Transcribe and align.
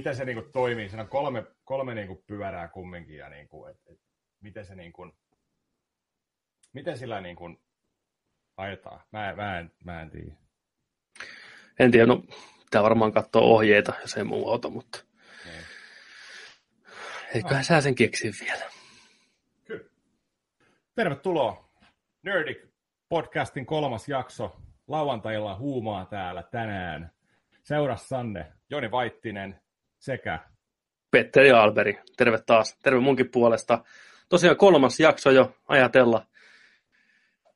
miten 0.00 0.16
se 0.16 0.24
niin 0.24 0.42
kuin, 0.42 0.52
toimii. 0.52 0.88
Siinä 0.88 1.02
on 1.02 1.08
kolme, 1.08 1.44
kolme 1.64 1.94
niin 1.94 2.06
kuin, 2.06 2.24
pyörää 2.26 2.68
kumminkin, 2.68 3.16
ja 3.16 3.28
niin 3.28 3.48
kuin, 3.48 3.70
et, 3.70 3.76
et, 3.86 4.00
miten 4.40 4.66
se 4.66 4.74
niin 4.74 4.92
kuin, 4.92 5.12
miten 6.72 6.98
sillä 6.98 7.20
niin 7.20 7.36
kuin, 7.36 7.60
ajetaan. 8.56 9.00
Mä, 9.12 9.34
mä, 9.36 9.58
en, 9.58 9.72
mä 9.84 10.02
en 10.02 10.10
tiedä. 10.10 10.32
En 11.78 11.90
tiedä, 11.90 12.06
no 12.06 12.22
pitää 12.64 12.82
varmaan 12.82 13.12
katsoa 13.12 13.42
ohjeita, 13.42 13.92
jos 14.00 14.16
ei 14.16 14.24
muu 14.24 14.50
auto, 14.50 14.70
mutta 14.70 15.04
niin. 15.44 15.64
eiköhän 17.34 17.56
no. 17.58 17.62
sä 17.62 17.80
sen 17.80 17.94
keksi 17.94 18.30
vielä. 18.40 18.64
Kyllä. 19.64 19.90
Tervetuloa 20.94 21.70
Nerdic 22.22 22.58
podcastin 23.08 23.66
kolmas 23.66 24.08
jakso. 24.08 24.56
Lauantailla 24.88 25.56
huumaa 25.56 26.06
täällä 26.06 26.42
tänään. 26.42 27.10
Seurassanne 27.62 28.52
Joni 28.70 28.90
Vaittinen 28.90 29.60
sekä 30.00 30.38
Petteri 31.10 31.50
Alberi. 31.50 32.00
Terve 32.16 32.38
taas. 32.46 32.78
Terve 32.82 33.00
munkin 33.00 33.30
puolesta. 33.30 33.84
Tosiaan 34.28 34.56
kolmas 34.56 35.00
jakso 35.00 35.30
jo 35.30 35.56
ajatella. 35.68 36.26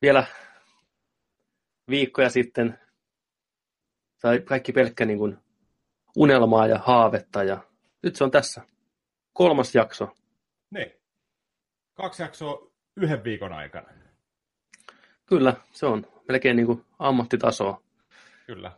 Vielä 0.02 0.26
viikkoja 1.90 2.30
sitten 2.30 2.78
tai 4.20 4.40
kaikki 4.40 4.72
pelkkä 4.72 5.04
niin 5.04 5.18
kuin 5.18 5.38
unelmaa 6.16 6.66
ja 6.66 6.78
haavetta 6.78 7.44
ja 7.44 7.58
nyt 8.02 8.16
se 8.16 8.24
on 8.24 8.30
tässä. 8.30 8.62
Kolmas 9.32 9.74
jakso. 9.74 10.08
Niin. 10.70 10.92
Kaksi 11.94 12.22
jaksoa 12.22 12.70
yhden 12.96 13.24
viikon 13.24 13.52
aikana. 13.52 13.88
Kyllä, 15.26 15.56
se 15.72 15.86
on 15.86 16.06
melkein 16.28 16.56
niin 16.56 16.66
kuin 16.66 16.84
ammattitasoa. 16.98 17.82
Kyllä. 18.46 18.72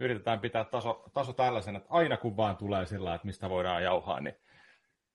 Yritetään 0.00 0.40
pitää 0.40 0.64
taso, 0.64 1.04
taso 1.12 1.32
tällaisen, 1.32 1.76
että 1.76 1.88
aina 1.90 2.16
kun 2.16 2.36
vaan 2.36 2.56
tulee 2.56 2.86
sillä, 2.86 3.14
että 3.14 3.26
mistä 3.26 3.50
voidaan 3.50 3.82
jauhaa, 3.82 4.20
niin 4.20 4.34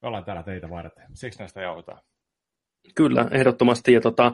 me 0.02 0.08
ollaan 0.08 0.26
täällä 0.26 0.44
teitä 0.44 0.70
varten. 0.70 1.06
Siksi 1.14 1.39
näistä 1.39 1.62
jauhetaan. 1.62 2.00
Kyllä, 2.95 3.28
ehdottomasti. 3.31 3.94
Ja 3.94 4.02
tota, 4.02 4.34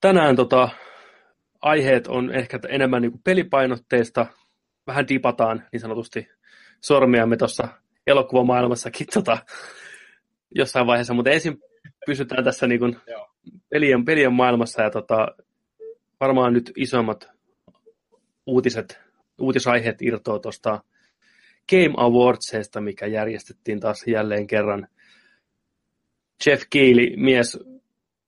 tänään 0.00 0.36
tota, 0.36 0.68
aiheet 1.62 2.06
on 2.06 2.34
ehkä 2.34 2.60
enemmän 2.68 3.02
niin 3.02 3.22
pelipainotteista. 3.24 4.26
Vähän 4.86 5.08
dipataan 5.08 5.64
niin 5.72 5.80
sanotusti 5.80 6.28
sormiamme 6.80 7.36
tuossa 7.36 7.68
elokuvamaailmassakin 8.06 9.06
tota, 9.14 9.38
jossain 10.54 10.86
vaiheessa, 10.86 11.14
mutta 11.14 11.30
ensin 11.30 11.58
pysytään 12.06 12.44
tässä 12.44 12.66
niin 12.66 12.80
kuin 12.80 12.96
pelien, 13.68 14.04
pelien 14.04 14.32
maailmassa 14.32 14.82
ja 14.82 14.90
tota, 14.90 15.28
varmaan 16.20 16.52
nyt 16.52 16.72
isommat 16.76 17.37
uutiset, 18.48 19.00
uutisaiheet 19.38 20.02
irtoaa 20.02 20.38
tuosta 20.38 20.82
Game 21.70 21.94
Awardsista, 21.96 22.80
mikä 22.80 23.06
järjestettiin 23.06 23.80
taas 23.80 24.06
jälleen 24.06 24.46
kerran. 24.46 24.88
Jeff 26.46 26.62
Keely, 26.70 27.16
mies 27.16 27.58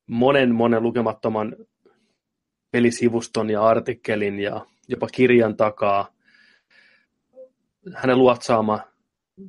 monen 0.07 0.55
monen 0.55 0.83
lukemattoman 0.83 1.57
pelisivuston 2.71 3.51
ja 3.51 3.63
artikkelin 3.63 4.41
ja 4.41 4.67
jopa 4.89 5.07
kirjan 5.07 5.57
takaa. 5.57 6.13
Hänen 7.95 8.19
luotsaama 8.19 8.81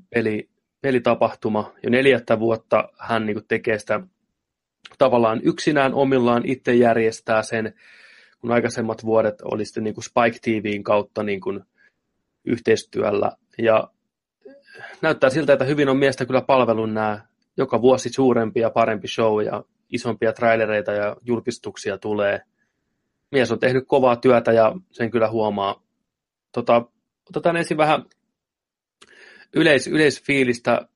peli, 0.09 0.49
pelitapahtuma. 0.81 1.73
Jo 1.83 1.89
neljättä 1.89 2.39
vuotta 2.39 2.89
hän 2.99 3.25
niin 3.25 3.47
tekee 3.47 3.79
sitä 3.79 3.99
tavallaan 4.97 5.41
yksinään 5.43 5.93
omillaan, 5.93 6.45
itse 6.45 6.75
järjestää 6.75 7.43
sen, 7.43 7.73
kun 8.41 8.51
aikaisemmat 8.51 9.05
vuodet 9.05 9.41
oli 9.41 9.65
sitten 9.65 9.83
niin 9.83 9.93
kuin 9.93 10.03
Spike 10.03 10.39
TVin 10.41 10.83
kautta 10.83 11.23
niin 11.23 11.41
kuin 11.41 11.63
yhteistyöllä. 12.45 13.31
Ja 13.57 13.91
näyttää 15.01 15.29
siltä, 15.29 15.53
että 15.53 15.65
hyvin 15.65 15.89
on 15.89 15.97
miestä 15.97 16.25
kyllä 16.25 16.41
palvelun 16.41 16.93
nämä 16.93 17.25
joka 17.57 17.81
vuosi 17.81 18.09
suurempi 18.09 18.59
ja 18.59 18.69
parempi 18.69 19.07
show 19.07 19.43
ja 19.43 19.63
isompia 19.89 20.33
trailereita 20.33 20.91
ja 20.91 21.15
julkistuksia 21.21 21.97
tulee 21.97 22.41
mies 23.31 23.51
on 23.51 23.59
tehnyt 23.59 23.83
kovaa 23.87 24.15
työtä 24.15 24.51
ja 24.51 24.75
sen 24.91 25.11
kyllä 25.11 25.29
huomaa. 25.29 25.83
Tota, 26.51 26.85
otetaan 27.29 27.57
ensin 27.57 27.77
vähän 27.77 28.05
yleis, 29.53 29.87
yleisfiilistä 29.87 30.87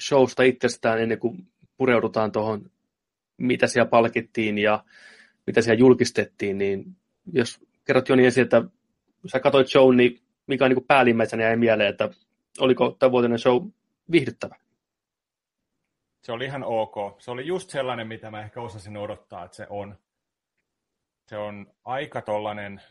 showsta 0.00 0.42
itsestään 0.42 1.00
ennen 1.00 1.18
kuin 1.18 1.46
pureudutaan 1.76 2.32
tuohon, 2.32 2.70
mitä 3.36 3.66
siellä 3.66 3.88
palkittiin 3.88 4.58
ja 4.58 4.84
mitä 5.46 5.62
siellä 5.62 5.78
julkistettiin, 5.78 6.58
niin 6.58 6.96
jos 7.32 7.60
kerrot 7.84 8.08
Joni 8.08 8.24
ensin, 8.24 8.42
että 8.42 8.62
sä 9.26 9.40
katsoit 9.40 9.68
show, 9.68 9.96
niin 9.96 10.20
mikä 10.46 10.64
on 10.64 10.70
niin 10.70 10.84
päällimmäisenä 10.84 11.42
jäi 11.42 11.56
mieleen, 11.56 11.90
että 11.90 12.10
oliko 12.60 12.96
vuotinen 13.10 13.38
show 13.38 13.66
viihdyttävä? 14.10 14.56
Se 16.22 16.32
oli 16.32 16.44
ihan 16.44 16.64
ok. 16.64 16.94
Se 17.18 17.30
oli 17.30 17.46
just 17.46 17.70
sellainen, 17.70 18.06
mitä 18.06 18.30
mä 18.30 18.42
ehkä 18.42 18.60
osasin 18.60 18.96
odottaa, 18.96 19.44
että 19.44 19.56
se 19.56 19.66
on 19.70 19.96
se 21.26 21.36
on 21.36 21.74
aika 21.84 22.22
tollainen 22.22 22.82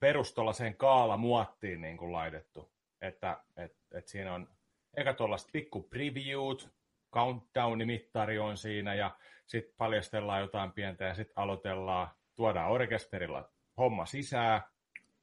perustollaseen 0.00 0.76
kaala 0.76 1.16
muottiin 1.16 1.80
niin 1.80 1.96
kuin 1.96 2.12
laitettu. 2.12 2.70
Että 3.00 3.40
et, 3.56 3.76
et 3.92 4.08
siinä 4.08 4.34
on 4.34 4.48
eka 4.96 5.14
tuollaiset 5.14 5.48
pikku 5.52 5.82
previewt, 5.82 6.68
countdown-mittari 7.14 8.38
on 8.38 8.56
siinä 8.56 8.94
ja 8.94 9.16
sitten 9.46 9.74
paljastellaan 9.76 10.40
jotain 10.40 10.72
pientä 10.72 11.04
ja 11.04 11.14
sitten 11.14 11.38
aloitellaan, 11.38 12.08
tuodaan 12.34 12.70
orkesterilla 12.70 13.52
homma 13.76 14.06
sisään 14.06 14.62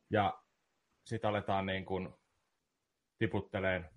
ja 0.09 0.41
sitten 1.05 1.29
aletaan 1.29 1.65
niin 1.65 1.85
kuin 1.85 2.09
tiputteleen 3.17 3.89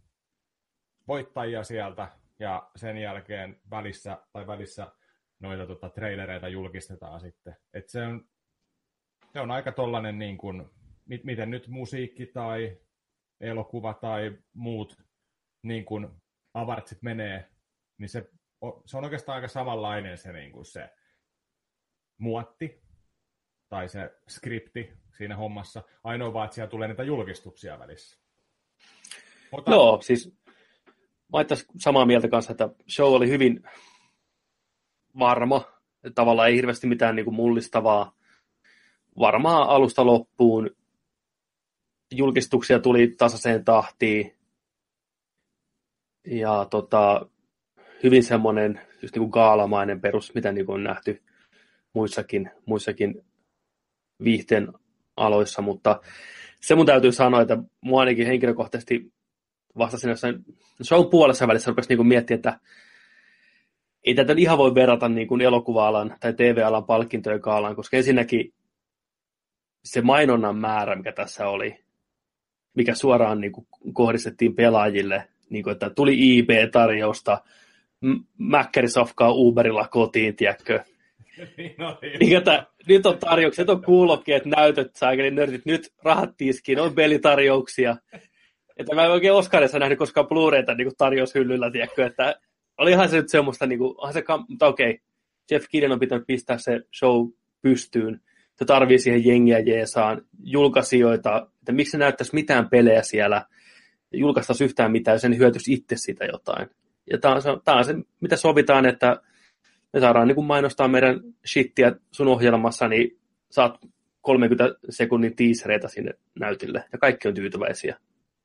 voittajia 1.09 1.65
sieltä 1.65 2.09
ja 2.39 2.71
sen 2.77 2.97
jälkeen 2.97 3.61
välissä, 3.71 4.19
tai 4.33 4.47
välissä 4.47 4.93
noita 5.41 5.67
tota, 5.67 5.91
trailereita 5.91 6.49
julkistetaan 6.49 7.21
sitten. 7.21 7.56
Et 7.75 7.89
se, 7.89 8.03
on, 8.03 8.29
se 9.33 9.41
on 9.41 9.50
aika 9.50 9.73
tollanen 9.73 10.19
niin 10.19 10.39
kuin, 10.39 10.71
miten 11.25 11.50
nyt 11.50 11.69
musiikki 11.69 12.27
tai 12.27 12.79
elokuva 13.41 13.95
tai 13.95 14.39
muut 14.53 15.03
niin 15.62 15.84
kuin 15.84 16.09
avartsit 16.55 17.03
menee, 17.03 17.50
niin 18.00 18.09
se, 18.09 18.31
se 18.87 18.97
on 18.97 19.05
oikeastaan 19.05 19.37
aika 19.37 19.49
samanlainen 19.49 20.19
se, 20.19 20.33
niin 20.33 20.53
kuin 20.53 20.65
se 20.65 20.91
muotti 22.19 22.83
tai 23.69 23.88
se 23.88 24.11
skripti 24.28 24.93
siinä 25.16 25.37
hommassa. 25.37 25.83
Ainoa 26.05 26.33
vaan, 26.33 26.44
että 26.44 26.55
siellä 26.55 26.71
tulee 26.71 26.88
niitä 26.88 27.03
julkistuksia 27.03 27.78
välissä. 27.78 28.21
Mutta... 29.53 29.71
Joo, 29.71 30.03
siis 30.03 30.37
mä 31.33 31.38
samaa 31.78 32.06
mieltä 32.06 32.28
kanssa, 32.28 32.53
että 32.53 32.69
show 32.88 33.15
oli 33.15 33.28
hyvin 33.28 33.62
varma. 35.19 35.62
Tavallaan 36.15 36.49
ei 36.49 36.56
hirveästi 36.56 36.87
mitään 36.87 37.17
niin 37.17 37.25
kuin 37.25 37.34
mullistavaa. 37.34 38.17
Varmaan 39.19 39.69
alusta 39.69 40.06
loppuun. 40.06 40.71
Julkistuksia 42.11 42.78
tuli 42.78 43.09
tasaiseen 43.09 43.65
tahtiin. 43.65 44.38
Ja 46.27 46.67
tota, 46.71 47.31
hyvin 48.02 48.25
semmoinen 48.25 48.81
just 49.02 49.14
niin 49.14 49.20
kuin 49.20 49.31
gaalamainen 49.31 50.00
perus, 50.00 50.35
mitä 50.35 50.52
niin 50.52 50.67
kuin 50.67 50.75
on 50.75 50.85
nähty 50.85 51.23
muissakin, 51.93 52.50
muissakin 52.67 53.23
viihteen 54.25 54.73
aloissa, 55.17 55.62
mutta 55.62 56.00
se 56.61 56.75
mun 56.75 56.87
täytyy 56.87 57.12
sanoa, 57.12 57.41
että 57.43 57.58
mua 57.81 58.00
ainakin 58.00 58.26
henkilökohtaisesti 58.26 59.12
vastasin 59.79 60.11
jossain 60.11 60.44
show 60.82 61.06
puolessa 61.11 61.47
välissä 61.47 61.70
rupesi 61.70 61.94
niin 61.94 62.06
miettiä, 62.06 62.35
että 62.35 62.61
ei 64.05 64.14
tätä 64.14 64.35
ihan 64.37 64.58
voi 64.58 64.75
verrata 64.75 65.08
niin 65.08 65.29
kuin 65.29 65.41
elokuva-alan 65.41 66.17
tai 66.20 66.32
TV-alan 66.32 66.85
palkintojen 66.85 67.41
kaalaan, 67.41 67.76
koska 67.76 67.97
ensinnäkin 67.97 68.55
se 69.85 70.00
mainonnan 70.00 70.56
määrä, 70.56 70.97
mikä 70.97 71.12
tässä 71.12 71.49
oli, 71.49 71.85
mikä 72.75 72.94
suoraan 72.94 73.41
niin 73.41 73.52
kuin 73.52 73.67
kohdistettiin 73.93 74.55
pelaajille, 74.55 75.29
niin 75.50 75.64
kuin, 75.64 75.73
että 75.73 75.91
tuli 75.91 76.38
IB-tarjousta, 76.38 77.38
Mäkkärisofkaa 78.38 79.32
Uberilla 79.32 79.88
kotiin, 79.88 80.37
tiedätkö? 80.37 80.81
niin, 81.56 81.75
no, 81.79 81.99
niin, 82.20 82.37
että, 82.37 82.67
nyt 82.88 83.06
on 83.06 83.19
tarjoukset, 83.19 83.69
on 83.69 83.85
kuulokkeet, 83.85 84.44
näytöt, 84.44 84.97
saakeli 84.97 85.31
nörtit, 85.31 85.67
nyt 85.67 85.93
rahat 86.05 86.31
tiskiin, 86.37 86.81
on 86.81 86.94
pelitarjouksia. 86.94 87.97
Että 88.76 88.94
mä 88.94 89.05
en 89.05 89.11
oikein 89.11 89.32
Oscarissa 89.32 89.79
nähnyt 89.79 89.99
koskaan 89.99 90.26
Blu-rayta 90.26 90.75
niin 90.75 90.97
tarjoushyllyllä, 90.99 91.70
tiedätkö, 91.70 92.06
että 92.06 92.41
olihan 92.79 93.08
se 93.08 93.17
nyt 93.17 93.29
semmoista, 93.29 93.67
niin 93.67 93.79
kuin, 93.79 94.12
se, 94.12 94.25
mutta 94.49 94.67
okei, 94.67 94.91
okay. 94.91 95.00
Jeff 95.50 95.67
Kidden 95.70 95.93
on 95.93 96.00
pitänyt 96.00 96.26
pistää 96.26 96.58
se 96.58 96.81
show 96.99 97.29
pystyyn. 97.62 98.20
Se 98.56 98.64
tarvii 98.64 98.99
siihen 98.99 99.26
jengiä 99.26 99.58
jeesaan, 99.58 100.23
julkaisijoita, 100.43 101.47
että 101.61 101.73
miksi 101.73 101.91
se 101.91 101.99
näyttäisi 101.99 102.35
mitään 102.35 102.69
pelejä 102.69 103.02
siellä, 103.02 103.47
julkaistaisi 104.12 104.64
yhtään 104.64 104.93
mitään, 104.93 105.14
jos 105.14 105.25
en 105.25 105.38
hyötyisi 105.38 105.73
itse 105.73 105.97
siitä 105.97 106.25
jotain. 106.25 106.69
Ja 107.11 107.19
tämä 107.19 107.35
on, 107.35 107.43
se, 107.43 107.49
tämä 107.65 107.79
on 107.79 107.85
se, 107.85 107.95
mitä 108.21 108.37
sovitaan, 108.37 108.87
että 108.87 109.21
me 109.93 110.01
saadaan 110.01 110.29
niin 110.29 110.35
kuin 110.35 110.47
mainostaa 110.47 110.89
meidän 110.89 111.21
shittiä 111.47 111.93
sun 112.11 112.29
ohjelmassa, 112.29 112.89
niin 112.89 113.21
saat 113.51 113.79
30 114.21 114.65
sekunnin 114.91 115.37
tiisereitä 115.37 115.89
sinne 115.89 116.12
näytille, 116.41 116.85
ja 116.93 116.99
kaikki 116.99 117.29
on 117.29 117.35
tyytyväisiä. 117.35 117.97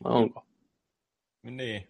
Vai 0.04 0.14
onko? 0.14 0.46
Niin. 1.44 1.88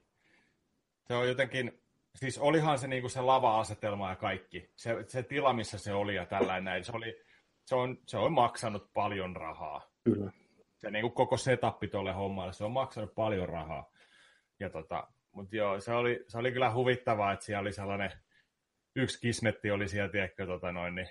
Se 1.08 1.14
on 1.14 1.28
jotenkin, 1.28 1.80
siis 2.16 2.38
olihan 2.38 2.80
se 2.80 2.88
niinku 2.88 3.10
se 3.10 3.22
lava-asetelma 3.22 4.10
ja 4.10 4.16
kaikki. 4.16 4.70
Se, 4.76 5.04
se 5.08 5.24
tila, 5.24 5.54
missä 5.54 5.78
se 5.78 5.94
oli 5.94 6.16
ja 6.16 6.26
tällainen 6.26 6.84
Se, 6.84 6.92
oli, 6.92 7.22
se, 7.66 7.76
on, 7.76 7.98
se 8.08 8.18
on 8.18 8.34
maksanut 8.34 8.94
paljon 8.94 9.36
rahaa. 9.36 9.92
Kyllä. 10.04 10.32
Se 10.78 10.92
niinku 10.92 11.10
koko 11.10 11.38
setappi 11.38 11.88
tuolle 11.88 12.14
hommalle, 12.14 12.54
se 12.54 12.64
on 12.64 12.72
maksanut 12.72 13.16
paljon 13.16 13.50
rahaa. 13.50 13.92
Ja 14.60 14.70
tota, 14.70 15.08
mutta 15.36 15.56
joo, 15.56 15.80
se 15.80 15.94
oli, 15.94 16.26
se 16.28 16.38
oli 16.38 16.52
kyllä 16.52 16.74
huvittavaa, 16.74 17.34
että 17.34 17.46
siellä 17.46 17.62
oli 17.62 17.74
sellainen, 17.74 18.12
yksi 18.96 19.20
kismetti 19.22 19.72
oli 19.72 19.88
siellä, 19.88 20.10
tiedätkö, 20.10 20.46
tota 20.46 20.72
noin, 20.72 20.96
niin 20.96 21.10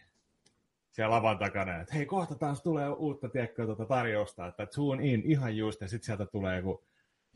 siellä 0.90 1.14
lavan 1.14 1.38
takana, 1.38 1.80
että 1.80 1.94
hei, 1.94 2.06
kohta 2.06 2.34
taas 2.34 2.62
tulee 2.62 2.88
uutta, 2.88 3.28
tiedätkö, 3.28 3.66
tota 3.66 3.84
tarjousta, 3.86 4.46
että 4.46 4.66
tune 4.66 5.06
in 5.06 5.22
ihan 5.24 5.56
just, 5.56 5.80
ja 5.80 5.88
sitten 5.88 6.06
sieltä 6.06 6.26
tulee 6.26 6.56
joku 6.56 6.84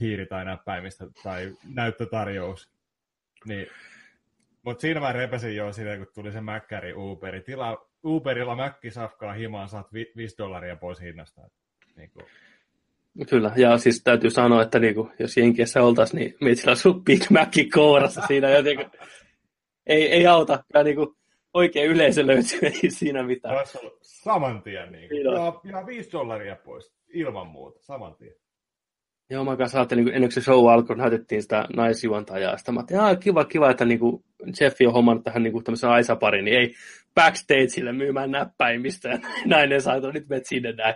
hiiri 0.00 0.26
tai 0.26 0.44
näppäimistä 0.44 1.06
tai 1.22 1.56
näyttötarjous. 1.74 2.72
Niin, 3.44 3.66
mutta 4.62 4.80
siinä 4.80 5.00
mä 5.00 5.12
repesin 5.12 5.56
jo 5.56 5.72
siinä, 5.72 5.96
kun 5.96 6.06
tuli 6.14 6.32
se 6.32 6.40
Mäkkäri 6.40 6.94
Uberi. 6.94 7.40
Tila, 7.40 7.88
Uberilla 8.04 8.56
Mäkki 8.56 8.90
safkaa 8.90 9.32
himaan, 9.32 9.68
saat 9.68 9.92
5 9.92 10.38
dollaria 10.38 10.76
pois 10.76 11.00
hinnasta. 11.00 11.50
Niin 11.96 12.10
kuin. 12.10 12.26
Kyllä, 13.30 13.52
ja 13.56 13.78
siis 13.78 14.02
täytyy 14.04 14.30
sanoa, 14.30 14.62
että 14.62 14.78
niinku, 14.78 15.10
jos 15.18 15.36
Jenkeissä 15.36 15.82
oltaisiin, 15.82 16.18
niin 16.18 16.34
meitsillä 16.40 16.74
on 16.84 17.04
Big 17.04 17.22
Mac 17.30 17.56
kourassa 17.74 18.20
siinä 18.26 18.50
jotenkin. 18.50 18.86
ei, 19.86 20.12
ei 20.12 20.26
auta, 20.26 20.64
ja 20.74 20.82
niinku, 20.82 21.16
oikein 21.54 21.90
yleisö 21.90 22.26
löytyy, 22.26 22.58
ei 22.62 22.90
siinä 22.90 23.22
mitään. 23.22 23.56
Olisi 23.58 23.78
ollut 23.78 23.98
saman 24.02 24.62
tien, 24.62 24.92
niin 24.92 25.08
kuin. 25.08 25.24
Ja, 25.24 25.78
ja 25.78 25.86
5 25.86 26.12
dollaria 26.12 26.56
pois, 26.56 26.92
ilman 27.08 27.46
muuta, 27.46 27.78
saman 27.82 28.14
tien. 28.14 28.34
Joo, 29.30 29.44
mä 29.44 29.56
kanssa 29.56 29.78
ajattelin, 29.78 30.04
kun 30.04 30.14
ennen 30.14 30.28
kuin 30.28 30.34
se 30.34 30.40
show 30.40 30.70
alkoi, 30.70 30.96
näytettiin 30.96 31.42
sitä 31.42 31.64
naisjuontajaa. 31.76 32.56
Sitten 32.56 32.74
mä 32.74 32.80
ajattelin, 32.90 33.20
kiva, 33.20 33.44
kiva, 33.44 33.70
että 33.70 33.84
niinku 33.84 34.24
Jeffi 34.60 34.86
on 34.86 34.92
hommannut 34.92 35.24
tähän 35.24 35.42
niinku 35.42 35.62
tämmöisen 35.62 35.90
Aisa-pariin, 35.90 36.44
niin 36.44 36.58
ei 36.58 36.74
backstageille 37.14 37.92
myymään 37.92 38.30
näppäimistä. 38.30 39.08
Ja 39.08 39.18
nainen 39.46 39.82
saa, 39.82 39.96
että 39.96 40.12
nyt 40.12 40.28
menet 40.28 40.46
sinne 40.46 40.72
näin. 40.72 40.94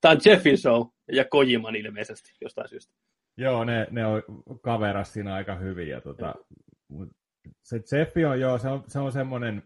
Tämä 0.00 0.12
on 0.12 0.20
Jeffin 0.24 0.58
show 0.58 0.86
ja 1.12 1.24
Kojiman 1.24 1.76
ilmeisesti 1.76 2.32
jostain 2.40 2.68
syystä. 2.68 2.94
Joo, 3.36 3.64
ne, 3.64 3.86
ne 3.90 4.06
on 4.06 4.22
kaveras 4.62 5.12
siinä 5.12 5.34
aika 5.34 5.54
hyvin. 5.54 5.88
Ja 5.88 6.00
tota, 6.00 6.34
se 7.62 7.98
Jeffi 7.98 8.24
on, 8.24 8.40
joo, 8.40 8.58
se 8.58 8.68
on, 8.68 8.84
se 8.88 8.98
on 8.98 9.12
semmoinen, 9.12 9.62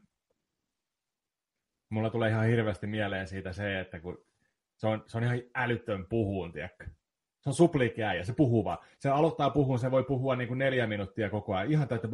mulla 1.91 2.11
tulee 2.11 2.31
ihan 2.31 2.47
hirveästi 2.47 2.87
mieleen 2.87 3.29
siitä 3.29 3.53
se, 3.53 3.81
että 3.81 4.01
kun 4.01 4.25
se 4.77 4.87
on, 4.87 5.05
se 5.07 5.19
on 5.19 5.25
ihan 5.25 5.41
älytön 5.55 6.07
puhuun, 6.07 6.53
tiedätkö? 6.53 6.85
Se 7.41 7.49
on 7.49 7.55
supliikki 7.55 8.01
ja 8.01 8.25
se 8.25 8.33
puhuu 8.33 8.65
vaan. 8.65 8.79
Se 8.99 9.09
aloittaa 9.09 9.51
puhua, 9.51 9.79
se 9.79 9.91
voi 9.91 10.05
puhua 10.05 10.37
niin 10.37 10.49
kuin 10.49 10.59
neljä 10.59 10.87
minuuttia 10.87 11.31
koko 11.31 11.55
ajan. 11.55 11.73
Ihan 11.73 11.89
täyttä 11.89 12.09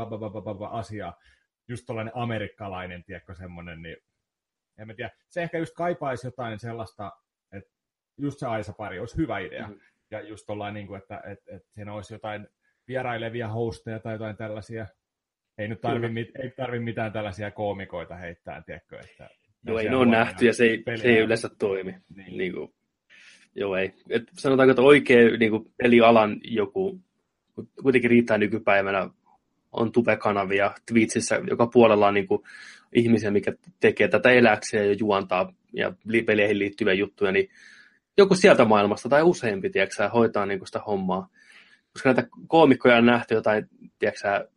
asiaa. 0.70 1.20
Just 1.68 1.86
tällainen 1.86 2.16
amerikkalainen, 2.16 3.04
tiedätkö, 3.04 3.34
semmoinen, 3.34 3.82
niin 3.82 3.96
en 4.78 4.86
mä 4.86 4.94
tiedä. 4.94 5.10
Se 5.28 5.42
ehkä 5.42 5.58
just 5.58 5.74
kaipaisi 5.74 6.26
jotain 6.26 6.58
sellaista, 6.58 7.12
just 8.18 8.38
se 8.38 8.46
Aisa-pari 8.46 8.98
olisi 8.98 9.16
hyvä 9.16 9.38
idea. 9.38 9.68
Mm. 9.68 9.80
Ja 10.10 10.20
just 10.20 10.46
tollain, 10.46 10.74
niin 10.74 10.86
kuin, 10.86 10.98
että, 10.98 11.22
että, 11.24 11.56
että 11.56 11.68
siinä 11.74 11.92
olisi 11.92 12.14
jotain 12.14 12.48
vierailevia 12.88 13.48
hosteja 13.48 13.98
tai 13.98 14.14
jotain 14.14 14.36
tällaisia. 14.36 14.86
Ei 15.58 15.68
nyt 15.68 15.80
tarvi, 15.80 16.08
mit, 16.08 16.28
ei 16.42 16.50
tarvi 16.50 16.78
mitään 16.78 17.12
tällaisia 17.12 17.50
koomikoita 17.50 18.16
heittää, 18.16 18.62
tiedätkö, 18.66 18.98
että 19.00 19.28
Joo, 19.66 19.78
ei 19.78 19.88
ne 19.88 19.96
on 19.96 20.10
nähty 20.10 20.46
ja 20.46 20.52
se 20.52 20.64
ei, 20.64 20.82
se 20.96 21.08
ei 21.08 21.18
yleensä 21.18 21.48
toimi. 21.58 21.94
Niin. 22.16 22.38
Niin 22.38 22.52
kuin, 22.52 22.72
Joo, 23.56 23.76
ei. 23.76 23.92
Et 24.10 24.22
sanotaanko, 24.32 24.70
että 24.70 24.82
oikein 24.82 25.38
niin 25.38 25.50
kuin 25.50 25.72
pelialan 25.82 26.40
joku, 26.44 27.00
kuitenkin 27.82 28.10
riittää 28.10 28.38
nykypäivänä, 28.38 29.10
on 29.72 29.92
tubekanavia 29.92 30.74
Twitchissä, 30.92 31.40
joka 31.48 31.66
puolella 31.66 32.08
on 32.08 32.14
niin 32.14 32.26
kuin 32.26 32.42
ihmisiä, 32.94 33.30
mikä 33.30 33.52
tekee 33.80 34.08
tätä 34.08 34.30
eläkseen 34.30 34.88
ja 34.88 34.96
juontaa 34.98 35.54
ja 35.72 35.92
peleihin 36.26 36.58
liittyviä 36.58 36.94
juttuja, 36.94 37.32
niin 37.32 37.48
joku 38.18 38.34
sieltä 38.34 38.64
maailmasta 38.64 39.08
tai 39.08 39.22
useampi, 39.22 39.70
tiedätkö, 39.70 40.08
hoitaa 40.08 40.46
niin 40.46 40.66
sitä 40.66 40.80
hommaa. 40.86 41.28
Koska 41.92 42.08
näitä 42.08 42.28
koomikkoja 42.48 42.96
on 42.96 43.06
nähty 43.06 43.34
jotain, 43.34 43.68
tiedätkö, 43.98 44.48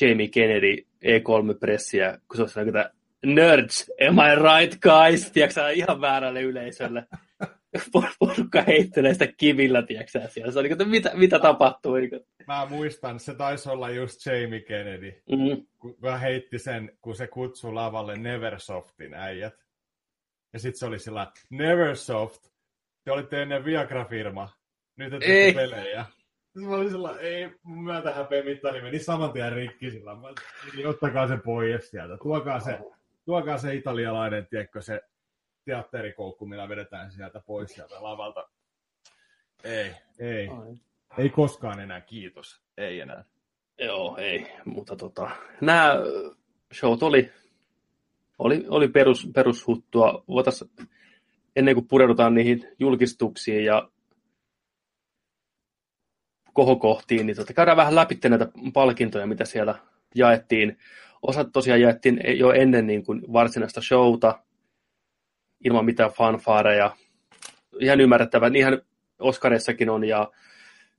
Jamie 0.00 0.28
Kennedy, 0.28 0.76
E3-pressiä, 1.04 2.18
kun 2.28 2.36
se 2.36 2.42
on 2.42 2.48
sellainen, 2.48 2.90
nerds, 3.26 3.90
am 4.08 4.18
I 4.18 4.34
right 4.34 4.80
guys, 4.80 5.30
tiedätkö, 5.30 5.70
ihan 5.70 6.00
väärälle 6.00 6.42
yleisölle. 6.42 7.06
porukka 8.18 8.62
heittelee 8.62 9.12
sitä 9.12 9.26
kivillä, 9.26 9.82
tiedätkö 9.82 10.20
siellä. 10.28 10.52
Se 10.52 10.58
oli, 10.58 10.72
että 10.72 10.84
mitä, 10.84 11.10
mitä 11.14 11.38
tapahtuu? 11.38 11.94
Mä 12.46 12.66
muistan, 12.70 13.20
se 13.20 13.34
taisi 13.34 13.70
olla 13.70 13.90
just 13.90 14.26
Jamie 14.26 14.60
Kennedy, 14.60 15.22
mm-hmm. 15.30 15.66
kun 15.78 15.96
hän 16.10 16.20
heitti 16.20 16.58
sen, 16.58 16.92
kun 17.00 17.16
se 17.16 17.26
kutsui 17.26 17.72
lavalle 17.72 18.16
Neversoftin 18.16 19.14
äijät. 19.14 19.54
Ja 20.52 20.58
sitten 20.58 20.78
se 20.78 20.86
oli 20.86 20.98
sillä, 20.98 21.32
Neversoft, 21.50 22.48
te 23.06 23.12
olitte 23.12 23.42
ennen 23.42 23.64
Viagra-firma, 23.64 24.48
nyt 24.96 25.10
te 25.10 25.18
teette 25.18 25.60
pelejä. 25.60 26.04
Sitten 26.44 26.62
mä 26.62 26.74
olin 26.76 26.90
sillä, 26.90 27.18
ei, 27.18 27.50
mun 27.62 27.84
myötä 27.84 28.14
häpeä 28.14 28.44
mittari 28.44 28.82
meni 28.82 28.98
saman 28.98 29.32
tien 29.32 29.52
rikki 29.52 29.90
sillä. 29.90 30.14
Mä, 30.14 30.28
niin 30.76 30.86
ottakaa 30.86 31.28
se 31.28 31.36
pois 31.36 31.90
sieltä, 31.90 32.16
tuokaa 32.22 32.60
se, 32.60 32.78
tuokaa 33.24 33.58
se 33.58 33.74
italialainen, 33.74 34.46
tiedätkö, 34.46 34.82
se 34.82 35.00
teatterikoukku, 35.64 36.46
millä 36.46 36.68
vedetään 36.68 37.12
sieltä 37.12 37.40
pois 37.46 37.70
sieltä 37.70 37.94
lavalta. 38.02 38.48
Ei, 39.64 39.92
ei. 40.18 40.48
Ai. 40.48 40.74
Ei 41.18 41.30
koskaan 41.30 41.80
enää, 41.80 42.00
kiitos. 42.00 42.62
Ei 42.76 43.00
enää. 43.00 43.24
Joo, 43.78 44.16
ei. 44.16 44.52
Mutta 44.64 44.96
tota, 44.96 45.30
nämä 45.60 45.94
showt 46.74 47.02
oli, 47.02 47.32
oli, 48.38 48.64
oli 48.68 48.88
perus, 48.88 49.28
perushuttua. 49.34 50.24
Voitais, 50.28 50.64
ennen 51.56 51.74
kuin 51.74 51.88
pureudutaan 51.88 52.34
niihin 52.34 52.68
julkistuksiin 52.78 53.64
ja 53.64 53.90
kohokohtiin, 56.52 57.26
niin 57.26 57.36
tota, 57.36 57.52
käydään 57.52 57.76
vähän 57.76 57.94
läpi 57.94 58.18
näitä 58.28 58.48
palkintoja, 58.72 59.26
mitä 59.26 59.44
siellä 59.44 59.74
jaettiin. 60.14 60.78
Osat 61.22 61.52
tosiaan 61.52 61.80
jaettiin 61.80 62.20
jo 62.38 62.52
ennen 62.52 62.86
niin 62.86 63.04
kuin 63.04 63.22
varsinaista 63.32 63.80
showta, 63.80 64.38
ilman 65.64 65.84
mitään 65.84 66.10
fanfaareja. 66.10 66.96
Ihan 67.80 68.00
ymmärrettävää, 68.00 68.50
niinhän 68.50 68.82
Oscarissakin 69.18 69.90
on 69.90 70.04
ja 70.04 70.30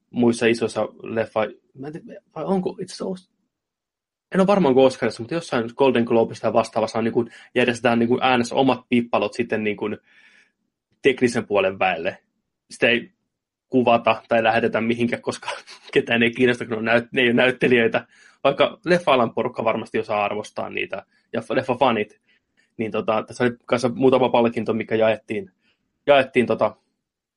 muissa 0.09 0.45
isoissa 0.45 0.87
leffa, 1.03 1.45
mä 1.73 1.87
en 1.87 1.93
tiedä, 1.93 2.21
vai 2.35 2.45
onko 2.45 2.77
itse 2.81 2.93
asiassa 2.93 3.37
en 4.31 4.39
ole 4.39 4.47
varmaan 4.47 4.77
Oscarissa, 4.77 5.23
mutta 5.23 5.35
jossain 5.35 5.69
Golden 5.75 6.03
Globesta 6.03 6.53
vastaavassa 6.53 6.97
on 6.97 7.03
niin 7.03 7.13
kuin, 7.13 7.29
järjestetään 7.55 7.99
niin 7.99 8.09
kuin 8.09 8.23
äänessä 8.23 8.55
omat 8.55 8.79
pippalot 8.89 9.33
sitten 9.33 9.63
niin 9.63 9.77
kuin 9.77 9.97
teknisen 11.01 11.47
puolen 11.47 11.79
väelle. 11.79 12.17
Sitä 12.71 12.87
ei 12.89 13.11
kuvata 13.69 14.23
tai 14.27 14.43
lähetetä 14.43 14.81
mihinkään, 14.81 15.21
koska 15.21 15.49
ketään 15.93 16.23
ei 16.23 16.31
kiinnosta, 16.31 16.65
kun 16.65 16.77
on 16.77 16.85
näyt- 16.85 17.09
ne 17.11 17.21
ei 17.21 17.27
ole 17.27 17.33
näyttelijöitä. 17.33 18.07
Vaikka 18.43 18.79
leffa 18.85 19.11
porukka 19.35 19.63
varmasti 19.63 19.99
osaa 19.99 20.25
arvostaa 20.25 20.69
niitä, 20.69 21.05
ja 21.33 21.41
leffa-fanit 21.41 22.27
niin 22.77 22.91
tota, 22.91 23.23
tässä 23.27 23.43
oli 23.43 23.57
kanssa 23.65 23.89
muutama 23.89 24.29
palkinto, 24.29 24.73
mikä 24.73 24.95
jaettiin, 24.95 25.51
jaettiin 26.07 26.45
tota, 26.45 26.75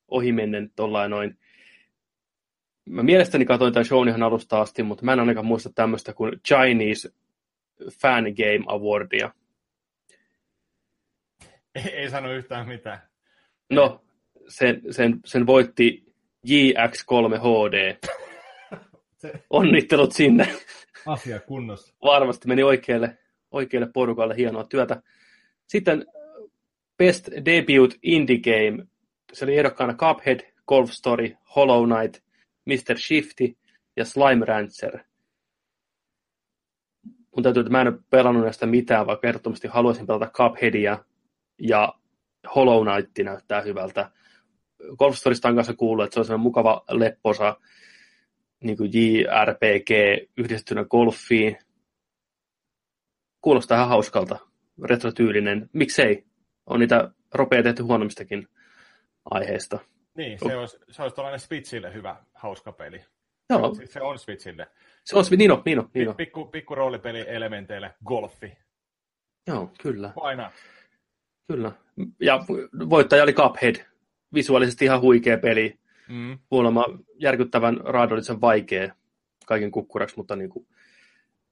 ohimennen 0.07 0.71
tollain 0.75 1.11
noin. 1.11 1.37
Mä 2.85 3.03
mielestäni 3.03 3.45
katsoin 3.45 3.73
tämän 3.73 3.85
shown 3.85 4.07
ihan 4.07 4.23
alusta 4.23 4.61
asti, 4.61 4.83
mutta 4.83 5.05
mä 5.05 5.13
en 5.13 5.19
ainakaan 5.19 5.45
muista 5.45 5.69
tämmöistä 5.75 6.13
kuin 6.13 6.33
Chinese 6.47 7.09
Fan 8.01 8.23
Game 8.23 8.65
Awardia. 8.67 9.31
Ei, 11.75 11.93
ei 11.93 12.09
sano 12.09 12.31
yhtään 12.31 12.67
mitään. 12.67 13.10
No, 13.71 14.01
sen, 14.47 14.81
sen, 14.89 15.19
sen 15.25 15.47
voitti 15.47 16.13
JX3 16.47 17.39
HD. 17.39 18.07
Se... 19.17 19.33
Onnittelut 19.49 20.11
sinne. 20.11 20.47
Asia 21.05 21.39
kunnossa. 21.39 21.93
Varmasti 22.03 22.47
meni 22.47 22.63
oikealle, 22.63 23.17
oikealle 23.51 23.89
porukalle 23.93 24.35
hienoa 24.37 24.63
työtä. 24.63 25.01
Sitten 25.67 26.05
Best 26.97 27.29
Debut 27.45 27.93
Indie 28.03 28.39
Game. 28.39 28.85
Se 29.33 29.45
oli 29.45 29.57
ehdokkaana 29.57 29.93
Cuphead, 29.93 30.39
Golf 30.67 30.91
Story, 30.91 31.35
Hollow 31.55 31.85
Knight, 31.85 32.23
Mr. 32.65 32.97
Shifty 32.97 33.57
ja 33.97 34.05
Slime 34.05 34.45
Rancher. 34.45 34.99
Mun 37.35 37.43
täytyy, 37.43 37.61
että 37.61 37.71
mä 37.71 37.81
en 37.81 37.87
ole 37.87 37.99
pelannut 38.09 38.43
näistä 38.43 38.65
mitään, 38.65 39.07
vaikka 39.07 39.27
ehdottomasti 39.27 39.67
haluaisin 39.67 40.07
pelata 40.07 40.27
Cupheadia 40.27 41.05
ja 41.59 41.93
Hollow 42.55 42.87
Knight 42.87 43.19
näyttää 43.19 43.61
hyvältä. 43.61 44.11
Golf 44.97 45.15
Storysta 45.15 45.47
on 45.47 45.55
kanssa 45.55 45.73
kuullut, 45.73 46.05
että 46.05 46.13
se 46.13 46.19
on 46.19 46.25
sellainen 46.25 46.43
mukava 46.43 46.83
lepposa 46.89 47.57
niin 48.63 48.77
kuin 48.77 48.91
JRPG 48.93 49.89
yhdistettynä 50.37 50.85
golfiin. 50.85 51.57
Kuulostaa 53.41 53.77
ihan 53.77 53.89
hauskalta 53.89 54.39
retrotyylinen, 54.83 55.69
miksei? 55.73 56.25
On 56.65 56.79
niitä 56.79 57.11
ropea 57.33 57.63
tehty 57.63 57.83
huonommistakin 57.83 58.47
aiheista. 59.31 59.79
Niin, 60.17 60.39
se 60.39 60.55
olisi, 60.55 60.77
se 60.89 61.01
olisi 61.01 61.15
tällainen 61.15 61.39
Switchille 61.39 61.93
hyvä, 61.93 62.15
hauska 62.33 62.71
peli. 62.71 63.05
Joo. 63.49 63.75
Siis 63.75 63.93
se 63.93 64.01
on 64.01 64.19
Switchille. 64.19 64.67
Se 65.05 65.17
on, 65.17 65.25
niin 65.37 65.51
on, 65.51 65.61
niin 65.65 65.79
on, 65.79 65.89
niin 65.93 66.09
on. 66.09 66.15
Pikku, 66.15 66.45
pikku 66.45 66.75
roolipeli-elementeille 66.75 67.93
golfi. 68.05 68.57
Joo, 69.47 69.71
kyllä. 69.81 70.13
Aina. 70.15 70.51
Kyllä. 71.47 71.71
Ja 72.19 72.45
voittaja 72.89 73.23
oli 73.23 73.33
Cuphead. 73.33 73.75
Visuaalisesti 74.33 74.85
ihan 74.85 75.01
huikea 75.01 75.37
peli. 75.37 75.79
Mm. 76.09 76.39
Kuulemma 76.49 76.85
järkyttävän 77.19 77.77
raadollisen 77.83 78.41
vaikea 78.41 78.95
kaiken 79.45 79.71
kukkuraksi, 79.71 80.17
mutta 80.17 80.35
niin 80.35 80.49
kuin 80.49 80.67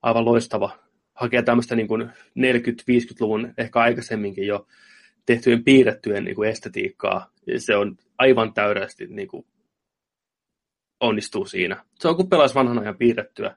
aivan 0.02 0.26
loistava. 0.26 0.80
Hakee 1.14 1.42
tämmöistä 1.42 1.76
niin 1.76 1.88
kuin 1.88 2.10
40-50-luvun, 2.40 3.54
ehkä 3.58 3.80
aikaisemminkin 3.80 4.48
jo 4.48 4.68
tehtyjen 5.26 5.64
piirrettyjen 5.64 6.24
niin 6.24 6.36
kuin 6.36 6.50
estetiikkaa. 6.50 7.32
Se 7.58 7.76
on 7.76 7.98
aivan 8.18 8.54
täydellisesti 8.54 9.08
niin 9.08 9.28
kuin 9.28 9.46
onnistuu 11.00 11.46
siinä. 11.46 11.86
Se 12.00 12.08
on 12.08 12.16
kuin 12.16 12.30
pelas 12.30 12.56
vanhana 12.56 12.84
ja 12.84 12.94
piirrettyä. 12.94 13.56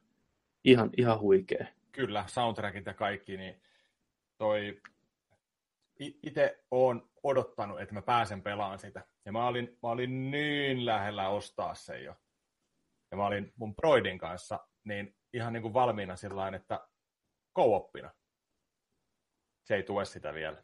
Ihan, 0.64 0.90
ihan 0.96 1.20
huikea. 1.20 1.66
Kyllä, 1.92 2.24
soundtrackit 2.26 2.86
ja 2.86 2.94
kaikki, 2.94 3.36
niin 3.36 3.60
toi 4.38 4.80
itse 5.98 6.64
olen 6.70 7.02
odottanut, 7.22 7.80
että 7.80 7.94
mä 7.94 8.02
pääsen 8.02 8.42
pelaamaan 8.42 8.78
sitä. 8.78 9.04
Ja 9.24 9.32
mä 9.32 9.46
olin, 9.46 9.78
mä 9.82 9.88
olin 9.88 10.30
niin 10.30 10.86
lähellä 10.86 11.28
ostaa 11.28 11.74
sen 11.74 12.04
jo. 12.04 12.14
Ja 13.10 13.16
mä 13.16 13.26
olin 13.26 13.52
mun 13.56 13.74
Broidin 13.74 14.18
kanssa 14.18 14.68
niin 14.84 15.16
ihan 15.32 15.52
niin 15.52 15.62
kuin 15.62 15.74
valmiina 15.74 16.16
sillä 16.16 16.48
että 16.48 16.88
co-oppina. 17.58 18.10
Se 19.64 19.74
ei 19.74 19.82
tue 19.82 20.04
sitä 20.04 20.34
vielä. 20.34 20.62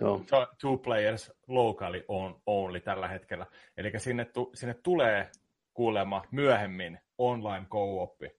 Joo. 0.00 0.24
Two 0.60 0.76
players 0.76 1.32
locally 1.48 2.04
on, 2.08 2.42
only 2.46 2.80
tällä 2.80 3.08
hetkellä. 3.08 3.46
Eli 3.76 3.92
sinne, 3.96 4.24
tu, 4.24 4.50
sinne 4.54 4.74
tulee 4.74 5.30
kuulemma 5.74 6.24
myöhemmin 6.30 6.98
online 7.18 7.66
co-oppi. 7.66 8.30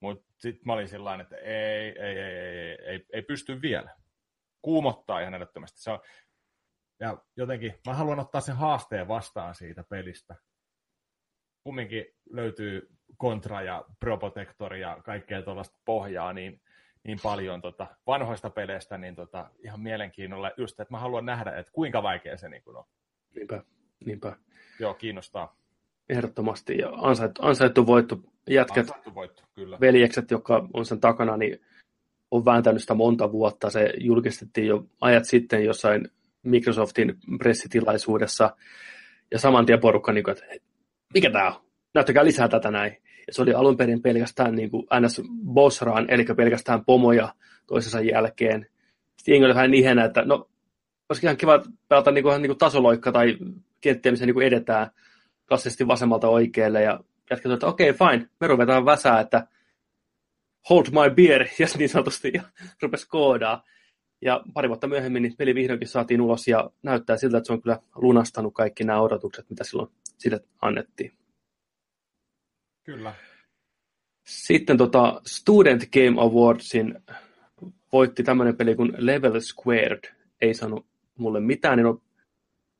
Mutta 0.00 0.24
sitten 0.38 0.62
mä 0.66 0.72
olin 0.72 0.88
sillä 0.88 1.20
että 1.20 1.36
ei, 1.36 1.98
ei, 1.98 2.18
ei, 2.18 2.38
ei, 2.38 2.78
ei, 2.84 3.06
ei 3.12 3.22
pysty 3.22 3.62
vielä. 3.62 3.99
Kuumottaa 4.62 5.20
ihan 5.20 5.34
älyttömästi. 5.34 5.80
Se 5.80 5.90
on, 5.90 6.00
ja 7.00 7.18
jotenkin 7.36 7.74
mä 7.86 7.94
haluan 7.94 8.20
ottaa 8.20 8.40
sen 8.40 8.56
haasteen 8.56 9.08
vastaan 9.08 9.54
siitä 9.54 9.84
pelistä. 9.84 10.36
Kumminkin 11.64 12.06
löytyy 12.30 12.88
kontra 13.16 13.62
ja 13.62 13.84
Protector 14.00 14.74
ja 14.74 15.00
kaikkea 15.04 15.42
tuollaista 15.42 15.78
pohjaa 15.84 16.32
niin, 16.32 16.60
niin 17.04 17.18
paljon 17.22 17.60
tota, 17.60 17.86
vanhoista 18.06 18.50
peleistä, 18.50 18.98
niin 18.98 19.14
tota, 19.14 19.50
ihan 19.58 19.80
mielenkiinnolla 19.80 20.50
just, 20.56 20.80
että 20.80 20.94
mä 20.94 20.98
haluan 20.98 21.26
nähdä, 21.26 21.50
että 21.50 21.72
kuinka 21.72 22.02
vaikea 22.02 22.36
se 22.36 22.48
niin 22.48 22.62
on. 22.66 22.84
Niinpä, 23.34 23.62
niinpä. 24.04 24.36
Joo, 24.80 24.94
kiinnostaa. 24.94 25.56
Ehdottomasti, 26.08 26.78
ja 26.78 26.88
ansaittu, 26.92 27.42
ansaittu 27.44 27.86
voitto. 27.86 28.18
Jätkät, 28.48 28.78
ansaittu 28.78 29.14
voitto, 29.14 29.42
kyllä. 29.54 29.80
veljekset, 29.80 30.30
jotka 30.30 30.68
on 30.74 30.84
sen 30.86 31.00
takana, 31.00 31.36
niin 31.36 31.60
on 32.30 32.44
vääntänyt 32.44 32.80
sitä 32.80 32.94
monta 32.94 33.32
vuotta. 33.32 33.70
Se 33.70 33.92
julkistettiin 34.00 34.66
jo 34.66 34.86
ajat 35.00 35.24
sitten 35.24 35.64
jossain 35.64 36.08
Microsoftin 36.42 37.14
pressitilaisuudessa, 37.38 38.56
ja 39.30 39.38
saman 39.38 39.66
tien 39.66 39.80
porukka, 39.80 40.12
niin 40.12 40.24
kuin, 40.24 40.32
että 40.32 40.66
mikä 41.14 41.30
tämä 41.30 41.46
on? 41.46 41.62
Näyttäkää 41.94 42.24
lisää 42.24 42.48
tätä 42.48 42.70
näin. 42.70 42.96
Ja 43.26 43.32
se 43.32 43.42
oli 43.42 43.54
alun 43.54 43.76
perin 43.76 44.02
pelkästään 44.02 44.54
niin 44.54 44.70
kuin 44.70 44.86
NS 45.00 45.22
Bosraan, 45.44 46.10
eli 46.10 46.24
pelkästään 46.24 46.84
pomoja 46.84 47.34
toisensa 47.66 48.00
jälkeen. 48.00 48.66
Sitten 49.16 49.32
jengi 49.32 49.44
oli 49.44 49.54
vähän 49.54 49.70
nihenä, 49.70 50.04
että 50.04 50.22
no, 50.22 50.48
olisi 51.08 51.26
ihan 51.26 51.36
kiva 51.36 51.62
pelata 51.88 52.10
niin 52.10 52.24
kuin, 52.24 52.42
niin 52.42 52.50
kuin 52.50 52.58
tasoloikka 52.58 53.12
tai 53.12 53.36
kenttiä, 53.80 54.12
missä 54.12 54.26
niin 54.26 54.34
kuin 54.34 54.46
edetään 54.46 54.90
klassisesti 55.48 55.86
vasemmalta 55.86 56.28
oikealle. 56.28 56.82
Ja 56.82 57.00
jätkä 57.30 57.52
että 57.54 57.66
okei, 57.66 57.90
okay, 57.90 58.08
fine, 58.08 58.28
me 58.40 58.46
ruvetaan 58.46 58.84
väsää, 58.84 59.20
että 59.20 59.46
hold 60.70 60.86
my 60.90 61.14
beer, 61.14 61.46
ja 61.58 61.66
niin 61.78 61.88
sanotusti, 61.88 62.30
ja 62.34 62.42
rupesi 62.82 63.08
koodaa. 63.08 63.64
Ja 64.22 64.42
pari 64.54 64.68
vuotta 64.68 64.86
myöhemmin 64.86 65.22
niin 65.22 65.36
peli 65.36 65.54
vihdoinkin 65.54 65.88
saatiin 65.88 66.20
ulos, 66.20 66.48
ja 66.48 66.70
näyttää 66.82 67.16
siltä, 67.16 67.38
että 67.38 67.46
se 67.46 67.52
on 67.52 67.62
kyllä 67.62 67.78
lunastanut 67.94 68.54
kaikki 68.54 68.84
nämä 68.84 69.00
odotukset, 69.00 69.50
mitä 69.50 69.64
silloin 69.64 69.90
sille 70.18 70.40
annettiin. 70.62 71.12
Kyllä. 72.84 73.14
Sitten 74.26 74.76
tota 74.76 75.20
Student 75.26 75.82
Game 75.92 76.20
Awardsin 76.20 76.94
voitti 77.92 78.22
tämmöinen 78.22 78.56
peli 78.56 78.74
kuin 78.74 78.92
Level 78.96 79.40
Squared. 79.40 80.14
Ei 80.40 80.54
saanut 80.54 80.86
mulle 81.18 81.40
mitään, 81.40 81.78
en 81.78 81.86
ole, 81.86 81.98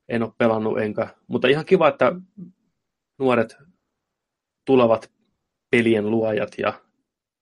en 0.09 0.23
ole 0.23 0.33
pelannut 0.39 0.79
enkä. 0.79 1.09
Mutta 1.27 1.49
ihan 1.49 1.65
kiva, 1.65 1.89
että 1.89 2.13
nuoret 3.19 3.57
tulevat 4.65 5.11
pelien 5.71 6.11
luojat 6.11 6.59
ja 6.59 6.81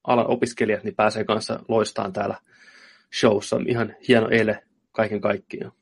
alan 0.08 0.30
opiskelijat 0.30 0.84
niin 0.84 0.94
pääsee 0.94 1.24
kanssa 1.24 1.60
loistaan 1.68 2.12
täällä 2.12 2.40
showssa. 3.20 3.56
Ihan 3.66 3.96
hieno 4.08 4.28
ele 4.28 4.62
kaiken 4.92 5.20
kaikkiaan. 5.20 5.72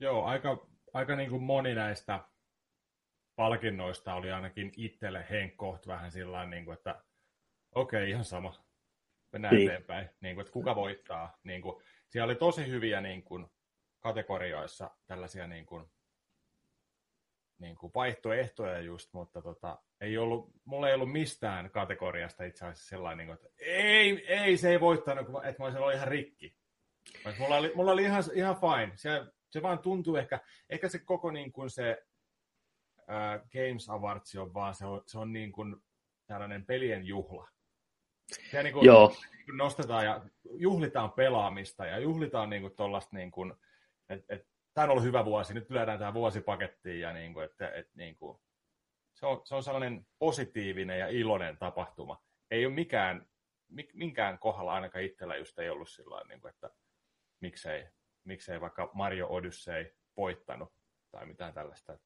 Joo, 0.00 0.24
aika, 0.24 0.66
aika 0.92 1.16
niin 1.16 1.30
kuin 1.30 1.42
moni 1.42 1.74
näistä 1.74 2.20
palkinnoista 3.36 4.14
oli 4.14 4.32
ainakin 4.32 4.72
itselle 4.76 5.26
henkkoht 5.30 5.86
vähän 5.86 6.10
sillä 6.12 6.46
niin 6.46 6.64
kuin, 6.64 6.74
että 6.74 7.02
okei, 7.74 8.02
okay, 8.02 8.10
ihan 8.10 8.24
sama. 8.24 8.54
Mennään 9.32 9.54
niin. 9.54 9.70
eteenpäin. 9.70 10.10
Niin 10.20 10.34
kuin, 10.34 10.42
että 10.42 10.52
kuka 10.52 10.76
voittaa. 10.76 11.38
Niin 11.44 11.62
kuin, 11.62 11.82
siellä 12.08 12.24
oli 12.24 12.34
tosi 12.34 12.66
hyviä 12.66 13.00
niin 13.00 13.22
kuin, 13.22 13.46
kategorioissa 14.00 14.90
tällaisia 15.06 15.46
niin 15.46 15.66
kuin, 15.66 15.90
niin 17.60 17.76
kuin 17.76 17.92
vaihtoehtoja 17.94 18.80
just, 18.80 19.12
mutta 19.12 19.42
tota, 19.42 19.78
ei 20.00 20.18
ollut, 20.18 20.50
mulla 20.64 20.88
ei 20.88 20.94
ollut 20.94 21.12
mistään 21.12 21.70
kategoriasta 21.70 22.44
itse 22.44 22.66
asiassa 22.66 22.88
sellainen, 22.88 23.26
niin 23.26 23.34
että 23.34 23.48
ei, 23.58 24.26
ei, 24.26 24.56
se 24.56 24.70
ei 24.70 24.80
voittanut, 24.80 25.26
että 25.44 25.62
mä 25.62 25.64
olisin 25.64 25.80
ollut 25.80 25.94
ihan 25.94 26.08
rikki. 26.08 26.56
Mulla 27.38 27.56
oli, 27.56 27.72
mulla 27.74 27.92
oli 27.92 28.02
ihan, 28.02 28.24
ihan 28.34 28.56
fine. 28.56 28.92
Se, 28.96 29.24
se 29.50 29.62
vaan 29.62 29.78
tuntuu 29.78 30.16
ehkä, 30.16 30.40
ehkä 30.70 30.88
se 30.88 30.98
koko 30.98 31.30
niin 31.30 31.52
kuin 31.52 31.70
se 31.70 32.02
uh, 32.98 33.48
Games 33.52 33.88
Awards 33.88 34.34
on 34.34 34.54
vaan, 34.54 34.74
se 34.74 34.86
on, 34.86 35.02
se 35.06 35.18
on 35.18 35.32
niin 35.32 35.52
kuin 35.52 35.76
tällainen 36.26 36.66
pelien 36.66 37.06
juhla. 37.06 37.48
Se 38.50 38.62
niin 38.62 38.72
kuin, 38.72 38.86
Joo. 38.86 39.16
nostetaan 39.52 40.04
ja 40.04 40.22
juhlitaan 40.54 41.12
pelaamista 41.12 41.86
ja 41.86 41.98
juhlitaan 41.98 42.50
niin 42.50 42.62
kuin 42.62 42.76
tollasta 42.76 43.16
niin 43.16 43.30
kuin, 43.30 43.54
että 44.08 44.34
et, 44.34 44.46
tämä 44.74 44.84
on 44.84 44.90
ollut 44.90 45.04
hyvä 45.04 45.24
vuosi, 45.24 45.54
nyt 45.54 45.70
lyödään 45.70 45.98
tämä 45.98 46.14
vuosipakettiin 46.14 47.00
ja 47.00 47.12
niin 47.12 47.34
kuin, 47.34 47.44
että, 47.44 47.68
että 47.68 47.92
niin 47.94 48.16
kuin, 48.16 48.38
se, 49.14 49.26
on, 49.26 49.40
se 49.44 49.54
on 49.54 49.62
sellainen 49.62 50.06
positiivinen 50.18 50.98
ja 50.98 51.08
iloinen 51.08 51.58
tapahtuma. 51.58 52.22
Ei 52.50 52.66
ole 52.66 52.74
mikään, 52.74 53.26
minkään 53.94 54.38
kohdalla 54.38 54.72
ainakaan 54.72 55.04
itsellä 55.04 55.36
just 55.36 55.58
ei 55.58 55.70
ollut 55.70 55.88
sillä 55.88 56.22
niin 56.28 56.48
että 56.48 56.70
miksei, 57.40 57.86
miksei 58.24 58.60
vaikka 58.60 58.90
Mario 58.94 59.26
Odyssey 59.28 59.94
voittanut 60.16 60.72
tai 61.10 61.26
mitään 61.26 61.54
tällaista. 61.54 61.98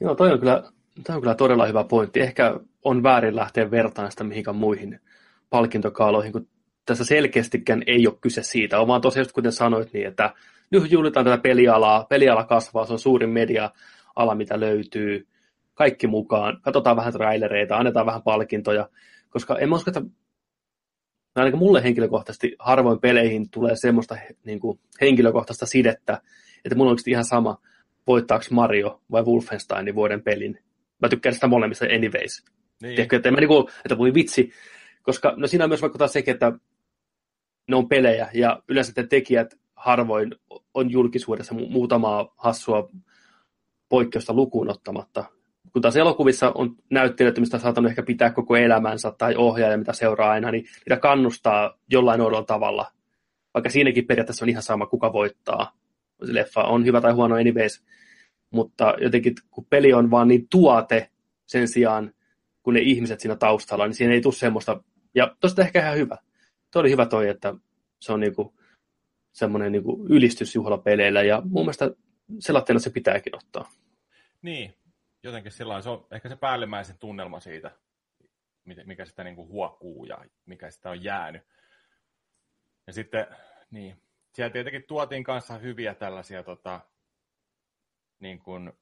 Joo, 0.00 0.14
toi 0.14 0.32
on 0.32 0.38
kyllä, 0.38 0.62
toi 1.06 1.14
on 1.16 1.22
kyllä 1.22 1.34
todella 1.34 1.66
hyvä 1.66 1.84
pointti. 1.84 2.20
Ehkä 2.20 2.60
on 2.84 3.02
väärin 3.02 3.36
lähteä 3.36 3.70
vertaan 3.70 4.10
sitä 4.10 4.24
mihinkään 4.24 4.56
muihin 4.56 5.00
palkintokaaloihin, 5.50 6.32
kun 6.32 6.48
tässä 6.86 7.04
selkeästikään 7.04 7.82
ei 7.86 8.06
ole 8.06 8.18
kyse 8.20 8.42
siitä. 8.42 8.80
On 8.80 8.88
vaan 8.88 9.00
tosiaan, 9.00 9.26
kuten 9.34 9.52
sanoit, 9.52 9.92
niin 9.92 10.06
että 10.06 10.34
nyt 10.70 10.92
juhlitaan 10.92 11.26
tätä 11.26 11.42
pelialaa. 11.42 12.04
Peliala 12.04 12.44
kasvaa, 12.44 12.86
se 12.86 12.92
on 12.92 12.98
suurin 12.98 13.30
media-ala, 13.30 14.34
mitä 14.34 14.60
löytyy. 14.60 15.26
Kaikki 15.74 16.06
mukaan. 16.06 16.60
Katsotaan 16.62 16.96
vähän 16.96 17.12
trailereita, 17.12 17.76
annetaan 17.76 18.06
vähän 18.06 18.22
palkintoja. 18.22 18.88
Koska 19.30 19.58
en 19.58 19.72
usko, 19.72 19.90
että 19.90 20.02
ainakin 21.36 21.58
mulle 21.58 21.82
henkilökohtaisesti 21.82 22.56
harvoin 22.58 23.00
peleihin 23.00 23.50
tulee 23.50 23.76
semmoista 23.76 24.16
niin 24.44 24.60
kuin, 24.60 24.80
henkilökohtaista 25.00 25.66
sidettä, 25.66 26.20
että 26.64 26.76
mulla 26.76 26.90
on 26.90 26.98
ihan 27.06 27.24
sama, 27.24 27.60
voittaako 28.06 28.44
Mario 28.50 29.00
vai 29.10 29.22
Wolfensteinin 29.22 29.94
vuoden 29.94 30.22
pelin. 30.22 30.58
Mä 31.02 31.08
tykkään 31.08 31.34
sitä 31.34 31.46
molemmista 31.46 31.84
anyways. 31.84 32.44
Niin. 32.82 32.94
Tiedätkö, 32.94 33.16
että, 33.16 33.30
mä 33.30 33.36
niinku, 33.36 33.70
että 33.84 33.98
voi 33.98 34.14
vitsi, 34.14 34.50
koska 35.02 35.34
no 35.36 35.46
siinä 35.46 35.68
myös 35.68 35.82
vaikuttaa 35.82 36.08
sekin, 36.08 36.32
että 36.32 36.52
ne 37.68 37.76
on 37.76 37.88
pelejä 37.88 38.28
ja 38.34 38.62
yleensä 38.68 38.92
te 38.92 39.06
tekijät 39.06 39.54
harvoin 39.88 40.34
on 40.74 40.90
julkisuudessa 40.90 41.54
muutamaa 41.54 42.34
hassua 42.36 42.88
poikkeusta 43.88 44.34
lukuun 44.34 44.70
ottamatta. 44.70 45.24
Kun 45.72 45.82
taas 45.82 45.96
elokuvissa 45.96 46.52
on 46.54 46.76
näyttelijöitä, 46.90 47.40
mistä 47.40 47.58
saattanut 47.58 47.90
ehkä 47.90 48.02
pitää 48.02 48.30
koko 48.30 48.56
elämänsä 48.56 49.12
tai 49.18 49.36
ohjaaja, 49.36 49.78
mitä 49.78 49.92
seuraa 49.92 50.30
aina, 50.30 50.50
niin 50.50 50.64
niitä 50.64 51.00
kannustaa 51.00 51.78
jollain 51.90 52.20
oudolla 52.20 52.44
tavalla. 52.44 52.86
Vaikka 53.54 53.70
siinäkin 53.70 54.06
periaatteessa 54.06 54.44
on 54.44 54.48
ihan 54.48 54.62
sama, 54.62 54.86
kuka 54.86 55.12
voittaa. 55.12 55.72
Se 56.26 56.34
leffa 56.34 56.62
on 56.64 56.84
hyvä 56.84 57.00
tai 57.00 57.12
huono 57.12 57.34
anyways, 57.34 57.84
mutta 58.50 58.94
jotenkin 59.00 59.34
kun 59.50 59.66
peli 59.70 59.92
on 59.92 60.10
vaan 60.10 60.28
niin 60.28 60.46
tuote 60.50 61.10
sen 61.46 61.68
sijaan, 61.68 62.12
kun 62.62 62.74
ne 62.74 62.80
ihmiset 62.80 63.20
siinä 63.20 63.36
taustalla, 63.36 63.86
niin 63.86 63.94
siinä 63.94 64.14
ei 64.14 64.20
tule 64.20 64.34
semmoista, 64.34 64.82
ja 65.14 65.36
tosta 65.40 65.62
ehkä 65.62 65.80
ihan 65.80 65.96
hyvä. 65.96 66.16
Tuo 66.72 66.80
oli 66.80 66.90
hyvä 66.90 67.06
toi, 67.06 67.28
että 67.28 67.54
se 68.00 68.12
on 68.12 68.20
niinku 68.20 68.57
semmoinen 69.38 69.72
niin 69.72 69.84
ylistysjuhlapeleillä, 70.08 71.22
ja 71.22 71.42
mun 71.44 71.62
mielestä 71.62 71.90
sellaisena 72.38 72.78
se 72.78 72.90
pitääkin 72.90 73.36
ottaa. 73.36 73.70
Niin, 74.42 74.74
jotenkin 75.22 75.52
sillä 75.52 75.82
se 75.82 75.90
on 75.90 76.06
ehkä 76.10 76.28
se 76.28 76.36
päällimmäisen 76.36 76.98
tunnelma 76.98 77.40
siitä, 77.40 77.70
mikä 78.84 79.04
sitä 79.04 79.24
niin 79.24 79.36
kuin 79.36 79.48
huokuu 79.48 80.04
ja 80.04 80.24
mikä 80.46 80.70
sitä 80.70 80.90
on 80.90 81.04
jäänyt. 81.04 81.42
Ja 82.86 82.92
sitten, 82.92 83.26
niin, 83.70 84.02
siellä 84.34 84.52
tietenkin 84.52 84.84
tuotiin 84.84 85.24
kanssa 85.24 85.58
hyviä 85.58 85.94
tällaisia, 85.94 86.42
tota, 86.42 86.80
niin 88.18 88.38
kuin 88.38 88.72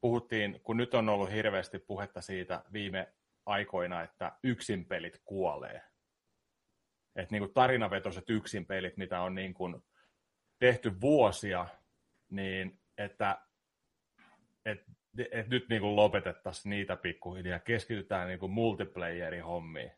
puhuttiin, 0.00 0.60
kun 0.62 0.76
nyt 0.76 0.94
on 0.94 1.08
ollut 1.08 1.32
hirveästi 1.32 1.78
puhetta 1.78 2.20
siitä 2.20 2.64
viime 2.72 3.12
aikoina, 3.46 4.02
että 4.02 4.32
yksinpelit 4.42 5.20
kuolee. 5.24 5.82
Että 7.16 7.34
niin 7.34 7.42
kuin 7.42 7.54
tarinavetoiset 7.54 8.30
yksinpelit, 8.30 8.96
mitä 8.96 9.20
on 9.20 9.34
niin 9.34 9.54
kuin 9.54 9.84
tehty 10.58 11.00
vuosia, 11.00 11.66
niin 12.30 12.80
että 12.98 13.42
et, 14.64 14.84
et 15.30 15.48
nyt 15.48 15.68
niin 15.68 15.80
kuin 15.80 15.96
lopetettaisiin 15.96 16.70
niitä 16.70 16.96
pikkuhiljaa, 16.96 17.58
keskitytään 17.58 18.28
niin 18.28 18.38
kuin 18.38 18.52
multiplayerin 18.52 19.44
hommiin, 19.44 19.92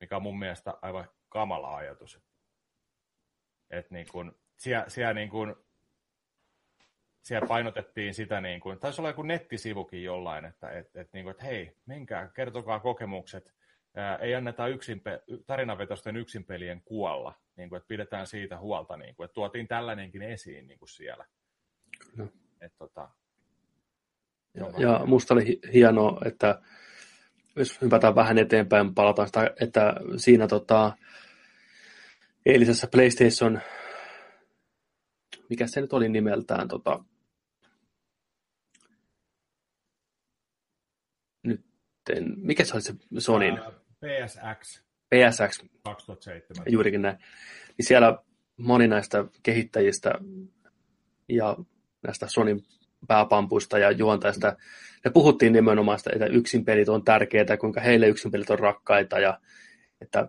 mikä 0.00 0.16
on 0.16 0.22
mun 0.22 0.38
mielestä 0.38 0.74
aivan 0.82 1.08
kamala 1.28 1.76
ajatus. 1.76 2.20
Että 3.70 3.94
niin 3.94 4.06
kuin, 4.12 4.32
siellä, 4.56 4.88
siellä, 4.88 5.14
niin 5.14 5.30
kuin, 5.30 5.54
siellä 7.22 7.48
painotettiin 7.48 8.14
sitä, 8.14 8.40
niin 8.40 8.60
kuin, 8.60 8.78
taisi 8.78 9.00
olla 9.00 9.10
joku 9.10 9.22
nettisivukin 9.22 10.04
jollain, 10.04 10.44
että 10.44 10.70
et, 10.70 10.96
et, 10.96 11.12
niin 11.12 11.24
kuin, 11.24 11.30
että 11.30 11.44
hei, 11.44 11.76
menkää, 11.86 12.28
kertokaa 12.28 12.80
kokemukset, 12.80 13.55
ää, 13.96 14.16
ei 14.16 14.34
anneta 14.34 14.68
yksinpe, 14.68 15.22
tarinavetosten 15.46 16.16
yksinpelien 16.16 16.82
kuolla, 16.84 17.34
niin 17.56 17.68
kuin, 17.68 17.76
että 17.76 17.88
pidetään 17.88 18.26
siitä 18.26 18.58
huolta, 18.58 18.96
niin 18.96 19.14
kuin, 19.16 19.24
että 19.24 19.34
tuotiin 19.34 19.68
tällainenkin 19.68 20.22
esiin 20.22 20.66
niin 20.66 20.78
kuin 20.78 20.88
siellä. 20.88 21.26
Kyllä. 22.16 22.28
Et, 22.60 22.72
tota, 22.78 23.08
ja, 24.54 24.66
ja 24.78 25.00
musta 25.06 25.34
oli 25.34 25.60
hienoa, 25.72 26.20
että 26.24 26.60
jos 27.56 27.80
hypätään 27.80 28.14
vähän 28.14 28.38
eteenpäin, 28.38 28.94
palataan 28.94 29.28
sitä, 29.28 29.54
että 29.60 29.94
siinä 30.16 30.46
tota, 30.46 30.92
eilisessä 32.46 32.86
PlayStation, 32.86 33.60
mikä 35.50 35.66
se 35.66 35.80
nyt 35.80 35.92
oli 35.92 36.08
nimeltään, 36.08 36.68
tota, 36.68 37.04
nyt, 41.42 41.64
mikä 42.36 42.64
se 42.64 42.74
oli 42.74 42.82
se 42.82 42.94
Sonin? 43.18 43.58
PSX. 44.06 44.82
PSX. 45.08 45.64
2007. 45.82 46.64
Juurikin 46.72 47.02
näin. 47.02 47.16
Niin 47.78 47.86
siellä 47.86 48.18
moni 48.56 48.88
näistä 48.88 49.24
kehittäjistä 49.42 50.12
ja 51.28 51.56
näistä 52.02 52.26
Sonin 52.28 52.62
pääpampuista 53.08 53.78
ja 53.78 53.90
juontajista, 53.90 54.56
ne 55.04 55.10
puhuttiin 55.10 55.52
nimenomaan 55.52 55.98
sitä, 55.98 56.10
että 56.12 56.26
yksinpelit 56.26 56.88
on 56.88 57.04
tärkeitä, 57.04 57.56
kuinka 57.56 57.80
heille 57.80 58.08
yksinpelit 58.08 58.50
on 58.50 58.58
rakkaita 58.58 59.18
ja 59.18 59.40
että 60.00 60.28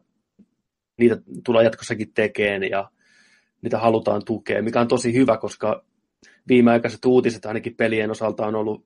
niitä 0.97 1.17
tulee 1.45 1.63
jatkossakin 1.63 2.13
tekemään 2.13 2.63
ja 2.63 2.91
niitä 3.61 3.79
halutaan 3.79 4.25
tukea, 4.25 4.63
mikä 4.63 4.81
on 4.81 4.87
tosi 4.87 5.13
hyvä, 5.13 5.37
koska 5.37 5.85
viimeaikaiset 6.47 7.05
uutiset 7.05 7.45
ainakin 7.45 7.75
pelien 7.75 8.11
osalta 8.11 8.45
on 8.45 8.55
ollut, 8.55 8.85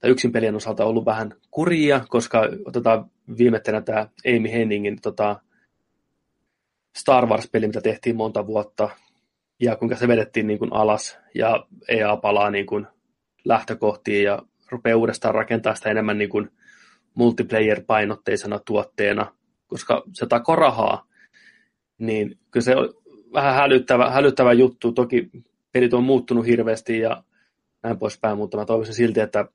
tai 0.00 0.10
yksin 0.10 0.32
pelien 0.32 0.54
osalta 0.54 0.84
ollut 0.84 1.04
vähän 1.04 1.34
kurjia, 1.50 2.04
koska 2.08 2.42
otetaan 2.64 3.10
viimettäänä 3.38 3.80
tämä 3.80 4.08
Amy 4.26 4.52
Henningin 4.52 5.00
tota, 5.00 5.40
Star 6.96 7.26
Wars-peli, 7.26 7.66
mitä 7.66 7.80
tehtiin 7.80 8.16
monta 8.16 8.46
vuotta, 8.46 8.90
ja 9.60 9.76
kuinka 9.76 9.96
se 9.96 10.08
vedettiin 10.08 10.46
niin 10.46 10.58
kuin 10.58 10.72
alas, 10.72 11.18
ja 11.34 11.66
EA 11.88 12.16
palaa 12.16 12.50
niin 12.50 12.66
kuin 12.66 12.86
lähtökohtiin 13.44 14.24
ja 14.24 14.42
rupeaa 14.70 14.96
uudestaan 14.96 15.34
rakentaa 15.34 15.74
sitä 15.74 15.90
enemmän 15.90 16.18
niin 16.18 16.30
kuin 16.30 16.50
multiplayer-painotteisena 17.14 18.60
tuotteena, 18.66 19.32
koska 19.66 20.02
se 20.12 20.26
tako 20.26 20.56
rahaa, 20.56 21.06
niin 21.98 22.38
kyllä 22.50 22.64
se 22.64 22.76
on 22.76 22.94
vähän 23.32 23.54
hälyttävä, 23.54 24.10
hälyttävä 24.10 24.52
juttu. 24.52 24.92
Toki 24.92 25.30
pelit 25.72 25.94
on 25.94 26.04
muuttunut 26.04 26.46
hirveästi 26.46 26.98
ja 26.98 27.22
näin 27.82 27.98
poispäin, 27.98 28.36
mutta 28.36 28.56
mä 28.56 28.64
toivoisin 28.64 28.94
silti, 28.94 29.20
että 29.20 29.46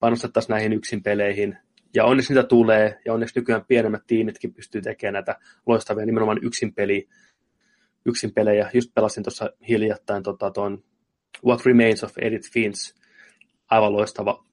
panostettaisiin 0.00 0.54
näihin 0.54 0.72
yksin 0.72 1.02
peleihin. 1.02 1.58
Ja 1.94 2.04
onneksi 2.04 2.34
niitä 2.34 2.48
tulee, 2.48 3.00
ja 3.04 3.14
onneksi 3.14 3.40
nykyään 3.40 3.64
pienemmät 3.68 4.02
tiimitkin 4.06 4.54
pystyy 4.54 4.82
tekemään 4.82 5.12
näitä 5.12 5.36
loistavia 5.66 6.06
nimenomaan 6.06 6.38
yksin, 6.42 6.74
peli, 6.74 7.08
yksin 8.06 8.34
pelejä. 8.34 8.70
Just 8.74 8.94
pelasin 8.94 9.24
tuossa 9.24 9.50
hiljattain 9.68 10.22
tota, 10.22 10.50
ton 10.50 10.84
What 11.46 11.66
Remains 11.66 12.04
of 12.04 12.12
Edith 12.18 12.52
Finch, 12.52 12.94
aivan 13.70 13.92
loistava. 13.92 14.44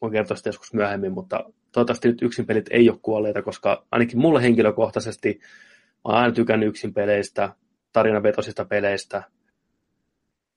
Voin 0.00 0.12
kertoa 0.12 0.36
sitä 0.36 0.48
joskus 0.48 0.74
myöhemmin, 0.74 1.12
mutta 1.12 1.44
toivottavasti 1.72 2.08
nyt 2.08 2.22
yksin 2.22 2.46
pelit 2.46 2.66
ei 2.70 2.90
ole 2.90 2.98
kuolleita, 3.02 3.42
koska 3.42 3.86
ainakin 3.90 4.18
mulle 4.18 4.42
henkilökohtaisesti 4.42 5.40
mä 6.04 6.12
oon 6.12 6.14
aina 6.14 6.34
tykännyt 6.34 6.68
yksin 6.68 6.94
peleistä, 6.94 7.54
tarinavetoisista 7.92 8.64
peleistä, 8.64 9.22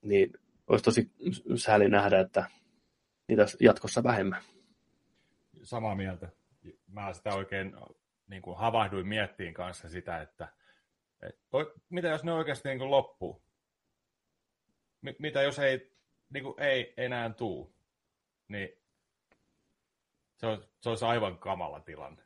niin 0.02 0.34
olisi 0.68 0.84
tosi 0.84 1.12
sääli 1.56 1.90
nähdä, 1.90 2.20
että 2.20 2.46
niitä 3.28 3.46
jatkossa 3.60 4.04
vähemmän. 4.04 4.42
Samaa 5.64 5.96
mieltä. 5.96 6.30
Mä 6.88 7.14
sitä 7.14 7.34
oikein 7.34 7.76
niin 8.28 8.42
kuin 8.42 8.58
havahduin 8.58 9.08
miettiin 9.08 9.54
kanssa 9.54 9.90
sitä, 9.90 10.22
että, 10.22 10.48
että 11.22 11.48
mitä 11.90 12.08
jos 12.08 12.24
ne 12.24 12.34
oikeasti 12.34 12.70
niin 12.70 12.80
kuin 12.80 12.92
loppuu? 12.92 13.44
Mitä 15.20 15.42
jos 15.42 15.60
ei, 15.60 15.98
niin 16.30 16.44
kuin 16.44 16.60
ei 16.62 16.94
enää 16.98 17.30
tuu? 17.30 17.76
Niin 18.48 18.70
se 20.38 20.48
olisi, 20.48 20.70
se 20.80 20.90
olisi 20.90 21.06
aivan 21.06 21.38
kamala 21.38 21.80
tilanne. 21.80 22.24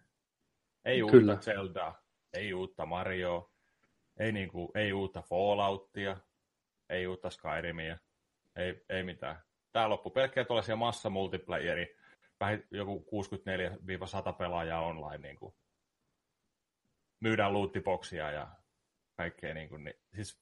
Ei 0.86 1.04
uutta 1.04 1.18
Kyllä. 1.18 1.38
Zeldaa, 1.42 2.04
ei 2.34 2.54
uutta 2.54 2.86
Mario, 2.86 3.52
ei, 4.18 4.32
niin 4.32 4.50
kuin, 4.50 4.72
ei 4.76 4.94
uutta 4.94 5.22
Falloutia, 5.22 6.18
ei 6.90 7.08
uutta 7.08 7.30
Skyrimia, 7.30 7.98
ei, 8.56 8.86
ei 8.90 9.04
mitään. 9.04 9.44
Tämä 9.72 9.90
loppu 9.90 10.10
pelkkiä 10.10 10.46
tuollaisia 10.46 10.76
massa 10.76 11.10
multiplayeri, 11.10 11.98
vähän 12.40 12.64
joku 12.72 13.08
64-100 14.30 14.34
pelaajaa 14.34 14.86
online. 14.86 15.28
Niin 15.28 15.38
kuin. 15.38 15.54
Myydään 17.20 17.54
lootiboksia 17.54 18.32
ja 18.32 18.48
kaikkea. 19.18 19.54
Niin 19.54 19.70
kuin, 19.70 19.84
niin, 19.84 19.96
siis 20.14 20.42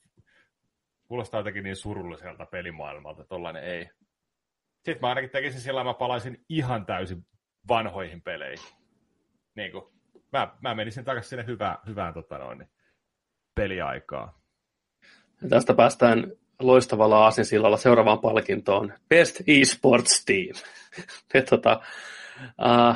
kuulostaa 1.08 1.39
jotenkin 1.39 1.63
niin 1.63 1.76
surulliselta 1.76 2.46
pelimaailmalta, 2.46 3.22
että 3.22 3.30
tollainen 3.30 3.63
ei. 3.63 3.89
Sitten 4.76 4.98
mä 5.02 5.10
ainakin 5.10 5.30
tekisin 5.30 5.62
sillä, 5.62 5.84
mä 5.84 5.94
palaisin 5.94 6.46
ihan 6.50 6.86
täysin 6.86 7.26
vanhoihin 7.68 8.22
peleihin. 8.22 8.76
Niin 9.56 9.72
kuin, 9.72 9.86
mä, 10.32 10.58
mä 10.62 10.76
menisin 10.76 11.06
takaisin 11.06 11.30
sinne 11.30 11.46
hyvään, 11.46 11.78
hyvään 11.88 12.13
tota 12.13 12.38
noin, 12.38 12.58
niin 12.58 12.70
peliaikaa. 13.56 14.39
Ja 15.42 15.50
tästä 15.50 15.74
päästään 15.74 16.32
loistavalla 16.60 17.28
asensillalla 17.28 17.78
seuraavaan 17.78 18.19
palkintoon. 18.19 18.93
Best 19.10 19.41
eSports 19.48 20.26
Team. 20.26 20.56
ja, 21.34 21.41
tota, 21.50 21.82
uh, 22.41 22.95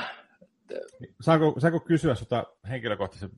saanko, 1.21 1.60
saanko 1.60 1.80
kysyä 1.80 2.15
sinulta 2.15 2.43
henkilökohtaisen 2.69 3.30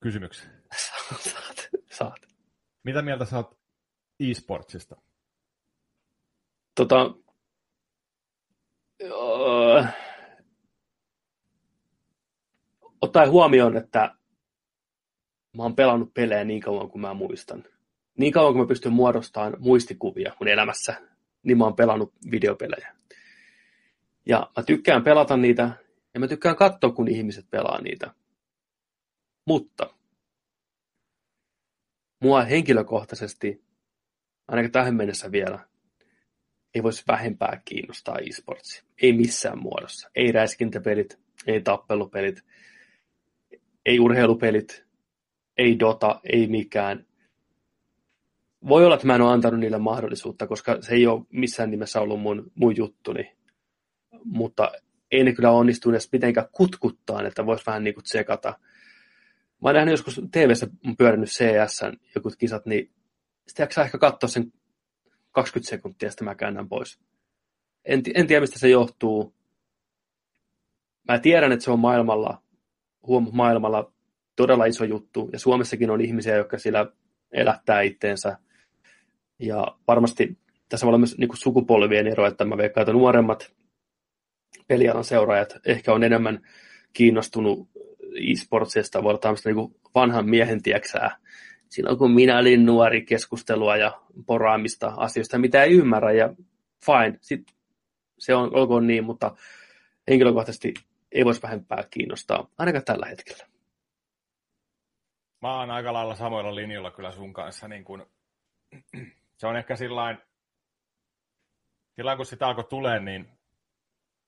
kysymyksen? 0.00 0.50
saat, 1.30 1.68
saat. 1.90 2.28
Mitä 2.84 3.02
mieltä 3.02 3.24
sä 3.24 3.36
oot 3.36 3.58
eSportsista? 4.20 4.96
Tota, 6.74 7.14
uh, 9.04 9.86
ottaen 13.00 13.30
huomioon, 13.30 13.76
että 13.76 14.14
mä 15.56 15.62
oon 15.62 15.76
pelannut 15.76 16.14
pelejä 16.14 16.44
niin 16.44 16.60
kauan 16.60 16.90
kuin 16.90 17.02
mä 17.02 17.14
muistan. 17.14 17.64
Niin 18.20 18.32
kauan 18.32 18.52
kuin 18.52 18.62
mä 18.62 18.68
pystyn 18.68 18.92
muodostamaan 18.92 19.56
muistikuvia 19.58 20.34
mun 20.40 20.48
elämässä, 20.48 20.94
niin 21.42 21.58
mä 21.58 21.64
oon 21.64 21.76
pelannut 21.76 22.12
videopelejä. 22.30 22.96
Ja 24.26 24.50
mä 24.56 24.62
tykkään 24.62 25.04
pelata 25.04 25.36
niitä, 25.36 25.70
ja 26.14 26.20
mä 26.20 26.28
tykkään 26.28 26.56
katsoa, 26.56 26.92
kun 26.92 27.08
ihmiset 27.08 27.50
pelaa 27.50 27.80
niitä. 27.80 28.14
Mutta 29.46 29.94
mua 32.22 32.42
henkilökohtaisesti, 32.42 33.64
ainakin 34.48 34.72
tähän 34.72 34.94
mennessä 34.94 35.32
vielä, 35.32 35.68
ei 36.74 36.82
voisi 36.82 37.04
vähempää 37.08 37.62
kiinnostaa 37.64 38.18
e-sportsia. 38.18 38.84
Ei 39.02 39.12
missään 39.12 39.58
muodossa. 39.58 40.10
Ei 40.14 40.32
räiskintäpelit, 40.32 41.18
ei 41.46 41.60
tappelupelit, 41.60 42.44
ei 43.86 44.00
urheilupelit, 44.00 44.84
ei 45.56 45.78
Dota, 45.78 46.20
ei 46.24 46.46
mikään. 46.46 47.09
Voi 48.68 48.84
olla, 48.84 48.94
että 48.94 49.06
mä 49.06 49.14
en 49.14 49.20
ole 49.20 49.32
antanut 49.32 49.60
niille 49.60 49.78
mahdollisuutta, 49.78 50.46
koska 50.46 50.78
se 50.80 50.94
ei 50.94 51.06
ole 51.06 51.22
missään 51.32 51.70
nimessä 51.70 52.00
ollut 52.00 52.20
mun, 52.20 52.52
mun 52.54 52.76
juttuni. 52.76 53.36
Mutta 54.24 54.72
ei 55.10 55.24
ne 55.24 55.32
kyllä 55.32 55.50
onnistu 55.50 55.90
edes 55.90 56.12
mitenkään 56.12 56.46
kutkuttaa, 56.52 57.22
että 57.22 57.46
voisi 57.46 57.66
vähän 57.66 57.84
niin 57.84 57.94
kuin 57.94 58.04
tsekata. 58.04 58.48
Mä 59.62 59.68
oon 59.68 59.74
nähnyt 59.74 59.92
joskus 59.92 60.20
TV-ssä 60.32 60.66
pyörinyt 60.98 61.28
CS 61.28 61.80
joku 62.14 62.30
kisat, 62.38 62.66
niin 62.66 62.92
sitten 63.46 63.64
jaksaa 63.64 63.84
ehkä 63.84 63.98
katsoa 63.98 64.28
sen 64.28 64.52
20 65.30 65.70
sekuntia, 65.70 66.10
sitten 66.10 66.24
mä 66.24 66.34
käännän 66.34 66.68
pois. 66.68 67.00
En, 67.84 68.02
en 68.14 68.26
tiedä, 68.26 68.40
mistä 68.40 68.58
se 68.58 68.68
johtuu. 68.68 69.34
Mä 71.08 71.18
tiedän, 71.18 71.52
että 71.52 71.64
se 71.64 71.70
on 71.70 71.78
maailmalla, 71.78 72.42
huom, 73.06 73.28
maailmalla 73.32 73.92
todella 74.36 74.64
iso 74.64 74.84
juttu, 74.84 75.30
ja 75.32 75.38
Suomessakin 75.38 75.90
on 75.90 76.00
ihmisiä, 76.00 76.36
jotka 76.36 76.58
sillä 76.58 76.86
elättää 77.32 77.80
itteensä. 77.80 78.38
Ja 79.40 79.76
varmasti 79.88 80.38
tässä 80.68 80.86
voi 80.86 80.90
olla 80.90 80.98
myös 80.98 81.18
niin 81.18 81.30
sukupolvien 81.34 82.06
ero, 82.06 82.26
että 82.26 82.44
mä 82.44 82.56
veikkaan, 82.56 82.82
että 82.82 82.92
nuoremmat 82.92 83.52
pelialan 84.68 85.04
seuraajat 85.04 85.56
ehkä 85.66 85.92
on 85.92 86.04
enemmän 86.04 86.40
kiinnostunut 86.92 87.68
e-sportsista, 88.14 89.02
voi 89.02 89.10
olla 89.10 89.18
tämmöistä 89.18 89.50
niin 89.50 89.74
vanhan 89.94 90.28
miehen 90.28 90.62
tieksää, 90.62 91.16
silloin 91.68 91.98
kun 91.98 92.10
minä 92.10 92.38
olin 92.38 92.66
nuori 92.66 93.04
keskustelua 93.04 93.76
ja 93.76 94.00
poraamista 94.26 94.92
asioista, 94.96 95.38
mitä 95.38 95.64
ei 95.64 95.72
ymmärrä, 95.72 96.12
ja 96.12 96.34
fine, 96.86 97.18
sit 97.20 97.42
se 98.18 98.34
on 98.34 98.56
olkoon 98.56 98.86
niin, 98.86 99.04
mutta 99.04 99.36
henkilökohtaisesti 100.10 100.74
ei 101.12 101.24
voisi 101.24 101.42
vähempää 101.42 101.84
kiinnostaa, 101.90 102.48
ainakaan 102.58 102.84
tällä 102.84 103.06
hetkellä. 103.06 103.46
Mä 105.42 105.58
oon 105.58 105.70
aika 105.70 105.92
lailla 105.92 106.14
samoilla 106.14 106.54
linjoilla 106.54 106.90
kyllä 106.90 107.12
sun 107.12 107.32
kanssa. 107.32 107.68
Niin 107.68 107.84
kun, 107.84 108.06
se 109.40 109.46
on 109.46 109.56
ehkä 109.56 109.76
sillain, 109.76 110.18
sillain 111.96 112.16
kun 112.16 112.26
sitä 112.26 112.46
alkoi 112.46 112.64
tulee, 112.64 113.00
niin 113.00 113.38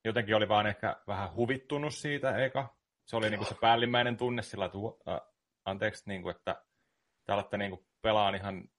jotenkin 0.04 0.36
oli 0.36 0.48
vaan 0.48 0.66
ehkä 0.66 0.96
vähän 1.06 1.34
huvittunut 1.34 1.94
siitä 1.94 2.36
eka. 2.36 2.76
Se 3.04 3.16
oli 3.16 3.30
niin 3.30 3.38
kuin 3.38 3.48
se 3.48 3.54
päällimmäinen 3.60 4.16
tunne 4.16 4.42
sillä, 4.42 4.64
että 4.64 4.78
uh, 4.78 4.98
anteeksi, 5.64 6.02
niin 6.06 6.22
kuin, 6.22 6.36
että 6.36 6.64
te 7.26 7.32
alatte 7.32 7.56
niin 7.56 7.70
kuin 7.70 7.86
pelaan 8.02 8.34
ihan 8.34 8.70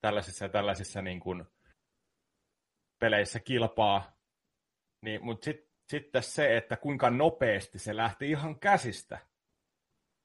tällaisissa 0.00 0.44
ja 0.44 0.48
tällaisissa 0.48 1.02
niin 1.02 1.20
kuin 1.20 1.44
peleissä 2.98 3.40
kilpaa. 3.40 4.16
Niin, 5.00 5.24
mutta 5.24 5.44
sitten 5.44 5.72
sit 5.90 6.10
se, 6.20 6.56
että 6.56 6.76
kuinka 6.76 7.10
nopeasti 7.10 7.78
se 7.78 7.96
lähti 7.96 8.30
ihan 8.30 8.60
käsistä, 8.60 9.18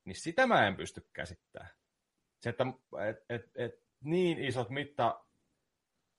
niin 0.06 0.16
sitä 0.16 0.48
mä 0.48 0.68
en 0.68 0.76
pysty 0.76 1.10
käsittämään. 1.14 1.70
Se, 2.42 2.50
että 2.50 2.66
et, 3.10 3.18
et, 3.30 3.52
et, 3.56 3.86
niin 4.04 4.40
isot 4.40 4.70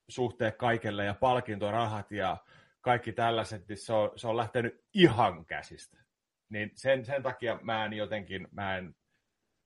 mittasuhteet 0.06 0.56
kaikelle 0.56 1.04
ja 1.04 1.14
palkintorahat 1.14 2.12
ja 2.12 2.36
kaikki 2.80 3.12
tällaiset, 3.12 3.68
niin 3.68 3.76
se 3.78 3.92
on, 3.92 4.12
se 4.16 4.28
on 4.28 4.36
lähtenyt 4.36 4.84
ihan 4.94 5.46
käsistä. 5.46 5.98
Niin 6.48 6.70
sen, 6.74 7.04
sen 7.04 7.22
takia 7.22 7.58
mä 7.62 7.84
en 7.84 7.92
jotenkin, 7.92 8.48
mä 8.50 8.76
en, 8.76 8.96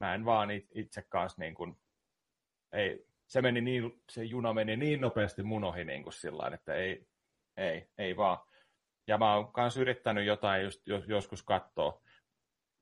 mä 0.01 0.15
en 0.15 0.25
vaan 0.25 0.49
itse 0.75 1.03
kanssa 1.03 1.43
niin 1.43 1.55
kuin, 1.55 1.77
ei, 2.73 3.07
se, 3.27 3.43
meni 3.43 3.61
niin, 3.61 4.03
se 4.11 4.25
juna 4.25 4.53
meni 4.53 4.77
niin 4.77 5.01
nopeasti 5.01 5.43
mun 5.43 5.65
ohi 5.65 5.85
niin 5.85 6.03
kuin 6.03 6.13
sillain, 6.13 6.55
että 6.55 6.75
ei, 6.75 7.07
ei, 7.57 7.91
ei 7.99 8.17
vaan. 8.17 8.39
Ja 9.07 9.19
mä 9.19 9.35
oon 9.35 9.53
myös 9.57 9.77
yrittänyt 9.77 10.27
jotain 10.27 10.65
just, 10.65 10.81
joskus 11.07 11.43
katsoa. 11.43 12.03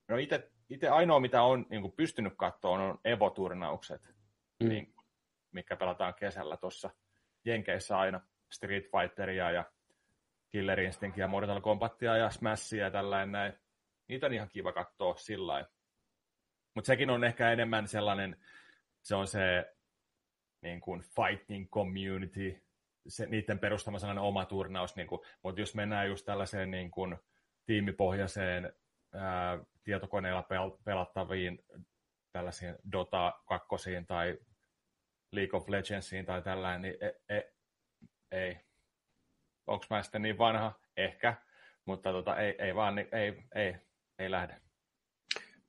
No 0.08 0.16
itse 0.16 0.50
itse 0.68 0.88
ainoa, 0.88 1.20
mitä 1.20 1.42
on 1.42 1.66
niin 1.70 1.82
kuin 1.82 1.92
pystynyt 1.92 2.32
katsoa, 2.36 2.70
on 2.70 2.98
Evo-turnaukset, 3.04 4.14
mm. 4.62 4.68
niin, 4.68 4.94
mikä 5.52 5.76
pelataan 5.76 6.14
kesällä 6.14 6.56
tuossa 6.56 6.90
Jenkeissä 7.48 7.98
aina. 7.98 8.20
Street 8.50 8.84
Fighteria 8.84 9.50
ja 9.50 9.64
Killer 10.48 10.80
Instinctia, 10.80 11.28
Mortal 11.28 11.61
Kombatia 11.61 12.16
ja 12.16 12.30
Smashia 12.30 12.84
ja 12.84 12.90
tällainen 12.90 13.32
näin. 13.32 13.52
Niitä 14.08 14.26
on 14.26 14.32
ihan 14.32 14.48
kiva 14.48 14.72
katsoa 14.72 15.16
sillä 15.16 15.66
Mutta 16.74 16.87
sekin 16.87 17.11
on 17.11 17.24
ehkä 17.24 17.52
enemmän 17.52 17.88
sellainen, 17.88 18.37
se 19.02 19.14
on 19.14 19.26
se 19.26 19.74
niin 20.62 20.80
kuin 20.80 21.00
fighting 21.02 21.70
community, 21.70 22.62
se, 23.08 23.26
niiden 23.26 23.58
perustama 23.58 23.98
sellainen 23.98 24.24
oma 24.24 24.44
turnaus, 24.44 24.96
niin 24.96 25.06
kuin, 25.06 25.20
mutta 25.42 25.61
jos 25.61 25.74
mennään 25.74 26.08
just 26.08 26.26
tällaiseen 26.26 26.70
niin 26.70 26.90
kuin, 26.90 27.16
tiimipohjaiseen 27.66 28.72
ää, 29.14 29.58
tietokoneella 29.84 30.42
pel- 30.42 30.82
pelattaviin 30.84 31.64
tällaisiin 32.32 32.74
Dota 32.92 33.40
2 33.46 33.68
tai 34.06 34.38
League 35.32 35.56
of 35.56 35.68
Legendsiin 35.68 36.26
tai 36.26 36.42
tällainen, 36.42 36.82
niin 36.82 36.94
e- 37.00 37.36
e- 37.36 37.52
ei. 38.32 38.56
Onko 39.66 39.86
mä 39.90 40.02
sitten 40.02 40.22
niin 40.22 40.38
vanha? 40.38 40.72
Ehkä, 40.96 41.34
mutta 41.84 42.12
tota, 42.12 42.36
ei, 42.36 42.54
ei 42.58 42.74
vaan, 42.74 42.94
niin, 42.94 43.08
ei, 43.12 43.42
ei, 43.54 43.74
ei 44.18 44.30
lähde. 44.30 44.60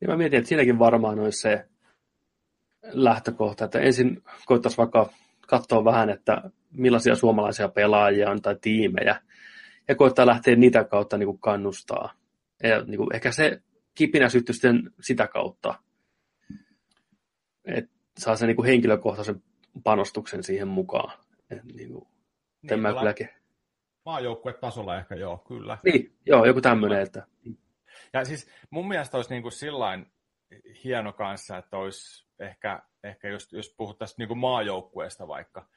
Ja 0.01 0.07
mä 0.07 0.17
mietin, 0.17 0.39
että 0.39 0.47
siinäkin 0.47 0.79
varmaan 0.79 1.19
olisi 1.19 1.41
se 1.41 1.65
lähtökohta, 2.83 3.65
että 3.65 3.79
ensin 3.79 4.23
koittaisi 4.45 4.77
vaikka 4.77 5.09
katsoa 5.47 5.85
vähän, 5.85 6.09
että 6.09 6.41
millaisia 6.71 7.15
suomalaisia 7.15 7.69
pelaajia 7.69 8.29
on 8.29 8.41
tai 8.41 8.55
tiimejä, 8.61 9.21
ja 9.87 9.95
koittaa 9.95 10.27
lähteä 10.27 10.55
niitä 10.55 10.83
kautta 10.83 11.17
niin 11.17 11.27
kuin 11.27 11.39
kannustaa. 11.39 12.13
Ja 12.63 12.83
niin 12.83 12.97
kuin 12.97 13.15
ehkä 13.15 13.31
se 13.31 13.61
kipinä 13.95 14.29
syttyi 14.29 14.53
sitten 14.53 14.91
sitä 15.01 15.27
kautta, 15.27 15.75
että 17.65 17.98
saa 18.17 18.35
sen 18.35 18.47
niin 18.47 18.65
henkilökohtaisen 18.65 19.43
panostuksen 19.83 20.43
siihen 20.43 20.67
mukaan. 20.67 21.19
Et 21.49 21.63
niin 21.63 21.93
kuin, 21.93 22.07
niin, 22.61 22.79
mä 22.79 22.93
kylläkin. 22.93 23.29
Maajoukkuetasolla 24.05 24.97
ehkä 24.97 25.15
joo, 25.15 25.37
kyllä. 25.37 25.77
Niin, 25.83 26.17
joo, 26.25 26.45
joku 26.45 26.61
tämmöinen. 26.61 27.01
Että... 27.01 27.27
Ja 28.13 28.25
siis 28.25 28.49
mun 28.69 28.87
mielestä 28.87 29.17
olisi 29.17 29.29
niin 29.29 29.41
kuin 29.41 29.51
sillain 29.51 30.11
hieno 30.83 31.13
kanssa, 31.13 31.57
että 31.57 31.77
olisi 31.77 32.27
ehkä, 32.39 32.81
ehkä 33.03 33.29
just, 33.29 33.51
jos 33.51 33.73
puhuttaisiin 33.77 34.15
niin 34.17 34.27
kuin 34.27 34.37
maajoukkueesta 34.37 35.27
vaikka. 35.27 35.67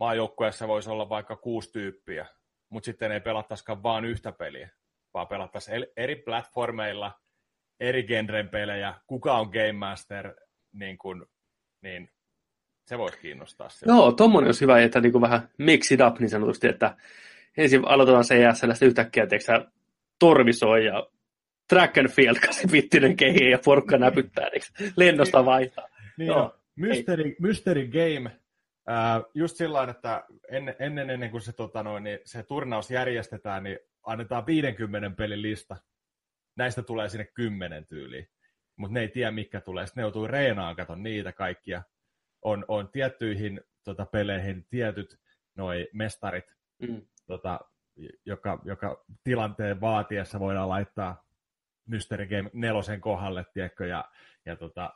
Maajoukkueessa 0.00 0.68
voisi 0.68 0.90
olla 0.90 1.08
vaikka 1.08 1.36
kuusi 1.36 1.72
tyyppiä, 1.72 2.26
mutta 2.68 2.84
sitten 2.84 3.12
ei 3.12 3.20
pelattaisikaan 3.20 3.82
vain 3.82 4.04
yhtä 4.04 4.32
peliä, 4.32 4.70
vaan 5.14 5.28
pelattaisiin 5.28 5.86
eri 5.96 6.16
platformeilla– 6.16 7.12
eri 7.80 8.02
genren 8.02 8.48
pelejä, 8.48 8.94
kuka 9.06 9.38
on 9.38 9.48
Game 9.48 9.72
Master, 9.72 10.34
niin, 10.72 10.98
kuin, 10.98 11.26
niin 11.86 12.10
se 12.86 12.98
voisi 12.98 13.18
kiinnostaa. 13.18 13.68
Sillä. 13.68 13.92
Joo, 13.92 14.12
tuommoinen 14.12 14.48
olisi 14.48 14.60
hyvä, 14.60 14.82
että 14.82 15.00
niin 15.00 15.12
kuin 15.12 15.22
vähän 15.22 15.48
mix 15.58 15.92
it 15.92 16.00
up 16.00 16.18
niin 16.18 16.30
sanotusti, 16.30 16.68
että 16.68 16.96
ensin 17.56 17.88
aloitetaan 17.88 18.24
CSL, 18.24 18.72
sitten 18.72 18.88
yhtäkkiä 18.88 19.26
teeksä, 19.26 19.66
torvisoi 20.18 20.86
ja 20.86 21.06
track 21.68 21.98
and 21.98 22.08
field, 22.08 22.36
kasipittinen 22.46 23.16
kehi 23.16 23.50
ja 23.50 23.58
porukka 23.64 23.98
näpyttää, 23.98 24.48
niin 24.50 24.92
lennosta 24.96 25.44
vaihtaa. 25.44 25.88
Niin 26.18 26.26
Joo. 26.26 26.54
Mystery, 26.76 27.36
mystery 27.40 27.88
Game, 27.88 28.30
Uh, 28.90 29.30
just 29.34 29.56
sillä 29.56 29.82
että 29.82 30.24
ennen, 30.50 30.76
ennen, 30.78 31.10
ennen 31.10 31.30
kuin 31.30 31.40
se, 31.40 31.52
tota 31.52 31.82
noin, 31.82 32.04
niin 32.04 32.18
se 32.24 32.42
turnaus 32.42 32.90
järjestetään, 32.90 33.62
niin 33.64 33.78
annetaan 34.02 34.46
50 34.46 35.16
pelin 35.16 35.42
lista 35.42 35.76
näistä 36.56 36.82
tulee 36.82 37.08
sinne 37.08 37.24
kymmenen 37.24 37.86
tyyliin, 37.86 38.28
mutta 38.76 38.94
ne 38.94 39.00
ei 39.00 39.08
tiedä, 39.08 39.30
mikä 39.30 39.60
tulee. 39.60 39.86
Sitten 39.86 40.02
ne 40.02 40.04
joutuu 40.04 40.26
reenaan, 40.26 40.76
kato 40.76 40.94
niitä 40.94 41.32
kaikkia. 41.32 41.82
On, 42.42 42.64
on 42.68 42.88
tiettyihin 42.88 43.60
tota, 43.84 44.06
peleihin 44.06 44.66
tietyt 44.70 45.20
noi 45.54 45.88
mestarit, 45.92 46.44
mm. 46.78 47.02
tota, 47.26 47.60
joka, 48.26 48.60
joka 48.64 49.04
tilanteen 49.24 49.80
vaatiessa 49.80 50.40
voidaan 50.40 50.68
laittaa 50.68 51.26
Mystery 51.86 52.26
Game 52.26 52.50
nelosen 52.52 53.00
kohdalle, 53.00 53.44
tiedätkö, 53.52 53.86
ja, 53.86 54.10
ja 54.46 54.56
tota, 54.56 54.94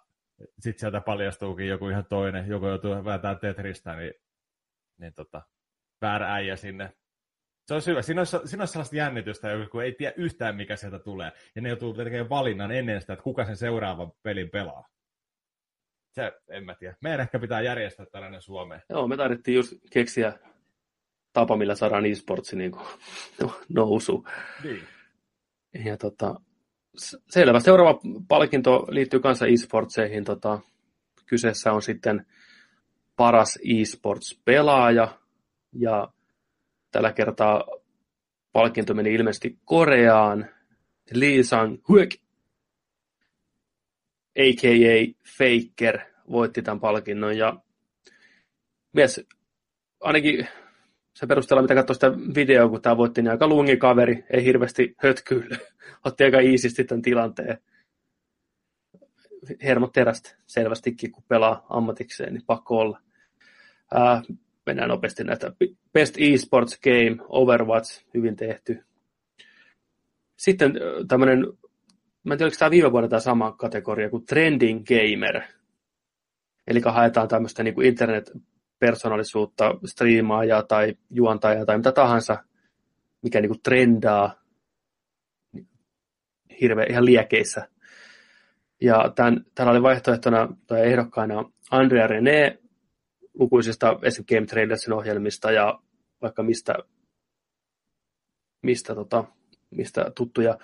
sitten 0.59 0.81
sieltä 0.81 1.01
paljastuukin 1.01 1.69
joku 1.69 1.89
ihan 1.89 2.05
toinen, 2.05 2.49
joku 2.49 2.67
joutuu 2.67 3.05
vääntämään 3.05 3.39
Tetristä, 3.39 3.97
niin, 3.97 4.15
niin 4.99 5.15
tota, 5.15 5.43
väärä 6.01 6.35
äijä 6.35 6.57
sinne 6.57 6.93
se 7.71 7.75
on 7.75 7.83
hyvä. 7.87 8.03
Siinä 8.03 8.21
olisi, 8.21 8.37
siinä 8.45 8.63
olisi 8.63 8.73
sellaista 8.73 8.97
jännitystä, 8.97 9.49
kun 9.71 9.83
ei 9.83 9.93
tiedä 9.93 10.15
yhtään, 10.17 10.57
mikä 10.57 10.77
sieltä 10.77 10.99
tulee. 10.99 11.33
Ja 11.55 11.63
ne 11.63 11.69
joutuu 11.69 11.95
tekemään 11.95 12.29
valinnan 12.29 12.73
ennen 12.73 13.01
sitä, 13.01 13.13
että 13.13 13.23
kuka 13.23 13.45
sen 13.45 13.57
seuraavan 13.57 14.13
pelin 14.23 14.51
pelaa. 14.51 14.89
Se, 16.13 16.33
en 16.49 16.65
mä 16.65 16.75
tiedä. 16.75 16.97
Meidän 17.01 17.21
ehkä 17.21 17.39
pitää 17.39 17.61
järjestää 17.61 18.07
tällainen 18.07 18.43
Suomeen. 18.43 18.83
Joo, 18.89 19.09
me 19.09 19.17
tarvittiin 19.17 19.55
just 19.55 19.73
keksiä 19.93 20.33
tapa, 21.33 21.57
millä 21.57 21.75
saadaan 21.75 22.07
e-sportsi 22.07 22.57
niin 22.57 22.71
kuin, 22.71 22.87
nousu. 23.77 24.27
Niin. 24.65 24.83
Ja 25.85 25.97
tota, 25.97 26.35
selvä. 27.31 27.61
Seuraava 27.61 28.01
palkinto 28.29 28.87
liittyy 28.89 29.21
kanssa 29.21 29.47
e-sportseihin. 29.47 30.25
Tota, 30.25 30.61
kyseessä 31.27 31.73
on 31.73 31.83
sitten 31.83 32.27
paras 33.17 33.59
e-sports-pelaaja. 33.65 35.19
Ja 35.73 36.09
Tällä 36.91 37.13
kertaa 37.13 37.65
palkinto 38.53 38.95
meni 38.95 39.15
ilmeisesti 39.15 39.59
Koreaan. 39.65 40.47
Lee 41.15 41.43
Sang-hyök, 41.43 42.15
a.k.a. 44.39 45.15
Faker, 45.39 45.99
voitti 46.31 46.63
tämän 46.63 46.81
palkinnon. 46.81 47.39
Ja 47.39 47.57
mies, 48.93 49.27
ainakin 50.01 50.49
se 51.15 51.27
perusteella, 51.27 51.63
mitä 51.63 51.75
katsoi 51.75 51.95
sitä 51.95 52.13
videoa, 52.35 52.69
kun 52.69 52.83
tämä 52.83 52.97
voitti, 52.97 53.23
niin 53.23 53.31
aika 53.31 53.49
lungi 53.49 53.77
kaveri, 53.77 54.25
ei 54.31 54.45
hirveästi 54.45 54.95
hötkyily. 54.99 55.57
Otti 56.05 56.25
aika 56.25 56.41
iisisti 56.41 56.85
tämän 56.85 57.03
tilanteen. 57.03 57.59
Hermot 59.63 59.93
terästä 59.93 60.37
selvästikin, 60.47 61.13
kun 61.13 61.25
pelaa 61.29 61.67
ammatikseen, 61.69 62.35
niin 62.35 62.47
pakko 62.47 62.79
olla. 62.79 63.01
Ää, 63.95 64.23
mennään 64.67 64.89
nopeasti 64.89 65.25
näitä. 65.25 65.53
Best 65.93 66.15
Esports 66.19 66.81
Game, 66.81 67.17
Overwatch, 67.29 68.05
hyvin 68.15 68.37
tehty. 68.37 68.85
Sitten 70.37 70.73
tämmöinen, 71.09 71.47
mä 72.25 72.35
en 72.35 72.39
tiedä, 72.39 72.45
oliko 72.45 72.57
tämä 72.59 72.71
viime 72.71 72.93
vuonna 72.93 73.09
tämä 73.09 73.21
sama 73.21 73.53
kategoria 73.53 74.11
kuin 74.11 74.27
Trending 74.27 74.85
Gamer. 74.85 75.43
Eli 76.67 76.81
haetaan 76.85 77.29
tämmöistä 77.29 77.63
niin 77.63 77.83
internet-persoonallisuutta, 77.83 79.75
striimaajaa 79.85 80.63
tai 80.63 80.97
juontajaa 81.11 81.67
tai 81.67 81.77
mitä 81.77 81.93
tahansa, 81.93 82.45
mikä 83.23 83.41
niin 83.41 83.51
kuin 83.51 83.63
trendaa 83.63 84.41
hirveän 86.61 86.91
ihan 86.91 87.05
liekeissä. 87.05 87.69
Ja 88.81 89.13
tämän, 89.15 89.45
täällä 89.55 89.71
oli 89.71 89.83
vaihtoehtona 89.83 90.49
tai 90.67 90.87
ehdokkaina 90.87 91.45
Andrea 91.71 92.07
René 92.07 92.60
lukuisista 93.35 93.99
esim. 94.03 94.25
Game 94.29 94.47
Trailersin 94.47 94.93
ohjelmista 94.93 95.51
ja 95.53 95.81
vaikka 96.23 96.43
mistä, 96.43 96.75
mistä, 98.63 98.95
tota, 98.95 99.25
mistä 99.71 100.13
tuttuja. 100.15 100.59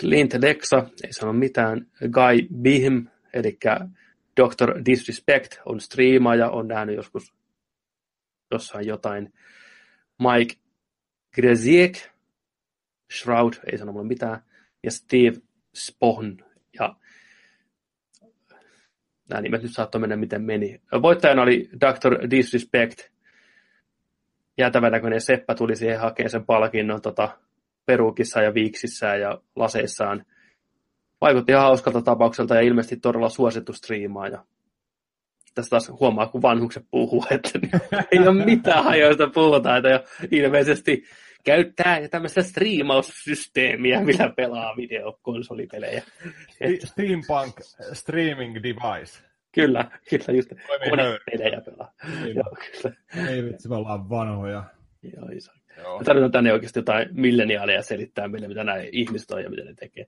Clint 0.00 0.34
Lexa, 0.34 0.86
ei 1.04 1.12
sano 1.12 1.32
mitään. 1.32 1.86
Guy 2.00 2.60
Bihm, 2.62 3.06
eli 3.32 3.58
Dr. 4.40 4.84
Disrespect 4.84 5.54
on 5.64 5.80
striimaaja, 5.80 6.50
on 6.50 6.68
nähnyt 6.68 6.96
joskus 6.96 7.34
jossain 8.50 8.86
jotain. 8.86 9.32
Mike 10.18 10.54
Greziek, 11.34 11.98
Shroud, 13.12 13.52
ei 13.72 13.78
sano 13.78 13.92
mulle 13.92 14.06
mitään, 14.06 14.42
ja 14.82 14.90
Steve 14.90 15.36
Spohn. 15.76 16.36
Ja 16.78 16.96
nämä 19.28 19.42
nimet 19.42 19.62
nyt 19.62 19.72
saattoi 19.72 20.00
mennä 20.00 20.16
miten 20.16 20.42
meni. 20.42 20.80
Voittajana 21.02 21.42
oli 21.42 21.70
Dr. 21.80 22.30
Disrespect. 22.30 23.00
Jäätävän 24.58 24.92
näköinen 24.92 25.20
Seppä 25.20 25.54
tuli 25.54 25.76
siihen 25.76 26.00
hakemaan 26.00 26.30
sen 26.30 26.46
palkinnon 26.46 27.02
tota, 27.02 27.28
perukissa 27.86 28.42
ja 28.42 28.54
viiksissä 28.54 29.16
ja 29.16 29.40
laseissaan. 29.56 30.24
Vaikutti 31.20 31.52
ihan 31.52 31.64
hauskalta 31.64 32.02
tapaukselta 32.02 32.54
ja 32.54 32.60
ilmeisesti 32.60 32.96
todella 32.96 33.28
suosittu 33.28 33.72
striimaaja. 33.72 34.44
Tästä 35.54 35.70
taas 35.70 35.92
huomaa, 36.00 36.26
kun 36.26 36.42
vanhukset 36.42 36.86
puhuu, 36.90 37.24
että 37.30 37.50
ei 38.12 38.18
ole 38.18 38.44
mitään 38.44 38.84
hajoista 38.84 39.30
puhutaan. 39.34 39.76
Että 39.76 40.08
ilmeisesti 40.30 41.04
käyttää 41.46 42.08
tämmöistä 42.08 42.42
striimaussysteemiä, 42.42 44.00
millä 44.00 44.32
pelaa 44.36 44.76
videokonsolipelejä. 44.76 46.02
Steampunk 46.84 47.54
streaming 47.92 48.54
device. 48.54 49.22
Kyllä, 49.52 49.90
kyllä 50.10 50.36
just 50.36 50.50
konepelejä 50.90 51.60
pelaa. 51.60 51.92
Niin. 52.24 52.36
Joo, 52.36 52.56
kyllä. 52.72 52.96
Ei 53.30 53.44
vitsi, 53.44 53.68
me 53.68 53.74
ollaan 53.74 54.10
vanhoja. 54.10 54.64
Joo, 55.02 55.28
iso. 55.32 55.52
Joo. 55.78 56.04
Tarvitaan 56.04 56.32
tänne 56.32 56.52
oikeasti 56.52 56.78
jotain 56.78 57.08
milleniaaleja 57.12 57.82
selittää 57.82 58.28
meille, 58.28 58.48
mitä 58.48 58.64
nämä 58.64 58.78
ihmiset 58.92 59.30
on 59.30 59.42
ja 59.42 59.50
mitä 59.50 59.64
ne 59.64 59.74
tekee. 59.74 60.06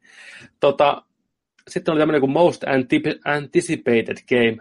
Tota, 0.60 1.02
sitten 1.68 1.92
oli 1.92 2.00
tämmöinen 2.00 2.20
kuin 2.20 2.32
Most 2.32 2.64
Anticipated 3.24 4.16
Game, 4.28 4.56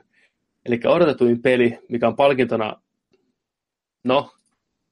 eli 0.66 0.80
odotetuin 0.86 1.42
peli, 1.42 1.80
mikä 1.90 2.08
on 2.08 2.16
palkintona, 2.16 2.82
no, 4.04 4.32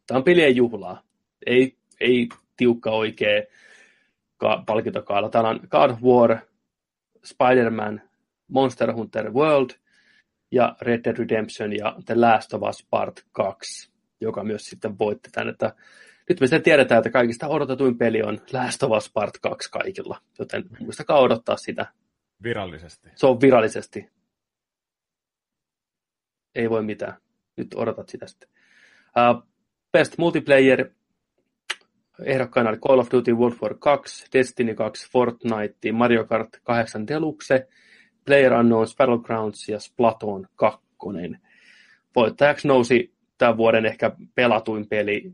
tämä 0.07 0.17
on 0.17 0.23
pelien 0.23 0.55
juhlaa 0.55 1.04
ei, 1.45 1.77
ei 1.99 2.29
tiukka 2.57 2.91
oikea 2.91 3.43
ka- 4.37 4.63
palkintokaala. 4.65 5.29
Täällä 5.29 5.49
on 5.49 5.59
God 5.69 5.89
of 5.89 6.01
War, 6.01 6.37
Spider-Man, 7.23 8.01
Monster 8.47 8.93
Hunter 8.93 9.31
World 9.31 9.69
ja 10.51 10.75
Red 10.81 11.03
Dead 11.03 11.17
Redemption 11.17 11.73
ja 11.73 11.95
The 12.05 12.15
Last 12.15 12.53
of 12.53 12.61
Us 12.69 12.87
Part 12.89 13.25
2, 13.31 13.91
joka 14.21 14.43
myös 14.43 14.65
sitten 14.65 14.99
voitti 14.99 15.29
tämän. 15.31 15.49
Että 15.49 15.75
nyt 16.29 16.39
me 16.39 16.47
sitten 16.47 16.63
tiedetään, 16.63 16.99
että 16.99 17.09
kaikista 17.09 17.47
odotetuin 17.47 17.97
peli 17.97 18.21
on 18.21 18.41
Last 18.53 18.83
of 18.83 18.91
Us 18.91 19.11
Part 19.13 19.37
2 19.41 19.71
kaikilla, 19.71 20.21
joten 20.39 20.63
muistakaa 20.79 21.19
odottaa 21.19 21.57
sitä. 21.57 21.85
Virallisesti. 22.43 23.09
Se 23.15 23.27
on 23.27 23.41
virallisesti. 23.41 24.09
Ei 26.55 26.69
voi 26.69 26.83
mitään. 26.83 27.17
Nyt 27.57 27.67
odotat 27.75 28.09
sitä 28.09 28.27
sitten. 28.27 28.49
Uh, 29.05 29.47
best 29.91 30.17
Multiplayer 30.17 30.89
Ehdokkaina 32.23 32.69
oli 32.69 32.77
Call 32.77 32.99
of 32.99 33.07
Duty 33.11 33.33
World 33.33 33.57
War 33.61 33.75
2, 33.79 34.27
Destiny 34.33 34.75
2, 34.75 35.09
Fortnite, 35.11 35.91
Mario 35.91 36.25
Kart 36.25 36.49
8 36.63 37.07
Deluxe, 37.07 37.67
PlayerUnknown's 38.29 38.95
Battlegrounds 38.97 39.69
ja 39.69 39.79
Splatoon 39.79 40.47
2. 40.55 40.85
Voittajaksi 42.15 42.67
nousi 42.67 43.13
tämän 43.37 43.57
vuoden 43.57 43.85
ehkä 43.85 44.11
pelatuin 44.35 44.87
peli 44.87 45.33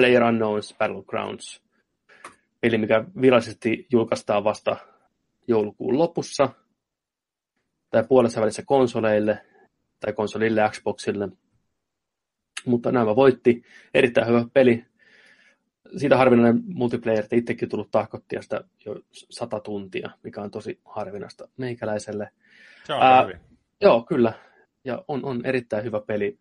PlayerUnknown's 0.00 0.76
Battlegrounds. 0.78 1.62
Peli, 2.60 2.78
mikä 2.78 3.04
virallisesti 3.20 3.86
julkaistaan 3.92 4.44
vasta 4.44 4.76
joulukuun 5.48 5.98
lopussa 5.98 6.48
tai 7.90 8.04
puolessa 8.08 8.40
välissä 8.40 8.62
konsoleille 8.66 9.42
tai 10.00 10.12
konsolille 10.12 10.70
Xboxille. 10.70 11.28
Mutta 12.66 12.92
nämä 12.92 13.16
voitti. 13.16 13.62
Erittäin 13.94 14.26
hyvä 14.26 14.44
peli 14.54 14.84
siitä 15.96 16.16
harvinainen 16.16 16.62
multiplayer, 16.66 17.24
että 17.24 17.36
itsekin 17.36 17.68
tullut 17.68 17.90
tahkottia 17.90 18.42
sitä 18.42 18.60
jo 18.86 19.00
sata 19.10 19.60
tuntia, 19.60 20.10
mikä 20.22 20.42
on 20.42 20.50
tosi 20.50 20.80
harvinaista 20.84 21.48
meikäläiselle. 21.56 22.30
Se 22.84 22.92
on 22.92 23.02
Ää, 23.02 23.22
hyvin. 23.22 23.40
Joo, 23.80 24.02
kyllä. 24.02 24.32
Ja 24.84 25.04
on, 25.08 25.24
on 25.24 25.46
erittäin 25.46 25.84
hyvä 25.84 26.00
peli. 26.00 26.38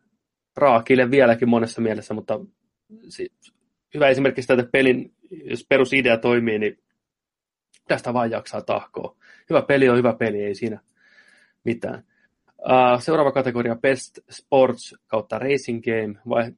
Raakille 0.57 1.11
vieläkin 1.11 1.49
monessa 1.49 1.81
mielessä, 1.81 2.13
mutta 2.13 2.39
si- 3.09 3.33
hyvä 3.93 4.07
esimerkki 4.09 4.41
sitä, 4.41 4.53
että 4.53 4.71
pelin, 4.71 5.13
jos 5.43 5.65
perusidea 5.69 6.17
toimii, 6.17 6.59
niin 6.59 6.79
tästä 7.87 8.13
vaan 8.13 8.31
jaksaa 8.31 8.61
tahkoa. 8.61 9.17
Hyvä 9.49 9.61
peli 9.61 9.89
on 9.89 9.97
hyvä 9.97 10.13
peli, 10.13 10.43
ei 10.43 10.55
siinä 10.55 10.79
mitään. 11.63 12.03
Uh, 12.59 13.01
seuraava 13.01 13.31
kategoria 13.31 13.75
Best 13.75 14.19
Sports 14.29 14.95
kautta 15.07 15.39
Racing 15.39 15.83
Game, 15.83 16.19
vai 16.29 16.51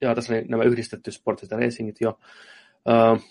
Joo, 0.00 0.14
tässä 0.14 0.32
oli 0.32 0.44
nämä 0.48 0.64
yhdistetty 0.64 1.12
sportit 1.12 1.50
ja 1.50 1.56
racingit 1.56 2.00
jo. 2.00 2.18
Uh, 2.88 3.22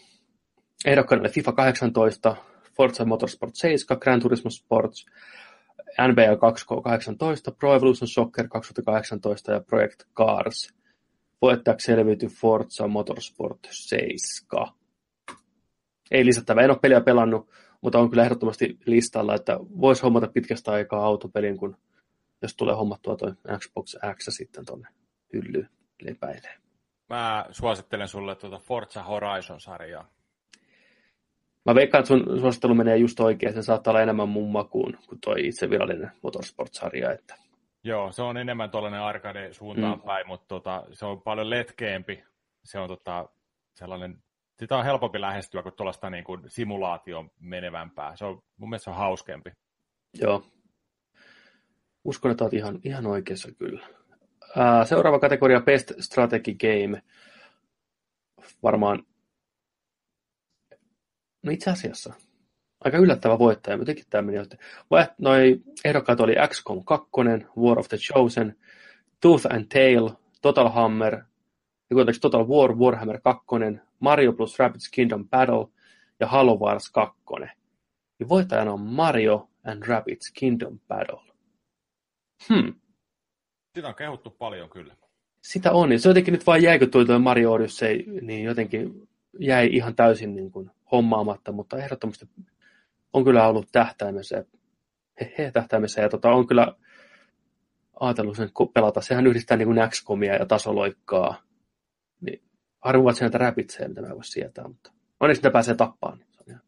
ehdokkaana 0.86 1.22
oli 1.22 1.30
FIFA 1.30 1.52
18, 1.52 2.36
Forza 2.78 3.06
Motorsport 3.06 3.56
7, 3.56 4.00
Gran 4.00 4.20
Turismo 4.20 4.50
Sports, 4.50 5.06
NBA 6.08 6.34
2K18, 6.34 7.56
Pro 7.60 7.76
Evolution 7.76 8.08
Soccer 8.08 8.48
2018 8.48 9.52
ja 9.52 9.62
Project 9.62 10.04
Cars. 10.16 10.74
Voittajaksi 11.42 11.86
selviytyi 11.86 12.30
Forza 12.30 12.88
Motorsport 12.88 13.60
7. 13.72 14.68
Ei 16.12 16.26
lisättävä, 16.26 16.62
en 16.62 16.70
ole 16.70 16.80
peliä 16.82 17.02
pelannut, 17.02 17.50
mutta 17.82 18.00
on 18.00 18.10
kyllä 18.10 18.24
ehdottomasti 18.24 18.78
listalla, 18.86 19.36
että 19.36 19.58
voisi 19.60 20.02
hommata 20.02 20.28
pitkästä 20.28 20.72
aikaa 20.72 21.06
autopelin, 21.06 21.58
kun 21.58 21.78
jos 22.42 22.56
tulee 22.56 22.76
hommattua 22.76 23.16
tuo 23.16 23.34
Xbox 23.58 23.96
X 24.16 24.26
sitten 24.30 24.66
tuonne 24.66 24.88
hyllyyn 25.34 25.70
lepäilee. 26.02 26.58
Mä 27.10 27.46
suosittelen 27.52 28.08
sulle 28.08 28.36
tuota 28.36 28.58
Forza 28.58 29.04
Horizon-sarjaa. 29.04 30.08
Mä 31.66 31.76
veikkaan, 31.76 32.00
että 32.00 32.08
sun 32.08 32.40
suosittelu 32.40 32.76
menee 32.76 32.98
just 32.98 33.20
oikein. 33.20 33.54
Se 33.54 33.64
saattaa 33.64 33.92
olla 33.92 34.02
enemmän 34.02 34.30
mun 34.30 34.52
makuun 34.52 34.98
kuin 35.08 35.22
toi 35.22 35.48
itse 35.48 35.70
virallinen 35.70 36.12
Motorsport-sarja. 36.24 37.12
Että... 37.12 37.36
Joo, 37.84 38.12
se 38.12 38.22
on 38.22 38.38
enemmän 38.38 38.72
tuollainen 38.72 39.02
arcade 39.02 39.54
suuntaan 39.54 39.98
mm. 39.98 40.06
päin, 40.06 40.28
mutta 40.28 40.46
tota, 40.48 40.84
se 40.92 41.06
on 41.06 41.22
paljon 41.22 41.50
letkeempi. 41.50 42.24
Se 42.64 42.80
on 42.80 42.88
tota, 42.88 43.30
sellainen, 43.74 44.24
sitä 44.60 44.78
on 44.78 44.86
helpompi 44.86 45.22
lähestyä 45.22 45.64
kuin 45.64 45.76
tuollaista 45.76 46.10
niin 46.10 46.24
kuin 46.24 46.42
simulaation 46.48 47.32
menevämpää. 47.40 48.16
Se 48.16 48.26
on, 48.26 48.44
mun 48.58 48.70
mielestä 48.70 48.84
se 48.84 48.90
on 48.90 48.96
hauskempi. 48.96 49.52
Joo. 50.22 50.44
Uskon, 52.04 52.32
että 52.32 52.44
olet 52.44 52.54
ihan, 52.54 52.80
ihan 52.84 53.06
oikeassa 53.06 53.52
kyllä. 53.52 53.88
Seuraava 54.86 55.20
kategoria 55.20 55.62
Best 55.62 55.92
Strategy 56.00 56.54
Game. 56.54 57.02
Varmaan, 58.64 59.04
no 61.44 61.52
itse 61.52 61.70
asiassa, 61.70 62.14
aika 62.84 62.98
yllättävä 62.98 63.40
voittaja, 63.40 63.78
jotenkin 63.78 64.06
tämä 64.10 64.22
meni. 64.22 64.38
Noi 65.18 65.62
ehdokkaat 65.86 66.20
oli 66.20 66.36
XCOM 66.48 66.84
2, 66.86 67.10
War 67.58 67.80
of 67.80 67.88
the 67.88 67.98
Chosen, 67.98 68.56
Tooth 69.22 69.46
and 69.54 69.66
Tail, 69.74 70.10
Total 70.42 70.70
Hammer, 70.70 71.24
Total 72.22 72.48
War, 72.48 72.76
Warhammer 72.78 73.20
2, 73.22 73.46
Mario 74.00 74.34
plus 74.34 74.60
Rabbids 74.60 74.90
Kingdom 74.90 75.30
Battle 75.30 75.68
ja 76.20 76.28
Halo 76.28 76.56
Wars 76.56 76.92
2. 76.92 77.16
Ja 78.20 78.30
voittajana 78.30 78.74
on 78.74 78.82
Mario 78.82 79.50
and 79.64 79.84
Rabbids 79.84 80.32
Kingdom 80.34 80.80
Battle. 80.88 81.34
Hmm. 82.50 82.74
Sitä 83.80 83.88
on 83.88 83.96
kehuttu 83.96 84.30
paljon 84.30 84.70
kyllä. 84.70 84.96
Sitä 85.42 85.72
on, 85.72 85.92
ja 85.92 86.00
se 86.00 86.10
jotenkin 86.10 86.32
nyt 86.32 86.48
vain 86.48 86.64
jäikö 86.64 86.88
tuo 86.88 87.20
Mario 87.20 87.52
Odyssey, 87.52 88.04
niin 88.22 88.44
jotenkin 88.44 89.08
jäi 89.40 89.70
ihan 89.72 89.96
täysin 89.96 90.36
niin 90.36 90.52
kuin 90.52 90.72
hommaamatta, 90.92 91.52
mutta 91.52 91.78
ehdottomasti 91.78 92.30
on 93.14 93.24
kyllä 93.24 93.48
ollut 93.48 93.68
tähtäimessä, 93.72 94.46
he, 95.22 95.34
he 95.38 95.52
tähtäimessä, 95.52 96.02
ja 96.02 96.10
tota, 96.10 96.30
on 96.30 96.48
kyllä 96.48 96.76
ajatellut 98.00 98.38
sen 98.38 98.50
pelata. 98.74 99.02
Sehän 99.02 99.28
yhdistää 99.28 99.58
niin 99.58 99.68
kuin 99.68 99.90
XCOMia 99.90 100.36
ja 100.36 100.46
tasoloikkaa. 100.46 101.42
Niin 102.22 102.42
harvoin 102.80 103.16
sieltä 103.16 103.38
räpitsee, 103.38 103.88
mitä 103.88 104.02
mä 104.02 104.16
voisi 104.16 104.32
sietää, 104.32 104.68
mutta 104.68 104.92
onneksi 105.20 105.44
ne 105.44 105.50
pääsee 105.50 105.76
tappaan. 105.76 106.26
Niin. 106.48 106.60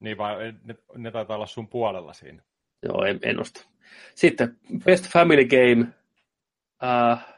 Niin 0.00 0.18
vai 0.18 0.54
ne, 0.64 0.76
ne 0.96 1.10
taitaa 1.10 1.36
olla 1.36 1.46
sun 1.46 1.68
puolella 1.68 2.12
siinä. 2.12 2.42
Joo, 2.82 3.04
en, 3.04 3.18
en 3.22 3.40
osta. 3.40 3.68
Sitten 4.14 4.56
Best 4.84 5.12
Family 5.12 5.44
Game. 5.44 5.86
Uh, 6.82 7.36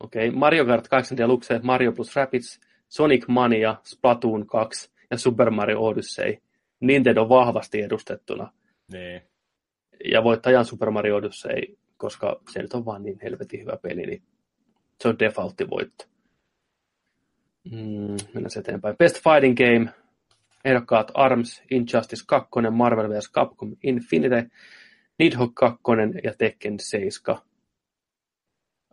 Okei, 0.00 0.28
okay. 0.28 0.38
Mario 0.38 0.66
Kart 0.66 0.88
8 0.88 1.16
Deluxe, 1.16 1.60
Mario 1.62 1.92
plus 1.92 2.16
Rapids, 2.16 2.60
Sonic 2.88 3.28
Mania, 3.28 3.76
Splatoon 3.84 4.46
2 4.46 4.90
ja 5.10 5.18
Super 5.18 5.50
Mario 5.50 5.80
Odyssey. 5.80 6.38
Nintendo 6.80 7.28
vahvasti 7.28 7.82
edustettuna. 7.82 8.52
Niin. 8.92 9.22
Ja 10.04 10.24
voittajan 10.24 10.64
Super 10.64 10.90
Mario 10.90 11.16
Odyssey, 11.16 11.76
koska 11.96 12.40
se 12.52 12.62
nyt 12.62 12.74
on 12.74 12.84
vaan 12.84 13.02
niin 13.02 13.18
helvetin 13.22 13.60
hyvä 13.60 13.76
peli, 13.82 14.06
niin 14.06 14.22
se 15.00 15.08
on 15.08 15.18
defaultti 15.18 15.70
voitto. 15.70 16.04
Mm, 17.70 18.16
mennään 18.34 18.58
eteenpäin. 18.58 18.96
Best 18.96 19.22
Fighting 19.22 19.56
Game, 19.56 19.92
ehdokkaat 20.64 21.10
ARMS, 21.14 21.62
Injustice 21.70 22.24
2, 22.26 22.50
Marvel 22.70 23.10
vs. 23.10 23.32
Capcom 23.32 23.76
Infinite, 23.82 24.46
Nidhogg 25.18 25.54
2 25.54 25.82
ja 26.24 26.34
Tekken 26.38 26.80
7. 26.80 27.38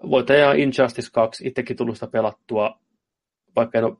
Voittaja 0.09 0.53
Injustice 0.53 1.09
2, 1.13 1.47
itsekin 1.47 1.77
tullut 1.77 1.95
sitä 1.95 2.07
pelattua, 2.07 2.79
vaikka 3.55 3.77
en 3.77 3.85
ole 3.85 3.97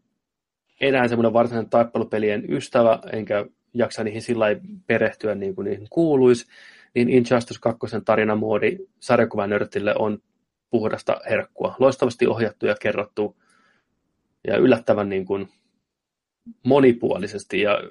enää 0.82 1.08
semmoinen 1.08 1.34
varsinainen 1.34 1.70
tappelupelien 1.70 2.54
ystävä, 2.54 3.00
enkä 3.14 3.46
jaksa 3.74 4.04
niihin 4.04 4.22
sillä 4.22 4.46
perehtyä 4.88 5.36
niin 5.36 5.56
kuin 5.56 5.66
niihin 5.66 5.88
kuuluisi, 5.90 6.48
niin 6.96 7.10
Injustice 7.10 7.60
2 7.62 7.80
tarinamoodi 8.06 8.78
sarjakuvanörtille 9.00 9.96
on 10.00 10.20
puhdasta 10.70 11.22
herkkua. 11.30 11.76
Loistavasti 11.80 12.28
ohjattu 12.28 12.66
ja 12.66 12.76
kerrottu 12.82 13.38
ja 14.48 14.58
yllättävän 14.58 15.10
niin 15.10 15.26
kuin 15.26 15.50
monipuolisesti 16.64 17.62
ja 17.62 17.82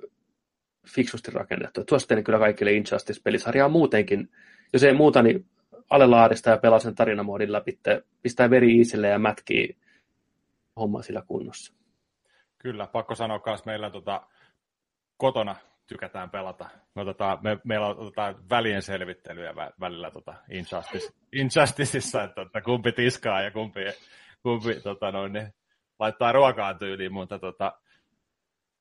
fiksusti 0.88 1.30
rakennettu. 1.30 1.84
Suosittelen 1.88 2.24
kyllä 2.24 2.38
kaikille 2.38 2.72
Injustice-pelisarjaa 2.72 3.68
muutenkin. 3.68 4.30
Jos 4.72 4.82
ei 4.82 4.94
muuta, 4.94 5.22
niin 5.22 5.46
alelaadista 5.90 6.50
ja 6.50 6.56
pelaa 6.58 6.78
sen 6.78 6.94
tarinamoodin 6.94 7.52
läpi, 7.52 7.80
pistää 8.22 8.50
veri 8.50 8.76
iisille 8.76 9.08
ja 9.08 9.18
mätkii 9.18 9.76
homma 10.76 11.02
sillä 11.02 11.22
kunnossa. 11.26 11.74
Kyllä, 12.58 12.86
pakko 12.86 13.14
sanoa 13.14 13.42
myös 13.46 13.64
meillä 13.64 13.90
tota, 13.90 14.26
kotona 15.16 15.56
tykätään 15.86 16.30
pelata. 16.30 16.68
Me 16.94 17.02
otetaan, 17.02 17.38
me, 17.42 17.58
meillä 17.64 17.86
otetaan 17.86 18.48
välien 18.50 18.82
selvittelyjä 18.82 19.54
välillä 19.80 20.10
tota 20.10 20.34
Injustice, 20.50 21.12
Injusticeissa, 21.32 22.22
että, 22.22 22.42
että 22.42 22.60
kumpi 22.60 22.92
tiskaa 22.92 23.42
ja 23.42 23.50
kumpi, 23.50 23.80
kumpi 24.42 24.80
tota, 24.80 25.12
noin, 25.12 25.32
ne 25.32 25.52
laittaa 25.98 26.32
ruokaa 26.32 26.74
tyyliin, 26.74 27.12
mutta 27.12 27.38
tota, 27.38 27.72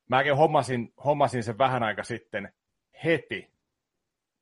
mäkin 0.08 0.36
hommasin, 0.36 0.92
hommasin 1.04 1.42
sen 1.42 1.58
vähän 1.58 1.82
aika 1.82 2.02
sitten 2.02 2.52
heti, 3.04 3.50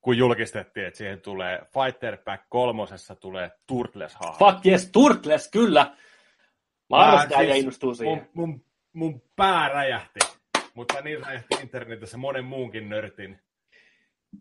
kun 0.00 0.18
julkistettiin, 0.18 0.86
että 0.86 0.98
siihen 0.98 1.20
tulee 1.20 1.58
Fighter 1.58 2.16
Pack 2.24 2.44
kolmosessa 2.48 3.14
tulee 3.14 3.50
Turtles 3.66 4.14
hahmo. 4.14 4.38
Fuck 4.38 4.66
yes, 4.66 4.90
Turtles, 4.92 5.50
kyllä! 5.50 5.96
Mä 6.90 6.96
arvostan 6.96 7.38
siis, 7.38 7.48
ja 7.48 7.54
innostuu 7.54 7.94
siihen. 7.94 8.30
Mun, 8.34 8.48
mun, 8.48 8.64
mun 8.92 9.22
pää 9.36 9.68
räjähti, 9.68 10.20
mutta 10.74 11.00
niin 11.00 11.26
räjähti 11.26 11.54
internetissä 11.62 12.16
monen 12.16 12.44
muunkin 12.44 12.88
nörtin. 12.88 13.40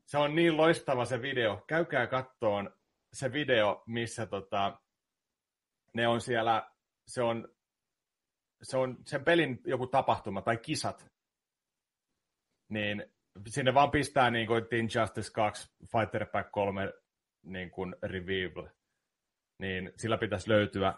Se 0.06 0.18
on 0.18 0.36
niin 0.36 0.58
loistava 0.58 1.06
se 1.06 1.22
video. 1.22 1.64
Käykää 1.68 2.08
kattoon 2.08 2.74
se 3.14 3.34
video, 3.34 3.84
missä 3.86 4.26
tota, 4.26 4.82
ne 5.94 6.08
on 6.08 6.22
siellä, 6.22 6.72
se 7.08 7.22
on, 7.22 7.48
se 8.62 8.78
on 8.78 8.98
sen 9.06 9.24
pelin 9.24 9.60
joku 9.66 9.88
tapahtuma 9.88 10.42
tai 10.42 10.58
kisat, 10.58 11.06
niin 12.70 13.14
sinne 13.48 13.74
vaan 13.74 13.92
pistää 13.92 14.32
niin 14.32 14.48
kuin 14.48 14.66
Injustice 14.72 15.32
2, 15.34 15.70
Fighter 15.92 16.26
Pack 16.26 16.52
3 16.52 16.94
niin 17.46 17.72
kuin 17.72 17.96
revival, 18.04 18.68
niin 19.60 19.92
sillä 19.98 20.18
pitäisi 20.18 20.50
löytyä 20.50 20.94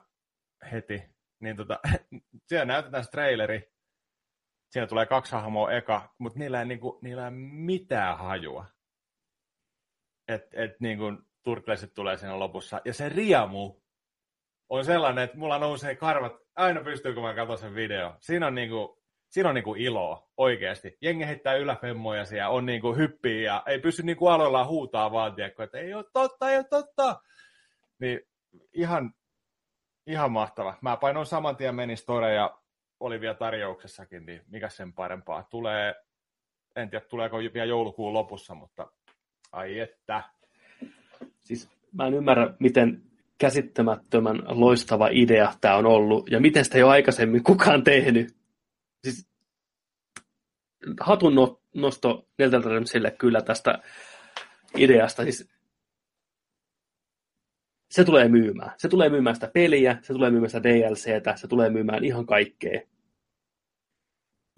heti. 0.72 1.04
Niin 1.40 1.56
tota, 1.56 1.80
siellä 2.48 2.66
näytetään 2.66 3.04
se 3.04 3.12
traileri, 3.12 3.74
siinä 4.70 4.88
tulee 4.88 5.06
kaksi 5.06 5.32
hahmoa 5.32 5.72
eka, 5.72 6.16
mutta 6.18 6.40
niillä 6.40 6.60
ei, 6.60 6.66
niin 6.66 6.80
kuin, 6.80 7.00
niillä 7.02 7.26
ei 7.26 7.32
mitään 7.52 8.18
hajua. 8.18 8.66
Että 10.28 10.64
et, 10.64 10.80
niin 10.80 10.98
kuin 10.98 11.18
Turtlesit 11.44 11.94
tulee 11.94 12.18
siinä 12.18 12.40
lopussa. 12.40 12.82
Ja 12.86 12.94
se 12.94 13.10
riemu 13.10 13.82
on 14.70 14.86
sellainen, 14.86 15.24
että 15.24 15.38
mulla 15.38 15.58
nousee 15.58 15.96
karvat 15.96 16.34
aina 16.56 16.84
pystyy, 16.84 17.14
kun 17.14 17.24
mä 17.24 17.34
katson 17.34 17.58
sen 17.58 17.76
video. 17.76 18.16
Siinä 18.20 18.48
on 18.48 18.56
niin 18.56 18.70
kuin, 18.70 18.99
siinä 19.30 19.50
on 19.50 19.56
niinku 19.56 19.76
iloa 19.76 20.30
oikeasti. 20.38 20.98
Jengi 21.02 21.26
heittää 21.26 21.56
yläfemmoja 21.56 22.26
siellä, 22.26 22.50
on 22.50 22.66
niinku 22.66 22.96
hyppiä 22.96 23.42
ja 23.42 23.64
ei 23.68 23.80
pysty 23.80 24.04
niinku 24.04 24.28
aloillaan 24.28 24.68
huutaa 24.68 25.12
vaan, 25.12 25.36
tiedätkö, 25.36 25.64
että 25.64 25.78
ei 25.78 25.94
ole 25.94 26.06
totta, 26.14 26.52
ei 26.52 26.58
ole 26.58 26.66
totta. 26.70 27.22
Niin 28.00 28.20
ihan, 28.74 29.14
ihan 30.08 30.32
mahtava. 30.32 30.78
Mä 30.82 30.98
painoin 30.98 31.26
saman 31.26 31.56
tien 31.56 31.76
meni 31.76 31.96
store 31.96 32.34
ja 32.34 32.60
oli 33.00 33.22
vielä 33.22 33.36
tarjouksessakin, 33.36 34.26
niin 34.26 34.42
mikä 34.48 34.70
sen 34.70 34.94
parempaa. 34.94 35.44
Tulee, 35.44 35.96
en 36.76 36.90
tiedä 36.90 37.06
tuleeko 37.06 37.38
vielä 37.38 37.66
joulukuun 37.66 38.14
lopussa, 38.14 38.56
mutta 38.56 38.92
ai 39.52 39.80
että. 39.80 40.24
Siis 41.40 41.70
mä 41.92 42.08
en 42.08 42.14
ymmärrä, 42.14 42.54
miten 42.60 43.02
käsittämättömän 43.38 44.44
loistava 44.48 45.08
idea 45.12 45.54
tämä 45.62 45.76
on 45.76 45.86
ollut, 45.86 46.32
ja 46.32 46.40
miten 46.40 46.66
sitä 46.66 46.78
ei 46.78 46.84
ole 46.84 46.92
aikaisemmin 46.92 47.44
kukaan 47.44 47.84
tehnyt 47.84 48.39
siis 49.04 49.30
hatun 51.00 51.36
no, 51.36 51.62
nosto 51.76 52.30
Delta 52.38 52.60
kyllä 53.18 53.42
tästä 53.42 53.80
ideasta. 54.78 55.24
Siis 55.24 55.50
se 57.92 58.04
tulee 58.04 58.28
myymään. 58.28 58.72
Se 58.78 58.88
tulee 58.90 59.10
myymään 59.10 59.36
sitä 59.36 59.52
peliä, 59.54 59.98
se 60.02 60.14
tulee 60.14 60.32
myymään 60.32 60.50
sitä 60.50 60.64
DLCtä, 60.64 61.36
se 61.36 61.48
tulee 61.48 61.70
myymään 61.70 62.04
ihan 62.04 62.26
kaikkea. 62.26 62.82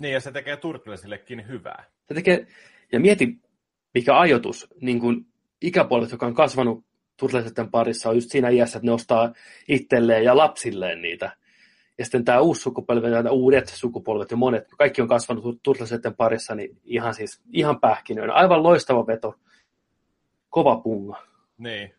Niin, 0.02 0.14
ja 0.14 0.20
se 0.20 0.32
tekee 0.32 0.58
Turtlesillekin 0.58 1.48
hyvää. 1.48 1.86
Se 2.08 2.14
tekee, 2.14 2.48
ja 2.92 3.00
mieti, 3.00 3.40
mikä 3.94 4.20
ajoitus, 4.20 4.68
niin 4.82 5.00
kuin 5.00 5.26
ikäpuolet, 5.62 6.12
joka 6.12 6.26
on 6.26 6.34
kasvanut 6.34 6.86
Turtlesitten 7.18 7.72
parissa, 7.72 8.10
on 8.10 8.16
just 8.16 8.32
siinä 8.32 8.50
iässä, 8.50 8.78
että 8.78 8.86
ne 8.86 8.92
ostaa 8.92 9.34
itselleen 9.68 10.24
ja 10.24 10.38
lapsilleen 10.38 11.02
niitä. 11.02 11.38
Ja 12.02 12.06
sitten 12.06 12.26
tämä 12.26 12.40
uusi 12.40 12.62
sukupolvi, 12.62 13.08
ja 13.08 13.32
uudet 13.32 13.68
sukupolvet 13.68 14.32
ja 14.32 14.38
monet, 14.38 14.68
kaikki 14.78 15.02
on 15.02 15.08
kasvanut 15.08 15.60
Turtlesetten 15.64 16.16
parissa, 16.16 16.56
niin 16.56 16.78
ihan 16.84 17.14
siis, 17.14 17.42
ihan 17.54 17.80
pähkinöinä. 17.80 18.34
Aivan 18.34 18.64
loistava 18.64 19.08
veto. 19.08 19.36
Kova 20.50 20.76
punga. 20.76 21.24
Niin. 21.58 21.96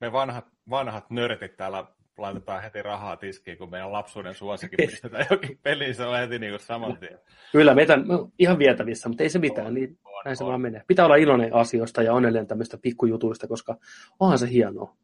Me 0.00 0.12
vanhat, 0.12 0.44
vanhat 0.70 1.10
nörtit 1.10 1.56
täällä 1.56 1.86
laitetaan 2.18 2.62
heti 2.62 2.82
rahaa 2.82 3.16
tiskiin, 3.16 3.58
kun 3.58 3.70
meidän 3.70 3.92
lapsuuden 3.92 4.34
suosikin 4.34 4.76
pistetään 4.90 5.26
jokin 5.30 5.58
peliin, 5.62 5.94
se 5.94 6.04
on 6.04 6.18
heti 6.18 6.38
niin 6.38 6.52
kuin 6.52 6.60
saman 6.60 6.96
tien. 6.96 7.18
Kyllä, 7.52 7.74
meitä 7.74 7.94
on 7.94 8.32
ihan 8.38 8.58
vietävissä, 8.58 9.08
mutta 9.08 9.22
ei 9.22 9.30
se 9.30 9.38
mitään, 9.38 9.66
on, 9.66 9.74
niin 9.74 9.98
on, 10.04 10.22
näin 10.24 10.32
on. 10.32 10.36
se 10.36 10.44
vaan 10.44 10.60
menee. 10.60 10.82
Pitää 10.86 11.04
olla 11.04 11.16
iloinen 11.16 11.54
asioista 11.54 12.02
ja 12.02 12.12
onnellinen 12.12 12.46
tämmöistä 12.46 12.78
pikkujutuista, 12.82 13.48
koska 13.48 13.76
onhan 14.20 14.38
se 14.38 14.50
hienoa. 14.50 14.96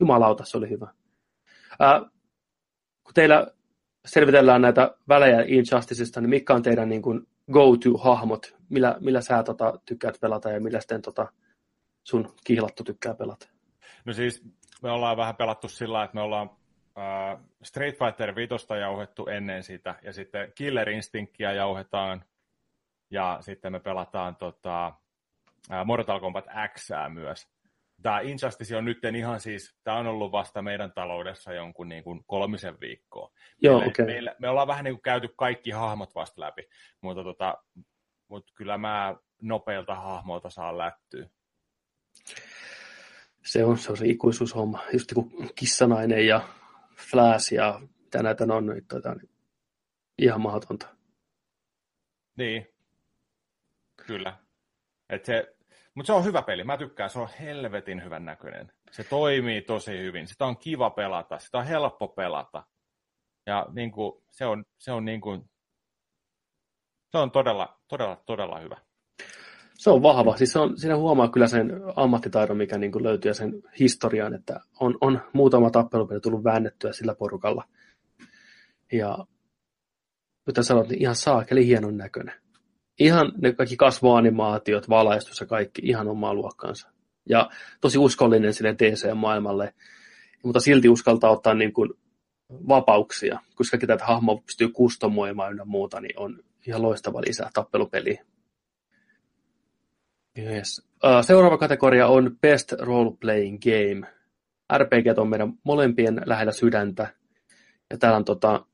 Jumalauta, 0.00 0.44
se 0.44 0.58
oli 0.58 0.70
hyvä. 0.70 0.88
Äh, 1.82 2.17
kun 3.08 3.14
teillä 3.14 3.46
selvitellään 4.06 4.62
näitä 4.62 4.94
välejä 5.08 5.44
Injusticesta, 5.46 6.20
niin 6.20 6.30
mikä 6.30 6.54
on 6.54 6.62
teidän 6.62 6.88
niin 6.88 7.02
kuin 7.02 7.26
go-to-hahmot, 7.52 8.56
millä, 8.68 8.96
millä 9.00 9.20
sä 9.20 9.42
tota, 9.42 9.80
tykkäät 9.86 10.18
pelata 10.20 10.50
ja 10.50 10.60
millä 10.60 10.80
sitten 10.80 11.02
tota, 11.02 11.32
sun 12.04 12.34
kihlattu 12.44 12.84
tykkää 12.84 13.14
pelata? 13.14 13.48
No 14.04 14.12
siis 14.12 14.44
me 14.82 14.90
ollaan 14.90 15.16
vähän 15.16 15.36
pelattu 15.36 15.68
sillä 15.68 16.04
että 16.04 16.14
me 16.14 16.20
ollaan 16.20 16.50
äh, 16.98 17.40
Street 17.62 17.98
Fighter 17.98 18.34
5 18.34 18.54
jauhettu 18.80 19.26
ennen 19.26 19.62
sitä, 19.62 19.94
ja 20.02 20.12
sitten 20.12 20.52
Killer 20.54 20.88
Instinctia 20.90 21.52
jauhetaan, 21.52 22.24
ja 23.10 23.38
sitten 23.40 23.72
me 23.72 23.80
pelataan 23.80 24.36
tota, 24.36 24.86
äh, 25.72 25.84
Mortal 25.84 26.20
Kombat 26.20 26.46
X 26.74 26.88
myös 27.08 27.48
tämä 28.02 28.20
Injustice 28.20 28.76
on 28.76 28.84
nyt 28.84 28.98
ihan 29.16 29.40
siis, 29.40 29.78
tämä 29.84 29.96
on 29.96 30.06
ollut 30.06 30.32
vasta 30.32 30.62
meidän 30.62 30.92
taloudessa 30.92 31.52
jonkun 31.52 31.88
niin 31.88 32.04
kuin 32.04 32.24
kolmisen 32.26 32.80
viikkoa. 32.80 33.32
Joo, 33.62 33.78
meille, 33.78 33.90
okay. 33.90 34.06
meille, 34.06 34.36
me 34.38 34.48
ollaan 34.48 34.68
vähän 34.68 34.84
niin 34.84 34.94
kuin 34.94 35.02
käyty 35.02 35.28
kaikki 35.36 35.70
hahmot 35.70 36.14
vasta 36.14 36.40
läpi, 36.40 36.62
mutta, 37.00 37.24
tota, 37.24 37.58
mutta 38.28 38.52
kyllä 38.54 38.78
mä 38.78 39.16
nopeilta 39.42 39.94
hahmoilta 39.94 40.50
saan 40.50 40.78
lättyä. 40.78 41.28
Se 43.44 43.64
on 43.64 43.78
se, 43.78 43.90
on 43.90 43.96
se 43.96 44.06
ikuisuushomma, 44.06 44.82
just 44.92 45.12
kuin 45.14 45.28
niinku 45.28 45.52
kissanainen 45.54 46.26
ja 46.26 46.48
Flash 46.96 47.52
ja 47.52 47.80
mitä 48.00 48.22
näitä 48.22 48.44
on, 48.50 48.66
niin, 48.66 48.86
tota, 48.86 49.14
niin 49.14 49.30
ihan 50.18 50.40
mahdotonta. 50.40 50.88
Niin, 52.36 52.68
kyllä. 54.06 54.36
Et 55.08 55.24
se, 55.24 55.56
Mutta 55.98 56.06
se 56.06 56.12
on 56.12 56.24
hyvä 56.24 56.42
peli, 56.42 56.64
mä 56.64 56.76
tykkään, 56.76 57.10
se 57.10 57.18
on 57.18 57.28
helvetin 57.40 58.04
hyvän 58.04 58.24
näköinen. 58.24 58.72
Se 58.90 59.04
toimii 59.04 59.62
tosi 59.62 59.98
hyvin, 59.98 60.26
sitä 60.26 60.46
on 60.46 60.56
kiva 60.56 60.90
pelata, 60.90 61.38
sitä 61.38 61.58
on 61.58 61.66
helppo 61.66 62.08
pelata. 62.08 62.64
Ja 63.46 63.66
niin 63.72 63.90
kuin, 63.90 64.22
se 64.30 64.46
on, 64.46 64.64
se 64.76 64.92
on, 64.92 65.04
niin 65.04 65.20
kuin, 65.20 65.50
se 67.10 67.18
on 67.18 67.30
todella, 67.30 67.80
todella, 67.88 68.22
todella 68.26 68.60
hyvä. 68.60 68.76
Se 69.74 69.90
on 69.90 70.02
vahva. 70.02 70.36
Siis 70.36 70.52
se 70.52 70.58
on, 70.58 70.78
siinä 70.78 70.96
huomaa 70.96 71.28
kyllä 71.28 71.46
sen 71.46 71.70
ammattitaidon, 71.96 72.56
mikä 72.56 72.78
niin 72.78 72.92
kuin 72.92 73.04
löytyy 73.04 73.30
ja 73.30 73.34
sen 73.34 73.62
historian, 73.78 74.34
että 74.34 74.60
on, 74.80 74.98
on 75.00 75.20
muutama 75.32 75.70
tappelupeli 75.70 76.20
tullut 76.20 76.44
väännettyä 76.44 76.92
sillä 76.92 77.14
porukalla. 77.14 77.64
Ja 78.92 79.18
kuten 80.44 80.64
sanoit, 80.64 80.88
niin 80.88 81.02
ihan 81.02 81.16
saakeli 81.16 81.66
hienon 81.66 81.96
näköinen. 81.96 82.47
Ihan 82.98 83.32
ne 83.42 83.52
kaikki 83.52 83.76
kasvoanimaatiot, 83.76 84.88
valaistus 84.88 85.40
ja 85.40 85.46
kaikki 85.46 85.82
ihan 85.84 86.08
omaa 86.08 86.34
luokkaansa. 86.34 86.88
Ja 87.28 87.50
tosi 87.80 87.98
uskollinen 87.98 88.54
sinne 88.54 88.74
DC-maailmalle, 88.74 89.74
mutta 90.44 90.60
silti 90.60 90.88
uskaltaa 90.88 91.30
ottaa 91.30 91.54
niin 91.54 91.72
kuin 91.72 91.90
vapauksia, 92.50 93.40
koska 93.54 93.70
kaikki 93.70 93.86
tätä 93.86 94.04
hahmoa 94.04 94.42
pystyy 94.46 94.68
kustomoimaan 94.68 95.50
ynnä 95.50 95.64
muuta, 95.64 96.00
niin 96.00 96.18
on 96.18 96.42
ihan 96.66 96.82
loistava 96.82 97.20
lisää 97.20 97.50
tappelupeliä. 97.54 98.24
Yes. 100.38 100.88
Seuraava 101.22 101.58
kategoria 101.58 102.06
on 102.06 102.36
Best 102.40 102.72
Role 102.72 103.16
Playing 103.20 103.58
Game. 103.62 104.12
RPG 104.78 105.18
on 105.18 105.28
meidän 105.28 105.52
molempien 105.64 106.22
lähellä 106.26 106.52
sydäntä. 106.52 107.14
Ja 107.90 107.98
täällä 107.98 108.16
on 108.16 108.24
tota, 108.24 108.66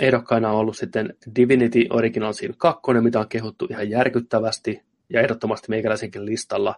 ehdokkaina 0.00 0.50
on 0.50 0.56
ollut 0.56 0.76
sitten 0.76 1.14
Divinity 1.36 1.86
Original 1.90 2.32
Sin 2.32 2.54
2, 2.58 2.82
mitä 3.00 3.20
on 3.20 3.28
kehuttu 3.28 3.66
ihan 3.70 3.90
järkyttävästi. 3.90 4.82
Ja 5.10 5.20
ehdottomasti 5.20 5.66
meikäläisenkin 5.68 6.26
listalla 6.26 6.74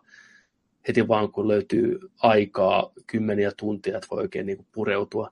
heti 0.88 1.08
vaan 1.08 1.32
kun 1.32 1.48
löytyy 1.48 1.98
aikaa, 2.22 2.92
kymmeniä 3.06 3.52
tuntia, 3.56 3.96
että 3.96 4.08
voi 4.10 4.20
oikein 4.20 4.46
niin 4.46 4.66
pureutua. 4.72 5.30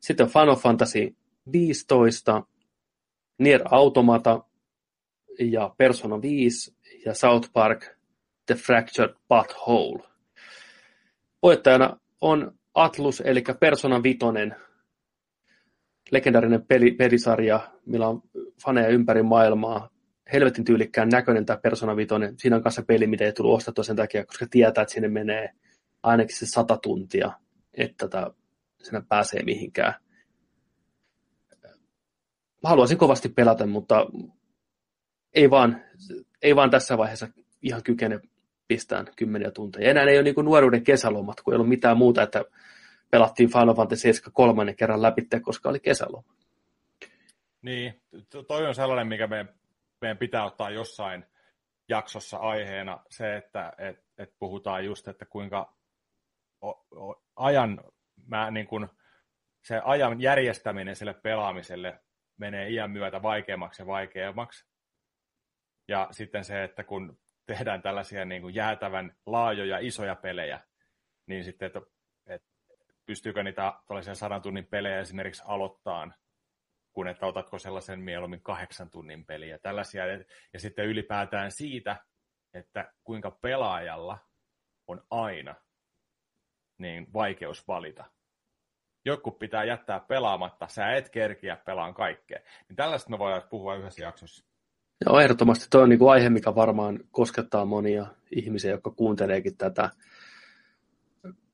Sitten 0.00 0.26
Final 0.26 0.56
Fantasy 0.56 1.14
15, 1.52 2.42
Nier 3.38 3.60
Automata 3.70 4.44
ja 5.40 5.74
Persona 5.78 6.22
5 6.22 6.74
ja 7.06 7.14
South 7.14 7.52
Park 7.52 7.86
The 8.46 8.54
Fractured 8.54 9.14
Butthole. 9.28 10.08
Voittajana 11.42 12.00
on 12.20 12.58
Atlus, 12.74 13.20
eli 13.20 13.44
Persona 13.60 14.02
Vitonen, 14.02 14.56
legendaarinen 16.10 16.66
peli, 16.66 16.90
pelisarja, 16.90 17.60
millä 17.86 18.08
on 18.08 18.22
faneja 18.64 18.88
ympäri 18.88 19.22
maailmaa. 19.22 19.90
Helvetin 20.32 20.64
tyylikkään 20.64 21.08
näköinen 21.08 21.46
tämä 21.46 21.56
Persona 21.56 21.96
Vitonen. 21.96 22.34
Siinä 22.38 22.56
on 22.56 22.62
kanssa 22.62 22.82
peli, 22.82 23.06
mitä 23.06 23.24
ei 23.24 23.32
tullut 23.32 23.56
ostettua 23.56 23.84
sen 23.84 23.96
takia, 23.96 24.26
koska 24.26 24.46
tietää, 24.50 24.82
että 24.82 24.94
sinne 24.94 25.08
menee 25.08 25.50
ainakin 26.02 26.36
se 26.36 26.46
sata 26.46 26.76
tuntia, 26.76 27.32
että 27.74 28.08
tätä, 28.08 28.30
sinne 28.82 29.02
pääsee 29.08 29.42
mihinkään. 29.42 29.94
Haluaisin 32.64 32.98
kovasti 32.98 33.28
pelata, 33.28 33.66
mutta 33.66 34.06
ei 35.34 35.50
vaan, 35.50 35.82
ei 36.42 36.56
vaan 36.56 36.70
tässä 36.70 36.98
vaiheessa 36.98 37.28
ihan 37.62 37.82
kykene 37.82 38.20
pistään 38.68 39.06
kymmeniä 39.16 39.50
tunteja. 39.50 39.90
Enää 39.90 40.04
ei 40.04 40.16
ole 40.16 40.22
niin 40.22 40.44
nuoruuden 40.44 40.84
kesälomat, 40.84 41.40
kun 41.40 41.54
ei 41.54 41.56
ollut 41.56 41.68
mitään 41.68 41.96
muuta, 41.96 42.22
että 42.22 42.44
pelattiin 43.14 43.52
Final 43.52 43.74
Fantasy 43.74 44.00
7 44.02 44.32
kolmannen 44.32 44.76
kerran 44.76 45.02
läpi, 45.02 45.22
koska 45.42 45.68
oli 45.68 45.80
kesäloma. 45.80 46.34
Niin, 47.62 48.02
toi 48.48 48.66
on 48.66 48.74
sellainen, 48.74 49.06
mikä 49.06 49.26
meidän, 49.26 49.48
meidän 50.00 50.18
pitää 50.18 50.44
ottaa 50.44 50.70
jossain 50.70 51.26
jaksossa 51.88 52.36
aiheena, 52.36 53.00
se, 53.10 53.36
että 53.36 53.72
et, 53.78 54.04
et 54.18 54.34
puhutaan 54.38 54.84
just, 54.84 55.08
että 55.08 55.24
kuinka 55.24 55.74
o, 56.60 56.70
o, 56.70 57.22
ajan, 57.36 57.80
mä, 58.26 58.50
niin 58.50 58.66
kun, 58.66 58.88
se 59.62 59.80
ajan 59.84 60.20
järjestäminen 60.20 60.96
sille 60.96 61.14
pelaamiselle 61.14 62.00
menee 62.36 62.70
iän 62.70 62.90
myötä 62.90 63.22
vaikeammaksi 63.22 63.82
ja 63.82 63.86
vaikeammaksi. 63.86 64.66
Ja 65.88 66.08
sitten 66.10 66.44
se, 66.44 66.64
että 66.64 66.84
kun 66.84 67.18
tehdään 67.46 67.82
tällaisia 67.82 68.24
niin 68.24 68.42
kuin 68.42 68.54
jäätävän 68.54 69.16
laajoja, 69.26 69.78
isoja 69.78 70.14
pelejä, 70.14 70.60
niin 71.26 71.44
sitten, 71.44 71.66
että, 71.66 71.93
pystyykö 73.06 73.42
niitä 73.42 73.72
tällaisia 73.86 74.14
sadan 74.14 74.42
tunnin 74.42 74.66
pelejä 74.66 75.00
esimerkiksi 75.00 75.42
aloittaa, 75.46 76.12
kun 76.92 77.08
että 77.08 77.26
otatko 77.26 77.58
sellaisen 77.58 78.00
mieluummin 78.00 78.42
kahdeksan 78.42 78.90
tunnin 78.90 79.26
peliä. 79.26 79.58
Tällaisia, 79.58 80.04
ja 80.52 80.60
sitten 80.60 80.86
ylipäätään 80.86 81.50
siitä, 81.50 81.96
että 82.54 82.92
kuinka 83.04 83.30
pelaajalla 83.30 84.18
on 84.86 85.02
aina 85.10 85.54
niin 86.78 87.12
vaikeus 87.12 87.68
valita. 87.68 88.04
Joku 89.04 89.30
pitää 89.30 89.64
jättää 89.64 90.00
pelaamatta, 90.00 90.68
sä 90.68 90.92
et 90.92 91.08
kerkiä 91.08 91.56
pelaan 91.56 91.94
kaikkea. 91.94 92.38
Niin 92.68 92.76
tällaista 92.76 93.10
me 93.10 93.18
voidaan 93.18 93.42
puhua 93.50 93.74
yhdessä 93.74 94.02
jaksossa. 94.02 94.44
Joo, 95.06 95.20
ehdottomasti 95.20 95.66
tuo 95.70 95.82
on 95.82 95.88
niin 95.88 95.98
kuin 95.98 96.12
aihe, 96.12 96.30
mikä 96.30 96.54
varmaan 96.54 97.00
koskettaa 97.10 97.64
monia 97.64 98.06
ihmisiä, 98.30 98.70
jotka 98.70 98.90
kuunteleekin 98.90 99.56
tätä. 99.56 99.90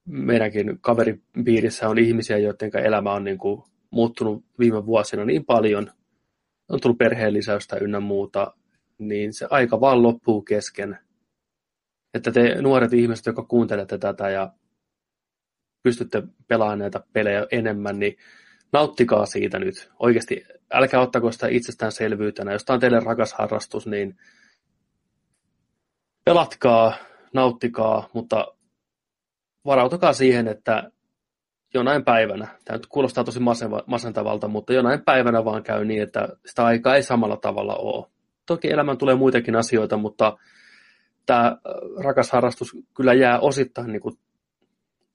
Meidänkin 0.06 0.78
kaveripiirissä 0.80 1.88
on 1.88 1.98
ihmisiä, 1.98 2.38
joiden 2.38 2.70
elämä 2.84 3.12
on 3.12 3.24
niin 3.24 3.38
kuin 3.38 3.62
muuttunut 3.90 4.44
viime 4.58 4.86
vuosina 4.86 5.24
niin 5.24 5.44
paljon, 5.44 5.90
on 6.68 6.80
tullut 6.80 6.98
perheen 6.98 7.32
lisäystä 7.32 7.76
ynnä 7.76 8.00
muuta, 8.00 8.54
niin 8.98 9.32
se 9.32 9.46
aika 9.50 9.80
vaan 9.80 10.02
loppuu 10.02 10.42
kesken. 10.42 10.98
Että 12.14 12.32
te 12.32 12.62
nuoret 12.62 12.92
ihmiset, 12.92 13.26
jotka 13.26 13.42
kuuntelette 13.42 13.98
tätä 13.98 14.30
ja 14.30 14.52
pystytte 15.82 16.22
pelaamaan 16.48 16.78
näitä 16.78 17.00
pelejä 17.12 17.46
enemmän, 17.52 17.98
niin 17.98 18.16
nauttikaa 18.72 19.26
siitä 19.26 19.58
nyt. 19.58 19.90
Oikeasti 19.98 20.44
älkää 20.72 21.00
ottako 21.00 21.32
sitä 21.32 21.48
itsestäänselvyytenä. 21.48 22.52
Jos 22.52 22.64
tämä 22.64 22.74
on 22.74 22.80
teille 22.80 23.00
rakas 23.00 23.32
harrastus, 23.32 23.86
niin 23.86 24.16
pelatkaa, 26.24 26.94
nauttikaa, 27.34 28.08
mutta 28.12 28.54
varautukaa 29.64 30.12
siihen, 30.12 30.48
että 30.48 30.90
jonain 31.74 32.04
päivänä, 32.04 32.48
tämä 32.64 32.76
nyt 32.76 32.86
kuulostaa 32.86 33.24
tosi 33.24 33.40
masentavalta, 33.86 34.48
mutta 34.48 34.72
jonain 34.72 35.04
päivänä 35.04 35.44
vaan 35.44 35.62
käy 35.62 35.84
niin, 35.84 36.02
että 36.02 36.28
sitä 36.46 36.64
aikaa 36.64 36.96
ei 36.96 37.02
samalla 37.02 37.36
tavalla 37.36 37.76
ole. 37.76 38.06
Toki 38.46 38.70
elämään 38.70 38.98
tulee 38.98 39.14
muitakin 39.14 39.56
asioita, 39.56 39.96
mutta 39.96 40.38
tämä 41.26 41.46
äh, 41.46 41.56
rakas 42.04 42.30
harrastus 42.30 42.76
kyllä 42.96 43.14
jää 43.14 43.38
osittain 43.38 43.92
niin 43.92 44.02
kuin, 44.02 44.18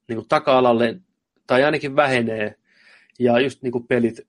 niin 0.08 0.16
kuin 0.16 0.28
taka-alalle, 0.28 1.00
tai 1.46 1.64
ainakin 1.64 1.96
vähenee, 1.96 2.54
ja 3.18 3.40
just 3.40 3.62
niin 3.62 3.72
kuin 3.72 3.86
pelit 3.86 4.20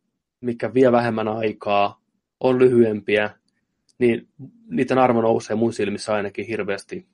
mikä 0.41 0.73
vie 0.73 0.91
vähemmän 0.91 1.27
aikaa, 1.27 2.01
on 2.39 2.59
lyhyempiä, 2.59 3.29
niin 3.99 4.27
niiden 4.69 4.97
arvo 4.97 5.21
nousee 5.21 5.55
mun 5.55 5.73
silmissä 5.73 6.13
ainakin 6.13 6.45
hirveästi. 6.45 7.07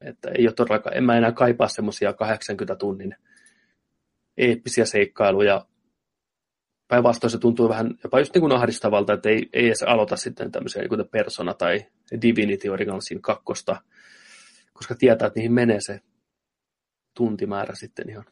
Että 0.00 0.30
ei 0.38 0.46
ole 0.46 0.54
todellakaan, 0.54 0.96
en 0.96 1.04
mä 1.04 1.16
enää 1.16 1.32
kaipaa 1.32 1.68
semmoisia 1.68 2.12
80 2.12 2.76
tunnin 2.76 3.16
eeppisiä 4.36 4.84
seikkailuja. 4.84 5.66
Päinvastoin 6.88 7.30
se 7.30 7.38
tuntuu 7.38 7.68
vähän 7.68 7.94
jopa 8.04 8.18
just 8.18 8.34
niin 8.34 8.40
kuin 8.40 8.52
ahdistavalta, 8.52 9.12
että 9.12 9.28
ei, 9.28 9.48
ei 9.52 9.66
edes 9.66 9.82
aloita 9.82 10.16
sitten 10.16 10.52
tämmöisiä 10.52 10.82
niin 10.82 11.08
Persona 11.10 11.54
tai 11.54 11.86
Divinity 12.22 12.68
Originalsin 12.68 13.22
kakkosta, 13.22 13.82
koska 14.72 14.94
tietää, 14.94 15.26
että 15.26 15.38
niihin 15.38 15.52
menee 15.52 15.80
se 15.80 16.00
tuntimäärä 17.16 17.74
sitten 17.74 18.10
ihan 18.10 18.24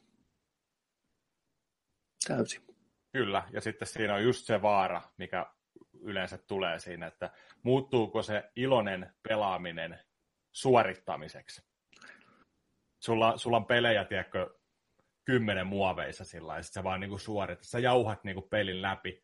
täysin. 2.28 2.62
Kyllä, 3.12 3.42
ja 3.52 3.60
sitten 3.60 3.88
siinä 3.88 4.14
on 4.14 4.22
just 4.22 4.46
se 4.46 4.62
vaara, 4.62 5.02
mikä 5.18 5.46
yleensä 6.02 6.38
tulee 6.38 6.78
siinä, 6.78 7.06
että 7.06 7.30
muuttuuko 7.62 8.22
se 8.22 8.50
iloinen 8.56 9.12
pelaaminen 9.28 9.98
suorittamiseksi. 10.56 11.62
Sulla, 13.00 13.36
sulla 13.36 13.56
on 13.56 13.66
pelejä, 13.66 14.04
tiedätkö, 14.04 14.50
kymmenen 15.24 15.66
muoveissa 15.66 16.24
sillä 16.24 16.56
ja 16.56 16.62
sä 16.62 16.84
vaan 16.84 17.00
niinku 17.00 17.18
suorittat, 17.18 17.66
sä 17.66 17.78
jauhat 17.78 18.24
niinku 18.24 18.42
pelin 18.42 18.82
läpi, 18.82 19.22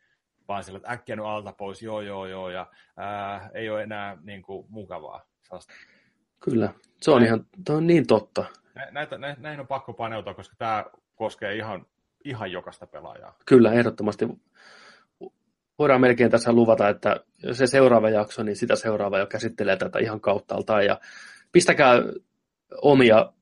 vaan 0.49 0.65
sillä, 0.65 0.77
että 0.77 0.93
äkkiä 0.93 1.17
nyt 1.17 1.27
alta 1.27 1.53
pois, 1.53 1.83
joo, 1.83 2.01
joo, 2.01 2.27
joo, 2.27 2.51
ja 2.51 2.67
ää, 2.97 3.51
ei 3.55 3.71
ole 3.71 3.83
enää 3.83 4.19
niinku 4.23 4.67
mukavaa. 4.69 5.27
Sellaista. 5.43 5.73
Kyllä, 6.41 6.75
se 7.01 7.11
on 7.11 7.25
ihan, 7.25 7.47
tämä 7.65 7.77
on 7.77 7.87
niin 7.87 8.07
totta. 8.07 8.45
Näitä, 8.91 9.19
näihin 9.19 9.61
on 9.61 9.67
pakko 9.67 9.93
paneutua, 9.93 10.35
koska 10.35 10.57
tämä 10.59 10.85
koskee 11.15 11.55
ihan 11.55 11.87
ihan 12.25 12.53
jokaista 12.53 12.87
pelaajaa. 12.87 13.37
Kyllä, 13.47 13.73
ehdottomasti. 13.73 14.29
Voidaan 15.83 16.01
melkein 16.01 16.31
tässä 16.31 16.53
luvata, 16.53 16.89
että 16.89 17.21
se 17.53 17.67
seuraava 17.67 18.11
jakso, 18.11 18.43
niin 18.43 18.57
sitä 18.57 18.77
seuraava 18.77 19.19
jo 19.19 19.27
käsittelee 19.27 19.77
tätä 19.77 19.99
ihan 19.99 20.21
kauttaaltaan. 20.21 20.85
Ja 20.85 21.01
pistäkää 21.53 22.03
omia 22.83 23.33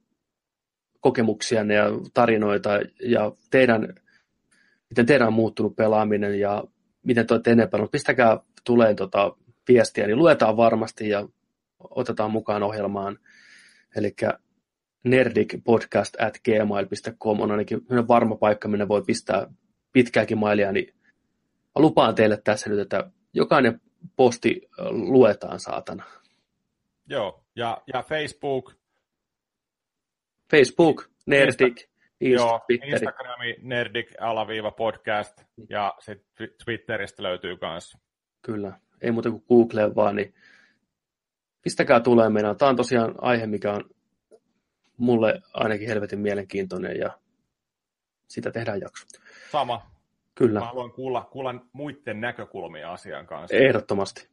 kokemuksianne 1.01 1.75
ja 1.75 1.85
tarinoita 2.15 2.71
ja 3.01 3.33
teidän, 3.51 3.95
miten 4.91 5.07
teidän 5.07 5.27
on 5.27 5.33
muuttunut 5.33 5.77
pelaaminen 5.77 6.41
ja 6.41 6.65
miten 7.03 7.27
te 7.27 7.35
olette 7.35 7.53
enempää. 7.53 7.87
Pistäkää 7.93 8.39
tulee 8.65 8.95
tota 8.95 9.37
viestiä, 9.69 10.07
niin 10.07 10.19
luetaan 10.19 10.57
varmasti 10.57 11.09
ja 11.09 11.29
otetaan 11.79 12.31
mukaan 12.31 12.63
ohjelmaan. 12.63 13.19
Eli 13.97 14.15
nerdicpodcast 15.05 16.21
at 16.21 16.39
gmail.com 16.45 17.41
on 17.41 17.51
ainakin 17.51 17.81
varma 18.09 18.37
paikka, 18.37 18.69
minne 18.69 18.89
voi 18.89 19.03
pistää 19.03 19.47
pitkääkin 19.93 20.39
mailia, 20.39 20.73
niin 20.73 21.00
lupaan 21.77 22.15
teille 22.15 22.37
tässä 22.45 22.71
nyt, 22.71 22.79
että 22.79 23.11
jokainen 23.33 23.81
posti 24.17 24.69
luetaan, 24.91 25.61
saatana. 25.61 26.05
Joo, 27.09 27.45
ja, 27.57 27.83
ja 27.95 28.03
Facebook. 28.03 28.75
Facebook, 30.51 31.11
Nerdik, 31.27 31.91
Insta, 32.21 32.47
Joo, 32.47 32.61
Instagrami, 32.69 33.57
Nerdik, 33.63 34.09
alaviiva 34.21 34.71
podcast, 34.71 35.43
ja 35.69 35.95
sitten 35.99 36.49
Twitteristä 36.65 37.23
löytyy 37.23 37.57
kanssa. 37.57 37.99
Kyllä, 38.43 38.81
ei 39.01 39.11
muuta 39.11 39.31
kuin 39.31 39.45
Google 39.49 39.95
vaan, 39.95 40.17
niin 40.17 40.35
pistäkää 41.63 42.01
tulee 42.01 42.29
meidän. 42.29 42.57
Tämä 42.57 42.69
on 42.69 42.77
tosiaan 42.77 43.15
aihe, 43.19 43.47
mikä 43.47 43.73
on 43.73 43.91
mulle 44.97 45.41
ainakin 45.55 45.89
helvetin 45.89 46.21
mielenkiintoinen, 46.21 46.97
ja 46.99 47.19
sitä 48.29 48.51
tehdään 48.51 48.81
jakso. 48.81 49.07
Sama. 49.51 49.91
Kyllä. 50.41 50.61
Mä 50.61 50.67
haluan 50.67 50.93
kuulla, 50.93 51.29
kuulla 51.31 51.55
muiden 51.73 52.21
näkökulmia 52.21 52.93
asian 52.93 53.27
kanssa. 53.27 53.57
Ehdottomasti. 53.57 54.29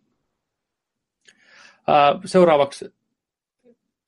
Uh, 1.30 2.22
seuraavaksi 2.26 2.96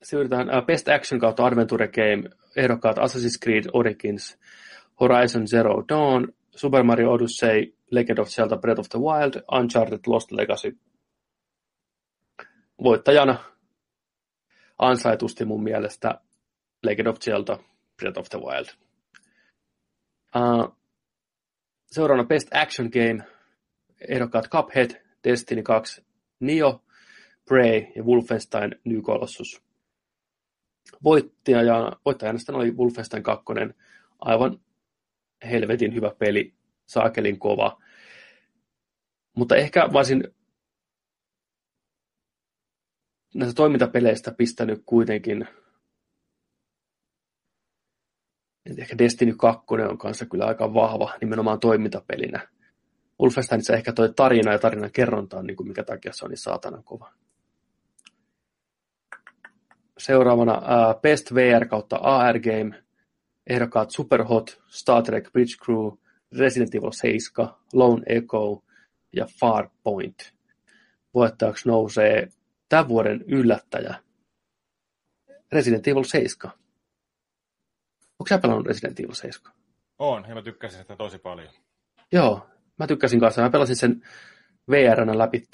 siirrytään 0.02 0.48
uh, 0.48 0.66
Best 0.66 0.88
Action 0.88 1.20
kautta 1.20 1.46
Adventure 1.46 1.88
Game, 1.88 2.30
ehdokkaat 2.56 2.98
Assassin's 2.98 3.38
Creed 3.44 3.64
Origins, 3.72 4.38
Horizon 5.00 5.48
Zero 5.48 5.84
Dawn, 5.88 6.28
Super 6.56 6.82
Mario 6.82 7.12
Odyssey, 7.12 7.74
Legend 7.90 8.18
of 8.18 8.28
Zelda 8.28 8.56
Breath 8.56 8.80
of 8.80 8.88
the 8.88 8.98
Wild, 8.98 9.60
Uncharted 9.60 10.00
Lost 10.06 10.32
Legacy. 10.32 10.78
Voittajana 12.82 13.38
ansaitusti 14.78 15.44
mun 15.44 15.62
mielestä 15.62 16.20
Legend 16.82 17.06
of 17.06 17.18
Zelda 17.18 17.58
Breath 17.96 18.18
of 18.18 18.28
the 18.28 18.38
Wild. 18.38 18.66
Uh, 20.36 20.79
seuraavana 21.92 22.28
Best 22.28 22.48
Action 22.54 22.90
Game, 22.92 23.24
ehdokkaat 24.08 24.48
Cuphead, 24.48 24.90
Destiny 25.24 25.62
2, 25.62 26.04
Nio, 26.40 26.84
Prey 27.48 27.86
ja 27.96 28.02
Wolfenstein 28.02 28.74
New 28.84 29.00
Colossus. 29.00 29.62
Voittajana, 31.04 32.00
voittajana 32.04 32.38
oli 32.52 32.70
Wolfenstein 32.70 33.22
2, 33.22 33.44
aivan 34.18 34.60
helvetin 35.50 35.94
hyvä 35.94 36.10
peli, 36.18 36.54
saakelin 36.86 37.38
kova. 37.38 37.82
Mutta 39.36 39.56
ehkä 39.56 39.88
voisin 39.92 40.24
näistä 43.34 43.54
toimintapeleistä 43.54 44.32
pistänyt 44.32 44.82
kuitenkin 44.86 45.48
ehkä 48.78 48.98
Destiny 48.98 49.34
2 49.34 49.64
on 49.90 49.98
kanssa 49.98 50.26
kyllä 50.26 50.46
aika 50.46 50.74
vahva 50.74 51.14
nimenomaan 51.20 51.60
toimintapelinä. 51.60 52.48
Wolfensteinissa 53.20 53.74
ehkä 53.74 53.92
toi 53.92 54.12
tarina 54.16 54.52
ja 54.52 54.58
tarinan 54.58 54.90
kerronta 54.92 55.38
on 55.38 55.46
niin 55.46 55.56
kuin 55.56 55.68
mikä 55.68 55.84
takia 55.84 56.12
se 56.12 56.24
on 56.24 56.30
niin 56.30 56.38
saatanan 56.38 56.84
kova. 56.84 57.12
Seuraavana 59.98 60.58
uh, 60.58 61.00
Best 61.00 61.34
VR 61.34 61.66
kautta 61.66 61.96
AR 61.96 62.40
Game. 62.40 62.82
Ehdokkaat 63.46 63.90
Superhot, 63.90 64.62
Star 64.66 65.02
Trek 65.02 65.32
Bridge 65.32 65.56
Crew, 65.64 65.92
Resident 66.38 66.74
Evil 66.74 66.90
7, 66.92 67.54
Lone 67.72 68.02
Echo 68.06 68.64
ja 69.16 69.26
Farpoint. 69.40 70.32
Voittajaksi 71.14 71.68
nousee 71.68 72.28
tämän 72.68 72.88
vuoden 72.88 73.24
yllättäjä 73.26 73.94
Resident 75.52 75.88
Evil 75.88 76.04
7. 76.04 76.59
Onko 78.20 78.28
sä 78.28 78.38
pelannut 78.38 78.66
Resident 78.66 79.00
Evil 79.00 79.14
7? 79.14 79.52
On, 79.98 80.24
ja 80.28 80.34
mä 80.34 80.42
tykkäsin 80.42 80.78
sitä 80.78 80.96
tosi 80.96 81.18
paljon. 81.18 81.48
Joo, 82.12 82.46
mä 82.78 82.86
tykkäsin 82.86 83.20
kanssa. 83.20 83.42
Mä 83.42 83.50
pelasin 83.50 83.76
sen 83.76 84.02
VRnä 84.70 85.18
läpi 85.18 85.48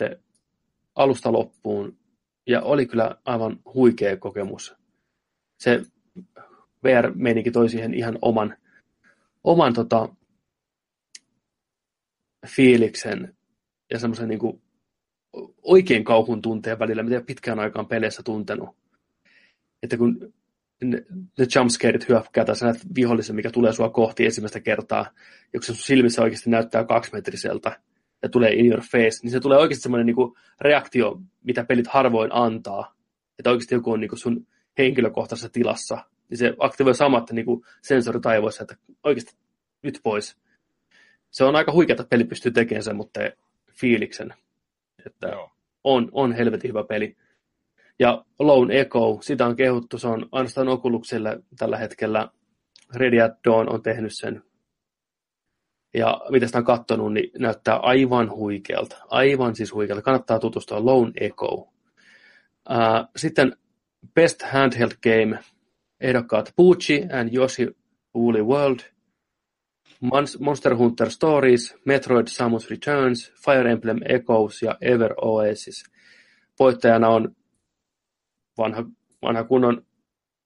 alusta 0.95 1.33
loppuun, 1.33 1.99
ja 2.47 2.63
oli 2.63 2.87
kyllä 2.87 3.17
aivan 3.25 3.61
huikea 3.75 4.17
kokemus. 4.17 4.77
Se 5.59 5.83
VR-meininki 6.85 7.51
toi 7.51 7.69
siihen 7.69 7.95
ihan 7.95 8.19
oman, 8.23 8.57
oman 9.45 9.73
tota, 9.73 10.09
fiiliksen 12.47 13.37
ja 13.93 13.99
semmoisen 13.99 14.29
niin 14.29 14.63
oikein 15.63 16.05
kauhun 16.05 16.43
tunteen 16.43 16.79
välillä, 16.79 17.03
mitä 17.03 17.21
pitkään 17.21 17.59
aikaan 17.59 17.87
peleissä 17.87 18.23
tuntenut. 18.23 18.77
Että 19.83 19.97
kun 19.97 20.35
ne, 20.85 21.03
jumpscareit 21.57 22.09
hyökkää 22.09 22.45
tai 22.45 22.57
sä 22.57 22.67
näet 22.67 22.81
vihollisen, 22.95 23.37
mikä 23.37 23.51
tulee 23.51 23.73
sua 23.73 23.91
kohti 23.91 24.25
ensimmäistä 24.25 24.61
kertaa, 24.61 25.11
kun 25.53 25.63
se 25.63 25.67
sun 25.67 25.77
silmissä 25.77 26.23
oikeasti 26.23 26.51
näyttää 26.51 26.85
kaksimetriseltä 26.85 27.81
ja 28.23 28.29
tulee 28.29 28.53
in 28.53 28.67
your 28.67 28.81
face, 28.81 29.21
niin 29.23 29.31
se 29.31 29.41
tulee 29.41 29.59
oikeasti 29.59 29.83
semmoinen 29.83 30.07
niin 30.07 30.33
reaktio, 30.61 31.21
mitä 31.45 31.65
pelit 31.65 31.87
harvoin 31.87 32.31
antaa. 32.33 32.95
Että 33.39 33.51
oikeasti 33.51 33.75
joku 33.75 33.93
on 33.93 34.01
niin 34.01 34.19
sun 34.19 34.47
henkilökohtaisessa 34.79 35.49
tilassa, 35.49 35.99
niin 36.31 36.39
se 36.39 36.55
aktivoi 36.59 36.95
samat 36.95 37.31
niin 37.33 37.47
kuin 37.47 37.63
sensorit 37.83 38.27
aivoissa, 38.27 38.63
että 38.63 38.77
oikeasti 39.05 39.37
nyt 39.83 40.01
pois. 40.03 40.37
Se 41.31 41.45
on 41.45 41.57
aika 41.57 41.73
huikeaa, 41.73 41.95
että 41.95 42.11
peli 42.11 42.25
pystyy 42.25 42.53
tekemään 42.53 42.83
sen, 42.83 42.97
mutta 42.97 43.21
fiiliksen. 43.73 44.35
Että 45.07 45.29
on, 45.85 46.09
on 46.13 46.33
helvetin 46.33 46.69
hyvä 46.69 46.85
peli. 46.85 47.17
Ja 47.99 48.25
Lone 48.39 48.81
Echo, 48.81 49.19
sitä 49.21 49.47
on 49.47 49.57
kehuttu, 49.57 49.99
se 49.99 50.09
on 50.09 50.29
ainoastaan 50.33 50.69
Oculukselle 50.69 51.43
tällä 51.59 51.77
hetkellä. 51.77 52.29
Ready 52.95 53.21
at 53.21 53.33
Dawn 53.45 53.69
on 53.69 53.83
tehnyt 53.83 54.15
sen. 54.15 54.43
Ja 55.95 56.21
mitä 56.31 56.47
sitä 56.47 56.59
on 56.59 56.65
katsonut, 56.65 57.13
niin 57.13 57.31
näyttää 57.39 57.77
aivan 57.77 58.31
huikealta. 58.31 58.97
Aivan 59.09 59.57
siis 59.57 59.75
huikealta. 59.75 60.03
Kannattaa 60.03 60.39
tutustua 60.39 60.85
Lone 60.85 61.13
Echo. 61.21 61.69
sitten 63.17 63.57
Best 64.15 64.43
Handheld 64.43 64.93
Game. 65.03 65.39
Ehdokkaat 66.01 66.53
Pucci 66.57 67.03
and 67.21 67.35
Yoshi 67.35 67.67
Woolly 68.15 68.43
World. 68.43 68.81
Monster 70.41 70.77
Hunter 70.77 71.11
Stories, 71.11 71.77
Metroid 71.85 72.27
Samus 72.27 72.71
Returns, 72.71 73.33
Fire 73.45 73.71
Emblem 73.71 73.99
Echoes 74.09 74.63
ja 74.63 74.77
Ever 74.81 75.15
Oasis. 75.23 75.85
Voittajana 76.59 77.09
on 77.09 77.37
vanha, 78.59 78.85
vanha 79.23 79.45
kunnon 79.45 79.87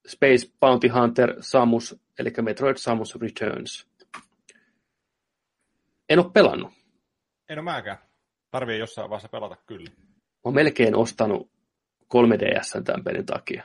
Space 0.07 0.53
Bounty 0.61 0.89
Hunter 0.89 1.37
Samus, 1.41 2.01
eli 2.19 2.33
Metroid 2.43 2.77
Samus 2.77 3.17
Returns. 3.17 3.87
En 6.09 6.19
ole 6.19 6.31
pelannut. 6.33 6.73
En 7.49 7.59
ole 7.59 7.65
mäkään. 7.65 7.99
Tarvii 8.51 8.79
jossain 8.79 9.11
vaiheessa 9.11 9.29
pelata 9.29 9.57
kyllä. 9.67 9.91
Mä 9.91 10.41
oon 10.45 10.55
melkein 10.55 10.97
ostanut 10.97 11.51
3DS 12.15 12.83
tämän 12.85 13.05
pelin 13.05 13.27
takia. 13.27 13.63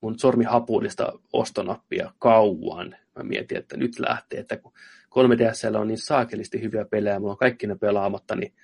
Mun 0.00 0.18
sormi 0.18 0.44
hapuudesta 0.44 1.12
ostonappia 1.32 2.12
kauan. 2.18 2.96
Mä 3.16 3.22
mietin, 3.22 3.58
että 3.58 3.76
nyt 3.76 3.98
lähtee, 3.98 4.40
että 4.40 4.56
kun 4.56 4.72
3DSllä 5.10 5.76
on 5.76 5.88
niin 5.88 5.98
saakelisti 5.98 6.62
hyviä 6.62 6.84
pelejä, 6.84 7.18
mulla 7.18 7.32
on 7.32 7.38
kaikki 7.38 7.66
ne 7.66 7.74
pelaamatta, 7.74 8.36
niin 8.36 8.54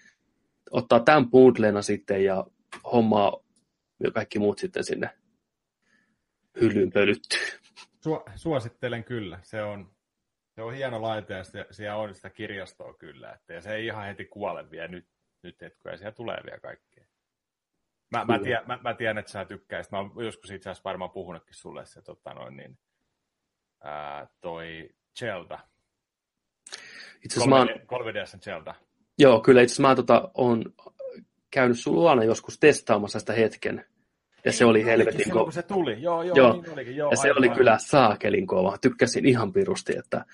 ottaa 0.71 1.01
tämän 1.01 1.31
bundlena 1.31 1.83
sitten 1.83 2.25
ja 2.25 2.47
hommaa 2.93 3.46
ja 4.05 4.11
kaikki 4.11 4.39
muut 4.39 4.59
sitten 4.59 4.85
sinne 4.85 5.11
hyllyyn 6.61 6.93
pölyttyy. 6.93 7.41
suosittelen 8.37 9.05
kyllä. 9.05 9.41
Se 9.43 9.63
on, 9.63 9.97
se 10.55 10.63
on 10.63 10.75
hieno 10.75 11.03
laite 11.03 11.35
ja 11.35 11.45
siellä 11.71 11.97
on 11.97 12.15
sitä 12.15 12.31
kirjastoa 12.31 12.95
kyllä. 12.95 13.33
Että, 13.33 13.55
ja 13.55 13.61
se 13.61 13.75
ei 13.75 13.87
ihan 13.87 14.07
heti 14.07 14.25
kuole 14.25 14.71
vielä 14.71 14.89
nyt, 14.89 15.07
nyt 15.43 15.61
ja 15.61 15.97
siellä 15.97 16.13
tulee 16.13 16.39
vielä 16.45 16.61
kaikkea. 16.61 17.07
Mä, 18.11 18.25
mä, 18.25 18.39
tiedän, 18.39 18.67
mä, 18.67 18.79
mä, 18.83 18.95
tiedän, 18.95 19.19
että 19.19 19.33
sä 19.33 19.45
tykkäisit. 19.45 19.93
Mä 19.93 19.99
oon 19.99 20.25
joskus 20.25 20.51
itse 20.51 20.71
asiassa 20.71 20.89
varmaan 20.89 21.11
puhunutkin 21.11 21.55
sulle 21.55 21.87
se, 21.87 22.03
tota 22.03 22.35
noin, 22.35 22.57
niin, 22.57 22.79
ää, 23.83 24.29
toi 24.41 24.91
Zelda. 25.19 25.59
Itse 27.25 27.41
asiassa 27.41 27.45
3D, 27.45 27.49
mä 27.49 27.57
oon... 27.57 28.15
3DS 28.15 28.41
Zelda. 28.41 28.75
Joo, 29.19 29.41
kyllä 29.41 29.63
itse 29.63 29.73
asiassa 29.73 29.89
mä 29.89 29.95
tota, 29.95 30.31
on 30.35 30.65
käynyt 31.51 31.79
sun 31.79 31.95
luona 31.95 32.25
joskus 32.25 32.59
testaamassa 32.59 33.19
sitä 33.21 33.33
hetken. 33.33 33.85
Ja 34.45 34.53
se 34.53 34.65
oli 34.65 34.85
helvetin 34.85 35.31
kova. 35.31 35.51
se 35.51 35.63
tuli, 35.63 36.03
joo, 36.03 36.23
joo, 36.23 36.37
joo. 36.37 36.53
Niin 36.53 36.73
olikin, 36.73 36.97
joo 36.97 37.11
Ja 37.11 37.17
se 37.17 37.29
aivan. 37.29 37.39
oli 37.39 37.49
kyllä 37.49 37.79
saakelin 37.79 38.47
kova. 38.47 38.79
Tykkäsin 38.81 39.27
ihan 39.27 39.53
pirusti, 39.53 39.99
että 39.99 40.25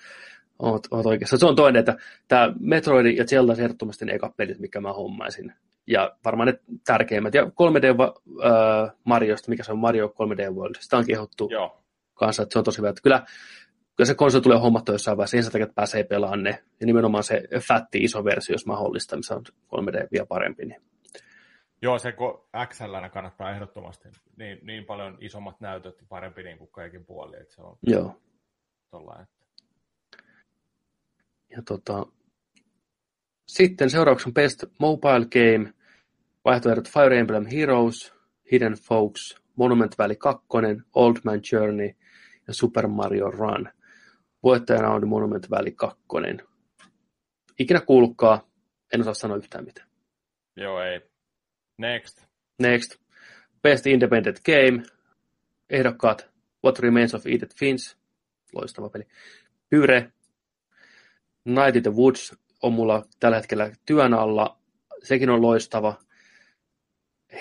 oot, 0.59 0.87
oot 0.91 1.05
oikeassa. 1.05 1.37
Se 1.37 1.45
on 1.45 1.55
toinen, 1.55 1.79
että 1.79 1.95
tämä 2.27 2.53
Metroid 2.59 3.05
ja 3.17 3.25
Zelda 3.25 3.53
ehdottomasti 3.53 4.05
ne 4.05 4.13
eka 4.13 4.33
pelit, 4.37 4.59
mikä 4.59 4.81
mä 4.81 4.93
hommaisin. 4.93 5.53
Ja 5.87 6.15
varmaan 6.25 6.47
ne 6.47 6.59
tärkeimmät. 6.85 7.33
Ja 7.33 7.43
3D 7.43 7.85
äh, 8.45 8.91
Mariosta, 9.03 9.49
mikä 9.49 9.63
se 9.63 9.71
on 9.71 9.79
Mario 9.79 10.07
3D 10.07 10.53
World, 10.55 10.75
sitä 10.79 10.97
on 10.97 11.05
kehottu 11.05 11.49
joo. 11.51 11.83
kanssa, 12.13 12.43
että 12.43 12.53
se 12.53 12.59
on 12.59 12.65
tosi 12.65 12.77
hyvä. 12.77 12.89
Että 12.89 13.01
kyllä, 13.03 13.25
kyllä 13.95 14.07
se 14.07 14.15
konsoli 14.15 14.41
tulee 14.41 14.59
hommattu 14.59 14.91
jossain 14.91 15.17
vaiheessa, 15.17 15.41
sen 15.41 15.51
takia, 15.51 15.63
että 15.63 15.75
pääsee 15.75 16.03
pelaamaan 16.03 16.43
ne. 16.43 16.63
Ja 16.79 16.85
nimenomaan 16.85 17.23
se 17.23 17.43
fatti 17.67 18.03
iso 18.03 18.23
versio, 18.23 18.53
jos 18.53 18.65
mahdollista, 18.65 19.17
missä 19.17 19.35
on 19.35 19.43
3D 19.75 20.07
vielä 20.11 20.25
parempi, 20.25 20.65
niin 20.65 20.81
Joo, 21.83 21.99
se 21.99 22.11
kun 22.11 22.45
XL 22.67 22.95
kannattaa 23.13 23.51
ehdottomasti 23.51 24.09
niin, 24.37 24.59
niin 24.61 24.85
paljon 24.85 25.17
isommat 25.21 25.61
näytöt 25.61 25.95
parempi 26.09 26.43
niin 26.43 26.57
kuin 26.57 26.71
kaikin 26.71 27.05
puolin, 27.05 27.41
että 27.41 27.55
se 27.55 27.61
on 27.61 27.77
Joo. 27.87 28.21
tollain, 28.91 29.21
että 29.21 29.35
Ja 31.49 31.61
tota, 31.61 32.05
sitten 33.47 33.89
seuraavaksi 33.89 34.29
on 34.29 34.33
Best 34.33 34.63
Mobile 34.79 35.25
Game, 35.25 35.73
vaihtoehdot 36.45 36.89
Fire 36.89 37.19
Emblem 37.19 37.45
Heroes, 37.45 38.13
Hidden 38.51 38.73
Folks, 38.73 39.41
Monument 39.55 39.97
Valley 39.97 40.15
2, 40.15 40.45
Old 40.95 41.15
Man 41.23 41.41
Journey 41.51 41.89
ja 42.47 42.53
Super 42.53 42.87
Mario 42.87 43.31
Run. 43.31 43.69
Voittajana 44.43 44.89
on 44.89 45.07
Monument 45.07 45.49
Valley 45.49 45.71
2. 45.71 45.99
Ikinä 47.59 47.81
kuullutkaan, 47.81 48.39
en 48.93 49.01
osaa 49.01 49.13
sanoa 49.13 49.37
yhtään 49.37 49.65
mitään. 49.65 49.87
joo 50.55 50.81
ei. 50.81 51.12
Next. 51.77 52.25
Next. 52.59 52.95
Best 53.61 53.87
Independent 53.87 54.41
Game. 54.45 54.83
Ehdokkaat 55.69 56.29
What 56.63 56.79
Remains 56.79 57.13
of 57.13 57.25
Edith 57.25 57.55
Finch. 57.55 57.95
Loistava 58.53 58.89
peli. 58.89 59.03
Pyre. 59.69 60.11
Night 61.45 61.75
in 61.75 61.83
the 61.83 61.91
Woods 61.91 62.35
on 62.61 62.73
mulla 62.73 63.05
tällä 63.19 63.37
hetkellä 63.37 63.71
työn 63.85 64.13
alla. 64.13 64.57
Sekin 65.03 65.29
on 65.29 65.41
loistava. 65.41 65.97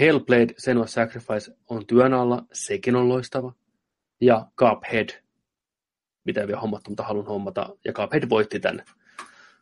Hellblade 0.00 0.54
Senua 0.58 0.86
Sacrifice 0.86 1.56
on 1.68 1.86
työn 1.86 2.14
alla. 2.14 2.44
Sekin 2.52 2.96
on 2.96 3.08
loistava. 3.08 3.52
Ja 4.20 4.46
Cuphead. 4.56 5.08
Mitä 6.24 6.40
ei 6.40 6.46
vielä 6.46 6.60
hommattu, 6.60 6.90
mutta 6.90 7.02
haluan 7.02 7.26
hommata. 7.26 7.76
Ja 7.84 7.92
Cuphead 7.92 8.28
voitti 8.28 8.60
tämän. 8.60 8.84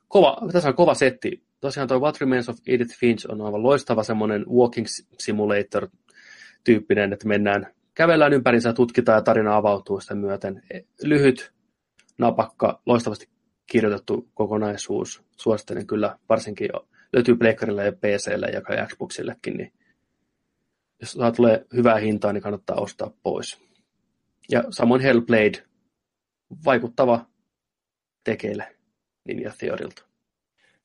Kova, 0.08 0.38
tässä 0.52 0.68
on 0.68 0.74
kova 0.74 0.94
setti. 0.94 1.49
Tosiaan 1.60 1.88
tuo 1.88 1.98
What 1.98 2.20
Remains 2.20 2.48
of 2.48 2.56
Edith 2.66 2.98
Finch 2.98 3.26
on 3.30 3.40
aivan 3.40 3.62
loistava 3.62 4.02
semmoinen 4.02 4.46
walking 4.46 4.86
simulator 5.18 5.88
tyyppinen, 6.64 7.12
että 7.12 7.28
mennään, 7.28 7.66
kävellään 7.94 8.32
ympärinsä 8.32 8.72
tutkitaan 8.72 9.16
ja 9.16 9.22
tarina 9.22 9.56
avautuu 9.56 10.00
sitä 10.00 10.14
myöten. 10.14 10.62
E, 10.70 10.80
Lyhyt, 11.02 11.52
napakka, 12.18 12.82
loistavasti 12.86 13.28
kirjoitettu 13.66 14.28
kokonaisuus. 14.34 15.22
Suosittelen 15.36 15.86
kyllä, 15.86 16.18
varsinkin 16.28 16.68
löytyy 17.12 17.36
Pleikkarille 17.36 17.84
ja 17.84 17.92
PClle 17.92 18.46
ja 18.46 18.86
Xboxillekin, 18.86 19.56
niin 19.56 19.72
jos 21.00 21.12
saa 21.12 21.32
tulee 21.32 21.66
hyvää 21.74 21.96
hintaa, 21.96 22.32
niin 22.32 22.42
kannattaa 22.42 22.76
ostaa 22.76 23.10
pois. 23.22 23.58
Ja 24.50 24.64
samoin 24.70 25.00
Hellblade, 25.00 25.62
vaikuttava 26.64 27.26
tekeille 28.24 28.76
Ninja 29.24 29.52
Theorilta. 29.58 30.09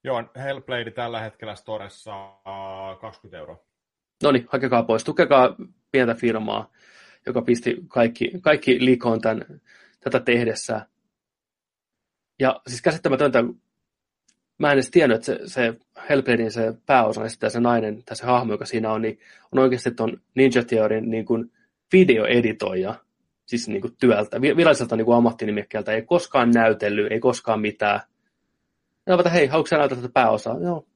Joo, 0.05 0.23
Hellblade 0.35 0.91
tällä 0.91 1.19
hetkellä 1.19 1.55
Storessa 1.55 2.25
äh, 2.25 2.99
20 3.01 3.37
euroa. 3.37 3.63
No 4.23 4.31
niin, 4.31 4.45
hakekaa 4.49 4.83
pois. 4.83 5.03
Tukekaa 5.03 5.55
pientä 5.91 6.13
firmaa, 6.15 6.71
joka 7.25 7.41
pisti 7.41 7.77
kaikki, 7.87 8.31
kaikki 8.41 8.85
likoon 8.85 9.21
tämän, 9.21 9.45
tätä 9.99 10.19
tehdessä. 10.19 10.85
Ja 12.39 12.61
siis 12.67 12.81
käsittämätöntä, 12.81 13.43
mä 14.57 14.67
en 14.67 14.73
edes 14.73 14.91
tiennyt, 14.91 15.15
että 15.15 15.25
se, 15.25 15.39
se 15.45 15.73
Hellbladein 16.09 16.51
se 16.51 16.73
pääosa, 16.85 17.29
sitten 17.29 17.51
se 17.51 17.59
nainen, 17.59 18.03
tai 18.03 18.15
se 18.15 18.25
hahmo, 18.25 18.53
joka 18.53 18.65
siinä 18.65 18.91
on, 18.91 19.01
niin 19.01 19.19
on 19.51 19.59
oikeasti 19.59 19.91
tuon 19.91 20.21
Ninja 20.35 20.63
Theorin 20.63 21.09
niin 21.09 21.25
kuin 21.25 21.51
videoeditoija, 21.93 22.95
siis 23.45 23.67
niin 23.67 23.81
kuin 23.81 23.95
työltä, 23.99 24.41
viralliselta 24.41 24.95
niin 24.95 25.05
kuin 25.05 25.17
ammattinimikkeeltä, 25.17 25.91
ei 25.91 26.01
koskaan 26.01 26.51
näytellyt, 26.51 27.11
ei 27.11 27.19
koskaan 27.19 27.61
mitään. 27.61 27.99
Ja 29.07 29.15
että 29.15 29.29
hei, 29.29 29.47
haluatko 29.47 29.67
sä 29.67 29.77
näytellä 29.77 30.01
tätä 30.01 30.13
pääosaa? 30.13 30.59
Joo, 30.59 30.87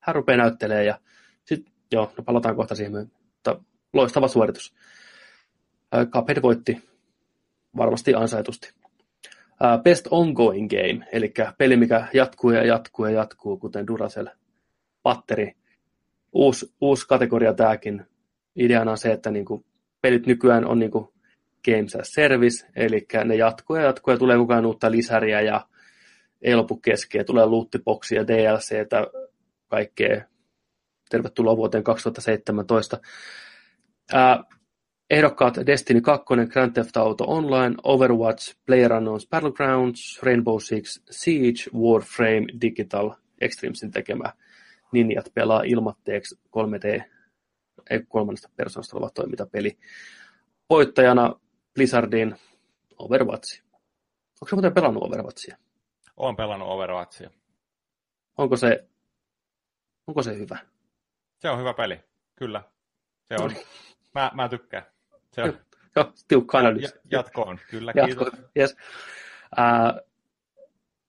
hän 0.00 0.14
rupeaa 0.14 0.38
näyttelemään 0.38 0.86
ja 0.86 0.98
sitten, 1.44 1.72
joo, 1.92 2.12
no 2.18 2.24
palataan 2.24 2.56
kohta 2.56 2.74
siihen, 2.74 2.92
mutta 2.92 3.60
loistava 3.92 4.28
suoritus. 4.28 4.74
Cuphead 6.10 6.42
voitti 6.42 6.82
varmasti 7.76 8.14
ansaitusti. 8.14 8.72
Best 9.82 10.08
Ongoing 10.10 10.70
Game, 10.70 11.06
eli 11.12 11.34
peli, 11.58 11.76
mikä 11.76 12.06
jatkuu 12.12 12.50
ja 12.50 12.64
jatkuu 12.64 13.06
ja 13.06 13.12
jatkuu, 13.12 13.56
kuten 13.56 13.86
Duracell 13.86 14.26
patteri. 15.02 15.52
Uusi, 16.32 16.74
uusi 16.80 17.08
kategoria 17.08 17.54
tämäkin. 17.54 18.06
Ideana 18.56 18.90
on 18.90 18.98
se, 18.98 19.12
että 19.12 19.30
niin 19.30 19.44
kuin 19.44 19.64
pelit 20.00 20.26
nykyään 20.26 20.64
on 20.64 20.78
niin 20.78 20.90
kuin 20.90 21.08
Games 21.64 21.96
as 21.96 22.08
Service, 22.12 22.66
eli 22.76 23.06
ne 23.24 23.34
jatkuu 23.34 23.76
ja 23.76 23.82
jatkuu 23.82 24.12
ja 24.12 24.18
tulee 24.18 24.36
koko 24.36 24.52
ajan 24.52 24.66
uutta 24.66 24.90
lisäriä 24.90 25.40
ja 25.40 25.66
ei 26.42 26.54
lopu 26.54 26.76
keskeä, 26.76 27.24
tulee 27.24 27.46
lootipoksia, 27.46 28.26
DLCtä, 28.26 29.06
kaikkea. 29.68 30.24
Tervetuloa 31.10 31.56
vuoteen 31.56 31.84
2017. 31.84 33.00
Ää, 34.12 34.44
ehdokkaat 35.10 35.54
Destiny 35.66 36.00
2, 36.00 36.24
Grand 36.52 36.72
Theft 36.72 36.96
Auto 36.96 37.24
Online, 37.24 37.74
Overwatch, 37.82 38.54
PlayerUnknown's 38.54 39.28
Battlegrounds, 39.30 40.22
Rainbow 40.22 40.56
Six 40.60 41.02
Siege, 41.10 41.70
Warframe, 41.74 42.46
Digital, 42.60 43.10
Extremesin 43.40 43.90
tekemä 43.90 44.32
Ninjat 44.92 45.30
pelaa 45.34 45.62
ilmatteeksi 45.62 46.34
3D, 46.34 47.04
ei 47.90 48.00
kolmannesta 48.08 48.50
persoonasta 48.56 48.96
oleva 48.96 49.10
toimintapeli. 49.10 49.78
Voittajana 50.70 51.34
Blizzardin 51.74 52.36
Overwatch. 52.98 53.62
Onko 54.40 54.48
se 54.48 54.56
muuten 54.56 54.74
pelannut 54.74 55.02
Overwatchia? 55.02 55.56
Olen 56.16 56.36
pelannut 56.36 56.68
Overwatchia. 56.68 57.30
Onko 58.38 58.56
se, 58.56 58.88
onko 60.06 60.22
se 60.22 60.38
hyvä? 60.38 60.58
Se 61.38 61.50
on 61.50 61.58
hyvä 61.58 61.74
peli, 61.74 62.00
kyllä. 62.36 62.62
Se 63.28 63.36
on. 63.42 63.52
Mä, 64.14 64.30
mä 64.34 64.48
tykkään. 64.48 64.86
Se 65.32 65.42
on. 65.42 65.58
Joo, 65.96 66.12
tiukka 66.28 66.58
analyysi. 66.58 66.94
Jatkoon, 67.10 67.58
kyllä, 67.70 67.92
Jatko, 67.96 68.24
kiitos. 68.24 68.40
yes. 68.56 68.76
uh, 69.58 70.00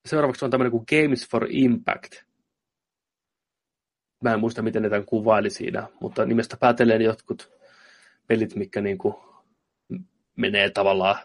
seuraavaksi 0.06 0.46
on 0.46 0.52
tämmöinen 0.52 0.72
kuin 0.72 0.86
Games 0.90 1.30
for 1.30 1.48
Impact. 1.50 2.14
Mä 4.24 4.34
en 4.34 4.40
muista, 4.40 4.62
miten 4.62 4.82
ne 4.82 4.90
tämän 4.90 5.06
kuvaili 5.06 5.50
siinä, 5.50 5.88
mutta 6.02 6.26
nimestä 6.26 6.58
päätellen 6.58 7.02
jotkut 7.02 7.52
pelit, 8.28 8.56
mikä 8.56 8.82
niin 8.82 8.98
kuin 8.98 9.16
menee 10.36 10.70
tavallaan 10.70 11.16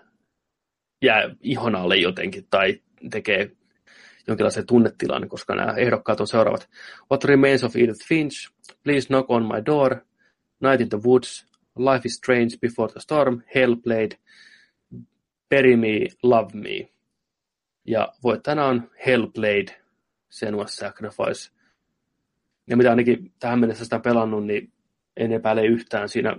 jää 1.02 1.22
ihon 1.40 1.74
alle 1.74 1.96
jotenkin 1.96 2.46
tai 2.50 2.82
tekee 3.10 3.57
jonkinlaisen 4.28 4.66
tunnetilan, 4.66 5.28
koska 5.28 5.54
nämä 5.54 5.72
ehdokkaat 5.72 6.20
on 6.20 6.26
seuraavat. 6.26 6.68
What 7.10 7.24
Remains 7.24 7.64
of 7.64 7.76
Edith 7.76 8.06
Finch, 8.08 8.50
Please 8.84 9.06
Knock 9.06 9.30
on 9.30 9.42
My 9.42 9.66
Door, 9.66 9.96
Night 10.60 10.80
in 10.80 10.88
the 10.88 10.98
Woods, 11.06 11.46
Life 11.78 12.02
is 12.04 12.14
Strange 12.14 12.56
Before 12.60 12.92
the 12.92 13.00
Storm, 13.00 13.42
Hellblade, 13.54 14.18
Bury 15.50 15.76
Me, 15.76 16.06
Love 16.22 16.50
Me. 16.54 16.88
Ja 17.84 18.12
voittajana 18.24 18.66
on 18.66 18.90
Hellblade, 19.06 19.76
Senua's 20.30 20.68
Sacrifice. 20.68 21.50
Ja 22.66 22.76
mitä 22.76 22.90
ainakin 22.90 23.32
tähän 23.38 23.60
mennessä 23.60 23.84
sitä 23.84 23.98
pelannut, 23.98 24.46
niin 24.46 24.72
en 25.16 25.32
epäile 25.32 25.66
yhtään. 25.66 26.08
Siinä 26.08 26.36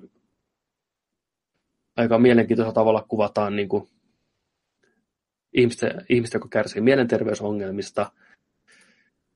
aika 1.97 2.19
mielenkiintoisella 2.19 2.73
tavalla 2.73 3.05
kuvataan 3.07 3.55
niin 3.55 3.69
kuin 3.69 3.89
ihmistä, 5.53 5.91
ihmistä, 6.09 6.35
joka 6.35 6.47
kärsii 6.49 6.81
mielenterveysongelmista. 6.81 8.11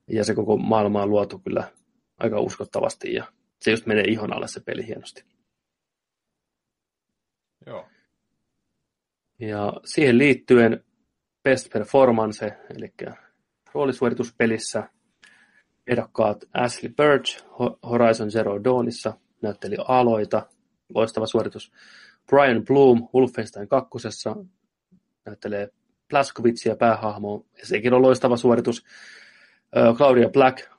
Ja 0.07 0.23
se 0.23 0.35
koko 0.35 0.57
maailma 0.57 1.01
on 1.03 1.09
luotu 1.09 1.39
kyllä 1.39 1.71
aika 2.17 2.39
uskottavasti 2.39 3.13
ja 3.13 3.27
se 3.61 3.71
just 3.71 3.85
menee 3.85 4.03
ihon 4.07 4.33
alle 4.33 4.47
se 4.47 4.59
peli 4.59 4.87
hienosti. 4.87 5.23
Joo. 7.65 7.87
Ja 9.39 9.73
siihen 9.85 10.17
liittyen 10.17 10.83
Best 11.43 11.73
Performance, 11.73 12.57
eli 12.75 12.93
roolisuorituspelissä 13.73 14.89
ehdokkaat 15.87 16.45
Ashley 16.53 16.93
Birch 16.93 17.45
Horizon 17.89 18.31
Zero 18.31 18.63
Dawnissa 18.63 19.13
näytteli 19.41 19.75
aloita, 19.87 20.49
loistava 20.95 21.27
suoritus. 21.27 21.71
Brian 22.27 22.65
Bloom 22.65 23.07
Wolfenstein 23.13 23.67
2. 23.67 23.89
näyttelee 25.25 25.69
Blaskovitsia 26.13 26.75
päähahmo, 26.75 27.45
ja 27.59 27.65
sekin 27.65 27.93
on 27.93 28.01
loistava 28.01 28.37
suoritus. 28.37 28.85
Claudia 29.97 30.29
Black, 30.29 30.69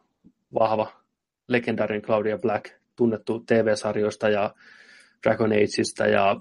vahva, 0.55 0.93
legendaarinen 1.49 2.03
Claudia 2.03 2.39
Black, 2.39 2.71
tunnettu 2.97 3.41
TV-sarjoista 3.41 4.29
ja 4.29 4.55
Dragon 5.23 5.53
Ageista 5.53 6.07
ja 6.07 6.41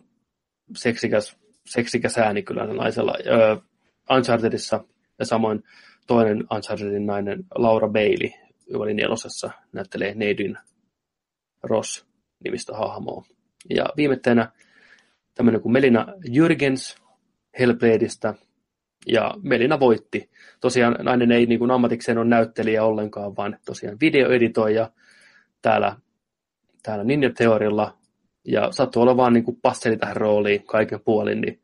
seksikäs, 0.76 1.38
seksikäs 1.66 2.18
ääni 2.18 2.44
kyllä 2.44 2.66
naisella. 2.66 3.14
Unchartedissa 4.16 4.84
ja 5.20 5.26
samoin 5.26 5.64
toinen 6.08 6.44
Unchartedin 6.56 7.06
nainen 7.06 7.44
Laura 7.56 7.88
Bailey, 7.88 8.30
joka 8.68 8.84
oli 8.84 8.94
nelosessa, 8.94 9.52
näyttelee 9.72 10.14
Neidyn 10.16 10.58
Ross 11.64 12.06
nimistä 12.44 12.74
hahmoa. 12.74 13.26
Ja 13.70 13.86
viimetteenä 13.98 14.52
tämmöinen 15.36 15.62
kuin 15.62 15.74
Melina 15.74 16.08
Jürgens 16.30 17.04
Hellbladeista, 17.60 18.34
ja 19.08 19.32
Melina 19.41 19.80
voitti. 19.80 20.30
Tosiaan 20.62 20.95
nainen 20.99 21.32
ei 21.32 21.45
niin 21.45 21.60
kuin 21.60 21.72
ammatikseen 21.72 22.18
ole 22.18 22.26
näyttelijä 22.26 22.84
ollenkaan, 22.84 23.36
vaan 23.36 23.60
tosiaan 23.66 23.97
videoeditoija 24.01 24.91
täällä 25.62 25.95
täällä 26.84 27.04
Ninja 27.04 27.30
Theorilla 27.30 27.97
ja 28.47 28.72
sattui 28.72 29.01
olla 29.01 29.18
vaan 29.18 29.34
niin 29.34 29.60
passeli 29.62 29.97
tähän 29.97 30.18
rooliin 30.18 30.64
kaiken 30.64 30.99
puolin, 30.99 31.41
niin 31.41 31.64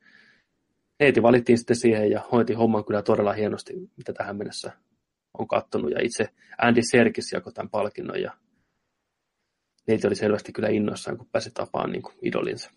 Neiti 0.99 1.21
valittiin 1.21 1.57
sitten 1.57 1.75
siihen 1.75 2.11
ja 2.11 2.21
hoiti 2.31 2.53
homman 2.53 2.85
kyllä 2.85 3.01
todella 3.01 3.33
hienosti, 3.33 3.73
mitä 3.97 4.13
tähän 4.13 4.37
mennessä 4.37 4.71
on 5.37 5.47
kattonut. 5.47 5.91
Ja 5.91 6.01
itse 6.01 6.29
Andy 6.57 6.81
Serkis 6.91 7.31
jakoi 7.31 7.53
tämän 7.53 7.69
palkinnon 7.69 8.21
ja 8.21 8.31
neiti 9.87 10.07
oli 10.07 10.15
selvästi 10.15 10.51
kyllä 10.51 10.69
innoissaan, 10.69 11.17
kun 11.17 11.27
pääsi 11.31 11.51
tapaan 11.53 11.91
niin 11.91 12.01
kuin 12.01 12.15
idolinsa. 12.21 12.71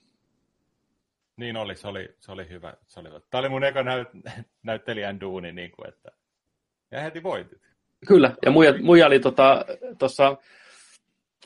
Niin 1.37 1.57
oli, 1.57 1.77
se 1.77 1.89
oli, 1.89 2.09
se 2.21 2.33
oli 2.33 2.49
hyvä. 2.49 2.75
Se 2.87 3.01
oli, 3.01 3.09
tämä 3.31 3.41
oli 3.41 3.49
mun 3.49 3.65
eka 3.65 3.83
näyt, 3.83 4.09
näyttelijän 4.63 5.21
duuni, 5.21 5.53
niin 5.53 5.71
kuin, 5.71 5.89
että, 5.89 6.11
ja 6.91 7.01
heti 7.01 7.23
voitit. 7.23 7.63
Kyllä, 8.07 8.35
ja 8.45 8.51
muija, 8.51 8.75
muija 8.83 9.07
oli 9.07 9.21
tuossa 9.21 9.65
tota, 9.99 10.37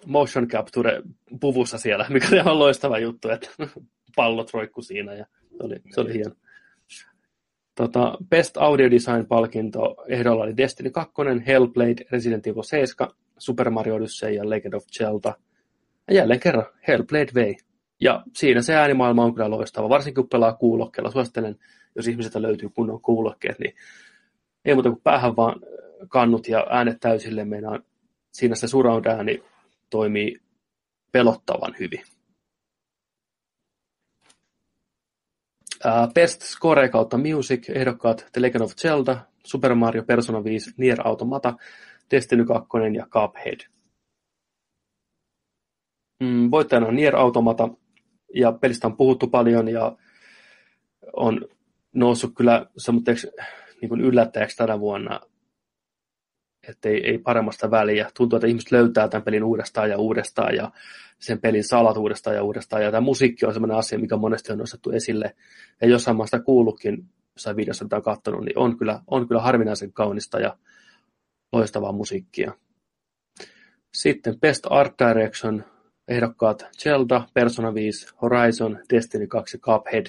motion 0.06 0.48
capture 0.48 1.02
puvussa 1.40 1.78
siellä, 1.78 2.06
mikä 2.12 2.28
oli 2.28 2.36
ihan 2.36 2.58
loistava 2.58 2.98
juttu, 2.98 3.28
että 3.28 3.48
pallot 4.16 4.54
roikku 4.54 4.82
siinä 4.82 5.14
ja 5.14 5.26
se 5.50 5.62
oli, 5.62 5.76
se 5.94 6.00
oli 6.00 6.14
hieno. 6.14 6.34
Tota, 7.74 8.18
Best 8.30 8.56
Audio 8.56 8.90
Design-palkinto 8.90 9.96
ehdolla 10.08 10.44
oli 10.44 10.56
Destiny 10.56 10.90
2, 10.90 11.14
Hellblade, 11.46 12.04
Resident 12.10 12.46
Evil 12.46 12.62
7, 12.62 13.10
Super 13.38 13.70
Mario 13.70 13.94
Odyssey 13.94 14.32
ja 14.32 14.50
Legend 14.50 14.74
of 14.74 14.84
Zelda. 14.98 15.34
Ja 16.08 16.14
jälleen 16.14 16.40
kerran 16.40 16.66
Hellblade 16.88 17.30
vei. 17.34 17.56
Ja 18.00 18.22
siinä 18.34 18.62
se 18.62 18.74
äänimaailma 18.74 19.24
on 19.24 19.34
kyllä 19.34 19.50
loistava, 19.50 19.88
varsinkin 19.88 20.22
kun 20.22 20.28
pelaa 20.28 20.52
kuulokkeella. 20.52 21.10
Suosittelen, 21.10 21.58
jos 21.94 22.08
ihmisiltä 22.08 22.42
löytyy 22.42 22.68
kunnon 22.68 23.00
kuulokkeet, 23.00 23.58
niin 23.58 23.74
ei 24.64 24.74
muuta 24.74 24.90
kuin 24.90 25.02
päähän 25.02 25.36
vaan 25.36 25.60
kannut 26.08 26.48
ja 26.48 26.66
äänet 26.70 27.00
täysille 27.00 27.44
meinaan. 27.44 27.84
Siinä 28.32 28.54
se 28.54 28.68
surround-ääni 28.68 29.42
toimii 29.90 30.40
pelottavan 31.12 31.76
hyvin. 31.80 32.02
Uh, 35.84 36.12
Best 36.14 36.42
Score 36.42 36.88
kautta 36.88 37.18
Music, 37.18 37.70
ehdokkaat 37.70 38.26
The 38.32 38.42
Legend 38.42 38.64
of 38.64 38.76
Zelda, 38.76 39.20
Super 39.44 39.74
Mario 39.74 40.02
Persona 40.02 40.44
5, 40.44 40.74
Nier 40.76 40.98
Automata, 41.04 41.54
Destiny 42.10 42.44
2 42.44 42.68
ja 42.96 43.06
Cuphead. 43.06 43.60
Mm, 46.20 46.50
voittajana 46.50 46.86
on 46.86 46.96
Nier 46.96 47.16
Automata, 47.16 47.68
ja 48.34 48.52
pelistä 48.52 48.86
on 48.86 48.96
puhuttu 48.96 49.26
paljon, 49.26 49.68
ja 49.68 49.96
on 51.12 51.48
noussut 51.94 52.32
kyllä 52.36 52.66
semmoiseksi 52.76 53.30
niin 53.80 54.00
yllättäjäksi 54.00 54.56
tänä 54.56 54.80
vuonna 54.80 55.20
että 56.68 56.88
ei, 56.88 57.06
ei 57.06 57.18
paremmasta 57.18 57.70
väliä. 57.70 58.10
Tuntuu, 58.16 58.36
että 58.36 58.46
ihmiset 58.46 58.72
löytää 58.72 59.08
tämän 59.08 59.24
pelin 59.24 59.44
uudestaan 59.44 59.90
ja 59.90 59.98
uudestaan 59.98 60.54
ja 60.54 60.70
sen 61.18 61.40
pelin 61.40 61.64
salat 61.64 61.96
uudestaan 61.96 62.36
ja 62.36 62.42
uudestaan. 62.42 62.82
Ja 62.82 62.90
tämä 62.90 63.00
musiikki 63.00 63.46
on 63.46 63.52
sellainen 63.52 63.76
asia, 63.76 63.98
mikä 63.98 64.16
monesti 64.16 64.52
on 64.52 64.58
nostettu 64.58 64.90
esille. 64.90 65.36
Ja 65.80 65.88
jossain 65.88 66.16
maasta 66.16 66.40
kuullutkin, 66.40 67.08
jossain 67.34 67.56
videossa 67.56 67.84
mitä 67.84 67.96
on 67.96 68.02
katsonut, 68.02 68.44
niin 68.44 68.58
on 68.58 68.78
kyllä, 68.78 69.00
on 69.06 69.28
kyllä 69.28 69.40
harvinaisen 69.40 69.92
kaunista 69.92 70.40
ja 70.40 70.56
loistavaa 71.52 71.92
musiikkia. 71.92 72.52
Sitten 73.94 74.40
Best 74.40 74.66
Art 74.70 74.94
Direction, 74.98 75.64
ehdokkaat 76.08 76.66
Zelda, 76.78 77.28
Persona 77.34 77.74
5, 77.74 78.14
Horizon, 78.22 78.78
Destiny 78.92 79.26
2 79.26 79.56
ja 79.56 79.60
Cuphead. 79.60 80.06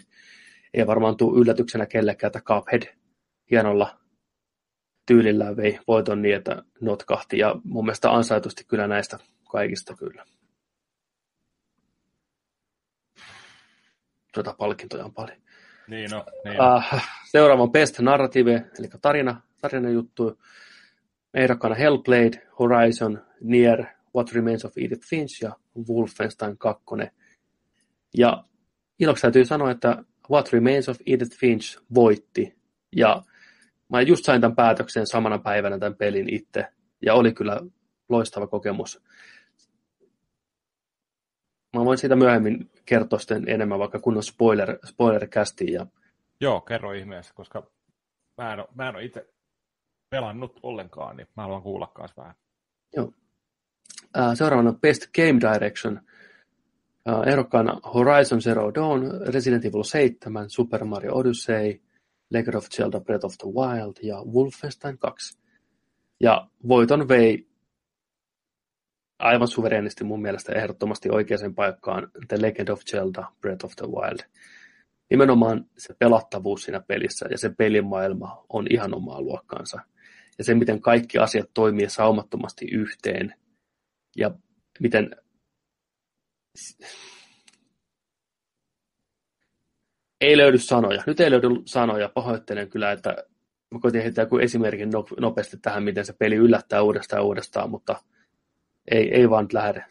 Ei 0.73 0.87
varmaan 0.87 1.17
tule 1.17 1.39
yllätyksenä 1.39 1.85
kellekään, 1.85 2.29
että 2.29 2.41
Cuphead 2.41 2.83
hienolla 3.51 3.99
tyylillään 5.05 5.57
vei 5.57 5.79
voiton 5.87 6.21
niin, 6.21 6.35
että 6.35 6.63
notkahti. 6.81 7.37
Ja 7.37 7.55
mun 7.63 7.85
mielestä 7.85 8.11
ansaitusti 8.11 8.63
kyllä 8.63 8.87
näistä 8.87 9.17
kaikista 9.51 9.95
kyllä. 9.95 10.25
Tuota 14.33 14.55
palkintoja 14.57 15.05
on 15.05 15.13
paljon. 15.13 15.37
Niin 15.87 16.11
no, 16.11 16.25
niin 16.43 16.57
Uh, 16.61 17.01
seuraava 17.25 17.63
on 17.63 17.71
Best 17.71 17.99
Narrative, 17.99 18.65
eli 18.79 18.87
tarina, 19.01 19.41
tarina 19.61 19.89
juttu. 19.89 20.41
Ehdokkaana 21.33 21.75
Hellblade, 21.75 22.47
Horizon, 22.59 23.25
Nier, 23.41 23.85
What 24.17 24.31
Remains 24.31 24.65
of 24.65 24.77
Edith 24.77 25.07
Finch 25.07 25.43
ja 25.43 25.51
Wolfenstein 25.89 26.57
2. 26.57 26.85
Ja 28.17 28.43
iloksi 28.99 29.21
täytyy 29.21 29.45
sanoa, 29.45 29.71
että 29.71 30.03
What 30.31 30.53
Remains 30.53 30.89
of 30.89 30.97
Edith 31.05 31.37
Finch 31.37 31.79
voitti. 31.93 32.55
Ja 32.95 33.23
Mä 33.89 34.01
just 34.01 34.25
sain 34.25 34.41
tämän 34.41 34.55
päätöksen 34.55 35.07
samana 35.07 35.37
päivänä 35.37 35.79
tämän 35.79 35.95
pelin 35.95 36.33
itse, 36.33 36.67
ja 37.01 37.13
oli 37.13 37.33
kyllä 37.33 37.61
loistava 38.09 38.47
kokemus. 38.47 39.03
Mä 41.75 41.85
voin 41.85 41.97
siitä 41.97 42.15
myöhemmin 42.15 42.71
kertoa 42.85 43.19
sitten 43.19 43.49
enemmän, 43.49 43.79
vaikka 43.79 43.99
kun 43.99 44.17
on 44.17 44.23
spoiler, 44.23 44.79
spoiler 44.85 45.27
Ja... 45.71 45.85
Joo, 46.41 46.61
kerro 46.61 46.93
ihmeessä, 46.93 47.33
koska 47.33 47.71
mä 48.37 48.53
en, 48.53 48.59
ole, 48.59 48.67
mä 48.75 48.89
en 48.89 48.95
ole 48.95 49.03
itse 49.03 49.27
pelannut 50.09 50.59
ollenkaan, 50.63 51.17
niin 51.17 51.27
mä 51.37 51.43
haluan 51.43 51.61
kuulla 51.61 51.91
vähän. 52.17 52.35
Joo. 52.95 53.11
Seuraavana 54.33 54.73
Best 54.73 55.07
Game 55.15 55.39
Direction. 55.39 56.01
Ehdokkaana 57.25 57.79
Horizon 57.93 58.41
Zero 58.41 58.71
Dawn, 58.75 59.01
Resident 59.33 59.65
Evil 59.65 59.83
7, 59.83 60.49
Super 60.49 60.83
Mario 60.83 61.15
Odyssey, 61.15 61.81
Legend 62.29 62.55
of 62.55 62.67
Zelda 62.69 62.99
Breath 62.99 63.25
of 63.25 63.33
the 63.37 63.47
Wild 63.47 63.93
ja 64.01 64.23
Wolfenstein 64.23 64.97
2. 64.97 65.37
Ja 66.19 66.47
voiton 66.67 67.07
vei 67.07 67.47
aivan 69.19 69.47
suvereenisti 69.47 70.03
mun 70.03 70.21
mielestä 70.21 70.53
ehdottomasti 70.53 71.09
oikeaan 71.09 71.55
paikkaan 71.55 72.11
The 72.27 72.41
Legend 72.41 72.69
of 72.69 72.81
Zelda 72.91 73.31
Breath 73.41 73.65
of 73.65 73.75
the 73.75 73.87
Wild. 73.87 74.19
Nimenomaan 75.09 75.65
se 75.77 75.93
pelattavuus 75.99 76.63
siinä 76.63 76.79
pelissä 76.79 77.27
ja 77.31 77.37
se 77.37 77.49
pelimaailma 77.57 78.45
on 78.49 78.67
ihan 78.69 78.95
omaa 78.95 79.21
luokkaansa. 79.21 79.79
Ja 80.37 80.43
se, 80.43 80.53
miten 80.53 80.81
kaikki 80.81 81.17
asiat 81.17 81.49
toimii 81.53 81.89
saumattomasti 81.89 82.65
yhteen 82.65 83.33
ja 84.17 84.31
miten 84.79 85.15
ei 90.21 90.37
löydy 90.37 90.57
sanoja. 90.57 91.03
Nyt 91.07 91.19
ei 91.19 91.31
löydy 91.31 91.47
sanoja. 91.65 92.09
Pahoittelen 92.09 92.69
kyllä, 92.69 92.91
että 92.91 93.09
mä 93.71 93.79
koitin 93.79 94.01
heittää 94.01 94.23
joku 94.23 94.37
esimerkin 94.37 94.89
nopeasti 95.19 95.57
tähän, 95.57 95.83
miten 95.83 96.05
se 96.05 96.13
peli 96.13 96.35
yllättää 96.35 96.81
uudestaan 96.81 97.19
ja 97.19 97.23
uudestaan, 97.23 97.69
mutta 97.69 98.03
ei, 98.91 99.13
ei 99.13 99.29
vaan 99.29 99.47
lähde. 99.53 99.85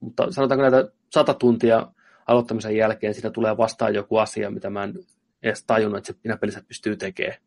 Mutta 0.00 0.32
sanotaanko 0.32 0.62
näitä 0.62 0.92
sata 1.12 1.34
tuntia 1.34 1.92
aloittamisen 2.26 2.76
jälkeen 2.76 3.14
siinä 3.14 3.30
tulee 3.30 3.56
vastaan 3.56 3.94
joku 3.94 4.16
asia, 4.16 4.50
mitä 4.50 4.70
mä 4.70 4.84
en 4.84 4.94
edes 5.42 5.64
tajunnut, 5.64 6.08
että 6.08 6.32
se 6.32 6.36
pelissä 6.36 6.62
pystyy 6.68 6.96
tekemään. 6.96 7.38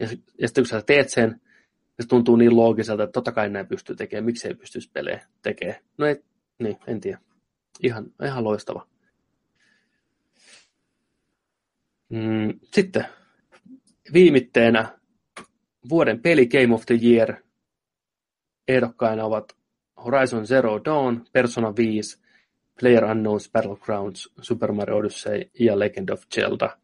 Ja, 0.00 0.08
ja 0.40 0.48
sitten 0.48 0.64
kun 0.64 0.68
sä 0.68 0.82
teet 0.82 1.08
sen, 1.08 1.40
se 2.00 2.08
tuntuu 2.08 2.36
niin 2.36 2.56
loogiselta, 2.56 3.02
että 3.02 3.12
totta 3.12 3.32
kai 3.32 3.48
näin 3.48 3.66
pystyy 3.66 3.96
tekemään, 3.96 4.24
miksi 4.24 4.48
ei 4.48 4.54
pystyisi 4.54 4.90
pelejä 4.92 5.26
tekemään. 5.42 5.80
No 5.98 6.06
ei, 6.06 6.22
niin, 6.58 6.76
en 6.86 7.00
tiedä. 7.00 7.18
Ihan, 7.82 8.06
ihan 8.24 8.44
loistava. 8.44 8.86
Mm, 12.08 12.58
sitten 12.74 13.04
viimitteenä 14.12 14.98
vuoden 15.88 16.20
peli 16.22 16.46
Game 16.46 16.74
of 16.74 16.86
the 16.86 16.98
Year 17.02 17.34
ehdokkaina 18.68 19.24
ovat 19.24 19.56
Horizon 20.04 20.46
Zero 20.46 20.80
Dawn, 20.84 21.24
Persona 21.32 21.76
5, 21.76 22.18
Player 22.80 23.04
Unknown's 23.04 23.50
Battlegrounds, 23.52 24.32
Super 24.40 24.72
Mario 24.72 24.96
Odyssey 24.96 25.50
ja 25.60 25.78
Legend 25.78 26.08
of 26.08 26.22
Zelda. 26.34 26.78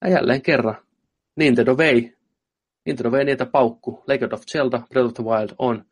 Ja 0.00 0.10
jälleen 0.10 0.42
kerran 0.42 0.76
Nintendo 1.36 1.76
vei, 1.76 2.16
Nintendo 2.86 3.12
vei 3.12 3.24
niitä 3.24 3.46
paukku. 3.46 4.04
Legend 4.06 4.32
of 4.32 4.42
Zelda, 4.52 4.82
Breath 4.90 5.06
of 5.06 5.14
the 5.14 5.24
Wild 5.24 5.50
on 5.58 5.84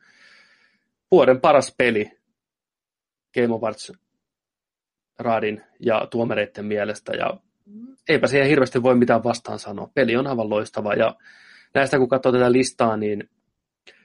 vuoden 1.11 1.41
paras 1.41 1.75
peli 1.79 2.11
Game 3.35 3.55
Awards 3.55 3.93
raadin 5.19 5.63
ja 5.81 6.09
tuomareiden 6.11 6.65
mielestä 6.65 7.13
ja 7.13 7.41
eipä 8.09 8.27
siihen 8.27 8.49
hirveästi 8.49 8.83
voi 8.83 8.95
mitään 8.95 9.25
vastaan 9.25 9.59
sanoa. 9.59 9.91
Peli 9.95 10.17
on 10.17 10.27
aivan 10.27 10.51
loistava 10.51 10.95
ja 10.95 11.17
näistä 11.75 11.99
kun 11.99 12.09
katsoo 12.09 12.33
tätä 12.33 12.53
listaa, 12.53 12.97
niin 12.97 13.31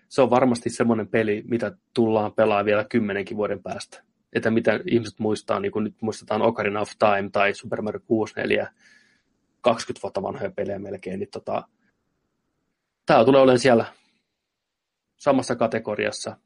se 0.07 0.21
on 0.21 0.29
varmasti 0.29 0.69
semmoinen 0.69 1.07
peli, 1.07 1.43
mitä 1.47 1.71
tullaan 1.93 2.33
pelaa 2.33 2.65
vielä 2.65 2.83
kymmenenkin 2.83 3.37
vuoden 3.37 3.63
päästä. 3.63 4.03
Että 4.33 4.51
mitä 4.51 4.79
ihmiset 4.91 5.19
muistaa, 5.19 5.59
niin 5.59 5.71
kuin 5.71 5.83
nyt 5.83 5.95
muistetaan 6.01 6.41
Ocarina 6.41 6.81
of 6.81 6.89
Time 6.99 7.29
tai 7.31 7.53
Super 7.53 7.81
Mario 7.81 8.01
64, 8.07 8.67
20 9.61 10.03
vuotta 10.03 10.21
vanhoja 10.21 10.51
pelejä 10.51 10.79
melkein, 10.79 11.19
niin 11.19 11.29
tota, 11.31 11.67
tämä 13.05 13.25
tulee 13.25 13.41
olemaan 13.41 13.59
siellä 13.59 13.85
samassa 15.17 15.55
kategoriassa. 15.55 16.37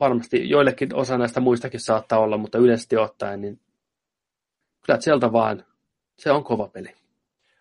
Varmasti 0.00 0.48
joillekin 0.48 0.94
osa 0.94 1.18
näistä 1.18 1.40
muistakin 1.40 1.80
saattaa 1.80 2.18
olla, 2.18 2.38
mutta 2.38 2.58
yleisesti 2.58 2.96
ottaen, 2.96 3.40
niin 3.40 3.60
kyllä 4.86 5.00
sieltä 5.00 5.32
vaan 5.32 5.64
se 6.18 6.30
on 6.30 6.44
kova 6.44 6.68
peli. 6.68 6.94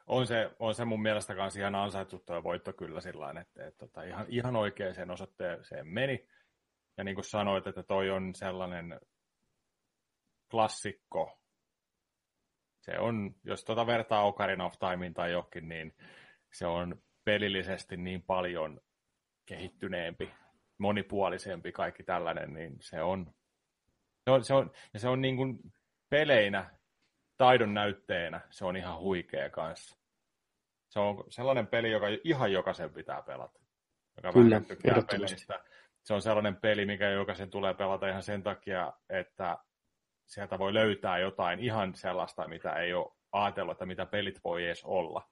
On 0.08 0.28
se, 0.28 0.52
on 0.60 0.76
se 0.76 0.86
mun 0.86 1.02
mielestä 1.02 1.36
kanssa 1.36 1.60
ihan 1.60 1.76
ansaittu 1.76 2.20
tuo 2.20 2.44
voitto 2.44 2.74
kyllä 2.74 3.02
sillä 3.02 3.30
että, 3.30 3.42
että, 3.42 3.68
että 3.68 3.80
tota, 3.80 4.04
ihan, 4.04 4.26
ihan 4.30 4.56
oikeaan 4.56 5.12
osoitteeseen 5.12 5.88
meni. 5.88 6.28
Ja 6.98 7.04
niin 7.04 7.16
kuin 7.16 7.26
sanoit, 7.26 7.68
että 7.68 7.84
toi 7.84 8.10
on 8.10 8.36
sellainen 8.36 9.00
klassikko. 10.52 11.40
Se 12.82 13.00
on, 13.00 13.36
jos 13.44 13.64
tuota 13.66 13.88
vertaa 13.88 14.26
Ocarina 14.26 14.66
of 14.66 14.74
Timein 14.80 15.14
tai 15.14 15.32
johonkin, 15.32 15.70
niin 15.70 15.96
se 16.54 16.68
on 16.68 17.02
pelillisesti 17.26 17.98
niin 17.98 18.22
paljon 18.22 18.82
kehittyneempi, 19.46 20.34
monipuolisempi 20.78 21.72
kaikki 21.72 22.04
tällainen, 22.04 22.54
niin 22.54 22.78
se 22.80 23.02
on, 23.02 23.34
se 24.24 24.32
on, 24.32 24.44
se 24.44 24.54
on, 24.54 24.72
ja 24.94 25.00
se 25.00 25.08
on 25.08 25.22
niin 25.22 25.38
kuin 25.38 25.60
peleinä, 26.10 26.70
taidon 27.38 27.74
näytteenä, 27.74 28.42
se 28.50 28.66
on 28.66 28.78
ihan 28.78 29.00
huikea 29.00 29.50
kanssa. 29.50 29.98
Se 30.90 31.00
on 31.00 31.24
sellainen 31.30 31.68
peli, 31.68 31.92
joka 31.92 32.08
ihan 32.24 32.52
jokaisen 32.52 32.94
pitää 32.94 33.22
pelata. 33.22 33.60
Joka 34.18 34.32
Kyllä, 34.32 34.62
peleistä. 35.12 35.64
Se 36.04 36.14
on 36.14 36.22
sellainen 36.22 36.56
peli, 36.56 36.86
mikä 36.86 37.10
jokaisen 37.10 37.50
tulee 37.50 37.74
pelata 37.74 38.08
ihan 38.08 38.24
sen 38.24 38.44
takia, 38.44 38.94
että 39.10 39.58
sieltä 40.26 40.60
voi 40.60 40.74
löytää 40.74 41.18
jotain 41.18 41.60
ihan 41.60 41.96
sellaista, 41.96 42.48
mitä 42.48 42.74
ei 42.74 42.94
ole 42.94 43.12
ajatellut, 43.32 43.72
että 43.72 43.86
mitä 43.86 44.06
pelit 44.06 44.40
voi 44.44 44.66
edes 44.66 44.84
olla. 44.84 45.30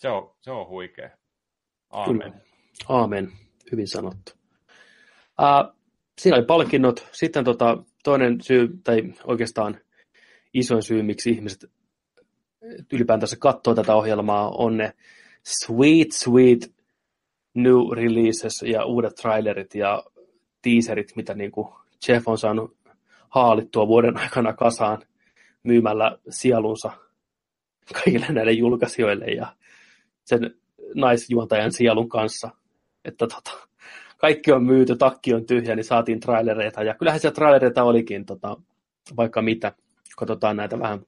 Se 0.00 0.08
on, 0.08 0.34
se 0.40 0.50
on 0.50 0.68
huikea. 0.68 1.10
Aamen. 1.90 2.32
Kyllä. 2.32 2.44
Aamen. 2.88 3.32
Hyvin 3.72 3.88
sanottu. 3.88 4.32
Uh, 5.40 5.76
siinä 6.18 6.36
oli 6.36 6.46
palkinnot. 6.46 7.08
Sitten 7.12 7.44
tota, 7.44 7.84
toinen 8.04 8.40
syy, 8.40 8.68
tai 8.84 9.02
oikeastaan 9.24 9.80
isoin 10.54 10.82
syy, 10.82 11.02
miksi 11.02 11.30
ihmiset 11.30 11.70
ylipäätänsä 12.92 13.36
katsoo 13.40 13.74
tätä 13.74 13.94
ohjelmaa, 13.94 14.50
on 14.50 14.76
ne 14.76 14.92
sweet, 15.42 16.12
sweet 16.12 16.74
new 17.54 17.92
releases 17.92 18.62
ja 18.62 18.84
uudet 18.84 19.14
trailerit 19.14 19.74
ja 19.74 20.02
teaserit, 20.62 21.16
mitä 21.16 21.34
niin 21.34 21.50
kuin 21.52 21.68
Jeff 22.08 22.28
on 22.28 22.38
saanut 22.38 22.76
haalittua 23.28 23.86
vuoden 23.86 24.16
aikana 24.16 24.52
kasaan 24.52 25.02
myymällä 25.62 26.18
sielunsa 26.30 26.90
kaikille 27.94 28.26
näille 28.28 28.52
julkaisijoille 28.52 29.26
ja 29.26 29.56
sen 30.30 30.54
naisjuontajan 30.94 31.72
sielun 31.72 32.08
kanssa. 32.08 32.50
Että 33.04 33.26
tota, 33.26 33.50
kaikki 34.16 34.52
on 34.52 34.64
myyty, 34.64 34.96
takki 34.96 35.34
on 35.34 35.46
tyhjä, 35.46 35.76
niin 35.76 35.84
saatiin 35.84 36.20
trailereita. 36.20 36.82
Ja 36.82 36.94
kyllähän 36.94 37.20
siellä 37.20 37.34
trailereita 37.34 37.82
olikin 37.82 38.26
tota, 38.26 38.56
vaikka 39.16 39.42
mitä. 39.42 39.72
Katsotaan 40.16 40.56
näitä 40.56 40.78
vähän. 40.78 41.00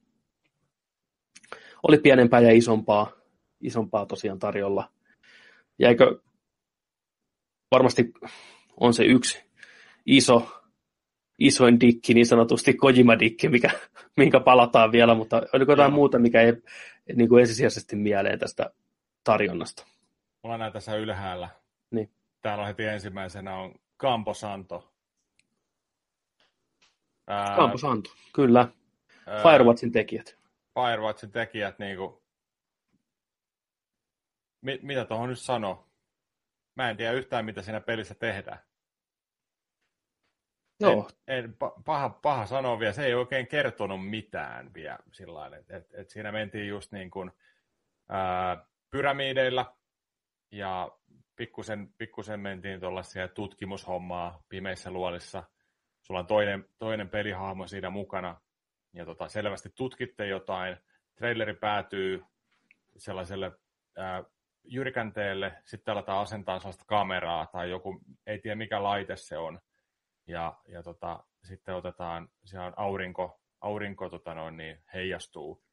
Oli 1.82 1.98
pienempää 1.98 2.40
ja 2.40 2.52
isompaa, 2.52 3.12
isompaa 3.60 4.06
tosiaan 4.06 4.38
tarjolla. 4.38 4.90
Ja 5.78 5.88
eikö 5.88 6.18
varmasti 7.70 8.12
on 8.80 8.94
se 8.94 9.04
yksi 9.04 9.44
iso 10.06 10.62
isoin 11.38 11.80
dikki, 11.80 12.14
niin 12.14 12.26
sanotusti 12.26 12.74
Kojima-dikki, 12.74 13.48
mikä, 13.48 13.70
minkä 14.16 14.40
palataan 14.40 14.92
vielä, 14.92 15.14
mutta 15.14 15.42
oliko 15.52 15.72
jotain 15.72 15.92
muuta, 15.92 16.18
mikä 16.18 16.40
ei 16.40 16.52
niin 17.16 17.28
kuin 17.28 17.40
ensisijaisesti 17.40 17.96
mieleen 17.96 18.38
tästä 18.38 18.70
tarjonnasta? 19.24 19.86
Mulla 20.42 20.58
näin 20.58 20.72
tässä 20.72 20.96
ylhäällä. 20.96 21.48
Niin. 21.90 22.10
Täällä 22.40 22.62
on 22.62 22.68
heti 22.68 22.84
ensimmäisenä 22.84 23.56
on 23.56 23.74
Camposanto. 23.98 24.92
Ää, 27.26 27.56
Camposanto, 27.56 28.10
kyllä. 28.34 28.68
Ää, 29.26 29.42
Firewatchin 29.42 29.92
tekijät. 29.92 30.38
Firewatchin 30.74 31.32
tekijät, 31.32 31.78
niin 31.78 31.96
kuin, 31.96 32.22
mit, 34.60 34.82
mitä 34.82 35.04
tuohon 35.04 35.28
nyt 35.28 35.38
sanoo? 35.38 35.88
Mä 36.74 36.90
en 36.90 36.96
tiedä 36.96 37.12
yhtään, 37.12 37.44
mitä 37.44 37.62
siinä 37.62 37.80
pelissä 37.80 38.14
tehdään. 38.14 38.58
Joo. 40.80 41.10
En, 41.26 41.44
en, 41.44 41.56
paha, 41.84 42.08
paha 42.08 42.46
sanoa 42.46 42.78
vielä, 42.78 42.92
se 42.92 43.06
ei 43.06 43.14
oikein 43.14 43.46
kertonut 43.46 44.08
mitään 44.08 44.74
vielä 44.74 44.98
sillä 45.12 45.56
että 45.56 45.76
et, 45.76 45.94
et 45.94 46.10
siinä 46.10 46.32
mentiin 46.32 46.68
just 46.68 46.92
niin 46.92 47.10
kuin, 47.10 47.32
ää, 48.08 48.66
pyramideilla 48.92 49.76
ja 50.50 50.90
pikkusen, 51.36 51.94
pikkusen 51.98 52.40
mentiin 52.40 52.80
tuollaisia 52.80 53.28
tutkimushommaa 53.28 54.42
pimeissä 54.48 54.90
luolissa. 54.90 55.42
Sulla 56.00 56.20
on 56.20 56.26
toinen, 56.26 56.68
toinen 56.78 57.08
pelihahmo 57.08 57.66
siinä 57.66 57.90
mukana 57.90 58.40
ja 58.92 59.04
tota, 59.04 59.28
selvästi 59.28 59.70
tutkitte 59.74 60.26
jotain. 60.26 60.76
Traileri 61.14 61.54
päätyy 61.54 62.24
sellaiselle 62.96 63.52
ää, 63.96 64.24
jyrkänteelle, 64.64 65.52
sitten 65.64 65.92
aletaan 65.92 66.22
asentaa 66.22 66.58
sellaista 66.58 66.84
kameraa 66.86 67.46
tai 67.46 67.70
joku, 67.70 68.00
ei 68.26 68.38
tiedä 68.38 68.54
mikä 68.54 68.82
laite 68.82 69.16
se 69.16 69.38
on, 69.38 69.60
ja, 70.26 70.60
ja 70.68 70.82
tota, 70.82 71.24
sitten 71.44 71.74
otetaan, 71.74 72.28
se 72.44 72.60
on 72.60 72.72
aurinko, 72.76 73.40
aurinko 73.60 74.08
tota 74.08 74.34
noin, 74.34 74.56
niin 74.56 74.84
heijastuu 74.94 75.64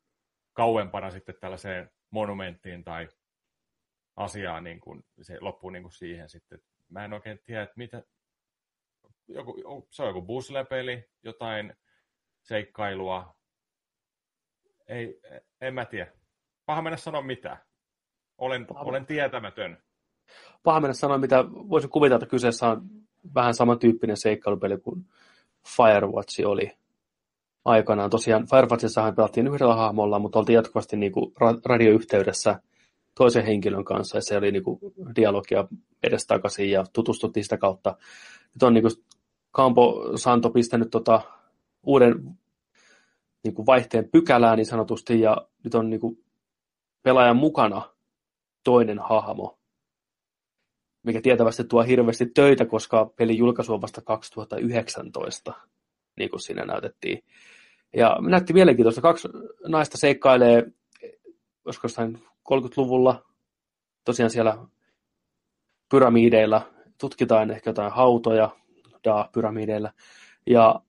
kauempana 0.54 1.12
sitten 1.12 1.36
tällaiseen 1.40 1.92
monumenttiin 2.12 2.84
tai 2.84 3.08
asiaan, 4.16 4.64
niin 4.64 4.80
kuin, 4.80 5.04
se 5.22 5.38
loppuu 5.42 5.70
niin 5.70 5.84
kuin 5.84 5.94
siihen 5.94 6.30
sitten. 6.30 6.60
Mä 6.90 7.06
en 7.06 7.14
oikein 7.14 7.40
tiedä, 7.44 7.64
että 7.64 7.74
mitä, 7.78 8.04
joku, 9.28 9.88
se 9.92 10.04
on 10.04 10.10
joku 10.10 10.22
buslepeli, 10.22 11.10
jotain 11.24 11.74
seikkailua. 12.42 13.36
Ei, 14.88 15.22
en 15.62 15.74
mä 15.74 15.86
tiedä. 15.86 16.12
Paha 16.66 16.82
mennä 16.82 16.98
sanoa 16.98 17.22
mitään. 17.22 17.58
Olen, 18.38 18.66
Paha. 18.66 18.82
olen 18.82 19.06
tietämätön. 19.06 19.84
Paha 20.64 20.80
mennä 20.80 20.94
sanoa 20.94 21.18
mitä. 21.18 21.46
Voisin 21.50 21.90
kuvitella, 21.90 22.18
että 22.24 22.30
kyseessä 22.30 22.68
on 22.68 22.90
vähän 23.36 23.54
samantyyppinen 23.54 24.18
seikkailupeli 24.18 24.78
kuin 24.78 25.06
Firewatch 25.78 26.46
oli 26.46 26.79
aikanaan. 27.66 28.10
Tosiaan 28.10 28.48
Firewatchissahan 28.48 29.16
pelattiin 29.16 29.48
yhdellä 29.48 29.76
hahmolla, 29.76 30.20
mutta 30.20 30.40
oltiin 30.40 30.56
jatkuvasti 30.56 30.98
niin 30.98 31.12
kuin 31.12 31.34
radioyhteydessä 31.66 32.60
toisen 33.16 33.46
henkilön 33.46 33.86
kanssa, 33.86 34.18
ja 34.18 34.22
se 34.22 34.38
oli 34.38 34.52
niin 34.52 34.64
kuin 34.64 34.80
dialogia 35.16 35.68
edestakaisin, 36.04 36.72
ja 36.72 36.86
tutustuttiin 36.94 37.44
sitä 37.44 37.58
kautta. 37.58 37.96
Nyt 38.56 38.64
on 38.64 38.74
niin 38.74 38.82
kuin 38.82 38.94
Campo 39.56 40.12
Santo 40.16 40.50
pistänyt 40.50 40.90
tota 40.90 41.22
uuden 41.84 42.38
niin 43.44 43.54
kuin 43.54 43.66
vaihteen 43.66 44.10
pykälää 44.10 44.56
niin 44.56 44.66
sanotusti, 44.66 45.22
ja 45.22 45.48
nyt 45.64 45.76
on 45.76 45.90
niin 45.90 46.00
kuin 46.00 46.24
pelaajan 47.04 47.38
mukana 47.38 47.82
toinen 48.64 49.00
hahmo, 49.00 49.60
mikä 51.04 51.22
tietävästi 51.22 51.64
tuo 51.64 51.84
hirveästi 51.84 52.26
töitä, 52.26 52.66
koska 52.66 53.06
peli 53.16 53.38
julkaisu 53.38 53.74
on 53.74 53.82
vasta 53.82 54.02
2019, 54.02 55.54
niin 56.20 56.30
kuin 56.30 56.42
siinä 56.42 56.66
näytettiin. 56.66 57.24
Ja 57.98 58.18
näytti 58.22 58.54
mielenkiintoista. 58.54 59.02
Kaksi 59.02 59.28
naista 59.68 59.98
seikkailee, 59.98 60.72
olisiko 61.66 61.86
jostain 61.86 62.16
30-luvulla, 62.54 63.26
tosiaan 64.06 64.30
siellä 64.30 64.58
pyramideilla, 65.92 66.74
tutkitaan 67.00 67.52
ehkä 67.52 67.70
jotain 67.70 67.92
hautoja, 67.92 68.50
da, 69.04 69.30
pyramideilla. 69.34 69.94
Ja 70.48 70.82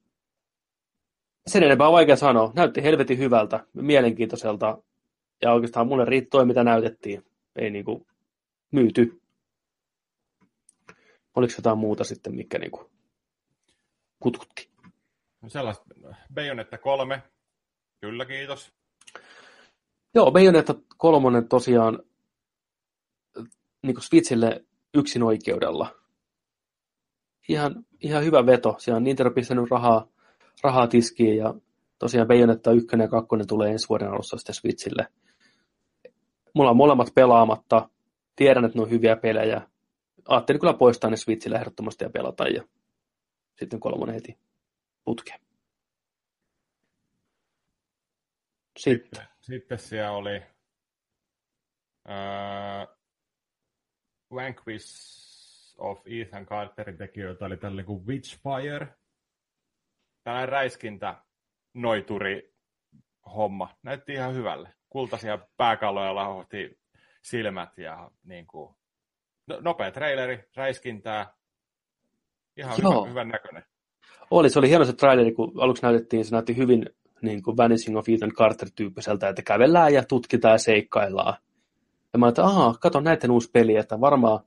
sen 1.46 1.62
enempää 1.62 1.86
on 1.86 1.92
vaikea 1.92 2.16
sanoa. 2.16 2.52
Näytti 2.56 2.82
helvetin 2.82 3.18
hyvältä, 3.18 3.66
mielenkiintoiselta. 3.74 4.82
Ja 5.42 5.52
oikeastaan 5.52 5.86
mulle 5.86 6.04
riittoi, 6.04 6.46
mitä 6.46 6.64
näytettiin. 6.64 7.24
Ei 7.56 7.70
niinku 7.70 8.06
myyty. 8.70 9.20
Oliko 11.36 11.54
jotain 11.56 11.78
muuta 11.78 12.04
sitten, 12.04 12.34
mikä 12.34 12.58
niinku 12.58 12.90
kutkutti? 14.20 14.69
Sellaista, 15.48 15.84
Bayonetta 16.34 16.78
kolme, 16.78 17.22
kyllä 18.00 18.24
kiitos. 18.24 18.72
Joo, 20.14 20.30
Bayonetta 20.30 20.74
kolmonen 20.96 21.48
tosiaan 21.48 22.02
niin 23.82 23.94
kuin 23.94 24.02
Switchille 24.02 24.64
yksin 24.94 25.22
oikeudella. 25.22 25.94
Ihan, 27.48 27.84
ihan 28.00 28.24
hyvä 28.24 28.46
veto. 28.46 28.74
Siellä 28.78 28.96
on 28.96 29.04
Nintendo 29.04 29.30
pistänyt 29.30 29.70
rahaa, 29.70 30.08
rahaa 30.62 30.86
tiskiin 30.86 31.36
ja 31.36 31.54
tosiaan 31.98 32.28
Bayonetta 32.28 32.72
1 32.72 32.96
ja 33.00 33.08
2 33.08 33.28
tulee 33.48 33.70
ensi 33.70 33.88
vuoden 33.88 34.08
alussa 34.08 34.36
sitten 34.36 34.54
Switchille. 34.54 35.06
Mulla 36.54 36.70
on 36.70 36.76
molemmat 36.76 37.14
pelaamatta. 37.14 37.88
Tiedän, 38.36 38.64
että 38.64 38.78
ne 38.78 38.82
on 38.82 38.90
hyviä 38.90 39.16
pelejä 39.16 39.70
ajattelin 40.28 40.60
kyllä 40.60 40.74
poistaa 40.74 41.10
ne 41.10 41.16
Switchillä 41.16 41.58
ehdottomasti 41.58 42.04
ja 42.04 42.10
pelata 42.10 42.48
ja 42.48 42.62
sitten 43.58 43.80
kolmonen 43.80 44.14
heti 44.14 44.38
putke. 45.04 45.40
Sitten. 48.78 49.20
Sitten, 49.20 49.26
sitten 49.40 49.78
siellä 49.78 50.12
oli 50.12 50.42
uh, 52.08 52.96
Vanquish 54.34 55.20
of 55.78 56.00
Ethan 56.06 56.46
Carterin 56.46 56.98
tekijöitä 56.98 57.44
oli 57.44 57.56
tällainen 57.56 57.86
kuin 57.86 58.06
Witchfire. 58.06 58.94
Tällainen 60.24 60.48
räiskintä 60.48 61.24
noituri 61.74 62.54
homma. 63.34 63.78
Näytti 63.82 64.12
ihan 64.12 64.34
hyvälle. 64.34 64.74
Kultaisia 64.88 65.38
pääkalloja 65.56 66.14
lahohti 66.14 66.80
silmät 67.22 67.78
ja 67.78 68.10
niin 68.22 68.46
kuin, 68.46 68.76
No, 69.50 69.60
nopea 69.60 69.90
traileri, 69.90 70.44
räiskintää. 70.56 71.34
Ihan 72.56 72.78
Joo. 72.82 72.92
hyvän, 72.92 73.10
hyvän 73.10 73.28
näköinen. 73.28 73.64
Oli, 74.30 74.50
se 74.50 74.58
oli 74.58 74.68
hieno 74.68 74.84
se 74.84 74.92
traileri, 74.92 75.32
kun 75.32 75.52
aluksi 75.56 75.82
näytettiin, 75.82 76.24
se 76.24 76.34
näytti 76.34 76.56
hyvin 76.56 76.86
niin 77.22 77.42
kuin 77.42 77.56
Vanishing 77.56 77.98
of 77.98 78.08
Ethan 78.08 78.32
Carter-tyyppiseltä, 78.32 79.28
että 79.28 79.42
kävellään 79.42 79.94
ja 79.94 80.04
tutkitaan 80.04 80.52
ja 80.54 80.58
seikkaillaan. 80.58 81.34
Ja 82.12 82.18
mä 82.18 82.28
että 82.28 82.42
kato 82.80 83.00
näiden 83.00 83.30
uusi 83.30 83.50
peli, 83.52 83.76
että 83.76 84.00
varmaan, 84.00 84.40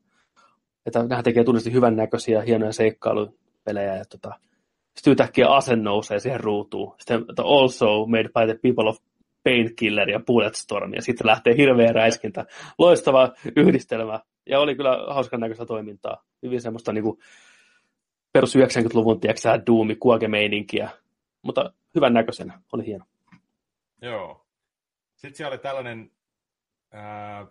että 0.85 1.03
nämä 1.03 1.23
tekee 1.23 1.43
tunnisti 1.43 1.73
hyvän 1.73 1.95
näköisiä, 1.95 2.41
hienoja 2.41 2.73
seikkailupelejä, 2.73 3.95
ja 3.95 4.05
tota, 4.05 4.33
sitten 4.95 5.11
yhtäkkiä 5.11 5.47
ase 5.47 5.75
nousee 5.75 6.19
siihen 6.19 6.39
ruutuun. 6.39 6.95
Sitten 6.99 7.25
että 7.29 7.43
also 7.43 8.05
made 8.05 8.23
by 8.23 8.45
the 8.45 8.59
people 8.61 8.89
of 8.89 8.97
Painkiller 9.43 10.09
ja 10.09 10.19
Bulletstorm, 10.27 10.93
ja 10.93 11.01
sitten 11.01 11.27
lähtee 11.27 11.57
hirveä 11.57 11.93
räiskintä. 11.93 12.45
Loistava 12.77 13.31
yhdistelmä, 13.55 14.19
ja 14.49 14.59
oli 14.59 14.75
kyllä 14.75 15.05
hauskan 15.07 15.39
näköistä 15.39 15.65
toimintaa. 15.65 16.23
Hyvin 16.43 16.61
semmoista 16.61 16.93
niin 16.93 17.03
kuin 17.03 17.19
perus 18.33 18.55
90-luvun, 18.55 19.19
tiedätkö 19.19 19.49
Doomi, 19.67 19.95
kuoke-meininkiä, 19.95 20.89
mutta 21.41 21.73
hyvän 21.95 22.13
näköisenä, 22.13 22.61
oli 22.73 22.85
hieno. 22.85 23.05
Joo. 24.01 24.45
Sitten 25.15 25.37
siellä 25.37 25.53
oli 25.53 25.57
tällainen 25.57 26.11
ää, 26.91 27.47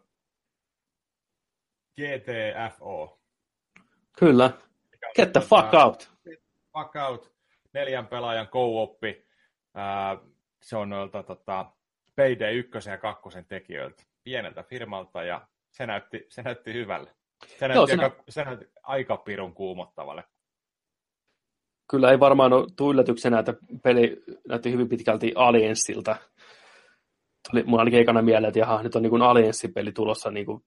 GTFO. 1.97 3.21
Kyllä. 4.19 4.51
Get 5.17 5.33
the 5.33 5.41
fuck 5.41 5.75
out. 5.75 6.13
Fuck 6.73 6.97
out. 7.09 7.33
Neljän 7.73 8.07
pelaajan 8.07 8.49
co-oppi. 8.49 9.27
se 10.63 10.77
on 10.77 10.91
noilta 10.91 11.23
tota, 11.23 11.73
Payday 12.17 12.59
1 12.59 12.91
ja 12.91 12.99
2 12.99 13.23
tekijöiltä. 13.49 14.03
Pieneltä 14.25 14.63
firmalta 14.63 15.25
ja 15.25 15.49
se 15.71 15.87
näytti, 15.87 16.27
se 16.29 16.43
näytti 16.43 16.73
hyvälle. 16.73 17.11
Se 17.47 17.69
näytti, 17.69 17.93
Joo, 17.93 18.03
aika, 18.05 18.23
se 18.29 18.45
näytti 18.45 18.67
aika 18.83 19.17
pirun 19.17 19.55
kuumottavalle. 19.55 20.25
Kyllä 21.93 22.11
ei 22.11 22.21
varmaan 22.21 22.53
ole 22.53 22.91
yllätyksenä, 22.91 23.39
että 23.39 23.55
peli 23.83 24.23
näytti 24.49 24.73
hyvin 24.73 24.89
pitkälti 24.89 25.33
Aliensilta. 25.35 26.17
Tuli 27.51 27.63
mun 27.63 27.79
ainakin 27.79 28.01
ekana 28.01 28.23
mieleen, 28.23 28.49
että 28.49 28.59
jaha, 28.59 28.83
nyt 28.83 28.97
on 28.97 29.03
niin 29.03 29.23
Alienssi-peli 29.23 29.93
tulossa 29.93 30.31
niin 30.31 30.47
kuin 30.47 30.65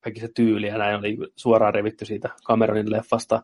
kaikki 0.00 0.20
se 0.20 0.28
tyyli 0.34 0.66
ja 0.66 0.78
näin 0.78 0.98
oli 0.98 1.16
suoraan 1.36 1.74
revitty 1.74 2.04
siitä 2.04 2.30
Cameronin 2.46 2.90
leffasta. 2.90 3.42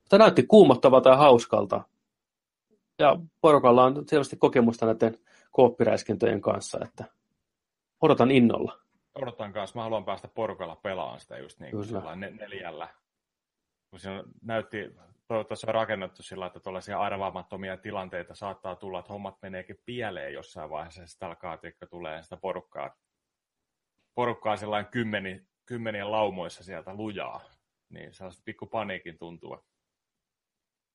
Mutta 0.00 0.18
näytti 0.18 0.42
kuumottavalta 0.42 1.08
ja 1.08 1.16
hauskalta. 1.16 1.82
Ja 2.98 3.16
porukalla 3.40 3.84
on 3.84 4.04
selvästi 4.08 4.36
kokemusta 4.36 4.86
näiden 4.86 5.18
kooppiräiskintöjen 5.50 6.40
kanssa, 6.40 6.78
että 6.84 7.04
odotan 8.00 8.30
innolla. 8.30 8.78
Odotan 9.14 9.52
kanssa. 9.52 9.78
Mä 9.78 9.82
haluan 9.82 10.04
päästä 10.04 10.28
porukalla 10.28 10.76
pelaamaan 10.76 11.20
sitä 11.20 11.38
just 11.38 11.60
niin 11.60 11.70
kuin 11.70 12.20
neljällä. 12.38 12.88
Kun 13.90 14.00
se 14.00 14.10
näytti, 14.42 14.90
toivottavasti 15.28 15.66
on 15.66 15.74
rakennettu 15.74 16.22
sillä, 16.22 16.46
että 16.46 16.60
tuollaisia 16.60 17.00
arvaamattomia 17.00 17.76
tilanteita 17.76 18.34
saattaa 18.34 18.76
tulla, 18.76 18.98
että 18.98 19.12
hommat 19.12 19.38
meneekin 19.42 19.80
pieleen 19.84 20.32
jossain 20.32 20.70
vaiheessa, 20.70 21.06
sitten 21.06 21.28
alkaa, 21.28 21.58
että 21.62 21.86
tulee 21.86 22.22
sitä 22.22 22.36
porukkaa, 22.36 22.96
porukkaa 24.14 24.56
sellainen 24.56 24.90
kymmeni, 24.90 25.42
kymmenien 25.66 26.10
laumoissa 26.10 26.64
sieltä 26.64 26.94
lujaa, 26.94 27.40
niin 27.88 28.14
sellaista 28.14 28.42
pikku 28.44 28.66
paniikin 28.66 29.18
tuntua. 29.18 29.64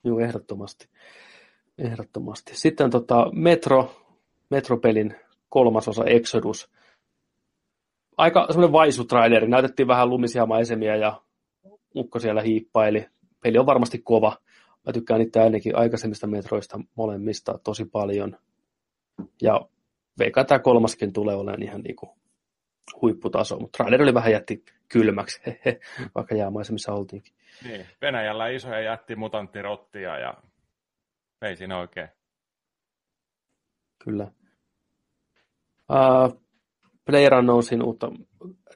Joo, 0.04 0.20
ehdottomasti. 0.20 0.90
Ehdottomasti. 1.78 2.56
Sitten 2.56 2.90
tota, 2.90 3.32
Metro, 3.34 4.06
Metropelin 4.50 5.16
kolmasosa 5.50 6.06
Exodus. 6.06 6.72
Aika 8.18 8.48
semmoinen 8.50 8.72
vaisutraileri. 8.72 9.48
Näytettiin 9.48 9.88
vähän 9.88 10.10
lumisia 10.10 10.46
maisemia 10.46 10.96
ja 10.96 11.22
ukko 11.96 12.20
siellä 12.20 12.42
hiippaili. 12.42 13.06
Peli 13.44 13.58
on 13.58 13.66
varmasti 13.66 14.00
kova. 14.00 14.38
Mä 14.86 14.94
tykkään 14.94 15.22
itse 15.22 15.40
ainakin 15.40 15.76
aikaisemmista 15.78 16.28
metroista 16.28 16.80
molemmista 16.96 17.60
tosi 17.64 17.86
paljon. 17.86 18.38
Ja 19.42 19.62
veikkaan 20.20 20.48
tämä 20.48 20.60
kolmaskin 20.60 21.14
tulee 21.14 21.36
olemaan 21.36 21.64
ihan 21.64 21.82
niinku 21.82 22.18
huipputaso, 23.02 23.60
mutta 23.60 23.78
traileri 23.78 24.04
oli 24.04 24.14
vähän 24.14 24.32
jätti 24.32 24.64
kylmäksi, 24.90 25.42
vaikka 26.16 26.36
jäämaisemissa 26.36 26.94
oltiinkin. 26.94 27.34
Niin, 27.64 27.86
Venäjällä 28.02 28.48
isoja 28.48 28.80
jätti 28.80 29.16
mutanttirottia 29.16 30.20
ja 30.20 30.34
ei 31.42 31.56
siinä 31.56 31.78
oikein. 31.80 32.08
Kyllä. 34.04 34.32
Uh, 35.90 36.49
PlayerUnknownsin 37.10 37.84
uutta 37.84 38.12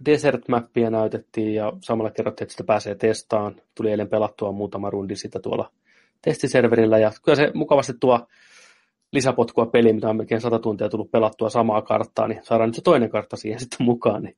Desert 0.06 0.48
Mappia 0.48 0.90
näytettiin 0.90 1.54
ja 1.54 1.74
samalla 1.82 2.12
kerrottiin, 2.12 2.46
että 2.46 2.52
sitä 2.52 2.64
pääsee 2.64 2.96
testaan. 2.96 3.56
Tuli 3.76 3.92
eilen 3.92 4.10
pelattua 4.10 4.52
muutama 4.52 4.90
rundi 4.90 5.16
sitä 5.16 5.40
tuolla 5.40 5.72
testiserverillä 6.22 6.98
ja 6.98 7.12
kyllä 7.24 7.36
se 7.36 7.52
mukavasti 7.54 7.94
tuo 8.00 8.28
lisäpotkua 9.12 9.66
peli, 9.66 9.94
mitä 9.94 10.10
on 10.10 10.18
melkein 10.18 10.42
sata 10.42 10.60
tuntia 10.60 10.90
tullut 10.90 11.12
pelattua 11.12 11.50
samaa 11.50 11.82
karttaa, 11.82 12.28
niin 12.28 12.40
saadaan 12.44 12.70
nyt 12.70 12.76
se 12.76 12.82
toinen 12.82 13.10
kartta 13.10 13.38
siihen 13.38 13.60
sitten 13.60 13.86
mukaan, 13.86 14.24
niin 14.24 14.38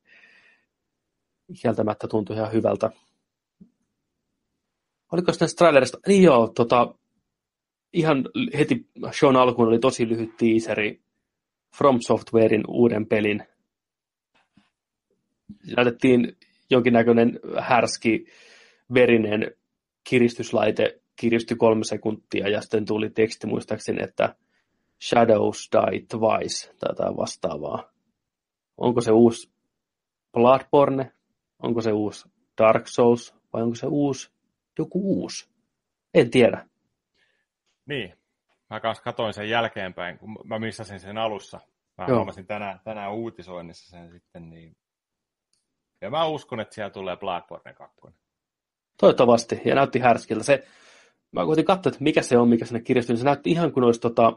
kieltämättä 1.62 2.08
tuntui 2.08 2.36
ihan 2.36 2.52
hyvältä. 2.52 2.90
Oliko 5.12 5.32
sitten 5.32 5.48
trailerista? 5.58 5.98
Niin 6.06 6.22
joo, 6.22 6.48
tota, 6.48 6.94
ihan 7.92 8.28
heti 8.58 8.86
shown 9.12 9.36
alkuun 9.36 9.68
oli 9.68 9.78
tosi 9.78 10.08
lyhyt 10.08 10.36
teaseri 10.36 11.00
From 11.78 12.00
Softwarein 12.00 12.64
uuden 12.68 13.06
pelin. 13.06 13.42
Näytettiin 15.76 16.36
jonkinnäköinen 16.70 17.40
härski, 17.60 18.26
verinen 18.94 19.54
kiristyslaite, 20.04 21.00
kiristyi 21.16 21.56
kolme 21.56 21.84
sekuntia 21.84 22.48
ja 22.48 22.60
sitten 22.60 22.84
tuli 22.84 23.10
teksti 23.10 23.46
muistaakseni, 23.46 24.02
että 24.02 24.34
Shadows 25.04 25.70
Die 25.72 26.00
Twice 26.00 26.74
tai 26.78 26.90
jotain 26.90 27.16
vastaavaa. 27.16 27.92
Onko 28.76 29.00
se 29.00 29.12
uusi 29.12 29.50
Bloodborne? 30.32 31.12
Onko 31.62 31.80
se 31.80 31.92
uusi 31.92 32.28
Dark 32.58 32.86
Souls? 32.86 33.34
Vai 33.52 33.62
onko 33.62 33.74
se 33.74 33.86
uusi 33.86 34.30
joku 34.78 35.20
uusi? 35.20 35.50
En 36.14 36.30
tiedä. 36.30 36.66
Niin. 37.86 38.14
Mä 38.70 38.80
kanssa 38.80 39.04
katoin 39.04 39.32
sen 39.32 39.48
jälkeenpäin, 39.48 40.18
kun 40.18 40.38
mä 40.44 40.58
missasin 40.58 41.00
sen 41.00 41.18
alussa. 41.18 41.60
Mä 41.98 42.04
Joo. 42.08 42.16
huomasin 42.16 42.46
tänään, 42.46 42.80
tänään 42.84 43.14
uutisoinnissa 43.14 43.90
sen 43.90 44.10
sitten, 44.10 44.50
niin... 44.50 44.76
Ja 46.00 46.10
mä 46.10 46.26
uskon, 46.26 46.60
että 46.60 46.74
siellä 46.74 46.90
tulee 46.90 47.16
Bloodborne 47.16 47.74
2. 47.74 47.96
Toivottavasti, 49.00 49.60
ja 49.64 49.74
näytti 49.74 49.98
härskiltä. 49.98 50.44
Se, 50.44 50.66
mä 51.32 51.44
koitin 51.44 51.64
katsoa, 51.64 51.90
että 51.90 52.04
mikä 52.04 52.22
se 52.22 52.38
on, 52.38 52.48
mikä 52.48 52.64
sinne 52.64 52.80
kirjastui, 52.80 53.12
niin 53.12 53.18
se 53.18 53.24
näytti 53.24 53.50
ihan 53.50 53.72
kuin 53.72 53.84
olisi 53.84 54.00
tota, 54.00 54.32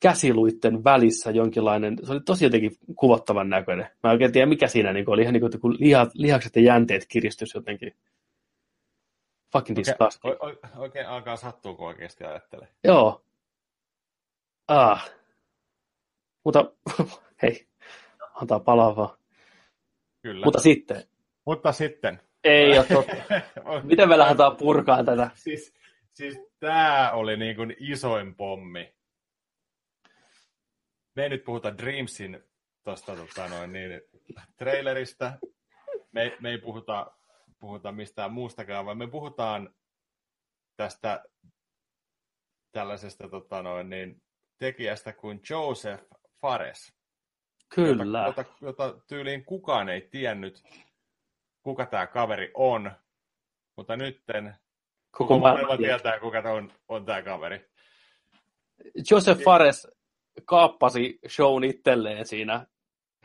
käsiluitten 0.00 0.84
välissä 0.84 1.30
jonkinlainen, 1.30 1.98
se 2.02 2.12
oli 2.12 2.20
tosi 2.20 2.44
jotenkin 2.44 2.72
kuvottavan 2.96 3.48
näköinen. 3.50 3.90
Mä 4.02 4.10
en 4.10 4.12
oikein 4.12 4.32
tiedä, 4.32 4.46
mikä 4.46 4.66
siinä 4.66 4.92
niin 4.92 5.10
oli, 5.10 5.22
ihan 5.22 5.32
niin 5.32 5.40
kuin 5.40 5.60
kun 5.60 5.76
lihat, 5.78 6.08
lihakset 6.14 6.56
ja 6.56 6.62
jänteet 6.62 7.06
kiristys 7.08 7.54
jotenkin. 7.54 7.96
Fucking 9.52 9.76
disgusting. 9.76 10.34
Oikein, 10.40 10.76
oikein 10.76 11.08
alkaa 11.08 11.36
sattua, 11.36 11.74
kun 11.74 11.86
oikeasti 11.86 12.24
ajattelee. 12.24 12.68
Joo. 12.84 13.24
Ah. 14.68 15.10
Mutta 16.44 16.72
hei, 17.42 17.66
antaa 18.34 18.60
palaa 18.60 18.96
vaan. 18.96 19.16
Kyllä. 20.26 20.44
Mutta 20.44 20.60
sitten. 20.60 21.02
Mutta 21.44 21.72
sitten. 21.72 22.20
Ei 22.44 22.78
ole 22.78 22.86
totta. 22.86 23.16
Miten 23.82 24.08
me 24.08 24.18
lähdetään 24.18 24.56
purkaan 24.56 25.04
tätä? 25.04 25.30
Siis, 25.34 25.74
siis 26.12 26.38
tämä 26.60 27.10
oli 27.12 27.36
niin 27.36 27.56
kuin 27.56 27.76
isoin 27.78 28.34
pommi 28.34 28.96
me 31.16 31.22
ei 31.22 31.28
nyt 31.28 31.44
puhuta 31.44 31.78
Dreamsin 31.78 32.44
tuosta 32.84 33.16
tota 33.16 33.48
noin, 33.48 33.72
niin, 33.72 34.02
trailerista, 34.56 35.32
me, 36.12 36.36
me 36.40 36.50
ei 36.50 36.58
puhuta, 36.58 37.12
puhuta 37.58 37.92
mistään 37.92 38.32
muustakaan, 38.32 38.86
vaan 38.86 38.98
me 38.98 39.06
puhutaan 39.06 39.74
tästä 40.76 41.24
tällaisesta 42.72 43.28
tota 43.28 43.62
noin, 43.62 43.90
niin, 43.90 44.22
tekijästä 44.58 45.12
kuin 45.12 45.40
Joseph 45.50 46.04
Fares. 46.40 46.95
Kyllä. 47.74 48.24
Jota, 48.26 48.44
jota, 48.62 48.84
jota 48.84 49.00
tyyliin 49.06 49.44
kukaan 49.44 49.88
ei 49.88 50.00
tiennyt, 50.00 50.62
kuka 51.62 51.86
tämä 51.86 52.06
kaveri 52.06 52.50
on, 52.54 52.90
mutta 53.76 53.96
nytten 53.96 54.54
koko, 55.10 55.28
koko 55.28 55.38
maailma 55.38 55.76
tietää, 55.76 56.20
kuka 56.20 56.38
on, 56.38 56.72
on 56.88 57.04
tämä 57.04 57.22
kaveri. 57.22 57.66
Joseph 59.10 59.40
Fares 59.42 59.88
kaappasi 60.44 61.18
shown 61.28 61.64
itselleen 61.64 62.26
siinä 62.26 62.66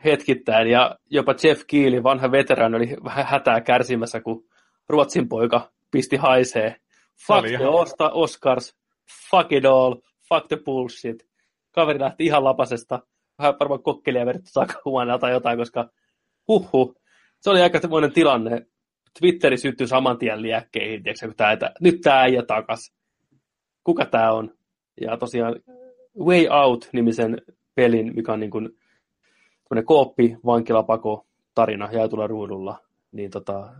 hetkittäin, 0.04 0.70
ja 0.70 0.98
jopa 1.10 1.34
Jeff 1.44 1.62
Keely, 1.66 2.02
vanha 2.02 2.32
veteraani, 2.32 2.76
oli 2.76 2.96
vähän 3.04 3.26
hätää 3.26 3.60
kärsimässä, 3.60 4.20
kun 4.20 4.44
Ruotsin 4.88 5.28
poika 5.28 5.70
pisti 5.90 6.16
haisee. 6.16 6.76
Fuck 7.26 7.46
the. 7.46 7.66
Oscars, 8.12 8.76
fuck 9.30 9.52
it 9.52 9.64
all, 9.64 9.94
fuck 10.28 10.48
the 10.48 10.56
bullshit. 10.64 11.26
Kaveri 11.70 12.00
lähti 12.00 12.24
ihan 12.24 12.44
lapasesta, 12.44 13.00
varmaan 13.42 13.82
kokkelia 13.82 14.26
vedetty 14.26 14.50
takahuoneella 14.52 15.18
tai 15.18 15.32
jotain, 15.32 15.58
koska 15.58 15.90
huhu. 16.48 16.94
Se 17.40 17.50
oli 17.50 17.62
aika 17.62 17.80
semmoinen 17.80 18.12
tilanne. 18.12 18.66
Twitteri 19.20 19.56
syttyi 19.56 19.86
saman 19.86 20.18
tien 20.18 20.42
liekkeihin, 20.42 21.02
tiiäksä, 21.02 21.26
kun 21.26 21.36
tää, 21.36 21.56
nyt 21.80 22.00
tämä 22.00 22.20
äijä 22.20 22.42
takas. 22.42 22.92
kuka 23.84 24.04
tämä 24.06 24.32
on. 24.32 24.54
Ja 25.00 25.16
tosiaan 25.16 25.56
Way 26.18 26.46
Out-nimisen 26.50 27.42
pelin, 27.74 28.12
mikä 28.14 28.32
on 28.32 28.40
niin 28.40 28.50
kuin 28.50 28.68
kooppi, 29.84 30.36
vankilapako, 30.46 31.26
tarina 31.54 31.88
jaetulla 31.92 32.26
ruudulla, 32.26 32.78
niin 33.12 33.30
tota, 33.30 33.72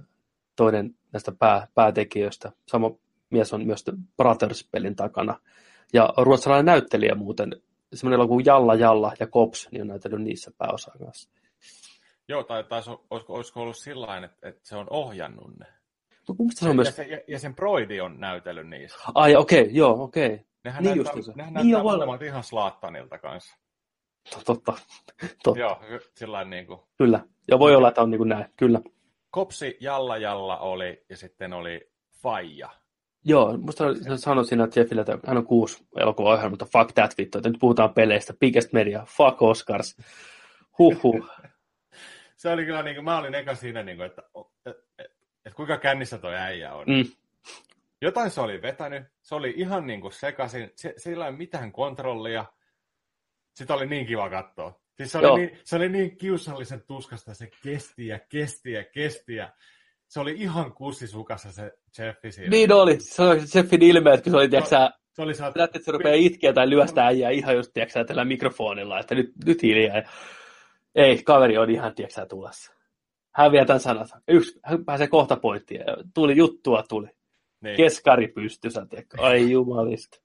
toinen 0.57 0.95
näistä 1.13 1.33
pää, 1.39 1.67
päätekijöistä, 1.75 2.53
sama 2.69 2.91
mies 3.31 3.53
on 3.53 3.67
myös 3.67 3.85
Brothers-pelin 4.17 4.97
takana. 4.97 5.41
Ja 5.93 6.15
ruotsalainen 6.17 6.67
näyttelijä 6.67 7.15
muuten, 7.15 7.53
semmoinen 7.95 8.29
kuin 8.29 8.45
Jalla 8.45 8.75
Jalla 8.75 9.13
ja 9.21 9.27
Kops, 9.27 9.69
niin 9.71 9.83
on 9.83 9.89
näytellyt 9.89 10.23
niissä 10.23 10.51
pääosaan 10.59 10.99
kanssa. 10.99 11.31
Joo, 12.29 12.45
tai 12.45 12.65
taisi, 12.65 12.91
olisiko, 13.11 13.35
olisiko 13.35 13.61
ollut 13.61 13.77
sillä 13.77 14.19
että, 14.25 14.49
että 14.49 14.61
se 14.69 14.77
on 14.77 14.87
ohjannut 14.91 15.59
ne. 15.59 15.67
No, 16.29 16.35
se 16.55 16.69
on 16.69 16.77
myös... 16.77 16.89
ja, 16.89 16.93
se, 16.93 17.25
ja 17.29 17.39
sen 17.39 17.55
Broidi 17.55 18.01
on 18.01 18.21
näytellyt 18.21 18.69
niissä. 18.69 18.99
Ai, 19.15 19.37
okei, 19.37 19.63
okay, 19.63 19.73
joo, 19.73 20.03
okei. 20.03 20.27
Okay. 20.27 20.39
Nehän 20.65 20.85
niin 20.85 20.97
näyttää, 20.97 21.35
nehän 21.35 21.55
niin 21.55 21.63
näyttää 21.63 21.83
molemmat 21.83 22.23
ihan 22.23 22.45
Slaattanilta 22.45 23.19
kanssa. 23.19 23.57
Totta. 24.45 24.73
Totta. 25.45 25.61
Joo, 25.61 25.81
sillä 26.17 26.45
niin 26.45 26.67
kuin... 26.67 26.81
Kyllä. 26.99 27.21
Ja 27.49 27.59
voi 27.59 27.77
olla, 27.77 27.89
että 27.89 28.03
on 28.03 28.11
niin 28.11 28.19
kuin 28.19 28.29
näin. 28.29 28.47
Kyllä. 28.57 28.81
Kopsi 29.31 29.77
Jalla 29.81 30.17
Jalla 30.17 30.59
oli, 30.59 31.05
ja 31.09 31.17
sitten 31.17 31.53
oli 31.53 31.91
Faija. 32.23 32.71
Joo, 33.25 33.57
musta 33.57 33.85
sanoin 34.17 34.47
siinä 34.47 34.69
Jeffille, 34.77 35.01
että 35.01 35.19
hän 35.27 35.37
on 35.37 35.47
kuusi 35.47 35.87
elokuva 36.01 36.51
mutta 36.51 36.67
fuck 36.73 36.93
that 36.95 37.19
vittu, 37.19 37.39
että 37.39 37.51
nyt 37.51 37.61
puhutaan 37.61 37.95
peleistä, 37.95 38.35
biggest 38.41 38.73
media, 38.73 39.07
fuck 39.09 39.43
Oscars, 39.43 39.97
huhu. 40.79 41.27
se 42.37 42.49
oli 42.49 42.65
kyllä, 42.65 42.83
niin 42.83 42.95
kuin, 42.95 43.05
mä 43.05 43.19
olin 43.19 43.35
eka 43.35 43.55
siinä, 43.55 43.83
niin 43.83 43.97
kuin, 43.97 44.07
että, 44.07 44.23
että, 44.67 44.83
että, 44.99 45.15
että 45.45 45.57
kuinka 45.57 45.79
kännissä 45.79 46.19
toi 46.19 46.35
äijä 46.35 46.75
on. 46.75 46.87
Mm. 46.87 47.05
Jotain 48.01 48.31
se 48.31 48.41
oli 48.41 48.63
vetänyt, 48.63 49.05
se 49.23 49.35
oli 49.35 49.55
ihan 49.57 49.87
niin 49.87 50.01
kuin 50.01 50.13
sekaisin, 50.13 50.71
se, 50.75 50.95
sillä 50.97 51.25
ei 51.25 51.31
ole 51.31 51.39
mitään 51.39 51.73
kontrollia, 51.73 52.45
sitä 53.55 53.75
oli 53.75 53.87
niin 53.87 54.07
kiva 54.07 54.31
katsoa. 54.31 54.81
Siis 54.97 55.13
se, 55.13 55.19
oli 55.19 55.41
niin, 55.41 55.59
se 55.65 55.77
oli 55.77 55.89
niin 55.89 56.17
kiusallisen 56.17 56.83
tuskasta, 56.83 57.35
se 57.35 57.51
kesti 57.63 58.07
ja 58.07 58.19
kesti 58.19 58.73
ja 58.73 58.85
kesti 58.85 59.35
ja 59.35 59.53
se 60.13 60.21
oli 60.21 60.33
ihan 60.33 60.73
kussisukassa 60.73 61.53
se 61.53 61.73
Jeffi 61.99 62.33
siinä. 62.33 62.51
Niin 62.51 62.73
oli, 62.73 63.01
se 63.01 63.23
oli 63.23 63.41
Jeffin 63.55 63.83
ilme, 63.83 64.13
että 64.13 64.25
kun 64.25 64.31
se 64.31 64.37
oli, 64.37 64.49
tiiäksä, 64.49 64.79
no, 64.79 64.91
se 65.13 65.23
oli 65.23 65.35
saat... 65.35 65.57
että 65.57 65.79
se 65.79 65.93
rupeaa 65.93 66.15
itkeä 66.15 66.53
tai 66.53 66.71
lyöstä 66.71 67.07
äijää 67.07 67.31
ihan 67.31 67.57
just, 67.57 67.71
tiiäksä, 67.75 68.05
tällä 68.05 68.25
mikrofonilla, 68.25 69.01
että 69.01 69.15
nyt, 69.15 69.33
nyt 69.45 69.63
hiljaa. 69.63 70.03
Ei, 70.95 71.23
kaveri 71.23 71.59
on 71.59 71.71
ihan, 71.71 71.95
tiiäksä, 71.95 72.27
tulossa. 72.27 72.73
Hän 73.35 73.53
vie 73.53 73.65
tämän 73.65 73.81
sanat. 73.81 74.09
Yksi, 74.29 74.61
hän 74.65 74.85
pääsee 74.85 75.07
kohta 75.07 75.37
pointtiin. 75.37 75.81
Tuli 76.15 76.37
juttua, 76.37 76.83
tuli. 76.89 77.09
Niin. 77.61 77.77
Keskari 77.77 78.29
pystyssä, 78.29 78.87
tiedätkö. 78.91 79.23
Ai 79.23 79.51
jumalista. 79.51 80.19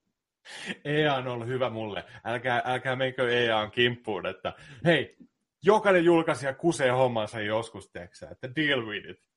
EA 0.85 1.15
on 1.15 1.27
ollut 1.27 1.47
hyvä 1.47 1.69
mulle. 1.69 2.03
Älkää, 2.23 2.61
älkää 2.65 2.95
menkö 2.95 3.29
EAN 3.29 3.71
kimppuun, 3.71 4.25
että 4.25 4.53
hei, 4.85 5.17
jokainen 5.63 6.05
julkaisija 6.05 6.53
kusee 6.53 6.91
hommansa 6.91 7.41
joskus, 7.41 7.89
teksää, 7.91 8.31
että 8.31 8.55
deal 8.55 8.85
with 8.85 9.09
it. 9.09 9.27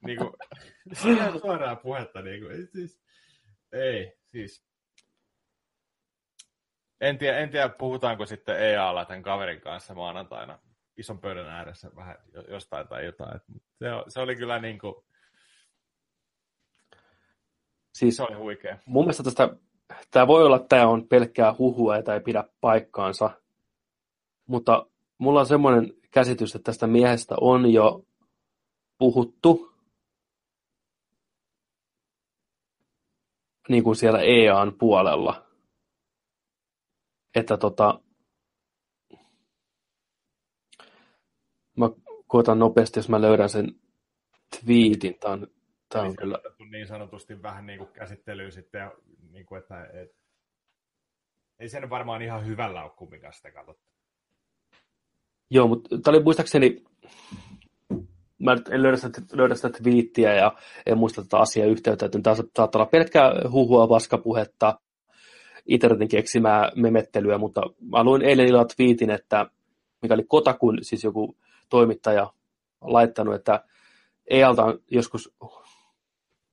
Niin 0.06 0.18
kuin, 0.18 0.30
suoraan 1.40 1.78
puhetta. 1.78 2.22
Niin 2.22 2.42
kuin, 2.42 2.68
siis, 2.72 3.00
ei, 3.72 4.18
siis. 4.32 4.64
En 7.00 7.18
tiedä, 7.18 7.38
en 7.38 7.50
tiedä, 7.50 7.68
puhutaanko 7.68 8.26
sitten 8.26 8.60
EAlla 8.60 9.04
tämän 9.04 9.22
kaverin 9.22 9.60
kanssa 9.60 9.94
maanantaina 9.94 10.58
ison 10.96 11.18
pöydän 11.18 11.48
ääressä 11.48 11.90
vähän 11.96 12.16
jostain 12.48 12.88
tai 12.88 13.04
jotain. 13.04 13.40
Se, 13.78 13.86
se 14.08 14.20
oli 14.20 14.36
kyllä 14.36 14.58
niin 14.58 14.78
kuin, 14.78 14.94
Siis, 17.98 18.16
se 18.16 18.22
oli 18.22 18.34
huikea. 18.34 18.78
Mun 18.86 19.04
mielestä 19.04 19.22
tästä 19.22 19.48
tämä 20.10 20.26
voi 20.26 20.44
olla, 20.44 20.56
että 20.56 20.68
tämä 20.68 20.88
on 20.88 21.08
pelkkää 21.08 21.54
huhua 21.58 21.96
ja 21.96 22.02
tämä 22.02 22.14
ei 22.14 22.20
pidä 22.20 22.44
paikkaansa, 22.60 23.30
mutta 24.46 24.86
mulla 25.18 25.40
on 25.40 25.46
semmoinen 25.46 25.92
käsitys, 26.10 26.54
että 26.54 26.64
tästä 26.64 26.86
miehestä 26.86 27.34
on 27.40 27.72
jo 27.72 28.04
puhuttu 28.98 29.67
niin 33.68 33.84
kuin 33.84 33.96
siellä 33.96 34.20
EAN 34.22 34.74
puolella. 34.78 35.46
Että 37.34 37.56
tota, 37.56 38.00
mä 41.76 41.90
koitan 42.26 42.58
nopeasti, 42.58 42.98
jos 42.98 43.08
mä 43.08 43.20
löydän 43.20 43.48
sen 43.48 43.74
twiitin. 44.60 45.18
Tämä 45.18 45.34
on, 45.34 45.46
tämä 45.88 46.04
on 46.04 46.16
kyllä... 46.16 46.38
Niin 46.70 46.86
sanotusti 46.86 47.42
vähän 47.42 47.66
niin 47.66 47.78
kuin 47.78 47.92
käsittelyyn 47.92 48.52
sitten 48.52 48.90
niin 49.30 49.46
kuin, 49.46 49.58
että 49.58 49.84
et, 49.84 50.16
ei 51.58 51.68
sen 51.68 51.90
varmaan 51.90 52.22
ihan 52.22 52.46
hyvällä 52.46 52.82
ole 52.82 52.92
kumminkaan 52.96 53.32
sitä 53.32 53.50
katsottu. 53.50 53.88
Joo, 55.50 55.68
mutta 55.68 55.88
tämä 55.98 56.16
oli 56.16 56.24
muistaakseni, 56.24 56.84
mä 58.38 58.56
en 58.70 58.82
löydä 58.82 58.96
sitä, 58.96 59.22
löydä 59.32 59.54
sitä 59.54 59.70
twiittiä 59.70 60.34
ja 60.34 60.52
en 60.86 60.98
muista 60.98 61.22
tätä 61.22 61.38
asiayhteyttä, 61.38 62.06
että 62.06 62.18
tämä 62.22 62.36
saattaa 62.36 62.68
olla 62.74 62.86
pelkkää 62.86 63.32
huhua, 63.50 63.88
vaskapuhetta, 63.88 64.80
internetin 65.66 66.08
keksimää 66.08 66.72
memettelyä, 66.76 67.38
mutta 67.38 67.60
mä 67.80 68.04
luin 68.04 68.22
eilen 68.22 68.46
illalla 68.46 68.68
twiitin, 68.76 69.10
että 69.10 69.46
mikä 70.02 70.14
oli 70.14 70.24
Kotakun, 70.28 70.78
siis 70.82 71.04
joku 71.04 71.36
toimittaja 71.68 72.32
laittanut, 72.80 73.34
että 73.34 73.64
EALta 74.30 74.64
on 74.64 74.78
joskus 74.90 75.34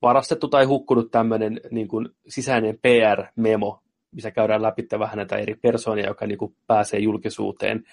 varastettu 0.02 0.48
tai 0.48 0.64
hukkunut 0.64 1.10
tämmöinen 1.10 1.60
niin 1.70 1.88
kuin 1.88 2.08
sisäinen 2.28 2.78
PR-memo, 2.78 3.82
missä 4.12 4.30
käydään 4.30 4.62
läpi 4.62 4.86
vähän 4.98 5.16
näitä 5.16 5.36
eri 5.36 5.54
persoonia, 5.54 6.06
joka 6.06 6.26
niin 6.26 6.38
kuin 6.38 6.56
pääsee 6.66 7.00
julkisuuteen. 7.00 7.84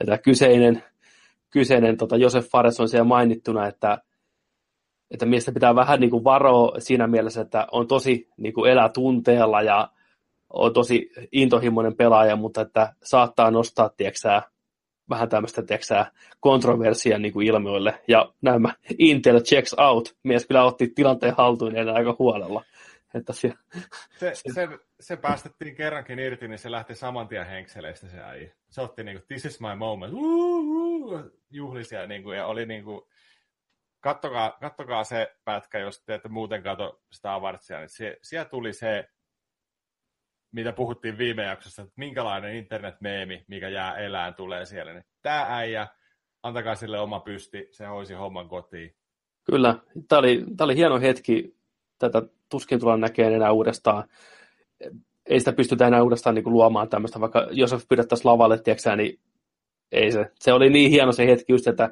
Ja 0.00 0.06
tämä 0.06 0.18
kyseinen, 0.18 0.82
kyseinen 1.50 1.96
tota 1.96 2.16
Josef 2.16 2.46
Fares 2.48 2.80
on 2.80 2.88
siellä 2.88 3.04
mainittuna, 3.04 3.66
että, 3.66 3.98
että 5.10 5.26
miestä 5.26 5.52
pitää 5.52 5.74
vähän 5.74 6.00
niin 6.00 6.10
kuin 6.10 6.24
varoa 6.24 6.80
siinä 6.80 7.06
mielessä, 7.06 7.40
että 7.40 7.66
on 7.72 7.88
tosi 7.88 8.28
niin 8.36 8.54
kuin 8.54 8.70
elää 8.70 8.88
tunteella 8.88 9.62
ja 9.62 9.88
on 10.50 10.72
tosi 10.72 11.10
intohimoinen 11.32 11.96
pelaaja, 11.96 12.36
mutta 12.36 12.60
että 12.60 12.94
saattaa 13.02 13.50
nostaa, 13.50 13.88
tieksää, 13.88 14.42
vähän 15.10 15.28
tämmöistä, 15.28 15.62
tiedätkö 15.62 16.04
kontroversia 16.40 17.18
niin 17.18 17.32
kuin 17.32 17.46
ilmoille. 17.46 18.02
Ja 18.08 18.32
nämä 18.42 18.74
Intel 18.98 19.40
checks 19.40 19.74
out. 19.78 20.16
Mies 20.22 20.46
kyllä 20.46 20.64
otti 20.64 20.92
tilanteen 20.94 21.34
haltuun 21.38 21.76
ja 21.76 21.92
aika 21.92 22.16
huolella. 22.18 22.64
Että 23.14 23.32
se, 23.32 23.52
se, 24.18 24.32
se, 24.52 24.68
se, 25.00 25.16
päästettiin 25.16 25.74
kerrankin 25.74 26.18
irti, 26.18 26.48
niin 26.48 26.58
se 26.58 26.70
lähti 26.70 26.94
saman 26.94 27.28
tien 27.28 27.46
henkseleistä 27.46 28.08
se 28.08 28.20
äijä. 28.20 28.50
Se 28.68 28.80
otti 28.80 29.04
niin 29.04 29.18
kuin, 29.18 29.26
this 29.28 29.44
is 29.44 29.60
my 29.60 29.74
moment, 29.76 30.12
juhlisia, 31.50 32.06
niin 32.06 32.22
kuin, 32.22 32.38
ja 32.38 32.46
oli 32.46 32.66
niin 32.66 32.84
kuin, 32.84 33.00
kattokaa, 34.00 34.56
kattokaa 34.60 35.04
se 35.04 35.36
pätkä, 35.44 35.78
jos 35.78 36.04
te 36.04 36.14
ette 36.14 36.28
muuten 36.28 36.62
katso 36.62 37.00
Star 37.12 37.40
Warsia, 37.40 37.78
niin 37.78 37.88
se, 37.88 38.18
siellä 38.22 38.48
tuli 38.48 38.72
se 38.72 39.08
mitä 40.52 40.72
puhuttiin 40.72 41.18
viime 41.18 41.44
jaksossa, 41.44 41.82
että 41.82 41.94
minkälainen 41.96 42.56
internetmeemi, 42.56 43.44
mikä 43.48 43.68
jää 43.68 43.96
elään, 43.96 44.34
tulee 44.34 44.66
siellä. 44.66 44.92
Niin 44.92 45.04
tämä 45.22 45.46
äijä, 45.48 45.86
antakaa 46.42 46.74
sille 46.74 47.00
oma 47.00 47.20
pysti, 47.20 47.68
se 47.70 47.86
hoisi 47.86 48.14
homman 48.14 48.48
kotiin. 48.48 48.96
Kyllä, 49.44 49.78
tämä 50.08 50.18
oli, 50.18 50.44
tämä 50.56 50.64
oli 50.64 50.76
hieno 50.76 51.00
hetki. 51.00 51.56
Tätä 51.98 52.22
tuskin 52.48 52.80
tullaan 52.80 53.00
näkemään 53.00 53.34
enää 53.34 53.52
uudestaan. 53.52 54.04
Ei 55.26 55.38
sitä 55.38 55.52
pystytä 55.52 55.86
enää 55.86 56.02
uudestaan 56.02 56.34
niin 56.34 56.42
kuin 56.44 56.52
luomaan 56.52 56.88
tämmöistä, 56.88 57.20
vaikka 57.20 57.48
Josef 57.50 57.88
pyydettäisiin 57.88 58.32
lavalle, 58.32 58.58
tiedätkö, 58.58 58.96
niin 58.96 59.20
ei 59.92 60.12
se. 60.12 60.30
Se 60.34 60.52
oli 60.52 60.70
niin 60.70 60.90
hieno 60.90 61.12
se 61.12 61.26
hetki 61.26 61.52
just, 61.52 61.66
että 61.66 61.90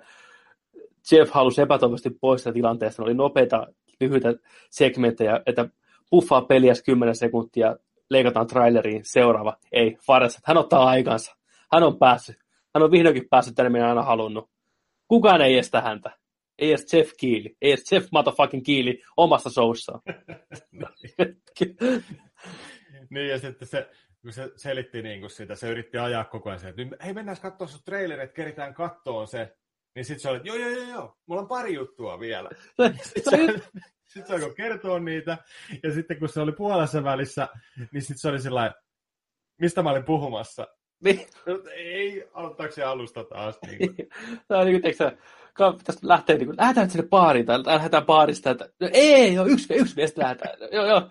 Jeff 1.12 1.32
halusi 1.32 1.62
epätoivoisesti 1.62 2.10
pois 2.20 2.40
sitä 2.40 2.52
tilanteesta. 2.52 3.02
Ne 3.02 3.06
oli 3.06 3.14
nopeita, 3.14 3.66
lyhyitä 4.00 4.34
segmenttejä, 4.70 5.40
että 5.46 5.68
puffaa 6.10 6.42
peliä 6.42 6.74
10 6.84 7.16
sekuntia, 7.16 7.76
leikataan 8.10 8.46
traileriin, 8.46 9.00
seuraava. 9.04 9.56
Ei, 9.72 9.96
Fares, 10.06 10.40
hän 10.44 10.56
ottaa 10.56 10.84
aikansa. 10.84 11.36
Hän 11.72 11.82
on 11.82 11.98
päässyt. 11.98 12.36
Hän 12.74 12.82
on 12.82 12.90
vihdoinkin 12.90 13.28
päässyt 13.30 13.54
tänne, 13.54 13.70
minä 13.70 13.88
aina 13.88 14.02
halunnut. 14.02 14.50
Kukaan 15.08 15.40
ei 15.40 15.58
estä 15.58 15.80
häntä. 15.80 16.10
Ei 16.58 16.68
edes 16.68 16.92
Jeff 16.92 17.12
Keely. 17.20 17.56
Ei 17.62 17.72
edes 17.72 17.92
Jeff 17.92 18.08
motherfucking 18.12 18.64
Keely 18.66 18.94
omassa 19.16 19.50
showssaan. 19.50 20.00
niin, 23.10 23.28
ja 23.28 23.38
sitten 23.38 23.68
se, 23.68 23.90
kun 24.24 24.32
se 24.32 24.52
selitti 24.56 25.02
niin 25.02 25.20
kuin 25.20 25.30
sitä, 25.30 25.54
se 25.54 25.70
yritti 25.70 25.98
ajaa 25.98 26.24
koko 26.24 26.48
ajan 26.48 26.60
se, 26.60 26.68
että 26.68 27.04
hei 27.04 27.14
mennään 27.14 27.40
katsoa 27.42 27.66
sun 27.66 27.80
traileri, 27.84 28.22
että 28.22 28.34
keritään 28.34 28.74
kattoon 28.74 29.28
se. 29.28 29.56
Niin 29.94 30.04
sitten 30.04 30.20
se 30.20 30.28
oli, 30.28 30.36
että 30.36 30.48
joo, 30.48 30.56
joo, 30.56 30.70
joo, 30.70 30.90
joo, 30.90 31.16
mulla 31.26 31.42
on 31.42 31.48
pari 31.48 31.74
juttua 31.74 32.20
vielä. 32.20 32.50
Sitten 34.04 34.26
se 34.26 34.34
alkoi 34.34 34.54
kertoa 34.54 34.98
niitä, 34.98 35.38
ja 35.82 35.92
sitten 35.92 36.18
kun 36.18 36.28
se 36.28 36.40
oli 36.40 36.52
puolessa 36.52 37.04
välissä, 37.04 37.48
niin 37.92 38.02
sitten 38.02 38.18
se 38.18 38.28
oli 38.28 38.40
sillä 38.40 38.72
mistä 39.60 39.82
mä 39.82 39.90
olin 39.90 40.04
puhumassa. 40.04 40.66
Niin. 41.04 41.26
Ei, 41.74 42.28
aloittaako 42.32 42.72
se 42.72 42.82
alusta 42.82 43.24
taas? 43.24 43.58
Niin 43.66 43.78
kuin. 43.78 44.08
Tämä 44.48 44.60
on 44.60 44.66
niin 44.66 44.80
kuin, 44.80 44.94
tiedätkö, 44.96 45.18
tästä 45.84 46.08
lähtee, 46.08 46.36
niin 46.36 46.46
kuin, 46.46 46.56
lähdetään 46.56 46.90
sinne 46.90 47.08
baariin, 47.08 47.46
tai 47.46 47.66
lähdetään 47.66 48.06
baarista, 48.06 48.50
että 48.50 48.68
no, 48.80 48.88
ei, 48.92 49.34
joo, 49.34 49.46
yksi, 49.46 49.74
yksi 49.74 49.96
mies 49.96 50.16
lähdetään, 50.16 50.58
joo, 50.72 50.86
joo. 50.86 51.10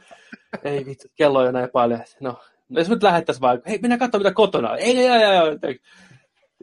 ei 0.64 0.85
vittu, 0.85 1.07
kello 1.15 1.40
on 1.40 1.45
jo 1.45 1.52
näin 1.52 1.69
paljon. 1.69 1.99
No, 2.19 2.41
no 2.73 2.79
jos 2.79 2.89
nyt 2.89 3.03
lähettäisiin 3.03 3.41
vaan, 3.41 3.61
hei 3.67 3.79
mennään 3.81 3.99
katsomaan 3.99 4.23
mitä 4.25 4.35
kotona. 4.35 4.75
Ei, 4.77 4.97
ei, 4.97 5.07
ei, 5.07 5.23
ei, 5.23 5.57
ei. 5.63 5.79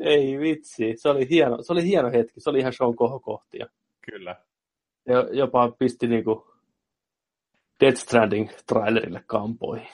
Ei 0.01 0.39
vitsi, 0.39 0.93
se 0.97 1.09
oli 1.09 1.29
hieno, 1.31 1.63
se 1.63 1.73
oli 1.73 1.85
hieno 1.85 2.11
hetki, 2.11 2.41
se 2.41 2.51
oli 2.51 2.59
ihan 2.59 2.73
show 2.73 2.95
kohokohtia. 2.95 3.67
Kyllä. 4.01 4.37
Ja 5.09 5.29
jopa 5.33 5.71
pisti 5.79 6.07
niinku 6.07 6.51
Death 7.81 7.99
Stranding-trailerille 7.99 9.23
kampoihin. 9.27 9.89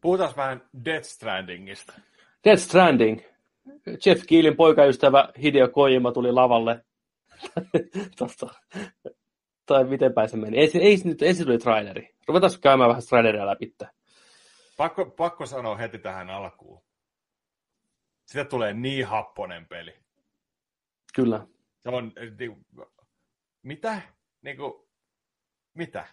Puhutaan 0.00 0.32
vähän 0.36 0.62
Death 0.84 1.06
Strandingista. 1.06 1.92
Death 2.44 2.62
Stranding. 2.62 3.20
Jeff 4.06 4.22
Keelin 4.26 4.56
poikaystävä 4.56 5.28
Hideo 5.42 5.68
Kojima 5.68 6.12
tuli 6.12 6.32
lavalle. 6.32 6.84
Tosta. 8.18 8.54
Tai 9.66 9.84
miten 9.84 10.12
se 10.26 10.36
meni. 10.36 10.58
Ei, 10.58 10.70
ei, 10.74 10.98
nyt, 11.04 11.22
ensin 11.22 11.46
tuli 11.46 11.58
traileri. 11.58 12.14
Ruvetaan 12.28 12.52
käymään 12.60 12.88
vähän 12.88 13.02
traileria 13.08 13.46
läpi. 13.46 13.74
Pakko, 14.78 15.06
pakko 15.06 15.46
sanoa 15.46 15.76
heti 15.76 15.98
tähän 15.98 16.30
alkuun. 16.30 16.84
Sitä 18.26 18.44
tulee 18.44 18.74
niin 18.74 19.06
happonen 19.06 19.68
peli. 19.68 20.04
Kyllä. 21.14 21.46
Se 21.78 21.88
on, 21.88 22.12
niin, 22.38 22.66
mitä? 23.62 24.02
Niin 24.42 24.56
kuin, 24.56 24.88
mitä? 25.74 26.06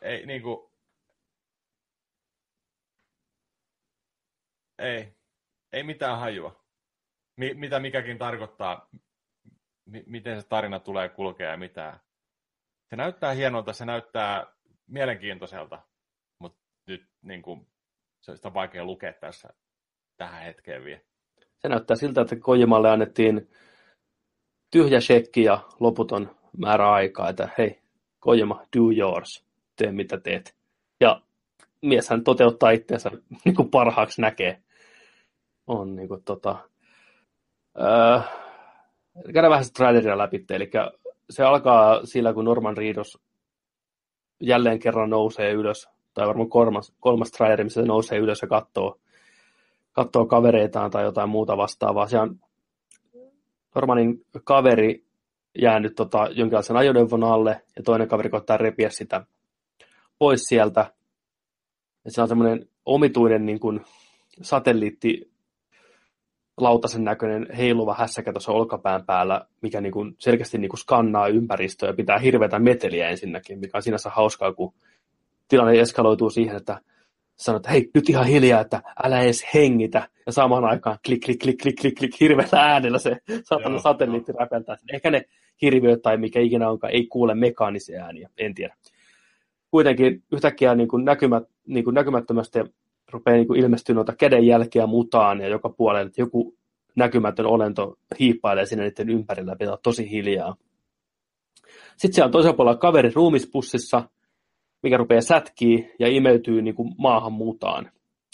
Ei, 0.00 0.26
niin 0.26 0.42
kuin, 0.42 0.72
ei, 4.78 5.16
ei 5.72 5.82
mitään 5.82 6.18
hajua. 6.18 6.64
Mi, 7.36 7.54
mitä 7.54 7.80
mikäkin 7.80 8.18
tarkoittaa, 8.18 8.88
mi, 9.84 10.04
miten 10.06 10.42
se 10.42 10.48
tarina 10.48 10.80
tulee 10.80 11.08
kulkea 11.08 11.50
ja 11.50 11.56
mitä. 11.56 12.00
Se 12.90 12.96
näyttää 12.96 13.32
hienolta, 13.32 13.72
se 13.72 13.84
näyttää 13.84 14.46
mielenkiintoiselta, 14.86 15.87
nyt 16.88 17.06
niin 17.22 17.42
kuin, 17.42 17.66
se 18.20 18.32
on 18.44 18.54
vaikea 18.54 18.84
lukea 18.84 19.12
tässä 19.12 19.48
tähän 20.16 20.42
hetkeen 20.42 20.84
vielä. 20.84 21.00
Se 21.58 21.68
näyttää 21.68 21.96
siltä, 21.96 22.20
että 22.20 22.36
Kojimalle 22.36 22.90
annettiin 22.90 23.48
tyhjä 24.70 25.00
shekki 25.00 25.42
ja 25.42 25.60
loputon 25.80 26.36
määrä 26.58 26.92
aikaa, 26.92 27.28
että 27.28 27.48
hei, 27.58 27.80
Kojima, 28.20 28.62
do 28.76 28.80
yours, 28.96 29.44
tee 29.76 29.92
mitä 29.92 30.18
teet. 30.20 30.56
Ja 31.00 31.22
mieshän 31.82 32.24
toteuttaa 32.24 32.70
itseensä 32.70 33.10
niin 33.44 33.54
kuin 33.54 33.70
parhaaksi 33.70 34.20
näkee. 34.20 34.62
On 35.66 35.96
niin 35.96 36.08
kuin, 36.08 36.24
tota, 36.24 36.68
öö, 37.80 38.20
käydään 39.32 39.50
vähän 39.50 39.64
traileria 39.76 40.18
läpi, 40.18 40.44
eli 40.50 40.70
se 41.30 41.44
alkaa 41.44 42.06
sillä, 42.06 42.34
kun 42.34 42.44
Norman 42.44 42.76
Reedus 42.76 43.18
jälleen 44.40 44.78
kerran 44.78 45.10
nousee 45.10 45.52
ylös, 45.52 45.88
tai 46.18 46.26
varmaan 46.26 46.48
kolmas, 46.48 46.92
kolmas 47.00 47.30
traileri, 47.30 47.64
missä 47.64 47.80
se 47.80 47.86
nousee 47.86 48.18
ylös 48.18 48.42
ja 48.42 48.48
katsoo, 48.48 48.98
katsoo 49.92 50.26
kavereitaan 50.26 50.90
tai 50.90 51.04
jotain 51.04 51.28
muuta 51.28 51.56
vastaavaa. 51.56 52.08
Se 52.08 52.18
on 52.18 52.40
Normanin 53.74 54.24
kaveri 54.44 55.04
jäänyt 55.58 55.94
tota, 55.94 56.28
jonkinlaisen 56.32 56.76
ajoneuvon 56.76 57.24
alle, 57.24 57.62
ja 57.76 57.82
toinen 57.82 58.08
kaveri 58.08 58.30
koittaa 58.30 58.56
repiä 58.56 58.90
sitä 58.90 59.26
pois 60.18 60.40
sieltä. 60.44 60.92
Ja 62.04 62.10
se 62.10 62.22
on 62.22 62.28
semmoinen 62.28 62.68
omituinen 62.86 63.46
niin 63.46 63.60
kuin, 63.60 63.80
satelliitti 64.42 65.30
lautasen 66.56 67.04
näköinen 67.04 67.46
heiluva 67.56 67.94
hässäkä 67.94 68.32
tuossa 68.32 68.52
olkapään 68.52 69.04
päällä, 69.04 69.46
mikä 69.60 69.80
niin 69.80 69.92
kuin 69.92 70.14
selkeästi 70.18 70.58
niin 70.58 70.68
kuin 70.68 70.80
skannaa 70.80 71.28
ympäristöä 71.28 71.88
ja 71.88 71.94
pitää 71.94 72.18
hirveätä 72.18 72.58
meteliä 72.58 73.08
ensinnäkin, 73.08 73.58
mikä 73.58 73.78
on 73.78 73.82
sinänsä 73.82 74.10
hauskaa, 74.10 74.52
kun 74.52 74.74
tilanne 75.48 75.80
eskaloituu 75.80 76.30
siihen, 76.30 76.56
että 76.56 76.80
sanot, 77.36 77.60
että 77.60 77.70
hei, 77.70 77.90
nyt 77.94 78.08
ihan 78.08 78.26
hiljaa, 78.26 78.60
että 78.60 78.82
älä 79.04 79.20
edes 79.20 79.46
hengitä. 79.54 80.08
Ja 80.26 80.32
samaan 80.32 80.64
aikaan 80.64 80.98
klik, 81.06 81.24
klik, 81.24 81.38
klik, 81.42 81.56
klik, 81.62 81.76
klik, 81.80 81.94
klik 81.94 82.20
hirveällä 82.20 82.72
äänellä 82.72 82.98
se 82.98 83.16
satana 83.44 83.78
satelliitti 83.78 84.32
räpeltää. 84.32 84.76
Ehkä 84.92 85.10
ne 85.10 85.24
hirviöt 85.62 86.02
tai 86.02 86.16
mikä 86.16 86.40
ikinä 86.40 86.70
onkaan, 86.70 86.92
ei 86.92 87.06
kuule 87.06 87.34
mekaanisia 87.34 88.04
ääniä, 88.04 88.30
en 88.38 88.54
tiedä. 88.54 88.76
Kuitenkin 89.70 90.22
yhtäkkiä 90.32 90.74
niin 90.74 90.88
kuin 90.88 91.04
näkymät, 91.04 91.42
niin 91.66 91.84
kuin 91.84 91.94
näkymättömästi 91.94 92.58
rupeaa 93.12 93.36
niin 93.36 93.46
kuin 93.46 93.60
ilmestyä 93.60 93.94
noita 93.94 94.16
kädenjälkeä 94.16 94.86
mutaan 94.86 95.40
ja 95.40 95.48
joka 95.48 95.68
puolella, 95.68 96.06
että 96.06 96.20
joku 96.20 96.54
näkymätön 96.96 97.46
olento 97.46 97.98
hiippailee 98.20 98.66
sinne 98.66 98.84
niiden 98.84 99.10
ympärillä, 99.10 99.56
pitää 99.56 99.76
tosi 99.82 100.10
hiljaa. 100.10 100.56
Sitten 101.96 102.12
siellä 102.14 102.26
on 102.26 102.32
toisella 102.32 102.56
puolella 102.56 102.78
kaveri 102.78 103.10
ruumispussissa, 103.14 104.08
mikä 104.82 104.96
rupeaa 104.96 105.20
sätkii 105.20 105.94
ja 105.98 106.08
imeytyy 106.08 106.62
niin 106.62 106.74
kuin 106.74 106.94
maahan 106.98 107.32
mutaan. 107.32 107.90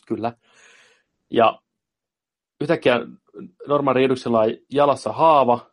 Kyllä. 0.07 0.33
Ja 1.31 1.61
yhtäkkiä 2.61 3.01
Norman 3.69 3.97
Reeduksella 3.97 4.41
on 4.41 4.51
jalassa 4.73 5.13
haava, 5.13 5.71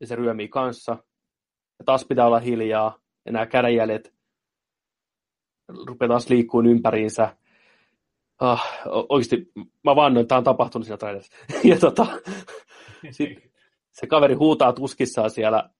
ja 0.00 0.06
se 0.06 0.16
ryömii 0.16 0.48
kanssa. 0.48 0.92
Ja 1.78 1.84
taas 1.84 2.04
pitää 2.04 2.26
olla 2.26 2.38
hiljaa, 2.38 2.98
ja 3.26 3.32
nämä 3.32 3.46
kädenjäljet 3.46 4.14
rupeaa 5.86 6.08
taas 6.08 6.28
liikkuun 6.28 6.66
ympäriinsä. 6.66 7.36
Ah, 8.40 8.68
oikeasti, 8.86 9.52
mä 9.84 9.96
vannoin, 9.96 10.28
tämä 10.28 10.38
on 10.38 10.44
tapahtunut 10.44 10.86
siinä 10.86 10.96
trailerissa. 10.96 11.36
ja 11.70 11.78
tota, 11.78 12.06
sit, 13.10 13.38
se 13.92 14.06
kaveri 14.06 14.34
huutaa 14.34 14.72
tuskissaan 14.72 15.30
siellä, 15.30 15.70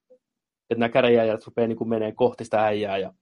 että 0.70 0.80
nämä 0.80 0.88
kädenjäljet 0.88 1.46
rupeaa 1.46 1.68
niin 1.68 1.88
menee 1.88 2.12
kohti 2.12 2.44
sitä 2.44 2.64
äijää, 2.64 2.98
ja 2.98 3.14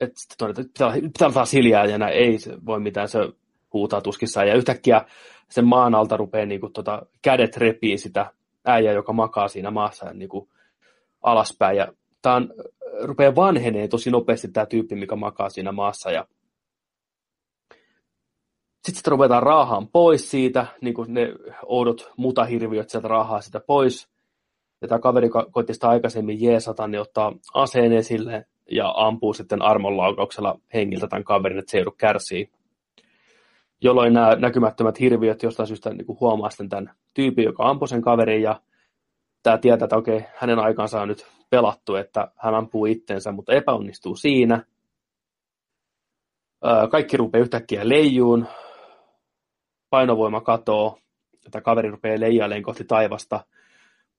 että 0.00 0.20
toinen, 0.38 0.60
että 0.60 0.62
pitää, 0.62 0.92
pitää 0.92 1.30
taas 1.30 1.52
hiljaa, 1.52 1.86
ja 1.86 1.98
näin, 1.98 2.14
ei 2.14 2.38
voi 2.66 2.80
mitään, 2.80 3.08
se 3.08 3.18
huutaa 3.72 4.00
tuskissaan, 4.00 4.48
ja 4.48 4.54
yhtäkkiä 4.54 5.04
sen 5.50 5.66
maan 5.66 5.94
alta 5.94 6.16
rupeaa 6.16 6.46
niin 6.46 6.60
kuin, 6.60 6.72
tota, 6.72 7.06
kädet 7.22 7.56
repii 7.56 7.98
sitä 7.98 8.32
äijää, 8.64 8.94
joka 8.94 9.12
makaa 9.12 9.48
siinä 9.48 9.70
maassa 9.70 10.12
niin 10.12 10.28
kuin, 10.28 10.48
alaspäin, 11.22 11.76
ja 11.76 11.92
tämä 12.22 12.42
rupeaa 13.02 13.34
vanhenee 13.34 13.88
tosi 13.88 14.10
nopeasti 14.10 14.48
tämä 14.48 14.66
tyyppi, 14.66 14.94
mikä 14.94 15.16
makaa 15.16 15.50
siinä 15.50 15.72
maassa, 15.72 16.10
ja 16.10 16.26
sitten 18.74 18.98
sitä 18.98 19.10
ruvetaan 19.10 19.42
raahaan 19.42 19.88
pois 19.88 20.30
siitä, 20.30 20.66
niin 20.80 20.94
kuin 20.94 21.14
ne 21.14 21.34
oudot 21.66 22.12
mutahirviöt 22.16 22.90
sieltä 22.90 23.08
raahaa 23.08 23.40
sitä 23.40 23.60
pois, 23.60 24.08
ja 24.80 24.88
tämä 24.88 24.98
kaveri 24.98 25.28
koitti 25.50 25.74
sitä 25.74 25.88
aikaisemmin 25.88 26.42
jeesata, 26.42 26.88
niin 26.88 27.00
ottaa 27.00 27.32
aseen 27.54 27.92
esille 27.92 28.46
ja 28.70 28.94
ampuu 28.96 29.34
sitten 29.34 29.62
armonlaukauksella 29.62 30.58
hengiltä 30.74 31.06
tämän 31.06 31.24
kaverin, 31.24 31.58
että 31.58 31.70
se 31.70 31.78
joudu 31.78 31.90
kärsii. 31.90 32.50
Jolloin 33.80 34.12
nämä 34.12 34.36
näkymättömät 34.36 35.00
hirviöt 35.00 35.42
jostain 35.42 35.66
syystä 35.66 35.90
niin 35.90 36.20
huomaa 36.20 36.50
sitten 36.50 36.68
tämän 36.68 36.90
tyypin, 37.14 37.44
joka 37.44 37.68
ampui 37.68 37.88
sen 37.88 38.02
kaverin, 38.02 38.42
ja 38.42 38.60
tämä 39.42 39.58
tietää, 39.58 39.86
että 39.86 39.96
okei, 39.96 40.24
hänen 40.36 40.58
aikansa 40.58 41.00
on 41.00 41.08
nyt 41.08 41.26
pelattu, 41.50 41.94
että 41.94 42.32
hän 42.36 42.54
ampuu 42.54 42.86
itsensä, 42.86 43.32
mutta 43.32 43.52
epäonnistuu 43.52 44.16
siinä. 44.16 44.64
Kaikki 46.90 47.16
rupeaa 47.16 47.42
yhtäkkiä 47.42 47.88
leijuun, 47.88 48.46
painovoima 49.90 50.40
katoo, 50.40 50.98
että 51.46 51.60
kaveri 51.60 51.90
rupeaa 51.90 52.20
leijailemaan 52.20 52.62
kohti 52.62 52.84
taivasta, 52.84 53.40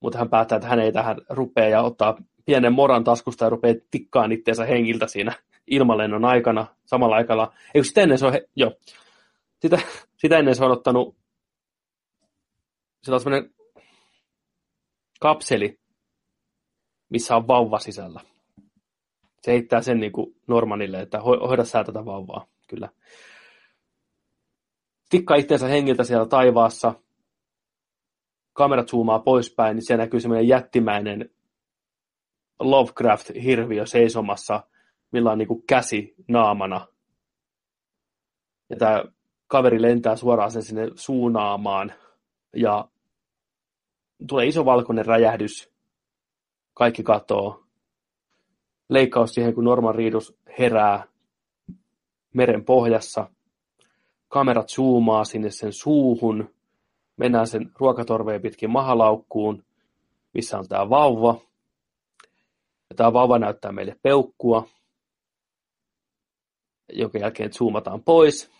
mutta 0.00 0.18
hän 0.18 0.28
päättää, 0.28 0.56
että 0.56 0.68
hän 0.68 0.80
ei 0.80 0.92
tähän 0.92 1.16
rupea 1.28 1.68
ja 1.68 1.82
ottaa 1.82 2.16
pienen 2.44 2.72
moran 2.72 3.04
taskusta 3.04 3.44
ja 3.44 3.50
rupeaa 3.50 3.74
tikkaan 3.90 4.32
itseensä 4.32 4.64
hengiltä 4.64 5.06
siinä 5.06 5.32
ilmalennon 5.66 6.24
aikana 6.24 6.66
samalla 6.84 7.16
aikalla. 7.16 7.52
Eikö 7.74 7.84
sitä 7.84 8.00
ennen 8.00 8.18
se 8.18 8.26
on, 8.26 8.32
he, 8.32 8.48
jo, 8.56 8.78
sitä, 9.62 9.78
sitä 10.16 10.38
ennen 10.38 10.54
se 10.54 10.64
on 10.64 10.70
ottanut, 10.70 11.16
sillä 13.02 13.16
on 13.16 13.50
kapseli, 15.20 15.78
missä 17.08 17.36
on 17.36 17.48
vauva 17.48 17.78
sisällä. 17.78 18.20
Se 19.42 19.52
heittää 19.52 19.82
sen 19.82 20.00
niin 20.00 20.12
kuin 20.12 20.36
Normanille, 20.46 21.00
että 21.00 21.20
hoida 21.20 21.64
sä 21.64 21.84
tätä 21.84 22.04
vauvaa, 22.04 22.46
kyllä. 22.68 22.88
Tikkaa 25.10 25.36
itseensä 25.36 25.66
hengiltä 25.66 26.04
siellä 26.04 26.26
taivaassa, 26.26 26.94
kamerat 28.52 28.88
zoomaa 28.88 29.18
poispäin, 29.18 29.76
niin 29.76 29.86
siellä 29.86 30.04
näkyy 30.04 30.20
semmoinen 30.20 30.48
jättimäinen 30.48 31.30
Lovecraft-hirviö 32.60 33.86
seisomassa, 33.86 34.62
millä 35.12 35.32
on 35.32 35.38
niin 35.38 35.48
kuin 35.48 35.62
käsi 35.66 36.14
naamana. 36.28 36.86
Ja 38.70 38.76
tämä 38.76 39.04
kaveri 39.46 39.82
lentää 39.82 40.16
suoraan 40.16 40.50
sen 40.50 40.62
sinne 40.62 40.88
suunaamaan 40.94 41.92
ja 42.56 42.88
tulee 44.28 44.46
iso 44.46 44.64
valkoinen 44.64 45.06
räjähdys. 45.06 45.72
Kaikki 46.74 47.02
katoo. 47.02 47.64
Leikkaus 48.88 49.34
siihen, 49.34 49.54
kun 49.54 49.64
Norman 49.64 49.94
Reedus 49.94 50.38
herää 50.58 51.04
meren 52.34 52.64
pohjassa. 52.64 53.30
Kamerat 54.28 54.68
zoomaa 54.68 55.24
sinne 55.24 55.50
sen 55.50 55.72
suuhun. 55.72 56.54
Mennään 57.16 57.46
sen 57.46 57.70
ruokatorveen 57.78 58.42
pitkin 58.42 58.70
mahalaukkuun, 58.70 59.64
missä 60.34 60.58
on 60.58 60.68
tämä 60.68 60.90
vauva. 60.90 61.40
Ja 62.90 62.96
tämä 62.96 63.12
vauva 63.12 63.38
näyttää 63.38 63.72
meille 63.72 63.96
peukkua. 64.02 64.68
jonka 66.92 67.18
jälkeen 67.18 67.52
zoomataan 67.52 68.02
pois, 68.02 68.50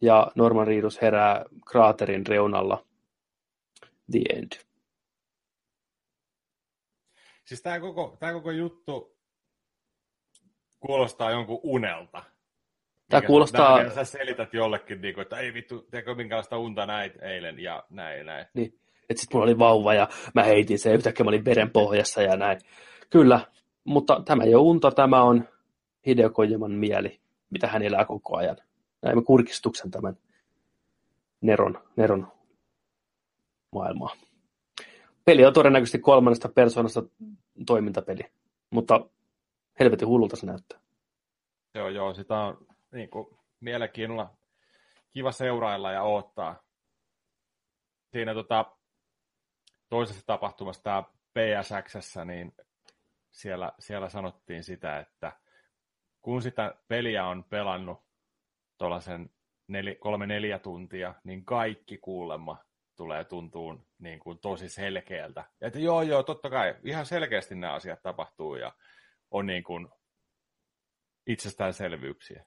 ja 0.00 0.32
Norman 0.34 0.66
Reedus 0.66 1.02
herää 1.02 1.44
kraaterin 1.70 2.26
reunalla. 2.26 2.84
The 4.10 4.20
end. 4.36 4.52
Siis 7.44 7.62
tämä 7.62 7.80
koko, 7.80 8.16
tää 8.20 8.32
koko 8.32 8.50
juttu 8.50 9.16
kuulostaa 10.80 11.30
jonkun 11.30 11.60
unelta. 11.62 12.22
Tämä 13.08 13.20
Mikä- 13.20 13.26
kuulostaa, 13.26 13.78
tää- 13.78 13.94
Sä 13.94 14.04
selität 14.04 14.54
jollekin, 14.54 15.00
niin 15.00 15.14
kuin, 15.14 15.22
että 15.22 15.38
ei 15.38 15.54
vittu, 15.54 15.82
tiedätkö 15.82 16.14
minkälaista 16.14 16.58
unta 16.58 16.86
näit 16.86 17.22
eilen 17.22 17.58
ja 17.58 17.84
näin 17.90 18.18
ja 18.18 18.24
näin. 18.24 18.46
että 18.56 19.20
sitten 19.20 19.36
mulla 19.36 19.44
oli 19.44 19.58
vauva 19.58 19.94
ja 19.94 20.08
mä 20.34 20.42
heitin 20.42 20.78
sen 20.78 20.90
ja 20.90 20.96
yhtäkkiä 20.96 21.24
mä 21.24 21.28
olin 21.28 21.44
veden 21.44 21.70
pohjassa 21.70 22.22
ja 22.22 22.36
näin. 22.36 22.60
Kyllä, 23.10 23.40
mutta 23.84 24.22
tämä 24.24 24.44
ei 24.44 24.54
ole 24.54 24.62
unta, 24.62 24.90
tämä 24.90 25.22
on 25.22 25.48
Hideo 26.06 26.30
Kojiman 26.30 26.70
mieli, 26.70 27.20
mitä 27.50 27.66
hän 27.66 27.82
elää 27.82 28.04
koko 28.04 28.36
ajan. 28.36 28.56
Näemme 29.02 29.22
kurkistuksen 29.22 29.90
tämän 29.90 30.16
Neron, 31.40 31.82
Neron 31.96 32.32
maailmaa. 33.72 34.16
Peli 35.24 35.44
on 35.44 35.52
todennäköisesti 35.52 35.98
kolmannesta 35.98 36.48
persoonasta 36.48 37.02
toimintapeli, 37.66 38.22
mutta 38.70 39.00
helvetin 39.80 40.08
hullulta 40.08 40.36
se 40.36 40.46
näyttää. 40.46 40.78
Joo, 41.74 41.88
joo, 41.88 42.14
sitä 42.14 42.38
on 42.38 42.66
niin 42.92 43.10
kuin, 43.10 43.26
mielenkiinnolla 43.60 44.36
kiva 45.12 45.32
seurailla 45.32 45.92
ja 45.92 46.02
odottaa. 46.02 46.62
Siinä 48.12 48.34
tota, 48.34 48.64
toisessa 49.88 50.26
tapahtumassa, 50.26 50.82
tämä 50.82 51.02
PSX, 51.02 52.16
niin 52.24 52.54
siellä, 53.34 53.72
siellä 53.78 54.08
sanottiin 54.08 54.64
sitä, 54.64 54.98
että 54.98 55.32
kun 56.22 56.42
sitä 56.42 56.74
peliä 56.88 57.26
on 57.26 57.44
pelannut 57.44 57.98
tuollaisen 58.78 59.30
neli, 59.68 59.94
kolme-neljä 59.94 60.58
tuntia, 60.58 61.14
niin 61.24 61.44
kaikki 61.44 61.98
kuulemma 61.98 62.56
tulee 62.96 63.24
tuntuun 63.24 63.86
niin 63.98 64.18
kuin 64.18 64.38
tosi 64.38 64.68
selkeältä. 64.68 65.44
Että 65.60 65.78
joo, 65.78 66.02
joo, 66.02 66.22
totta 66.22 66.50
kai, 66.50 66.74
ihan 66.84 67.06
selkeästi 67.06 67.54
nämä 67.54 67.72
asiat 67.72 68.02
tapahtuu 68.02 68.54
ja 68.54 68.72
on 69.30 69.46
niin 69.46 69.64
kuin 69.64 69.88
itsestäänselvyyksiä. 71.26 72.44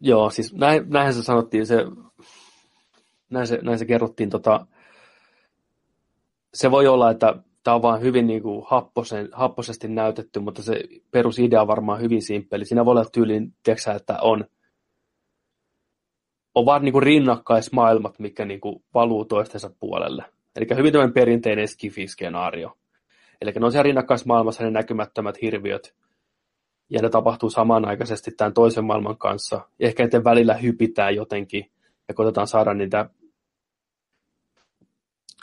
Joo, 0.00 0.30
siis 0.30 0.54
näin, 0.54 0.90
näinhän 0.90 1.14
se 1.14 1.22
sanottiin, 1.22 1.66
se, 1.66 1.76
näin, 3.30 3.46
se, 3.46 3.58
näin 3.62 3.78
se 3.78 3.86
kerrottiin. 3.86 4.30
Tota, 4.30 4.66
se 6.54 6.70
voi 6.70 6.86
olla, 6.86 7.10
että 7.10 7.34
tämä 7.64 7.74
on 7.74 7.82
vaan 7.82 8.00
hyvin 8.00 8.26
niin 8.26 8.42
kuin 8.42 8.64
happosen, 8.68 9.28
happosesti 9.32 9.88
näytetty, 9.88 10.40
mutta 10.40 10.62
se 10.62 10.80
perusidea 11.10 11.60
on 11.60 11.66
varmaan 11.66 12.00
hyvin 12.00 12.22
simppeli. 12.22 12.64
Siinä 12.64 12.84
voi 12.84 12.92
olla 12.92 13.04
tyyliin, 13.04 13.54
tiedätkö, 13.62 13.82
sä, 13.82 13.92
että 13.92 14.18
on, 14.20 14.44
on 16.54 16.66
vaan 16.66 16.84
niin 16.84 16.92
kuin 16.92 17.02
rinnakkaismaailmat, 17.02 18.18
mikä 18.18 18.44
niin 18.44 18.60
kuin 18.60 18.84
valuu 18.94 19.24
toistensa 19.24 19.70
puolelle. 19.80 20.24
Eli 20.56 20.66
hyvin 20.76 20.92
tämmöinen 20.92 21.14
perinteinen 21.14 21.68
skifi-skenaario. 21.68 22.76
Eli 23.40 23.52
ne 23.52 23.66
on 23.66 23.72
siellä 23.72 23.82
rinnakkaismaailmassa 23.82 24.64
ne 24.64 24.70
näkymättömät 24.70 25.42
hirviöt, 25.42 25.94
ja 26.90 27.02
ne 27.02 27.08
tapahtuu 27.08 27.50
samanaikaisesti 27.50 28.30
tämän 28.30 28.54
toisen 28.54 28.84
maailman 28.84 29.18
kanssa. 29.18 29.60
Ehkä 29.80 30.04
niiden 30.04 30.24
välillä 30.24 30.54
hypitään 30.54 31.14
jotenkin 31.16 31.70
ja 32.08 32.14
koitetaan 32.14 32.46
saada 32.46 32.74
niitä 32.74 33.10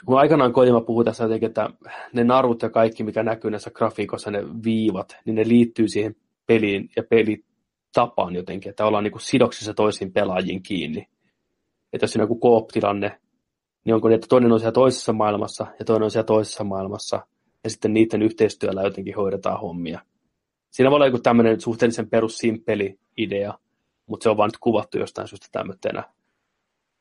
kun 0.06 0.18
aikanaan 0.18 0.52
Kojima 0.52 0.80
puhui 0.80 1.04
tässä 1.04 1.24
jotenkin, 1.24 1.46
että 1.46 1.70
ne 2.12 2.24
narut 2.24 2.62
ja 2.62 2.70
kaikki, 2.70 3.04
mikä 3.04 3.22
näkyy 3.22 3.50
näissä 3.50 3.70
grafiikoissa, 3.70 4.30
ne 4.30 4.44
viivat, 4.64 5.16
niin 5.24 5.34
ne 5.34 5.48
liittyy 5.48 5.88
siihen 5.88 6.16
peliin 6.46 6.90
ja 6.96 7.02
pelitapaan 7.02 8.34
jotenkin, 8.34 8.70
että 8.70 8.86
ollaan 8.86 9.04
niin 9.04 9.12
kuin 9.12 9.22
sidoksissa 9.22 9.74
toisiin 9.74 10.12
pelaajiin 10.12 10.62
kiinni. 10.62 11.06
Että 11.92 12.04
jos 12.04 12.16
on 12.16 12.22
joku 12.22 12.38
koop-tilanne, 12.38 13.20
niin 13.84 13.94
onko 13.94 14.08
niin, 14.08 14.14
että 14.14 14.26
toinen 14.28 14.52
on 14.52 14.60
siellä 14.60 14.72
toisessa 14.72 15.12
maailmassa 15.12 15.66
ja 15.78 15.84
toinen 15.84 16.04
on 16.04 16.10
siellä 16.10 16.26
toisessa 16.26 16.64
maailmassa, 16.64 17.26
ja 17.64 17.70
sitten 17.70 17.94
niiden 17.94 18.22
yhteistyöllä 18.22 18.82
jotenkin 18.82 19.16
hoidetaan 19.16 19.60
hommia. 19.60 20.00
Siinä 20.70 20.90
voi 20.90 20.96
olla 20.96 21.06
joku 21.06 21.18
tämmöinen 21.18 21.60
suhteellisen 21.60 22.10
perussimpeli 22.10 22.98
idea, 23.16 23.54
mutta 24.06 24.24
se 24.24 24.30
on 24.30 24.36
vaan 24.36 24.48
nyt 24.48 24.58
kuvattu 24.60 24.98
jostain 24.98 25.28
syystä 25.28 25.48
tämmöisenä 25.52 26.04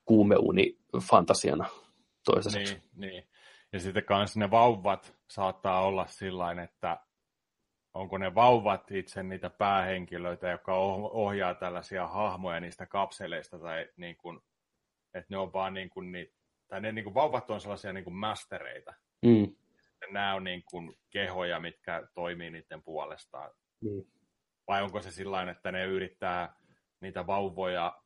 kuumeuni-fantasiana 0.05 1.65
toistaiseksi. 2.25 2.73
Niin, 2.73 2.83
niin. 2.95 3.27
Ja 3.73 3.79
sitten 3.79 4.05
kans 4.05 4.37
ne 4.37 4.51
vauvat 4.51 5.15
saattaa 5.29 5.81
olla 5.85 6.07
sillain, 6.07 6.59
että 6.59 6.97
onko 7.93 8.17
ne 8.17 8.35
vauvat 8.35 8.91
itse 8.91 9.23
niitä 9.23 9.49
päähenkilöitä, 9.49 10.49
jotka 10.49 10.71
oh- 10.71 11.11
ohjaa 11.13 11.55
tällaisia 11.55 12.07
hahmoja 12.07 12.59
niistä 12.59 12.85
kapseleista, 12.85 13.59
tai 13.59 13.89
niin 13.97 14.17
kuin, 14.17 14.39
että 15.13 15.27
ne 15.29 15.37
on 15.37 15.53
vaan 15.53 15.73
niin 15.73 15.89
kuin, 15.89 16.11
ni- 16.11 16.33
tai 16.67 16.81
ne 16.81 16.91
niin 16.91 17.03
kuin 17.03 17.13
vauvat 17.13 17.51
on 17.51 17.61
sellaisia 17.61 17.93
niin 17.93 18.03
kuin 18.03 18.15
mastereita. 18.15 18.93
Mm, 19.25 19.55
nämä 20.11 20.33
on 20.33 20.43
niin 20.43 20.63
kuin 20.71 20.97
kehoja, 21.09 21.59
mitkä 21.59 22.07
toimii 22.13 22.49
niiden 22.49 22.83
puolestaan. 22.83 23.51
niin. 23.81 24.11
Vai 24.67 24.83
onko 24.83 25.01
se 25.01 25.11
sillain, 25.11 25.49
että 25.49 25.71
ne 25.71 25.85
yrittää 25.85 26.55
niitä 27.01 27.27
vauvoja 27.27 28.01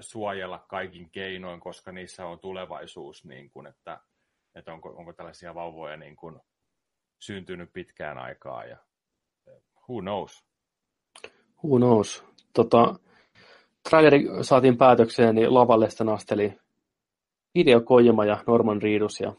suojella 0.00 0.64
kaikin 0.68 1.10
keinoin, 1.10 1.60
koska 1.60 1.92
niissä 1.92 2.26
on 2.26 2.38
tulevaisuus, 2.38 3.24
niin 3.24 3.50
kuin, 3.50 3.66
että, 3.66 4.00
että 4.54 4.72
onko, 4.72 4.88
onko 4.88 5.12
tällaisia 5.12 5.54
vauvoja 5.54 5.96
niin 5.96 6.16
kuin 6.16 6.40
syntynyt 7.18 7.72
pitkään 7.72 8.18
aikaa 8.18 8.64
ja 8.64 8.76
who 9.88 10.00
knows. 10.00 10.44
Who 11.64 11.76
knows? 11.76 12.24
Tota, 12.52 12.94
traileri 13.90 14.24
saatiin 14.42 14.78
päätökseen, 14.78 15.34
niin 15.34 15.54
lavalle 15.54 15.90
sitten 15.90 16.08
asteli 16.08 16.58
Hideo 17.54 17.80
Kojima 17.80 18.24
ja 18.24 18.44
Norman 18.46 18.82
Reedus. 18.82 19.20
Ja... 19.20 19.32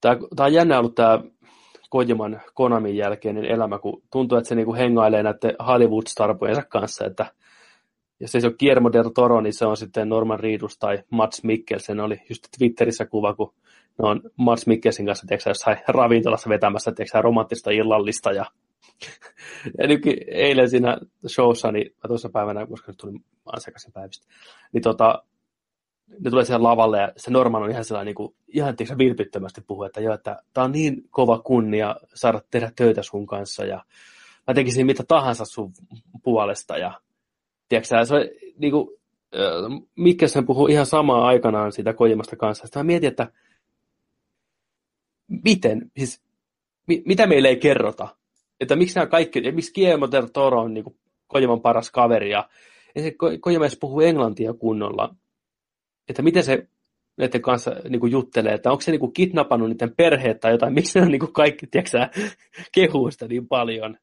Tämä, 0.00 0.16
tämä 0.36 0.46
on 0.46 0.52
jännä 0.52 0.78
ollut 0.78 0.94
tämä 0.94 1.18
Kojiman 1.94 2.40
Konamin 2.54 2.96
jälkeinen 2.96 3.44
elämä, 3.44 3.78
kun 3.78 4.02
tuntuu, 4.12 4.38
että 4.38 4.48
se 4.48 4.54
niinku 4.54 4.74
hengailee 4.74 5.22
näiden 5.22 5.56
Hollywood-starpojensa 5.66 6.62
kanssa, 6.68 7.06
että 7.06 7.26
jos 8.20 8.32
se 8.32 8.38
ei 8.38 8.44
ole 8.44 8.54
Guillermo 8.58 8.92
del 8.92 9.10
Toro, 9.14 9.40
niin 9.40 9.52
se 9.52 9.66
on 9.66 9.76
sitten 9.76 10.08
Norman 10.08 10.40
Reedus 10.40 10.78
tai 10.78 11.02
Mats 11.10 11.44
Mikkelsen. 11.44 12.00
Oli 12.00 12.20
just 12.28 12.44
Twitterissä 12.58 13.06
kuva, 13.06 13.34
kun 13.34 13.54
ne 13.98 14.08
on 14.08 14.20
Mats 14.36 14.66
Mikkelsin 14.66 15.06
kanssa 15.06 15.26
tiedätkö, 15.26 15.50
jossain 15.50 15.76
ravintolassa 15.88 16.50
vetämässä 16.50 16.92
tiedätkö, 16.92 17.22
romanttista 17.22 17.70
illallista. 17.70 18.32
Ja, 18.32 18.44
nytkin 19.88 20.16
eilen 20.28 20.70
siinä 20.70 20.98
showssa, 21.26 21.72
niin 21.72 21.94
tuossa 22.06 22.28
päivänä, 22.28 22.66
koska 22.66 22.92
nyt 22.92 22.98
tuli 22.98 23.12
ansiakaisin 23.46 23.92
päivistä, 23.92 24.26
niin 24.72 24.82
tota, 24.82 25.22
ne 26.20 26.30
tulee 26.30 26.44
siihen 26.44 26.62
lavalle 26.62 27.00
ja 27.00 27.12
se 27.16 27.30
Norman 27.30 27.62
on 27.62 27.70
ihan 27.70 27.84
sellainen 27.84 28.06
niin 28.06 28.14
kuin, 28.14 28.34
ihan 28.48 28.76
tiiäksä, 28.76 28.98
vilpittömästi 28.98 29.60
puhuu, 29.60 29.84
että 29.84 30.00
joo, 30.00 30.14
että 30.14 30.42
tämä 30.52 30.64
on 30.64 30.72
niin 30.72 31.02
kova 31.10 31.38
kunnia 31.38 31.96
saada 32.14 32.42
tehdä 32.50 32.72
töitä 32.76 33.02
sun 33.02 33.26
kanssa 33.26 33.64
ja 33.64 33.84
mä 34.46 34.54
tekisin 34.54 34.86
mitä 34.86 35.04
tahansa 35.08 35.44
sun 35.44 35.72
puolesta 36.22 36.76
ja 36.76 37.00
tiiäksä, 37.68 38.04
se 38.04 38.30
niin 38.58 38.72
kuin, 38.72 38.88
Mikkelsen 39.96 40.46
puhuu 40.46 40.66
ihan 40.66 40.86
samaa 40.86 41.26
aikanaan 41.26 41.72
siitä 41.72 41.92
Kojimasta 41.92 42.36
kanssa. 42.36 42.66
Sitten 42.66 42.80
mä 42.80 42.84
mietin, 42.84 43.08
että 43.08 43.32
miten, 45.44 45.90
siis 45.96 46.22
mi, 46.86 47.02
mitä 47.06 47.26
meille 47.26 47.48
ei 47.48 47.56
kerrota, 47.56 48.08
että 48.60 48.76
miksi 48.76 48.94
nämä 48.94 49.06
kaikki, 49.06 49.52
miksi 49.52 49.72
Guillermo 49.72 50.08
del 50.10 50.26
Toro 50.26 50.60
on 50.60 50.74
niin 50.74 50.84
kuin 50.84 50.96
Kojiman 51.26 51.60
paras 51.60 51.90
kaveri 51.90 52.30
ja, 52.30 52.48
ja 52.94 53.02
se 53.02 53.10
Ko- 53.10 53.38
Kojima 53.40 53.64
puhuu 53.80 54.00
englantia 54.00 54.54
kunnolla, 54.54 55.14
että 56.08 56.22
miten 56.22 56.44
se 56.44 56.68
näiden 57.16 57.42
kanssa 57.42 57.70
niin 57.88 58.00
kuin 58.00 58.12
juttelee, 58.12 58.54
että 58.54 58.70
onko 58.70 58.80
se 58.80 58.90
niin 58.90 59.00
kuin 59.00 59.12
kidnappannut 59.12 59.68
niiden 59.68 59.96
perheet 59.96 60.40
tai 60.40 60.52
jotain, 60.52 60.74
miksi 60.74 60.98
ne 60.98 61.04
on 61.04 61.10
niin 61.10 61.20
kuin 61.20 61.32
kaikki, 61.32 61.66
tiedätkö 61.66 62.08
kehuu 62.72 63.10
sitä 63.10 63.28
niin 63.28 63.48
paljon. 63.48 63.98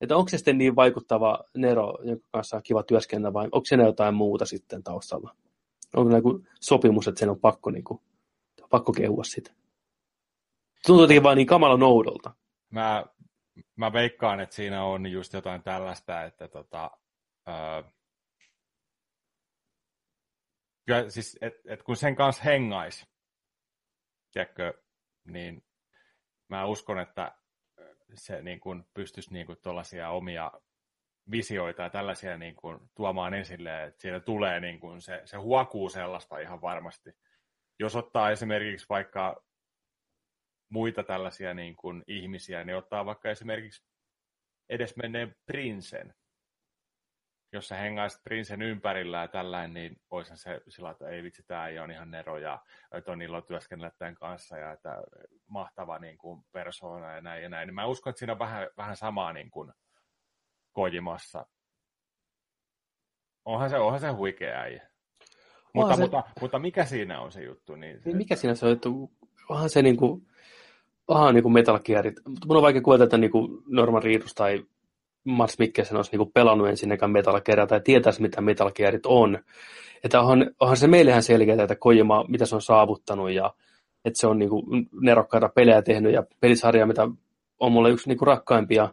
Että 0.00 0.16
onko 0.16 0.28
se 0.28 0.36
sitten 0.36 0.58
niin 0.58 0.76
vaikuttava 0.76 1.44
Nero, 1.56 1.98
jonka 2.04 2.26
kanssa 2.32 2.56
on 2.56 2.62
kiva 2.62 2.82
työskennellä, 2.82 3.32
vai 3.32 3.44
onko 3.44 3.64
siinä 3.64 3.84
jotain 3.84 4.14
muuta 4.14 4.44
sitten 4.44 4.82
taustalla? 4.82 5.34
Onko 5.96 6.16
joku 6.16 6.44
sopimus, 6.60 7.08
että 7.08 7.18
sen 7.18 7.30
on 7.30 7.40
pakko, 7.40 7.70
niin 7.70 7.84
kuin, 7.84 8.00
pakko 8.70 8.92
kehua 8.92 9.24
sitä? 9.24 9.52
Tuntuu 10.86 11.02
jotenkin 11.02 11.22
vaan 11.22 11.36
niin 11.36 11.46
kamala 11.46 11.76
noudolta. 11.76 12.34
Mä, 12.70 13.04
mä 13.76 13.92
veikkaan, 13.92 14.40
että 14.40 14.54
siinä 14.54 14.84
on 14.84 15.06
just 15.06 15.32
jotain 15.32 15.62
tällaista, 15.62 16.22
että 16.22 16.48
tota, 16.48 16.90
ää, 17.46 17.84
kyllä 20.86 21.10
siis, 21.10 21.38
et, 21.40 21.54
et 21.64 21.82
kun 21.82 21.96
sen 21.96 22.16
kanssa 22.16 22.42
hengais, 22.42 23.06
tiedätkö, 24.32 24.82
niin 25.24 25.64
mä 26.48 26.66
uskon, 26.66 26.98
että 26.98 27.32
se 28.14 28.42
niin 28.42 28.60
kuin 28.60 28.84
pystyisi 28.94 29.32
niin 29.32 29.46
kuin 29.46 29.58
tuollaisia 29.62 30.10
omia 30.10 30.52
visioita 31.30 31.82
ja 31.82 31.90
tällaisia 31.90 32.38
niin 32.38 32.56
kuin 32.56 32.78
tuomaan 32.94 33.34
esille, 33.34 33.84
että 33.84 34.02
siinä 34.02 34.20
tulee 34.20 34.60
niin 34.60 34.80
kuin 34.80 35.00
se, 35.00 35.22
se 35.24 35.36
huokuu 35.36 35.88
sellaista 35.88 36.38
ihan 36.38 36.60
varmasti. 36.60 37.10
Jos 37.78 37.96
ottaa 37.96 38.30
esimerkiksi 38.30 38.86
vaikka 38.88 39.44
muita 40.68 41.02
tällaisia 41.02 41.54
niin 41.54 41.76
kuin 41.76 42.04
ihmisiä, 42.06 42.64
niin 42.64 42.76
ottaa 42.76 43.06
vaikka 43.06 43.30
esimerkiksi 43.30 43.84
edesmenneen 44.68 45.36
Prinsen. 45.46 46.14
Jos 47.52 47.68
sä 47.68 47.76
hengaisit 47.76 48.24
Prinsen 48.24 48.62
ympärillä 48.62 49.18
ja 49.18 49.28
tällainen, 49.28 49.74
niin 49.74 50.00
olisi 50.10 50.36
se 50.36 50.60
sillä, 50.68 50.90
että 50.90 51.08
ei 51.08 51.22
vitsi, 51.22 51.42
tämä 51.42 51.68
ei 51.68 51.78
ole 51.78 51.92
ihan 51.92 52.10
nero 52.10 52.38
ja 52.38 52.58
että 52.92 53.12
on 53.12 53.22
ilo 53.22 53.40
työskennellä 53.40 53.92
tämän 53.98 54.14
kanssa 54.14 54.58
ja 54.58 54.72
että 54.72 55.02
mahtava 55.46 55.98
niin 55.98 56.18
kuin 56.18 56.44
persoona 56.52 57.12
ja 57.12 57.20
näin 57.20 57.42
ja 57.42 57.48
näin. 57.48 57.66
Niin 57.66 57.74
mä 57.74 57.86
uskon, 57.86 58.10
että 58.10 58.18
siinä 58.18 58.32
on 58.32 58.38
vähän, 58.38 58.68
vähän 58.76 58.96
samaa 58.96 59.32
niin 59.32 59.50
kuin 59.50 59.72
Kojimassa. 60.72 61.46
Onhan 63.44 63.70
se, 63.70 63.78
onhan 63.78 64.00
se 64.00 64.08
huikea 64.08 64.60
äijä. 64.60 64.88
Mutta, 65.74 65.96
se... 65.96 66.02
mutta, 66.02 66.22
mutta, 66.40 66.58
mikä 66.58 66.84
siinä 66.84 67.20
on 67.20 67.32
se 67.32 67.42
juttu? 67.42 67.74
Niin 67.74 67.98
se... 67.98 68.02
Niin 68.04 68.16
mikä 68.16 68.36
siinä 68.36 68.54
se 68.54 68.66
on 68.66 68.72
juttu? 68.72 69.12
Onhan 69.48 69.70
se 69.70 69.82
niin 69.82 69.96
kuin, 69.96 70.26
onhan 71.08 71.34
niin 71.34 71.42
kuin 71.42 71.52
Metal 71.52 71.78
Gearit. 71.78 72.14
Mun 72.46 72.56
on 72.56 72.62
vaikea 72.62 72.82
kuvata, 72.82 73.04
että 73.04 73.18
niin 73.18 73.30
kuin 73.30 73.62
Norman 73.66 74.02
Reedus 74.02 74.34
tai 74.34 74.64
Mats 75.24 75.58
Mikkelsen 75.58 75.96
olisi 75.96 76.10
niin 76.12 76.18
kuin 76.18 76.32
pelannut 76.32 76.68
ensinnäkään 76.68 77.10
Metal 77.10 77.40
Gearia 77.40 77.66
tai 77.66 77.80
tietäisi, 77.84 78.22
mitä 78.22 78.40
Metal 78.40 78.70
Gearit 78.70 79.06
on. 79.06 79.38
Että 80.04 80.20
onhan, 80.20 80.50
onhan 80.60 80.76
se 80.76 80.86
meillehän 80.86 81.22
selkeää, 81.22 81.62
että 81.62 81.76
Kojima, 81.76 82.24
mitä 82.28 82.46
se 82.46 82.54
on 82.54 82.62
saavuttanut 82.62 83.30
ja 83.30 83.54
että 84.04 84.20
se 84.20 84.26
on 84.26 84.38
niin 84.38 84.48
kuin 84.50 84.88
nerokkaita 85.00 85.48
pelejä 85.48 85.82
tehnyt 85.82 86.12
ja 86.12 86.22
pelisarja, 86.40 86.86
mitä 86.86 87.08
on 87.60 87.72
mulle 87.72 87.90
yksi 87.90 88.08
niin 88.08 88.18
kuin 88.18 88.26
rakkaimpia. 88.26 88.88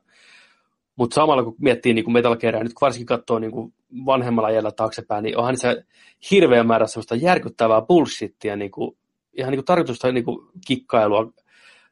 Mutta 0.95 1.15
samalla 1.15 1.43
kun 1.43 1.55
miettii 1.59 1.93
niin 1.93 2.05
kuin 2.05 2.13
Metal 2.13 2.35
Gearia, 2.35 2.63
nyt 2.63 2.81
varsinkin 2.81 3.05
katsoo 3.05 3.39
niin 3.39 3.51
kuin 3.51 3.73
vanhemmalla 4.05 4.49
jäljellä 4.49 4.71
taaksepäin, 4.71 5.23
niin 5.23 5.37
onhan 5.37 5.57
se 5.57 5.83
hirveä 6.31 6.63
määrä 6.63 6.87
sellaista 6.87 7.15
järkyttävää 7.15 7.81
bullshittia, 7.81 8.55
niin 8.55 8.71
kuin, 8.71 8.97
ihan 9.33 9.51
niin 9.51 9.57
kuin 9.57 9.65
tarkoitusta 9.65 10.11
niin 10.11 10.25
kuin 10.25 10.47
kikkailua 10.67 11.31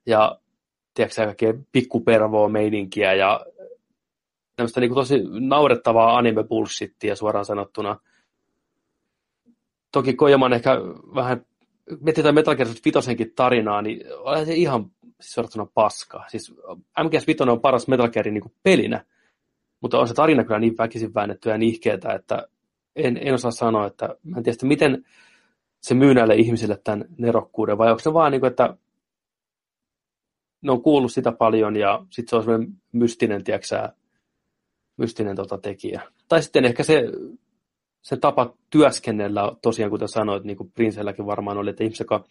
ja 0.05 0.39
tiedätkö, 0.93 1.25
kaikkea 1.25 1.53
pikkupervoa 1.71 2.49
meininkiä 2.49 3.13
ja 3.13 3.45
tämmöistä 4.57 4.79
niin 4.79 4.93
tosi 4.93 5.23
naurettavaa 5.39 6.17
anime 6.17 6.43
bullshittia 6.43 7.15
suoraan 7.15 7.45
sanottuna. 7.45 7.99
Toki 9.91 10.13
Kojaman 10.13 10.53
ehkä 10.53 10.77
vähän, 11.15 11.45
mietitään 11.99 12.35
Metal 12.35 12.55
Gear 12.55 12.69
Vitosenkin 12.85 13.33
tarinaa, 13.35 13.81
niin 13.81 14.03
on 14.17 14.45
se 14.45 14.53
ihan 14.53 14.91
siis 15.21 15.37
paska. 15.73 16.23
Siis 16.27 16.55
MGS 17.03 17.27
Vitoinen 17.27 17.53
on 17.53 17.61
paras 17.61 17.87
Metal 17.87 18.09
Gearin 18.09 18.33
niin 18.33 18.53
pelinä, 18.63 19.05
mutta 19.81 19.99
on 19.99 20.07
se 20.07 20.13
tarina 20.13 20.43
kyllä 20.43 20.59
niin 20.59 20.77
väkisin 20.77 21.13
väännetty 21.13 21.49
ja 21.49 21.57
nihkeetä, 21.57 22.13
että 22.13 22.47
en, 22.95 23.19
en 23.21 23.33
osaa 23.33 23.51
sanoa, 23.51 23.87
että 23.87 24.15
mä 24.23 24.37
en 24.37 24.43
tiedä, 24.43 24.57
miten 24.63 25.05
se 25.81 25.95
myy 25.95 26.13
näille 26.13 26.35
ihmisille 26.35 26.81
tämän 26.83 27.05
nerokkuuden, 27.17 27.77
vai 27.77 27.89
onko 27.89 27.99
se 27.99 28.13
vaan 28.13 28.31
niin 28.31 28.41
kuin, 28.41 28.49
että 28.49 28.77
ne 30.61 30.71
on 30.71 30.81
kuullut 30.81 31.11
sitä 31.11 31.31
paljon 31.31 31.75
ja 31.75 32.05
sitten 32.09 32.29
se 32.29 32.35
on 32.35 32.43
semmoinen 32.43 32.73
mystinen, 32.91 33.43
tiedätkö 33.43 33.67
mystinen 34.97 35.35
tota, 35.35 35.57
tekijä. 35.57 36.01
Tai 36.27 36.43
sitten 36.43 36.65
ehkä 36.65 36.83
se, 36.83 37.03
se 38.01 38.17
tapa 38.17 38.53
työskennellä, 38.69 39.51
tosiaan 39.61 39.89
kuten 39.89 40.07
sanoit, 40.07 40.43
niin 40.43 40.57
kuin 40.57 40.71
Prinselläkin 40.71 41.25
varmaan 41.25 41.57
oli, 41.57 41.69
että 41.69 41.83
ihmiset, 41.83 41.99
joka 41.99 42.23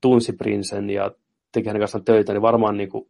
tunsi 0.00 0.32
Prinsen 0.32 0.90
ja 0.90 1.10
teki 1.52 1.68
hänen 1.68 1.80
kanssaan 1.80 2.04
töitä, 2.04 2.32
niin 2.32 2.42
varmaan 2.42 2.76
niin 2.76 2.88
kuin, 2.88 3.08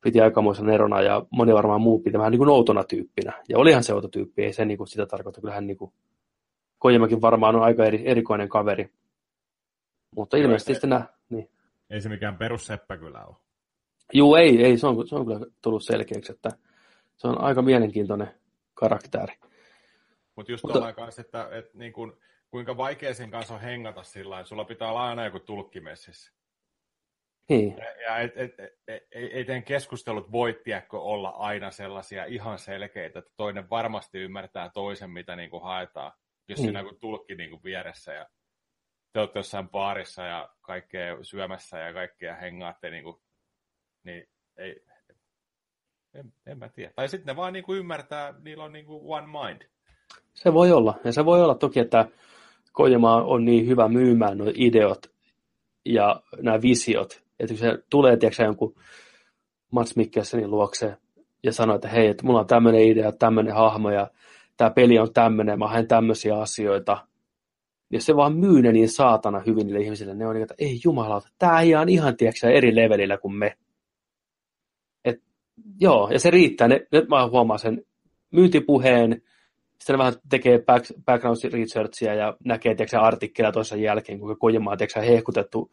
piti 0.00 0.20
aikamoisen 0.20 0.68
erona 0.68 1.00
ja 1.00 1.26
moni 1.30 1.54
varmaan 1.54 1.80
muu 1.80 1.98
piti 1.98 2.18
vähän 2.18 2.30
niin 2.30 2.38
kuin 2.38 2.50
outona 2.50 2.84
tyyppinä. 2.84 3.32
Ja 3.48 3.58
olihan 3.58 3.84
se 3.84 3.94
outo 3.94 4.08
tyyppi, 4.08 4.44
ei 4.44 4.52
se 4.52 4.64
niin 4.64 4.78
kuin 4.78 4.88
sitä 4.88 5.06
tarkoita. 5.06 5.40
Kyllähän 5.40 5.66
niin 5.66 5.76
kuin, 5.76 5.92
Kojimakin 6.78 7.20
varmaan 7.20 7.56
on 7.56 7.62
aika 7.62 7.84
eri, 7.84 8.02
erikoinen 8.06 8.48
kaveri. 8.48 8.90
Mutta 10.16 10.36
ilmeisesti 10.36 10.74
sitten 10.74 10.90
nää, 10.90 11.06
niin. 11.30 11.50
Ei 11.90 12.00
se 12.00 12.08
mikään 12.08 12.36
perusseppä 12.36 12.96
kyllä 12.96 13.24
ole. 13.24 13.36
Juu, 14.12 14.34
ei, 14.34 14.64
ei 14.64 14.78
se, 14.78 14.86
on, 14.86 15.08
se 15.08 15.14
on 15.14 15.26
kyllä 15.26 15.46
tullut 15.62 15.84
selkeäksi, 15.84 16.32
että 16.32 16.50
se 17.18 17.28
on 17.28 17.40
aika 17.40 17.62
mielenkiintoinen 17.62 18.34
karakteri. 18.74 19.34
Mut 20.36 20.48
just 20.48 20.64
Mutta 20.64 20.94
just 21.06 21.18
että, 21.18 21.48
että 21.52 21.78
niin 21.78 21.92
kuin, 21.92 22.12
kuinka 22.50 22.76
vaikea 22.76 23.14
sen 23.14 23.30
kanssa 23.30 23.54
on 23.54 23.60
hengata 23.60 24.02
sillä 24.02 24.40
että 24.40 24.48
sulla 24.48 24.64
pitää 24.64 24.88
olla 24.88 25.08
aina 25.08 25.24
joku 25.24 25.40
tulkkimessissä. 25.40 26.32
Niin. 27.48 27.76
Ja 28.06 28.18
et, 28.18 28.32
et, 28.36 28.60
et, 28.60 28.72
et, 28.88 29.02
ei 29.12 29.44
teidän 29.44 29.62
keskustelut 29.62 30.32
voi 30.32 30.60
tiedäkö, 30.64 30.98
olla 30.98 31.28
aina 31.28 31.70
sellaisia 31.70 32.24
ihan 32.24 32.58
selkeitä, 32.58 33.18
että 33.18 33.30
toinen 33.36 33.70
varmasti 33.70 34.18
ymmärtää 34.18 34.70
toisen, 34.74 35.10
mitä 35.10 35.36
niin 35.36 35.50
kuin 35.50 35.62
haetaan. 35.62 36.12
Jos 36.48 36.58
niin. 36.58 36.66
siinä 36.66 36.80
on 36.80 37.00
tulkki 37.00 37.34
niin 37.34 37.50
kuin 37.50 37.62
vieressä 37.64 38.12
ja 38.12 38.26
te 39.12 39.20
olette 39.20 39.38
jossain 39.38 39.68
baarissa 39.68 40.22
ja 40.24 40.48
kaikkea 40.60 41.24
syömässä 41.24 41.78
ja 41.78 41.92
kaikkea 41.92 42.34
hengaatte, 42.34 42.90
niin, 42.90 43.04
kuin, 43.04 43.16
niin 44.04 44.28
ei, 44.56 44.84
en, 46.18 46.32
en 46.46 46.58
mä 46.58 46.68
tiedä. 46.68 46.92
Tai 46.96 47.08
sitten 47.08 47.26
ne 47.26 47.36
vaan 47.36 47.52
niin 47.52 47.64
kuin 47.64 47.78
ymmärtää, 47.78 48.34
niillä 48.44 48.64
on 48.64 48.72
niin 48.72 48.86
kuin 48.86 49.00
one 49.04 49.26
mind. 49.26 49.62
Se 50.34 50.54
voi 50.54 50.72
olla. 50.72 50.94
Ja 51.04 51.12
se 51.12 51.24
voi 51.24 51.42
olla 51.42 51.54
toki, 51.54 51.80
että 51.80 52.08
Kojima 52.72 53.22
on 53.22 53.44
niin 53.44 53.66
hyvä 53.66 53.88
myymään 53.88 54.38
nuo 54.38 54.52
ideot 54.54 55.12
ja 55.84 56.22
nämä 56.42 56.62
visiot, 56.62 57.22
että 57.40 57.54
kun 57.54 57.58
se 57.58 57.78
tulee, 57.90 58.16
tiedätkö, 58.16 58.42
jonkun 58.42 58.74
Mats 59.70 59.96
Mikkelsenin 59.96 60.50
luokse 60.50 60.96
ja 61.42 61.52
sanoo, 61.52 61.76
että 61.76 61.88
hei, 61.88 62.06
että 62.06 62.26
mulla 62.26 62.40
on 62.40 62.46
tämmöinen 62.46 62.82
idea, 62.82 63.12
tämmöinen 63.12 63.54
hahmo 63.54 63.90
ja 63.90 64.10
tämä 64.56 64.70
peli 64.70 64.98
on 64.98 65.12
tämmöinen, 65.12 65.58
mä 65.58 65.68
haen 65.68 65.88
tämmöisiä 65.88 66.38
asioita. 66.40 67.06
Ja 67.90 68.00
se 68.00 68.16
vaan 68.16 68.36
myy 68.36 68.62
ne 68.62 68.72
niin 68.72 68.88
saatana 68.88 69.42
hyvin 69.46 69.66
niille 69.66 69.80
ihmisille. 69.80 70.14
Ne 70.14 70.26
on 70.26 70.34
niin, 70.34 70.42
että 70.42 70.54
ei 70.58 70.80
jumalauta, 70.84 71.28
tämä 71.38 71.60
ei 71.60 71.74
on 71.74 71.88
ihan 71.88 72.16
tiedätkö, 72.16 72.50
eri 72.50 72.74
levelillä 72.74 73.18
kuin 73.18 73.34
me. 73.34 73.56
Joo, 75.80 76.10
ja 76.12 76.20
se 76.20 76.30
riittää. 76.30 76.68
Ne, 76.68 76.86
nyt 76.92 77.08
mä 77.08 77.28
huomaan 77.28 77.58
sen 77.58 77.82
myyntipuheen, 78.30 79.22
sitten 79.78 79.94
ne 79.94 79.98
vähän 79.98 80.14
tekee 80.28 80.58
back, 80.58 80.86
background 81.04 81.36
researchia 81.52 82.14
ja 82.14 82.36
näkee 82.44 82.74
tiedätkö, 82.74 83.00
artikkeleja 83.00 83.52
toisen 83.52 83.82
jälkeen, 83.82 84.18
kuinka 84.18 84.40
Kojimaa 84.40 84.76
on 84.96 85.02
hehkutettu 85.02 85.70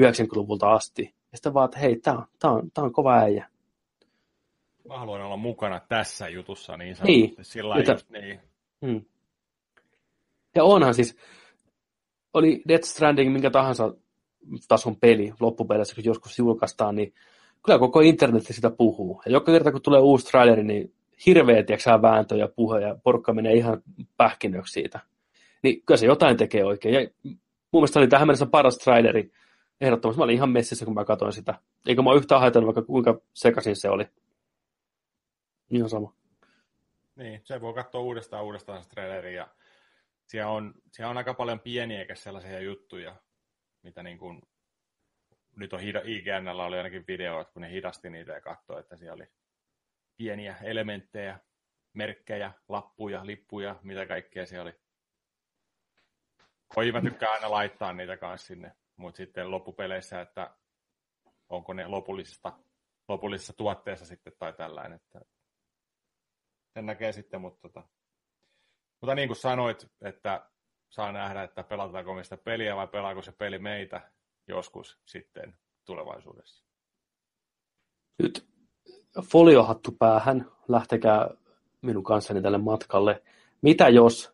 90-luvulta 0.00 0.72
asti. 0.72 1.14
Ja 1.32 1.38
sitten 1.38 1.54
vaan, 1.54 1.64
että 1.64 1.78
hei, 1.78 1.96
tämä 1.96 2.16
on, 2.16 2.26
tää 2.38 2.50
on, 2.50 2.70
tää 2.70 2.84
on 2.84 2.92
kova 2.92 3.18
äijä. 3.18 3.48
Mä 4.88 4.98
haluan 4.98 5.22
olla 5.22 5.36
mukana 5.36 5.80
tässä 5.88 6.28
jutussa 6.28 6.76
niin 6.76 6.96
sanotusti. 6.96 7.20
Niin. 7.20 7.44
Sillä 7.44 7.76
Jota, 7.76 7.92
just 7.92 8.10
niin. 8.10 8.40
Hmm. 8.86 9.04
Ja 10.54 10.64
onhan 10.64 10.94
siis, 10.94 11.16
oli 12.34 12.62
Death 12.68 12.84
Stranding 12.84 13.32
minkä 13.32 13.50
tahansa 13.50 13.94
tason 14.68 14.96
peli 14.96 15.32
loppupeleissä, 15.40 15.94
kun 15.94 16.04
joskus 16.04 16.38
julkaistaan, 16.38 16.96
niin 16.96 17.14
kyllä 17.64 17.78
koko 17.78 18.00
internet 18.00 18.42
sitä 18.46 18.70
puhuu. 18.70 19.22
Ja 19.26 19.32
joka 19.32 19.52
kerta, 19.52 19.72
kun 19.72 19.82
tulee 19.82 20.00
uusi 20.00 20.26
traileri, 20.26 20.64
niin 20.64 20.94
hirveä 21.26 21.62
tiiäksä, 21.62 22.02
vääntö 22.02 22.36
ja 22.36 22.48
puhe 22.48 22.80
ja 22.80 22.96
porukka 23.04 23.32
menee 23.32 23.54
ihan 23.54 23.82
pähkinöksi 24.16 24.72
siitä. 24.72 25.00
Niin 25.62 25.82
kyllä 25.86 25.98
se 25.98 26.06
jotain 26.06 26.36
tekee 26.36 26.64
oikein. 26.64 26.94
Ja 26.94 27.00
mun 27.72 27.80
mielestä 27.80 27.98
oli 27.98 28.08
tähän 28.08 28.28
mennessä 28.28 28.46
paras 28.46 28.78
traileri 28.78 29.32
ehdottomasti. 29.80 30.18
Mä 30.18 30.24
olin 30.24 30.34
ihan 30.34 30.50
messissä, 30.50 30.84
kun 30.84 30.94
mä 30.94 31.04
katsoin 31.04 31.32
sitä. 31.32 31.54
Eikä 31.86 32.02
mä 32.02 32.14
yhtään 32.14 32.40
haitannut, 32.40 32.74
vaikka 32.74 32.92
kuinka 32.92 33.20
sekaisin 33.34 33.76
se 33.76 33.90
oli. 33.90 34.08
Ihan 35.70 35.90
sama. 35.90 36.14
Niin, 37.16 37.40
se 37.44 37.60
voi 37.60 37.74
katsoa 37.74 38.00
uudestaan 38.00 38.44
uudestaan 38.44 38.82
se 38.82 38.88
traileri 38.88 39.34
ja 39.34 39.48
siellä 40.26 40.50
on, 40.50 40.74
siellä 40.92 41.10
on 41.10 41.16
aika 41.16 41.34
paljon 41.34 41.60
pieniä 41.60 42.00
eikä 42.00 42.14
sellaisia 42.14 42.60
juttuja, 42.60 43.16
mitä 43.82 44.02
niin 44.02 44.18
kuin, 44.18 44.42
nyt 45.58 45.72
on 45.72 45.80
IGNllä 46.04 46.64
oli 46.64 46.76
ainakin 46.76 47.04
video, 47.08 47.40
että 47.40 47.52
kun 47.52 47.62
ne 47.62 47.70
hidasti 47.70 48.10
niitä 48.10 48.32
ja 48.32 48.40
katsoi, 48.40 48.80
että 48.80 48.96
siellä 48.96 49.14
oli 49.14 49.26
pieniä 50.16 50.56
elementtejä, 50.62 51.38
merkkejä, 51.92 52.52
lappuja, 52.68 53.26
lippuja, 53.26 53.76
mitä 53.82 54.06
kaikkea 54.06 54.46
siellä 54.46 54.62
oli. 54.62 54.80
Voi 56.76 56.92
mä 56.92 57.00
tykkää 57.00 57.30
aina 57.30 57.50
laittaa 57.50 57.92
niitä 57.92 58.16
kanssa 58.16 58.46
sinne 58.46 58.72
mutta 58.98 59.16
sitten 59.16 59.50
loppupeleissä, 59.50 60.20
että 60.20 60.56
onko 61.48 61.72
ne 61.72 61.86
lopullisesta, 61.86 62.52
lopullisessa 63.08 63.52
tuotteessa 63.52 64.06
sitten 64.06 64.32
tai 64.38 64.52
tällainen. 64.52 64.96
Että 64.96 65.20
sen 66.74 66.86
näkee 66.86 67.12
sitten, 67.12 67.40
mutta, 67.40 67.60
tota, 67.60 67.88
mutta 69.00 69.14
niin 69.14 69.28
kuin 69.28 69.36
sanoit, 69.36 69.86
että 70.00 70.50
saa 70.88 71.12
nähdä, 71.12 71.42
että 71.42 71.64
pelataanko 71.64 72.14
me 72.14 72.24
sitä 72.24 72.36
peliä 72.36 72.76
vai 72.76 72.88
pelaako 72.88 73.22
se 73.22 73.32
peli 73.32 73.58
meitä 73.58 74.12
joskus 74.48 74.98
sitten 75.04 75.54
tulevaisuudessa. 75.84 76.64
Nyt 78.18 78.46
foliohattu 79.22 79.92
päähän, 79.92 80.50
lähtekää 80.68 81.30
minun 81.82 82.04
kanssani 82.04 82.42
tälle 82.42 82.58
matkalle. 82.58 83.22
Mitä 83.62 83.88
jos 83.88 84.32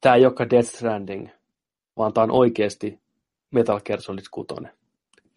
tämä 0.00 0.14
ei 0.14 0.26
olekaan 0.26 0.50
Death 0.50 0.68
Stranding, 0.68 1.28
vaan 1.96 2.12
tämä 2.12 2.24
on 2.24 2.30
oikeasti 2.30 3.00
Metal 3.50 3.80
Gear 3.80 4.00
Solid 4.00 4.24
6. 4.30 4.54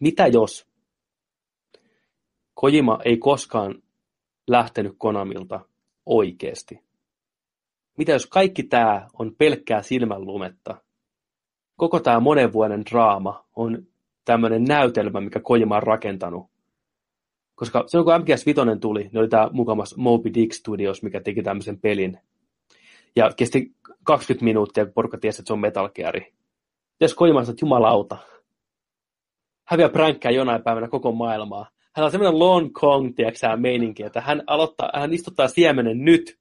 Mitä 0.00 0.26
jos 0.26 0.68
Kojima 2.54 2.98
ei 3.04 3.16
koskaan 3.16 3.82
lähtenyt 4.46 4.94
Konamilta 4.98 5.60
oikeasti? 6.06 6.84
Mitä 7.98 8.12
jos 8.12 8.26
kaikki 8.26 8.62
tämä 8.62 9.08
on 9.18 9.34
pelkkää 9.38 9.82
silmänlumetta? 9.82 10.83
Koko 11.76 12.00
tämä 12.00 12.20
monen 12.20 12.52
vuoden 12.52 12.82
draama 12.90 13.44
on 13.56 13.86
tämmöinen 14.24 14.64
näytelmä, 14.64 15.20
mikä 15.20 15.40
Kojima 15.40 15.76
on 15.76 15.82
rakentanut. 15.82 16.46
Koska 17.54 17.84
silloin 17.86 18.04
kun 18.04 18.34
MGS 18.34 18.46
5 18.46 18.60
tuli, 18.80 19.02
niin 19.02 19.18
oli 19.18 19.28
tämä 19.28 19.48
mukamas 19.52 19.96
Moby 19.96 20.34
Dick 20.34 20.52
Studios, 20.52 21.02
mikä 21.02 21.20
teki 21.20 21.42
tämmöisen 21.42 21.80
pelin. 21.80 22.18
Ja 23.16 23.30
kesti 23.36 23.74
20 24.04 24.44
minuuttia, 24.44 24.84
kun 24.84 24.94
porukka 24.94 25.18
tiesi, 25.18 25.40
että 25.40 25.46
se 25.46 25.52
on 25.52 25.60
Metal 25.60 25.88
Gear. 25.88 26.20
Jos 27.00 27.14
Kojima 27.14 27.40
että 27.40 27.54
jumalauta, 27.60 28.16
häviää 29.68 29.88
pränkkää 29.88 30.32
jonain 30.32 30.62
päivänä 30.62 30.88
koko 30.88 31.12
maailmaa. 31.12 31.70
Hän 31.94 32.04
on 32.04 32.10
semmoinen 32.10 32.38
Long 32.38 32.72
Kong, 32.72 33.12
tiedätkö 33.16 33.56
meininki, 33.56 34.02
että 34.02 34.20
hän, 34.20 34.42
aloittaa, 34.46 34.90
hän 34.94 35.14
istuttaa 35.14 35.48
siemenen 35.48 36.04
nyt, 36.04 36.38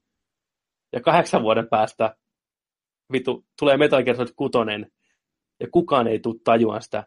ja 0.91 1.01
kahdeksan 1.01 1.43
vuoden 1.43 1.67
päästä 1.69 2.15
vitu, 3.11 3.45
tulee 3.59 3.77
Metal 3.77 4.03
Gear 4.03 4.17
Solid 4.17 4.33
6, 4.35 4.51
ja 5.59 5.67
kukaan 5.71 6.07
ei 6.07 6.19
tule 6.19 6.35
tajuan 6.43 6.81
sitä. 6.81 6.99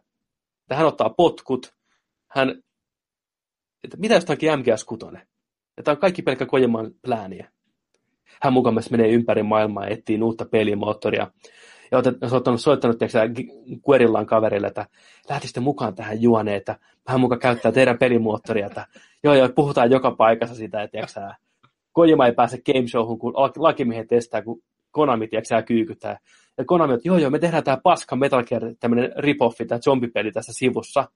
Että 0.61 0.75
hän 0.75 0.87
ottaa 0.87 1.09
potkut, 1.09 1.73
hän, 2.31 2.49
että 3.83 3.97
mitä 3.97 4.13
jos 4.13 4.29
onkin 4.29 4.59
MGS 4.59 4.83
6? 4.83 5.05
Että 5.77 5.91
on 5.91 5.97
kaikki 5.97 6.21
pelkkä 6.21 6.45
Kojeman 6.45 6.91
plääniä. 7.01 7.51
Hän 8.41 8.53
mukaan 8.53 8.75
menee 8.91 9.09
ympäri 9.09 9.43
maailmaa 9.43 9.85
ja 9.85 9.89
etsii 9.89 10.21
uutta 10.21 10.45
pelimoottoria. 10.45 11.31
Ja 11.91 11.97
olet 11.97 12.15
soittanut 12.57 12.97
Guerillaan 13.85 14.25
kaverille, 14.25 14.67
että 14.67 14.85
lähtisitte 15.29 15.59
mukaan 15.59 15.95
tähän 15.95 16.21
juoneen, 16.21 16.57
että 16.57 16.79
hän 17.07 17.19
mukaan 17.19 17.39
käyttää 17.39 17.71
teidän 17.71 17.97
pelimuottoria, 17.97 18.65
että 18.65 18.87
joo 19.23 19.33
joo, 19.33 19.49
puhutaan 19.49 19.91
joka 19.91 20.11
paikassa 20.11 20.55
sitä, 20.55 20.81
että 20.81 20.91
tiiäksä, 20.91 21.35
Kojima 21.91 22.25
ei 22.25 22.33
pääse 22.33 22.61
game 22.65 22.87
showhun, 22.87 23.19
kun 23.19 23.33
lakimiehen 23.55 24.07
testaa, 24.07 24.41
kun 24.41 24.61
Konami 24.91 25.27
tiiäksä, 25.27 25.61
kyykyttää. 25.61 26.19
Ja 26.57 26.65
Konami, 26.65 26.93
että 26.93 27.07
joo 27.07 27.17
joo, 27.17 27.29
me 27.29 27.39
tehdään 27.39 27.63
tämä 27.63 27.77
paska 27.83 28.15
Metal 28.15 28.43
Gear, 28.43 28.63
tämmöinen 28.79 29.11
rip-offi, 29.11 29.67
tämä 29.67 29.79
zombipeli 29.79 30.31
tässä 30.31 30.53
sivussa. 30.53 31.07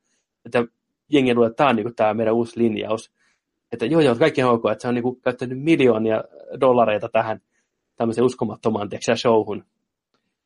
Että 0.46 0.64
jengi 1.12 1.36
luulee, 1.36 1.48
että 1.48 1.58
tämä 1.58 1.70
on 1.70 1.76
niin 1.76 1.96
tämä 1.96 2.14
meidän 2.14 2.34
uusi 2.34 2.60
linjaus. 2.60 3.12
Että 3.72 3.86
joo 3.86 4.02
joo, 4.02 4.16
kaikki 4.16 4.44
on 4.44 4.52
ok, 4.52 4.64
että 4.72 4.82
se 4.82 4.88
on 4.88 4.94
niin 4.94 5.04
kuin, 5.04 5.22
käyttänyt 5.22 5.62
miljoonia 5.62 6.24
dollareita 6.60 7.10
tähän 7.10 7.42
tämmöiseen 7.96 8.26
uskomattomaan 8.26 8.90
tiiäksä, 8.90 9.16
showhun. 9.16 9.66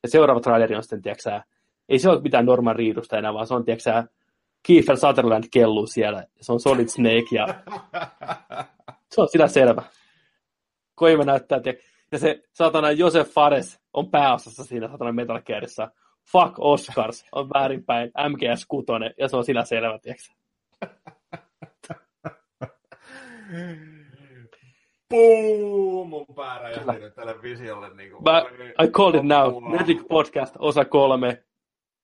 Ja 0.02 0.08
seuraava 0.08 0.40
traileri 0.40 0.76
on 0.76 0.82
sitten, 0.82 1.02
tiiäksä, 1.02 1.42
ei 1.88 1.98
se 1.98 2.08
ole 2.08 2.20
mitään 2.20 2.46
Norman 2.46 2.76
Reedusta 2.76 3.18
enää, 3.18 3.34
vaan 3.34 3.46
se 3.46 3.54
on, 3.54 3.64
tiiäksä, 3.64 4.04
Kiefer 4.62 4.96
Sutherland 4.96 5.44
kelluu 5.52 5.86
siellä. 5.86 6.24
Se 6.40 6.52
on 6.52 6.60
Solid 6.60 6.88
Snake 6.88 7.26
ja 7.32 7.46
se 9.14 9.20
on 9.20 9.28
sillä 9.28 9.48
selvä. 9.48 9.82
Koima 10.94 11.24
näyttää, 11.24 11.56
että 11.56 11.74
ja 12.12 12.18
se 12.18 12.42
satana 12.52 12.90
Josef 12.90 13.30
Fares 13.30 13.80
on 13.92 14.10
pääosassa 14.10 14.64
siinä 14.64 14.88
satana 14.88 15.12
Metal 15.12 15.40
Gearissa. 15.40 15.90
Fuck 16.32 16.54
Oscars 16.58 17.24
on 17.32 17.48
väärinpäin, 17.48 18.12
MGS 18.28 18.66
6 18.66 18.86
ja 19.18 19.28
se 19.28 19.36
on 19.36 19.44
sillä 19.44 19.64
selvä, 19.64 19.98
tiiäksä. 19.98 20.32
Puuu, 25.08 26.04
mun 26.04 26.26
pää 26.36 26.58
räjähti 26.58 26.92
nyt 27.00 27.14
televisiolle. 27.14 27.94
Niin 27.94 28.10
kuin, 28.10 28.24
But 28.24 28.60
I 28.84 28.88
called 28.90 29.18
it 29.18 29.26
now. 29.26 29.62
Magic 29.62 30.08
Podcast 30.08 30.54
osa 30.58 30.84
kolme. 30.84 31.44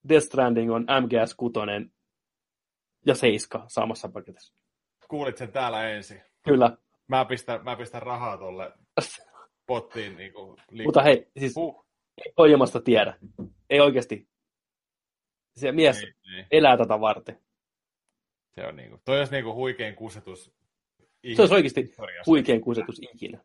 Death 0.08 0.26
Stranding 0.26 0.74
on 0.74 0.82
MGS 0.82 1.34
6 1.34 1.54
ja 3.06 3.14
7 3.14 3.70
samassa 3.70 4.08
paketissa. 4.08 4.54
Kuulit 5.08 5.36
sen 5.36 5.52
täällä 5.52 5.88
ensin. 5.88 6.22
Kyllä. 6.42 6.76
Mä 7.08 7.24
pistän, 7.24 7.64
mä 7.64 7.76
pistän 7.76 8.02
rahaa 8.02 8.38
tolle 8.38 8.72
pottiin. 9.66 10.16
Niin 10.16 10.32
kuin, 10.32 10.60
Mutta 10.84 11.02
hei, 11.02 11.30
siis 11.38 11.56
uh. 11.56 11.84
ei 12.26 12.32
Kojimasta 12.36 12.80
tiedä. 12.80 13.18
Ei 13.70 13.80
oikeasti. 13.80 14.28
Se 15.56 15.72
mies 15.72 16.02
ei, 16.02 16.12
ei. 16.36 16.44
elää 16.50 16.76
tätä 16.76 17.00
varten. 17.00 17.38
Se 18.54 18.66
on 18.66 18.76
niinku, 18.76 18.98
toi 19.04 19.18
olisi 19.18 19.32
niinku 19.32 19.54
huikein 19.54 19.94
kusetus 19.94 20.52
se 21.36 21.42
olisi 21.42 21.54
oikeasti 21.54 21.94
huikein 22.26 22.60
kusetus 22.60 23.00
ikinä. 23.14 23.38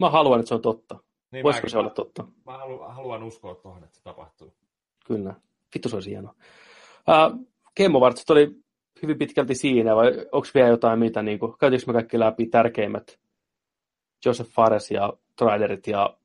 Mä 0.00 0.10
haluan, 0.10 0.40
että 0.40 0.48
se 0.48 0.54
on 0.54 0.62
totta. 0.62 0.98
Niin 1.30 1.44
Voisiko 1.44 1.60
mäkin, 1.60 1.70
se 1.70 1.78
olla 1.78 1.90
totta? 1.90 2.26
Mä 2.46 2.58
haluan 2.88 3.22
uskoa 3.22 3.54
tuohon, 3.54 3.84
että 3.84 3.96
se 3.96 4.02
tapahtuu. 4.02 4.54
Kyllä. 5.06 5.34
Vittu 5.74 5.88
se 5.88 5.96
olisi 5.96 6.10
hienoa. 6.10 6.34
Uh, 7.08 7.46
Kemmovartsit 7.74 8.30
oli 8.30 8.50
hyvin 9.02 9.18
pitkälti 9.18 9.54
siinä, 9.54 9.96
vai 9.96 10.08
onko 10.32 10.48
vielä 10.54 10.68
jotain 10.68 10.98
mitä, 10.98 11.22
niin 11.22 11.38
kuin, 11.38 11.58
käytiinkö 11.60 11.86
me 11.86 11.92
kaikki 11.92 12.18
läpi 12.18 12.46
tärkeimmät 12.46 13.20
Joseph 14.24 14.50
Fares 14.50 14.90
ja 14.90 15.12
trailerit 15.36 15.86
ja 15.86 16.16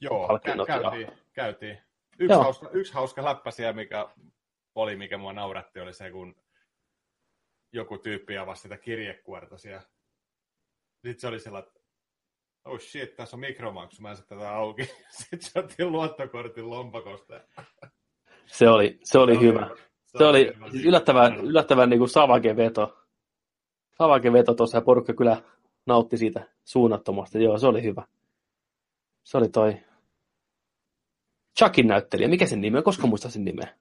Joo, 0.00 0.28
kä- 0.28 0.66
käytiin, 0.66 1.06
ja... 1.06 1.12
käytiin. 1.32 1.78
Yksi, 2.18 2.32
Joo. 2.32 2.42
hauska, 2.42 2.68
yksi 2.72 2.94
hauska 2.94 3.24
läppä 3.24 3.50
siellä, 3.50 3.72
mikä 3.72 4.08
oli, 4.74 4.96
mikä 4.96 5.18
mua 5.18 5.32
nauratti, 5.32 5.80
oli 5.80 5.92
se, 5.92 6.10
kun 6.10 6.36
joku 7.72 7.98
tyyppi 7.98 8.38
avasi 8.38 8.62
sitä 8.62 8.76
kirjekuorta 8.76 9.58
siellä. 9.58 9.82
Sitten 10.92 11.20
se 11.20 11.28
oli 11.28 11.40
sellainen, 11.40 11.68
että 11.68 11.80
oh 12.64 12.80
shit, 12.80 13.16
tässä 13.16 13.36
on 13.36 13.40
mikromaksu, 13.40 14.02
mä 14.02 14.10
en 14.10 14.16
tätä 14.28 14.52
auki. 14.52 14.84
Sitten 15.10 15.42
se 15.42 15.58
otti 15.58 15.84
luottokortin 15.84 16.70
lompakosta. 16.70 17.40
Se 18.46 18.68
oli, 18.68 18.98
se 19.02 19.18
oli 19.18 19.34
se 19.34 19.40
hyvä. 19.40 19.70
Se, 20.04 20.18
se 20.18 20.24
oli 20.24 20.52
yllättävän, 20.84 21.36
yllättävän 21.36 21.90
niin 21.90 21.98
kuin 21.98 22.08
savake 22.08 22.56
veto. 22.56 22.98
Savake 23.98 24.32
veto 24.32 24.54
tuossa 24.54 24.76
ja 24.76 24.82
porukka 24.82 25.14
kyllä 25.14 25.42
nautti 25.86 26.18
siitä 26.18 26.48
suunnattomasti. 26.64 27.42
Joo, 27.42 27.58
se 27.58 27.66
oli 27.66 27.82
hyvä. 27.82 28.06
Se 29.24 29.38
oli 29.38 29.48
toi 29.48 29.76
Chuckin 31.58 31.86
näyttelijä. 31.86 32.28
Mikä 32.28 32.46
sen 32.46 32.60
nimi 32.60 32.78
on? 32.78 32.84
Koska 32.84 33.06
muista 33.06 33.30
sen 33.30 33.44
nimeä? 33.44 33.74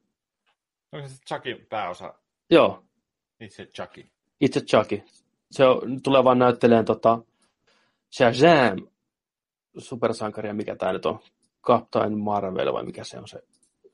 Onko 0.91 1.07
se 1.07 1.15
Chuckin 1.27 1.65
pääosa? 1.69 2.13
Joo. 2.49 2.83
Itse 3.39 3.65
Chucky. 3.65 4.05
Itse 4.41 4.61
Chucky. 4.61 5.01
Se 5.51 5.65
on, 5.65 6.01
tulee 6.03 6.23
vaan 6.23 6.39
näyttelemään 6.39 6.85
tota 6.85 7.19
Shazam 8.17 8.87
supersankaria, 9.77 10.53
mikä 10.53 10.75
tämä 10.75 10.93
nyt 10.93 11.05
on, 11.05 11.19
Captain 11.63 12.19
Marvel 12.19 12.73
vai 12.73 12.85
mikä 12.85 13.03
se 13.03 13.19
on 13.19 13.27
se. 13.27 13.39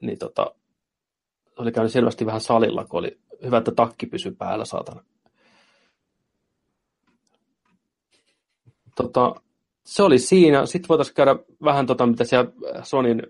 Niin 0.01 0.19
tota, 0.19 0.55
oli 1.57 1.71
käynyt 1.71 1.91
selvästi 1.91 2.25
vähän 2.25 2.41
salilla, 2.41 2.85
kun 2.85 2.99
oli 2.99 3.19
hyvä, 3.43 3.57
että 3.57 3.71
takki 3.71 4.05
pysyi 4.05 4.31
päällä, 4.31 4.65
saatana. 4.65 5.03
Tota, 8.95 9.35
se 9.85 10.03
oli 10.03 10.19
siinä. 10.19 10.65
Sitten 10.65 10.89
voitaisiin 10.89 11.15
käydä 11.15 11.35
vähän, 11.63 11.85
tota, 11.85 12.05
mitä 12.05 12.23
siellä 12.23 12.51
Sonin, 12.83 13.21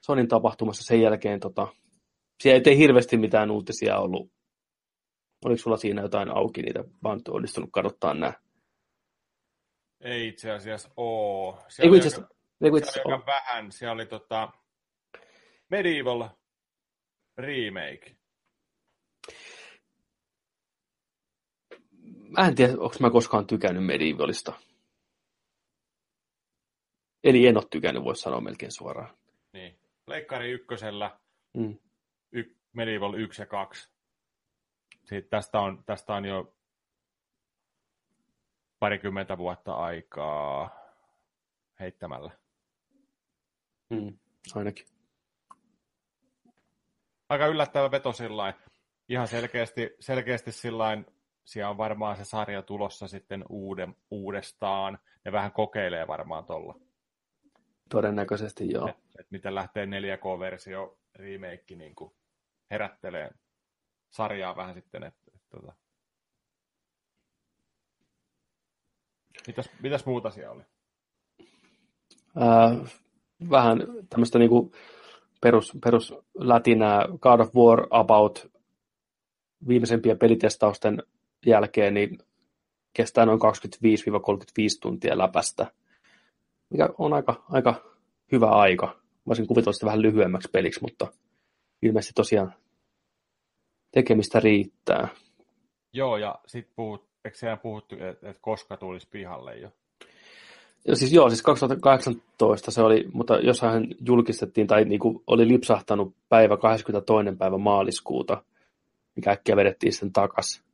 Sonin 0.00 0.28
tapahtumassa 0.28 0.84
sen 0.84 1.00
jälkeen. 1.00 1.40
Tota, 1.40 1.68
siellä 2.42 2.62
ei 2.66 2.78
hirveästi 2.78 3.16
mitään 3.16 3.50
uutisia 3.50 3.98
ollut 3.98 4.32
Oliko 5.44 5.62
sulla 5.62 5.76
siinä 5.76 6.02
jotain 6.02 6.36
auki 6.36 6.62
niitä, 6.62 6.84
vaan 7.02 7.20
onnistunut 7.28 7.70
kadottaa 7.72 8.14
nämä? 8.14 8.32
Ei 10.00 10.28
itse 10.28 10.50
asiassa 10.50 10.90
oo. 10.96 11.58
Siellä 11.68 11.92
ei, 11.92 11.96
itse 11.96 12.08
asiassa, 12.08 12.34
ei, 12.60 12.68
itse 12.68 12.90
asiassa 12.90 13.08
aika 13.08 13.26
vähän. 13.26 13.72
Siellä 13.72 13.92
oli 13.92 14.06
tota 14.06 14.52
Medieval 15.70 16.28
remake. 17.36 18.16
Mä 22.38 22.46
en 22.46 22.54
tiedä, 22.54 22.72
onko 22.72 22.96
mä 23.00 23.10
koskaan 23.10 23.46
tykännyt 23.46 23.86
Medievalista. 23.86 24.52
Eli 27.24 27.46
en 27.46 27.56
ole 27.56 27.64
tykännyt, 27.70 28.04
voisi 28.04 28.22
sanoa 28.22 28.40
melkein 28.40 28.72
suoraan. 28.72 29.16
Niin. 29.52 29.78
Leikkari 30.06 30.50
ykkösellä, 30.50 31.18
mm. 31.56 31.78
y- 32.32 32.56
Medieval 32.72 33.14
1 33.14 33.42
ja 33.42 33.46
2 33.46 33.92
siitä 35.04 35.28
tästä, 35.28 35.60
on, 35.60 35.84
tästä 35.86 36.14
on 36.14 36.24
jo 36.24 36.54
parikymmentä 38.78 39.38
vuotta 39.38 39.74
aikaa 39.74 40.70
heittämällä. 41.80 42.30
Mm, 43.90 44.18
ainakin. 44.54 44.86
Aika 47.28 47.46
yllättävä 47.46 47.90
veto 47.90 48.12
sillain. 48.12 48.54
Ihan 49.08 49.28
selkeästi, 49.28 49.90
selkeästi 50.00 50.52
sillain, 50.52 51.06
siellä 51.44 51.70
on 51.70 51.78
varmaan 51.78 52.16
se 52.16 52.24
sarja 52.24 52.62
tulossa 52.62 53.08
sitten 53.08 53.44
uuden, 53.48 53.96
uudestaan. 54.10 54.98
Ne 55.24 55.32
vähän 55.32 55.52
kokeilee 55.52 56.06
varmaan 56.06 56.44
tuolla. 56.44 56.80
Todennäköisesti 57.90 58.70
joo. 58.70 58.88
Et, 58.88 58.96
et 59.18 59.30
miten 59.30 59.54
lähtee 59.54 59.86
4K-versio 59.86 60.98
remake 61.14 61.76
niin 61.76 61.94
herättelee 62.70 63.30
sarjaa 64.10 64.56
vähän 64.56 64.74
sitten. 64.74 65.02
Että, 65.02 65.30
että. 65.34 65.48
Tota. 65.50 65.72
Mitäs, 69.46 69.70
mitäs 69.82 70.06
muuta 70.06 70.30
siellä 70.30 70.52
oli? 70.52 70.62
Äh, 72.42 72.92
vähän 73.50 73.78
tämmöistä 74.08 74.38
niinku 74.38 74.72
perus, 75.40 75.78
perus 75.84 76.14
lätinää 76.34 77.06
God 77.20 77.40
of 77.40 77.54
War 77.54 77.86
about 77.90 78.52
viimeisempien 79.68 80.18
pelitestausten 80.18 81.02
jälkeen, 81.46 81.94
niin 81.94 82.18
kestää 82.92 83.26
noin 83.26 83.40
25-35 83.40 83.42
tuntia 84.80 85.18
läpästä, 85.18 85.66
mikä 86.70 86.88
on 86.98 87.12
aika, 87.12 87.44
aika 87.50 87.74
hyvä 88.32 88.46
aika. 88.46 88.96
Voisin 89.26 89.46
kuvitella 89.46 89.72
sitä 89.72 89.86
vähän 89.86 90.02
lyhyemmäksi 90.02 90.48
peliksi, 90.52 90.80
mutta 90.82 91.06
ilmeisesti 91.82 92.12
tosiaan 92.14 92.54
tekemistä 93.90 94.40
riittää. 94.40 95.08
Joo, 95.92 96.16
ja 96.16 96.38
sitten 96.46 96.72
puhut, 96.76 97.04
eikö 97.24 97.38
siellä 97.38 97.56
puhuttu, 97.56 97.94
että 98.00 98.30
et 98.30 98.38
koska 98.40 98.76
tulisi 98.76 99.08
pihalle 99.10 99.56
jo? 99.56 99.70
Ja 100.88 100.96
siis 100.96 101.12
joo, 101.12 101.28
siis 101.28 101.42
2018 101.42 102.70
se 102.70 102.82
oli, 102.82 103.08
mutta 103.12 103.38
jossain 103.38 103.96
julkistettiin 104.06 104.66
tai 104.66 104.84
niin 104.84 105.00
kuin 105.00 105.22
oli 105.26 105.48
lipsahtanut 105.48 106.14
päivä 106.28 106.56
22. 106.56 107.36
päivä 107.38 107.58
maaliskuuta, 107.58 108.44
mikä 109.16 109.30
äkkiä 109.30 109.56
vedettiin 109.56 109.92
sitten 109.92 110.12
takas. 110.12 110.64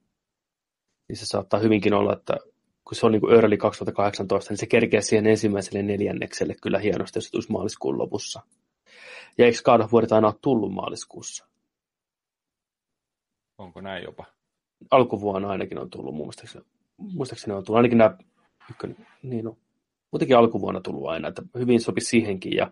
Niin 1.08 1.16
se 1.16 1.26
saattaa 1.26 1.60
hyvinkin 1.60 1.94
olla, 1.94 2.12
että 2.12 2.36
kun 2.84 2.94
se 2.96 3.06
on 3.06 3.12
niin 3.12 3.20
kuin 3.20 3.34
early 3.34 3.56
2018, 3.56 4.52
niin 4.52 4.58
se 4.58 4.66
kerkee 4.66 5.00
siihen 5.00 5.26
ensimmäiselle 5.26 5.82
neljännekselle 5.82 6.54
kyllä 6.62 6.78
hienosti, 6.78 7.16
jos 7.16 7.24
se 7.24 7.30
tulisi 7.30 7.52
maaliskuun 7.52 7.98
lopussa. 7.98 8.42
Ja 9.38 9.46
eikö 9.46 9.58
God 9.64 9.80
of 9.80 9.92
Warit 9.92 10.12
aina 10.12 10.28
ole 10.28 10.34
tullut 10.42 10.72
maaliskuussa? 10.72 11.46
Onko 13.58 13.80
näin 13.80 14.04
jopa? 14.04 14.24
Alkuvuonna 14.90 15.48
ainakin 15.48 15.78
on 15.78 15.90
tullut, 15.90 16.14
muistaakseni, 16.14 16.64
muistaakseni 16.96 17.54
on 17.54 17.64
tullut, 17.64 17.76
ainakin 17.76 17.98
nämä 17.98 18.16
ykkönen, 18.70 19.06
niin 19.22 19.48
on 19.48 19.56
muutenkin 20.12 20.36
alkuvuonna 20.36 20.80
tullut 20.80 21.08
aina, 21.08 21.28
että 21.28 21.42
hyvin 21.58 21.80
sopi 21.80 22.00
siihenkin, 22.00 22.52
ja 22.56 22.70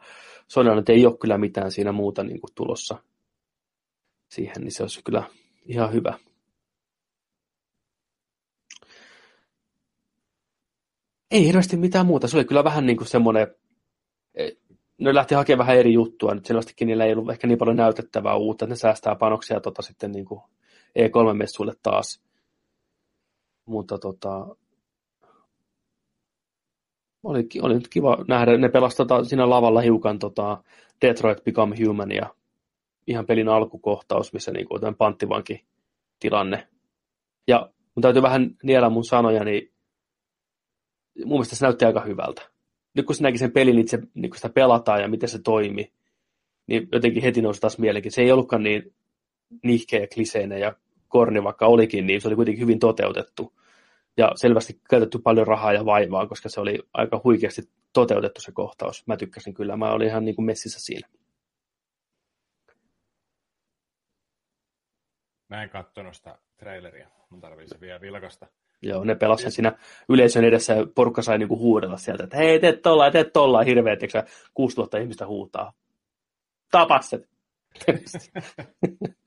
nyt 0.75 0.89
ei 0.89 1.07
ole 1.07 1.19
kyllä 1.19 1.39
mitään 1.39 1.73
siinä 1.73 1.93
muuta 1.93 2.25
niin 2.25 2.41
kuin 2.41 2.55
tulossa 2.55 3.03
siihen, 4.29 4.61
niin 4.61 4.73
se 4.73 4.83
olisi 4.83 5.05
kyllä 5.05 5.31
ihan 5.65 5.93
hyvä. 5.93 6.19
Ei 11.31 11.47
hirveästi 11.47 11.77
mitään 11.77 12.07
muuta. 12.07 12.29
Se 12.29 12.37
oli 12.37 12.45
kyllä 12.45 12.65
vähän 12.65 12.87
niin 12.87 12.97
kuin 12.97 13.09
semmoinen, 13.09 13.47
e, 14.35 14.49
ne 14.99 15.15
lähti 15.15 15.35
hakemaan 15.35 15.67
vähän 15.67 15.79
eri 15.79 15.93
juttua. 15.93 16.35
Nyt 16.35 16.47
selvästikin 16.47 16.89
niillä 16.89 17.05
ei 17.05 17.13
ollut 17.13 17.31
ehkä 17.31 17.47
niin 17.47 17.59
paljon 17.59 17.77
näytettävää 17.77 18.35
uutta, 18.35 18.65
että 18.65 18.73
ne 18.73 18.77
säästää 18.77 19.15
panoksia 19.15 19.61
tota 19.61 19.83
sitten 19.83 20.13
niin 20.13 20.25
kuin 20.25 20.41
E3-messuille 20.99 21.75
taas. 21.83 22.23
Mutta 23.67 23.99
tota, 23.99 24.57
oli, 27.23 27.49
oli 27.63 27.75
nyt 27.75 27.89
kiva 27.89 28.25
nähdä, 28.29 28.57
ne 28.57 28.69
pelasivat 28.69 29.09
tota, 29.09 29.25
siinä 29.25 29.51
lavalla 29.51 29.81
hiukan 29.81 30.19
tota, 30.19 30.63
Detroit 31.03 31.45
Become 31.45 31.77
Human 31.87 32.11
ja 32.11 32.35
ihan 33.07 33.27
pelin 33.27 33.49
alkukohtaus, 33.49 34.33
missä 34.33 34.53
niin 34.53 34.69
kuin, 34.69 34.97
panttivanki 34.99 35.65
tilanne. 36.21 36.69
Ja 37.49 37.71
mun 37.95 38.03
täytyy 38.03 38.23
vähän 38.23 38.57
niellä 38.63 38.91
mun 38.91 39.05
sanoja, 39.05 39.45
niin 39.45 39.76
mun 41.25 41.29
mielestä 41.29 41.57
se 41.57 41.65
näytti 41.65 41.85
aika 41.85 42.01
hyvältä. 42.01 42.43
Nyt 42.95 43.07
kun 43.07 43.15
se 43.15 43.23
näki 43.23 43.39
sen 43.39 43.53
pelin 43.53 43.79
itse, 43.79 43.99
niin 44.15 44.31
kun 44.31 44.37
sitä 44.37 44.49
pelataan 44.49 45.01
ja 45.01 45.09
miten 45.09 45.29
se 45.29 45.39
toimi, 45.39 45.93
niin 46.67 46.89
jotenkin 46.93 47.23
heti 47.23 47.43
nousi 47.43 47.61
taas 47.61 47.79
mielenkiin. 47.79 48.13
Se 48.13 48.23
ei 48.23 48.33
ollutkaan 48.33 48.63
niin 48.63 48.95
nihkeä 49.63 50.01
ja 50.01 50.07
kliseinen 50.15 50.61
ja 50.61 50.77
korni, 51.09 51.45
vaikka 51.45 51.67
olikin, 51.67 52.07
niin 52.07 52.21
se 52.21 52.29
oli 52.29 52.37
kuitenkin 52.37 52.63
hyvin 52.63 52.79
toteutettu. 52.79 53.53
Ja 54.17 54.33
selvästi 54.35 54.81
käytetty 54.91 55.19
paljon 55.19 55.47
rahaa 55.47 55.73
ja 55.73 55.85
vaivaa, 55.85 56.27
koska 56.27 56.49
se 56.49 56.61
oli 56.61 56.79
aika 56.93 57.21
huikeasti 57.25 57.63
toteutettu 57.93 58.41
se 58.41 58.53
kohtaus. 58.53 59.07
Mä 59.07 59.17
tykkäsin 59.17 59.55
kyllä, 59.55 59.77
mä 59.77 59.93
olin 59.93 60.09
ihan 60.09 60.25
niin 60.25 60.37
kuin 60.37 60.47
messissä 60.47 60.81
siinä. 60.81 61.09
Mä 65.49 65.63
en 65.63 65.71
katsonut 65.71 66.15
sitä 66.15 66.39
traileria. 66.57 67.09
Mun 67.31 67.41
tarvii 67.41 67.69
se 67.69 67.81
vielä 67.81 68.01
vilkasta. 68.01 68.47
Joo, 68.83 69.05
ne 69.05 69.15
pelasivat 69.15 69.53
siinä 69.53 69.79
yleisön 70.09 70.45
edessä 70.45 70.73
ja 70.73 70.87
porukka 70.95 71.23
sai 71.23 71.39
niinku 71.39 71.59
huudella 71.59 71.97
sieltä, 71.97 72.25
että 72.25 72.37
hei, 72.37 72.61
teet 72.61 72.83
tollaan, 72.83 73.13
teet 73.13 73.33
tollaan, 73.33 73.67
hirveet, 73.67 74.03
eikö 74.03 74.23
6000 74.55 74.99
ihmistä 74.99 75.27
huutaa. 75.27 75.73
Tapasset. 76.71 77.29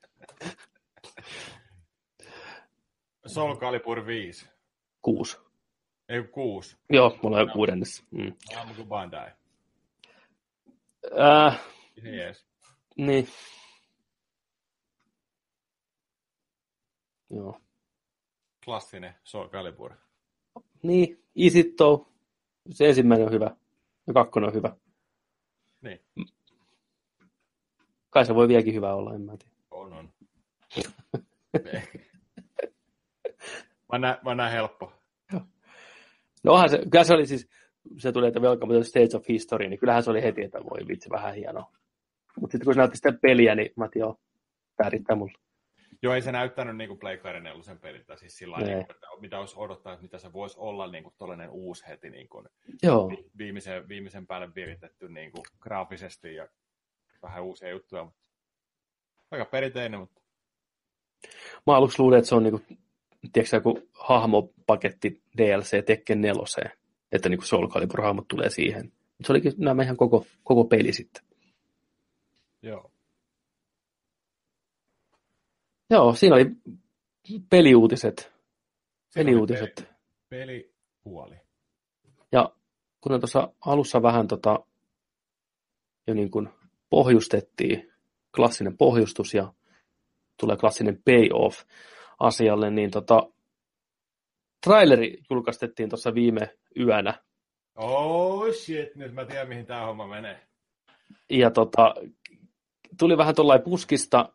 Soul 3.26 3.55
Calibur 3.55 4.05
5. 4.05 4.49
Kuusi. 5.01 5.38
Ei 6.09 6.23
kuusi. 6.23 6.77
Joo, 6.89 7.17
mulla 7.23 7.38
on 7.38 7.47
no. 7.47 7.53
kuudennessa. 7.53 8.03
Mm. 8.11 8.34
Aamu 8.57 8.73
kuin 8.73 8.88
Bandai. 8.88 9.31
Äh, 11.19 11.59
yes. 12.05 12.45
Niin. 12.97 13.27
Joo. 17.30 17.61
Klassinen 18.69 19.15
Soul 19.23 19.47
Calibur. 19.47 19.93
Niin, 20.83 21.23
Easy 21.35 21.63
Toe. 21.63 22.05
Se 22.71 22.87
ensimmäinen 22.87 23.27
on 23.27 23.33
hyvä. 23.33 23.51
Ja 24.07 24.13
kakkonen 24.13 24.49
on 24.49 24.53
hyvä. 24.53 24.75
Niin. 25.81 25.99
Kai 28.09 28.25
se 28.25 28.35
voi 28.35 28.47
vieläkin 28.47 28.73
hyvä 28.73 28.93
olla, 28.93 29.15
en 29.15 29.21
mä 29.21 29.37
tiedä. 29.37 29.55
On, 29.71 29.93
on. 29.93 30.09
Mä 33.91 33.99
näen, 33.99 34.17
mä 34.23 34.35
näen 34.35 34.51
helppo. 34.51 34.93
No 36.43 36.53
onhan 36.53 36.69
se, 36.69 36.81
kyllä 36.91 37.03
se 37.03 37.13
oli 37.13 37.25
siis, 37.25 37.49
se 37.97 38.11
tuli, 38.11 38.27
että 38.27 38.39
Welcome 38.39 38.73
to 38.73 38.83
Stage 38.83 39.17
of 39.17 39.27
History, 39.29 39.67
niin 39.67 39.79
kyllähän 39.79 40.03
se 40.03 40.09
oli 40.09 40.23
heti, 40.23 40.43
että 40.43 40.59
voi 40.63 40.87
vitsi, 40.87 41.09
vähän 41.09 41.35
hienoa. 41.35 41.71
Mutta 42.39 42.51
sitten 42.51 42.65
kun 42.65 42.73
se 42.73 42.77
näytti 42.77 42.97
sitä 42.97 43.13
peliä, 43.21 43.55
niin 43.55 43.71
mä 43.75 43.89
joo, 43.95 44.19
tämä 44.77 44.89
riittää 44.89 45.15
mulle. 45.15 45.48
Joo, 46.01 46.13
ei 46.13 46.21
se 46.21 46.31
näyttänyt 46.31 46.77
niin 46.77 46.88
kuin 46.88 46.99
Pleikari 46.99 47.41
4 47.41 47.76
peliltä, 47.81 48.15
siis 48.15 48.38
sillä 48.38 48.57
niin 48.57 48.71
kuin, 48.71 48.81
että 48.81 49.07
mitä 49.19 49.39
olisi 49.39 49.55
odottaa, 49.57 49.93
että 49.93 50.03
mitä 50.03 50.17
se 50.17 50.34
voisi 50.34 50.59
olla 50.59 50.88
niin 50.88 51.03
kuin 51.03 51.13
tollainen 51.17 51.49
uusi 51.49 51.88
heti 51.88 52.09
niin 52.09 52.30
kuin 52.30 52.47
Joo. 52.84 53.11
Viimeisen, 53.38 53.88
viimeisen 53.88 54.27
päälle 54.27 54.55
viritetty 54.55 55.09
niin 55.09 55.31
kuin 55.31 55.43
graafisesti 55.59 56.35
ja 56.35 56.47
vähän 57.23 57.43
uusia 57.43 57.69
juttuja, 57.69 58.03
mutta 58.03 58.21
aika 59.31 59.45
perinteinen, 59.45 59.99
mutta 59.99 60.21
Mä 61.67 61.76
aluksi 61.76 61.99
luulin, 61.99 62.19
että 62.19 62.30
se 62.30 62.35
on 62.35 62.43
niin 62.43 62.51
kuin 62.51 62.80
tiedätkö, 63.34 63.55
joku 63.55 63.89
hahmopaketti 63.93 65.21
DLC 65.38 65.85
Tekken 65.85 66.21
4, 66.21 66.43
että 67.11 67.30
niin 67.30 67.45
Soul 67.45 67.67
Calibur-hahmot 67.67 68.26
tulee 68.27 68.49
siihen. 68.49 68.91
Se 69.26 69.31
olikin 69.34 69.53
nämä 69.57 69.84
ihan 69.84 69.97
koko, 69.97 70.26
koko 70.43 70.63
peli 70.63 70.93
sitten. 70.93 71.23
Joo. 72.61 72.91
Joo, 75.90 76.14
siinä 76.14 76.36
oli 76.36 76.45
peliuutiset. 77.49 78.32
Peliuutiset. 79.16 79.76
Peli, 80.30 80.74
pelipuoli. 81.10 81.36
Ja 82.32 82.53
kuten 83.02 83.20
tuossa 83.20 83.53
alussa 83.66 84.02
vähän 84.02 84.28
tota, 84.28 84.60
jo 86.07 86.14
niin 86.14 86.32
kuin 86.32 86.49
pohjustettiin, 86.90 87.91
klassinen 88.36 88.78
pohjustus 88.78 89.34
ja 89.34 89.53
tulee 90.40 90.57
klassinen 90.57 91.02
payoff, 91.06 91.64
asialle, 92.20 92.70
niin 92.70 92.91
tota, 92.91 93.30
traileri 94.64 95.18
julkaistettiin 95.30 95.90
tuossa 95.90 96.14
viime 96.14 96.57
yönä. 96.80 97.24
Oh 97.76 98.53
shit, 98.53 98.95
nyt 98.95 99.14
mä 99.14 99.26
tiedän 99.26 99.48
mihin 99.48 99.66
tämä 99.66 99.86
homma 99.86 100.07
menee. 100.07 100.48
Ja 101.30 101.52
tota, 101.52 101.94
tuli 102.99 103.18
vähän 103.18 103.36
tuollain 103.36 103.61
puskista 103.61 104.34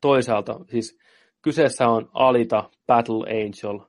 toisaalta. 0.00 0.60
Siis 0.70 0.98
kyseessä 1.42 1.88
on 1.88 2.10
Alita 2.12 2.70
Battle 2.86 3.26
Angel, 3.26 3.86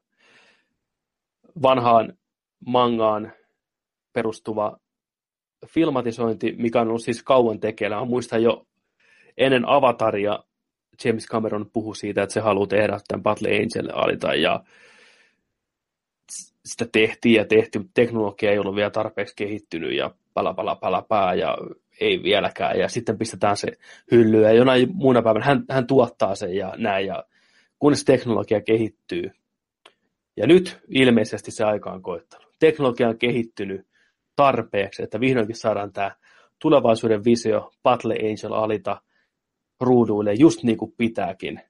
vanhaan 1.61 2.17
mangaan 2.65 3.31
perustuva 4.13 4.77
filmatisointi, 5.67 6.55
mikä 6.57 6.81
on 6.81 6.87
ollut 6.87 7.03
siis 7.03 7.23
kauan 7.23 7.59
tekeillä. 7.59 8.05
Muistan 8.05 8.43
jo 8.43 8.67
ennen 9.37 9.69
Avataria 9.69 10.39
James 11.05 11.27
Cameron 11.27 11.69
puhui 11.73 11.95
siitä, 11.95 12.23
että 12.23 12.33
se 12.33 12.39
haluaa 12.39 12.67
tehdä 12.67 12.99
tämän 13.07 13.23
Battle 13.23 13.49
Angel 13.49 13.89
alita 13.93 14.33
ja 14.33 14.63
sitä 16.65 16.85
tehtiin 16.91 17.35
ja 17.35 17.45
tehtiin, 17.45 17.89
teknologia 17.93 18.51
ei 18.51 18.59
ollut 18.59 18.75
vielä 18.75 18.89
tarpeeksi 18.89 19.35
kehittynyt 19.35 19.93
ja 19.93 20.11
pala 20.33 20.53
pala 20.53 20.75
pala 20.75 21.01
pää 21.01 21.33
ja 21.33 21.57
ei 21.99 22.23
vieläkään 22.23 22.79
ja 22.79 22.89
sitten 22.89 23.17
pistetään 23.17 23.57
se 23.57 23.67
hyllyyn 24.11 24.43
ja 24.43 24.53
jonain 24.53 24.89
muuna 24.93 25.21
päivänä 25.21 25.45
hän, 25.45 25.65
hän 25.69 25.87
tuottaa 25.87 26.35
sen 26.35 26.55
ja 26.55 26.73
näin 26.77 27.07
ja 27.07 27.23
kunnes 27.79 28.05
teknologia 28.05 28.61
kehittyy. 28.61 29.31
Ja 30.37 30.47
nyt 30.47 30.79
ilmeisesti 30.87 31.51
se 31.51 31.63
aika 31.63 31.91
on 31.91 32.01
koittanut. 32.01 32.55
Teknologia 32.59 33.09
on 33.09 33.17
kehittynyt 33.17 33.87
tarpeeksi, 34.35 35.03
että 35.03 35.19
vihdoinkin 35.19 35.55
saadaan 35.55 35.93
tämä 35.93 36.11
tulevaisuuden 36.61 37.23
visio 37.23 37.71
Battle 37.83 38.13
Angel 38.13 38.53
alita 38.53 39.01
ruuduille 39.81 40.33
just 40.33 40.63
niin 40.63 40.77
kuin 40.77 40.93
pitääkin. 40.97 41.61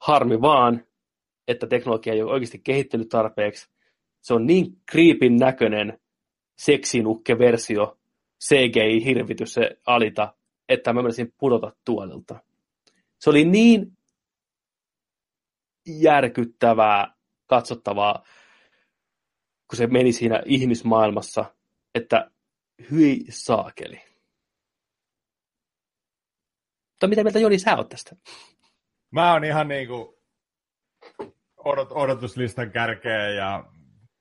Harmi 0.00 0.40
vaan, 0.40 0.84
että 1.48 1.66
teknologia 1.66 2.12
ei 2.12 2.22
ole 2.22 2.32
oikeasti 2.32 2.60
kehittynyt 2.64 3.08
tarpeeksi. 3.08 3.70
Se 4.20 4.34
on 4.34 4.46
niin 4.46 4.66
kriipin 4.90 5.36
näköinen 5.36 5.98
seksinukke-versio, 6.58 7.98
CGI-hirvitys 8.48 9.54
se 9.54 9.70
alita, 9.86 10.34
että 10.68 10.92
mä 10.92 11.02
menisin 11.02 11.34
pudota 11.38 11.72
tuolilta. 11.84 12.40
Se 13.18 13.30
oli 13.30 13.44
niin 13.44 13.98
järkyttävää, 15.86 17.14
katsottavaa, 17.46 18.24
kun 19.70 19.76
se 19.76 19.86
meni 19.86 20.12
siinä 20.12 20.42
ihmismaailmassa, 20.46 21.44
että 21.94 22.30
hyi 22.90 23.24
saakeli. 23.30 24.02
Mutta 26.90 27.08
mitä 27.08 27.24
mieltä 27.24 27.38
Joni 27.38 27.58
sä 27.58 27.76
oot 27.76 27.88
tästä? 27.88 28.16
Mä 29.10 29.32
oon 29.32 29.44
ihan 29.44 29.68
niinku 29.68 30.22
odot, 31.56 31.88
odotuslistan 31.90 32.70
kärkeen 32.70 33.36
ja 33.36 33.64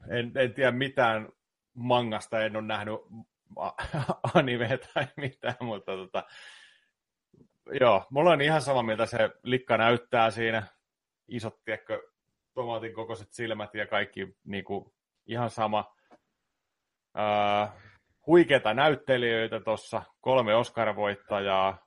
en, 0.09 0.31
en 0.35 0.53
tiedä 0.53 0.71
mitään 0.71 1.29
mangasta, 1.73 2.41
en 2.41 2.55
ole 2.55 2.65
nähnyt 2.65 2.95
anime 4.33 4.79
tai 4.93 5.07
mitään, 5.17 5.55
mutta 5.61 5.91
tota, 5.91 6.23
joo, 7.79 8.05
mulla 8.09 8.31
on 8.31 8.41
ihan 8.41 8.61
sama, 8.61 8.83
miltä 8.83 9.05
se 9.05 9.29
likka 9.43 9.77
näyttää 9.77 10.31
siinä. 10.31 10.63
Isot, 11.27 11.63
tiedätkö, 11.63 12.01
tomaatin 12.53 12.93
kokoiset 12.93 13.31
silmät 13.31 13.73
ja 13.75 13.87
kaikki 13.87 14.35
niin 14.43 14.63
kuin, 14.63 14.93
ihan 15.25 15.49
sama. 15.49 15.95
Uh, 17.17 17.69
huikeita 18.27 18.73
näyttelijöitä 18.73 19.59
tuossa, 19.59 20.03
kolme 20.21 20.55
Oscar-voittajaa. 20.55 21.77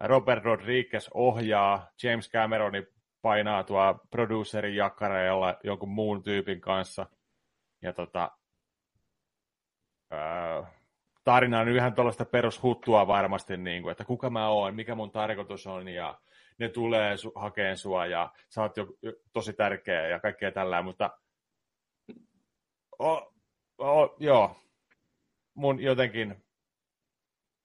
Robert 0.00 0.44
Rodriguez 0.44 1.08
ohjaa, 1.14 1.86
James 2.02 2.30
Cameroni 2.30 2.86
painaa 3.22 3.64
tuo 3.64 4.00
producerin 4.10 4.76
jakkareella 4.76 5.58
jonkun 5.64 5.88
muun 5.88 6.22
tyypin 6.22 6.60
kanssa. 6.60 7.06
Ja 7.82 7.92
tota, 7.92 8.37
tarina 11.24 11.60
on 11.60 11.68
ihan 11.68 11.94
tuollaista 11.94 12.24
perushuttua 12.24 13.06
varmasti, 13.06 13.56
niin 13.56 13.82
kuin, 13.82 13.92
että 13.92 14.04
kuka 14.04 14.30
mä 14.30 14.48
oon, 14.48 14.74
mikä 14.74 14.94
mun 14.94 15.10
tarkoitus 15.10 15.66
on, 15.66 15.88
ja 15.88 16.20
ne 16.58 16.68
tulee 16.68 17.14
su- 17.14 17.40
hakeen 17.40 17.76
sua, 17.76 18.06
ja 18.06 18.32
sä 18.48 18.62
oot 18.62 18.76
jo, 18.76 18.86
jo 19.02 19.12
tosi 19.32 19.52
tärkeä, 19.52 20.08
ja 20.08 20.20
kaikkea 20.20 20.52
tällä, 20.52 20.82
mutta 20.82 21.18
o, 22.98 23.32
o, 23.78 24.16
joo, 24.18 24.56
mun 25.54 25.80
jotenkin 25.80 26.44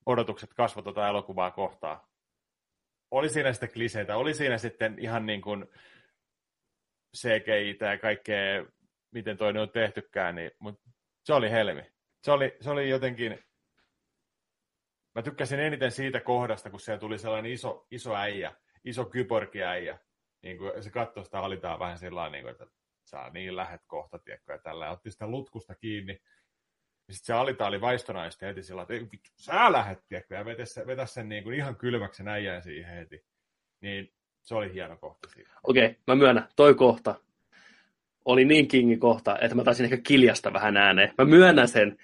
odotukset 0.05 0.53
kasvoi 0.53 0.83
tuota 0.83 1.07
elokuvaa 1.07 1.51
kohtaan. 1.51 1.99
Oli 3.11 3.29
siinä 3.29 3.53
sitten 3.53 3.71
kliseitä, 3.71 4.17
oli 4.17 4.33
siinä 4.33 4.57
sitten 4.57 4.99
ihan 4.99 5.25
niin 5.25 5.41
kuin 5.41 5.65
CGI 7.17 7.77
ja 7.81 7.97
kaikkea, 7.97 8.65
miten 9.11 9.37
toinen 9.37 9.61
on 9.61 9.69
tehtykään, 9.69 10.35
niin, 10.35 10.51
mutta 10.59 10.89
se 11.23 11.33
oli 11.33 11.51
helmi. 11.51 11.92
Se 12.23 12.31
oli, 12.31 12.57
se 12.61 12.69
oli 12.69 12.89
jotenkin, 12.89 13.39
mä 15.15 15.21
tykkäsin 15.21 15.59
eniten 15.59 15.91
siitä 15.91 16.19
kohdasta, 16.19 16.69
kun 16.69 16.79
siellä 16.79 16.99
tuli 16.99 17.19
sellainen 17.19 17.51
iso, 17.51 17.87
iso 17.91 18.15
äijä, 18.15 18.55
iso 18.83 19.05
kyborgi 19.05 19.63
äijä. 19.63 19.99
Niin 20.41 20.57
kuin 20.57 20.83
se 20.83 20.89
katsoi 20.89 21.25
sitä 21.25 21.39
alitaan 21.39 21.79
vähän 21.79 21.97
sillä 21.97 22.29
niin 22.29 22.49
että 22.49 22.67
saa 23.05 23.29
niin 23.29 23.55
lähet 23.55 23.81
kohta, 23.87 24.19
tiedätkö, 24.19 24.53
ja 24.53 24.59
tällä. 24.59 24.91
otti 24.91 25.11
sitä 25.11 25.27
lutkusta 25.27 25.75
kiinni. 25.75 26.21
Ja 27.07 27.13
sitten 27.13 27.25
se 27.25 27.33
alita 27.33 27.67
oli 27.67 27.81
vaistonaista 27.81 28.45
heti 28.45 28.63
sillä 28.63 28.81
että 28.81 28.93
vittu, 28.93 29.29
sä 29.35 29.71
lähet, 29.71 30.03
tiedätkö, 30.07 30.35
ja 30.35 30.45
vetä 30.45 30.65
sen, 30.65 30.87
vetä 30.87 31.05
sen 31.05 31.29
niin 31.29 31.43
kuin 31.43 31.55
ihan 31.55 31.75
kylmäksi 31.75 32.17
sen 32.17 32.27
äijän 32.27 32.63
siihen 32.63 32.95
heti. 32.95 33.25
Niin 33.81 34.13
se 34.41 34.55
oli 34.55 34.73
hieno 34.73 34.97
kohta 34.97 35.29
siinä. 35.29 35.53
Okei, 35.63 35.85
okay, 35.85 35.95
mä 36.07 36.15
myönnän, 36.15 36.49
toi 36.55 36.75
kohta 36.75 37.15
oli 38.25 38.45
niin 38.45 38.67
kingi 38.67 38.97
kohta, 38.97 39.37
että 39.41 39.55
mä 39.55 39.63
taisin 39.63 39.83
ehkä 39.83 39.97
kiljasta 39.97 40.53
vähän 40.53 40.77
ääneen. 40.77 41.13
Mä 41.17 41.25
myönnän 41.25 41.67
sen. 41.67 41.97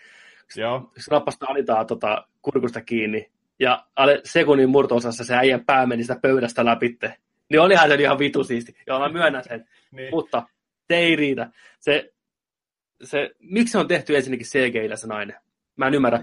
Joo. 0.55 0.91
Se 0.97 1.11
nappasta 1.11 1.45
alitaan 1.49 1.87
tota, 1.87 2.27
kurkusta 2.41 2.81
kiinni, 2.81 3.31
ja 3.59 3.85
alle 3.95 4.21
sekunnin 4.23 4.69
murto-osassa 4.69 5.23
se 5.23 5.35
äijän 5.35 5.65
pää 5.65 5.85
meni 5.85 6.03
sitä 6.03 6.19
pöydästä 6.21 6.65
läpitte. 6.65 7.13
Niin 7.49 7.61
olihan 7.61 7.89
se 7.89 7.95
ihan 7.95 8.19
vitu 8.19 8.43
siisti. 8.43 8.75
Joo, 8.87 8.99
mä 8.99 9.09
myönnän 9.09 9.43
sen. 9.43 9.65
niin. 9.91 10.09
Mutta 10.11 10.43
se 10.87 10.95
ei 10.97 11.15
riitä. 11.15 11.49
Se, 11.79 12.13
se, 13.03 13.31
miksi 13.39 13.71
se 13.71 13.77
on 13.77 13.87
tehty 13.87 14.15
ensinnäkin 14.15 14.47
cgi 14.47 14.97
se 14.97 15.07
nainen? 15.07 15.35
Mä 15.75 15.87
en 15.87 15.93
ymmärrä. 15.93 16.17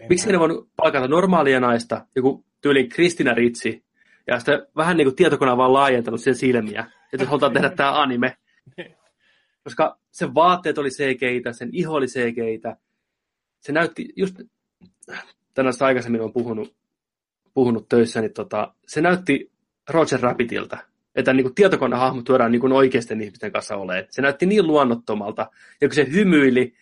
En 0.00 0.06
miksi 0.08 0.32
ne 0.32 0.38
voinut 0.38 0.68
palkata 0.76 1.08
normaalia 1.08 1.60
naista, 1.60 2.06
joku 2.16 2.44
tyyli 2.60 2.88
Kristina 2.88 3.34
Ritsi, 3.34 3.84
ja 4.26 4.38
sitten 4.38 4.66
vähän 4.76 4.96
niin 4.96 5.06
kuin 5.06 5.16
tietokone 5.16 5.56
vaan 5.56 5.72
laajentanut 5.72 6.20
sen 6.20 6.34
silmiä, 6.34 6.86
että 7.12 7.26
halutaan 7.26 7.52
tehdä 7.52 7.70
tämä 7.70 8.02
anime. 8.02 8.36
Koska 9.66 9.98
sen 10.10 10.34
vaatteet 10.34 10.78
oli 10.78 10.90
cgi 10.90 11.42
sen 11.52 11.70
iho 11.72 11.94
oli 11.94 12.06
cgi 12.06 12.60
Se 13.60 13.72
näytti 13.72 14.08
just, 14.16 14.40
tänään 15.54 15.74
aikaisemmin 15.80 16.20
on 16.20 16.32
puhunut, 16.32 16.74
puhunut 17.54 17.88
töissä, 17.88 18.20
niin 18.20 18.32
tota, 18.32 18.74
se 18.86 19.00
näytti 19.00 19.52
Roger 19.90 20.20
Rabbitilta, 20.20 20.78
että 21.14 21.32
niin 21.32 21.54
tietokonehahmo 21.54 22.22
tuodaan 22.22 22.52
niin 22.52 22.72
oikeisten 22.72 23.20
ihmisten 23.20 23.52
kanssa 23.52 23.76
olemaan. 23.76 24.04
Se 24.10 24.22
näytti 24.22 24.46
niin 24.46 24.66
luonnottomalta, 24.66 25.50
ja 25.80 25.88
kun 25.88 25.94
se 25.94 26.12
hymyili, 26.12 26.74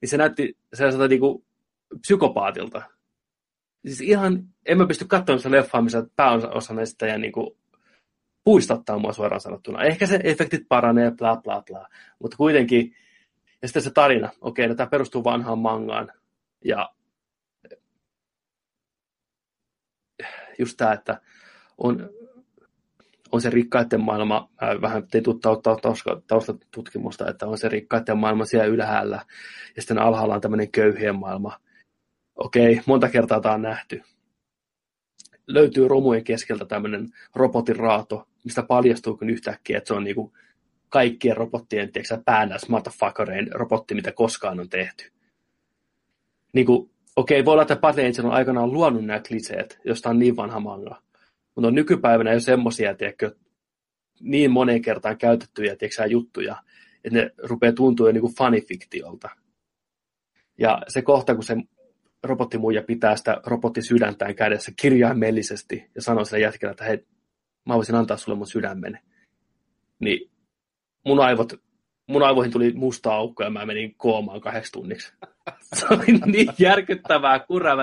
niin 0.00 0.08
se 0.08 0.16
näytti 0.16 0.56
sellaiselta 0.74 1.08
niin 1.08 1.20
kuin 1.20 1.44
psykopaatilta. 2.00 2.82
Siis 3.86 4.00
ihan, 4.00 4.48
en 4.66 4.78
mä 4.78 4.86
pysty 4.86 5.04
katsomaan 5.04 5.38
sitä 5.38 5.50
leffaa, 5.50 5.82
missä 5.82 6.06
pääosa 6.16 6.74
näistä 6.74 7.06
ja 7.06 7.18
niin 7.18 7.32
kuin 7.32 7.56
puistattaa 8.44 8.98
mua 8.98 9.12
suoraan 9.12 9.40
sanottuna. 9.40 9.82
Ehkä 9.82 10.06
se 10.06 10.20
efektit 10.24 10.68
paranee, 10.68 11.10
bla 11.10 11.36
bla 11.36 11.62
bla, 11.66 11.88
mutta 12.18 12.36
kuitenkin, 12.36 12.96
ja 13.62 13.68
sitten 13.68 13.82
se 13.82 13.90
tarina, 13.90 14.30
okei, 14.40 14.68
no 14.68 14.74
tämä 14.74 14.86
perustuu 14.86 15.24
vanhaan 15.24 15.58
mangaan, 15.58 16.12
ja 16.64 16.90
just 20.58 20.76
tämä, 20.76 20.92
että 20.92 21.20
on, 21.78 22.10
on 23.32 23.40
se 23.40 23.50
rikkaiden 23.50 24.00
maailma, 24.00 24.50
mä 24.60 24.80
vähän 24.80 25.08
tein 25.08 25.24
taustatutkimusta, 26.26 27.30
että 27.30 27.46
on 27.46 27.58
se 27.58 27.68
rikkaiden 27.68 28.18
maailma 28.18 28.44
siellä 28.44 28.66
ylhäällä, 28.66 29.20
ja 29.76 29.82
sitten 29.82 29.98
alhaalla 29.98 30.34
on 30.34 30.40
tämmöinen 30.40 30.70
köyhien 30.70 31.16
maailma. 31.16 31.60
Okei, 32.36 32.80
monta 32.86 33.08
kertaa 33.08 33.40
tämä 33.40 33.54
on 33.54 33.62
nähty. 33.62 34.02
Löytyy 35.46 35.88
romujen 35.88 36.24
keskeltä 36.24 36.64
tämmöinen 36.64 37.08
robotin 37.34 37.76
raato, 37.76 38.28
mistä 38.44 38.62
paljastuukin 38.62 39.30
yhtäkkiä, 39.30 39.78
että 39.78 39.88
se 39.88 39.94
on 39.94 40.04
niinku 40.04 40.32
kaikkien 40.88 41.36
robottien, 41.36 41.92
tiedätkö 41.92 42.22
päännäs 42.24 42.68
motherfuckerein 42.68 43.52
robotti, 43.52 43.94
mitä 43.94 44.12
koskaan 44.12 44.60
on 44.60 44.68
tehty. 44.68 45.12
Niinku, 46.52 46.90
okei, 47.16 47.44
voi 47.44 47.52
olla, 47.52 47.62
että 47.62 47.76
Patent 47.76 48.18
on 48.18 48.30
aikanaan 48.30 48.72
luonut 48.72 49.04
nämä 49.04 49.20
kliseet, 49.28 49.80
josta 49.84 50.10
on 50.10 50.18
niin 50.18 50.36
vanha 50.36 50.60
manga. 50.60 51.02
Mutta 51.54 51.68
on 51.68 51.74
nykypäivänä 51.74 52.32
jo 52.32 52.40
semmoisia, 52.40 52.94
tiedätkö, 52.94 53.34
niin 54.20 54.50
moneen 54.50 54.82
kertaan 54.82 55.18
käytettyjä 55.18 55.76
tiedätkö, 55.76 56.06
juttuja, 56.06 56.56
että 57.04 57.18
ne 57.18 57.30
rupeaa 57.42 57.72
tuntua 57.72 58.08
jo 58.08 58.12
niin 58.12 58.34
fanifiktiolta. 58.38 59.28
Ja 60.58 60.82
se 60.88 61.02
kohta, 61.02 61.34
kun 61.34 61.44
se 61.44 61.56
robottimuija 62.22 62.82
pitää 62.82 63.16
sitä 63.16 63.40
robottisydäntään 63.46 64.34
kädessä 64.34 64.72
kirjaimellisesti 64.76 65.90
ja 65.94 66.02
sanoo 66.02 66.24
sille 66.24 66.40
jätkellä, 66.40 66.70
että 66.70 66.84
hei, 66.84 67.06
mä 67.64 67.74
voisin 67.74 67.94
antaa 67.94 68.16
sulle 68.16 68.38
mun 68.38 68.46
sydämen. 68.46 68.98
Niin 69.98 70.30
mun 71.04 71.20
aivot 71.20 71.52
mun 72.06 72.22
aivoihin 72.22 72.52
tuli 72.52 72.72
musta 72.72 73.14
aukko 73.14 73.42
ja 73.42 73.50
mä 73.50 73.66
menin 73.66 73.94
koomaan 73.94 74.40
kahdeksi 74.40 74.72
tunniksi. 74.72 75.12
Se 75.76 75.86
oli 75.90 76.06
niin 76.26 76.48
järkyttävää 76.58 77.38
kuraa. 77.38 77.76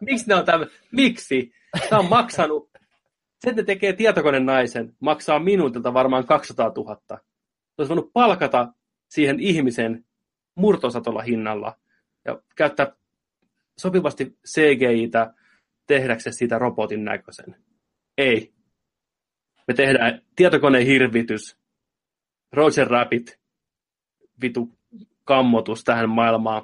Miksi 0.00 0.28
ne 0.28 0.34
on 0.34 0.44
tämä? 0.44 0.66
Miksi? 0.92 1.52
Tämä 1.88 2.00
on 2.00 2.08
maksanut. 2.08 2.70
Se, 3.38 3.50
että 3.50 3.62
tekee 3.62 3.92
tietokoneen 3.92 4.46
naisen, 4.46 4.96
maksaa 5.00 5.38
minuutilta 5.38 5.94
varmaan 5.94 6.26
200 6.26 6.72
000. 6.76 7.00
Se 7.08 7.16
olisi 7.78 7.88
voinut 7.88 8.12
palkata 8.12 8.72
siihen 9.08 9.40
ihmisen 9.40 10.04
murtosatolla 10.54 11.22
hinnalla 11.22 11.76
ja 12.24 12.42
käyttää 12.56 12.92
sopivasti 13.78 14.38
CGI-tä 14.48 15.34
tehdäkseen 15.86 16.34
siitä 16.34 16.58
robotin 16.58 17.04
näköisen. 17.04 17.56
Ei. 18.18 18.52
Me 19.68 19.74
tehdään 19.74 20.22
tietokoneen 20.36 20.86
hirvitys, 20.86 21.56
Roger 22.52 22.88
Rabbit, 22.88 23.38
vitu 24.42 24.78
kammotus 25.24 25.84
tähän 25.84 26.08
maailmaan. 26.08 26.62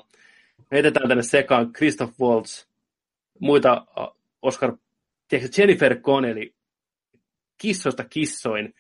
Me 0.59 0.65
heitetään 0.73 1.09
tänne 1.09 1.23
sekaan 1.23 1.73
Christoph 1.73 2.21
Waltz, 2.21 2.67
muita 3.41 3.87
Oscar, 4.43 4.77
tiedätkö, 5.29 5.61
Jennifer 5.61 6.01
Connelly, 6.01 6.55
kissoista 7.59 8.05
kissoin 8.05 8.75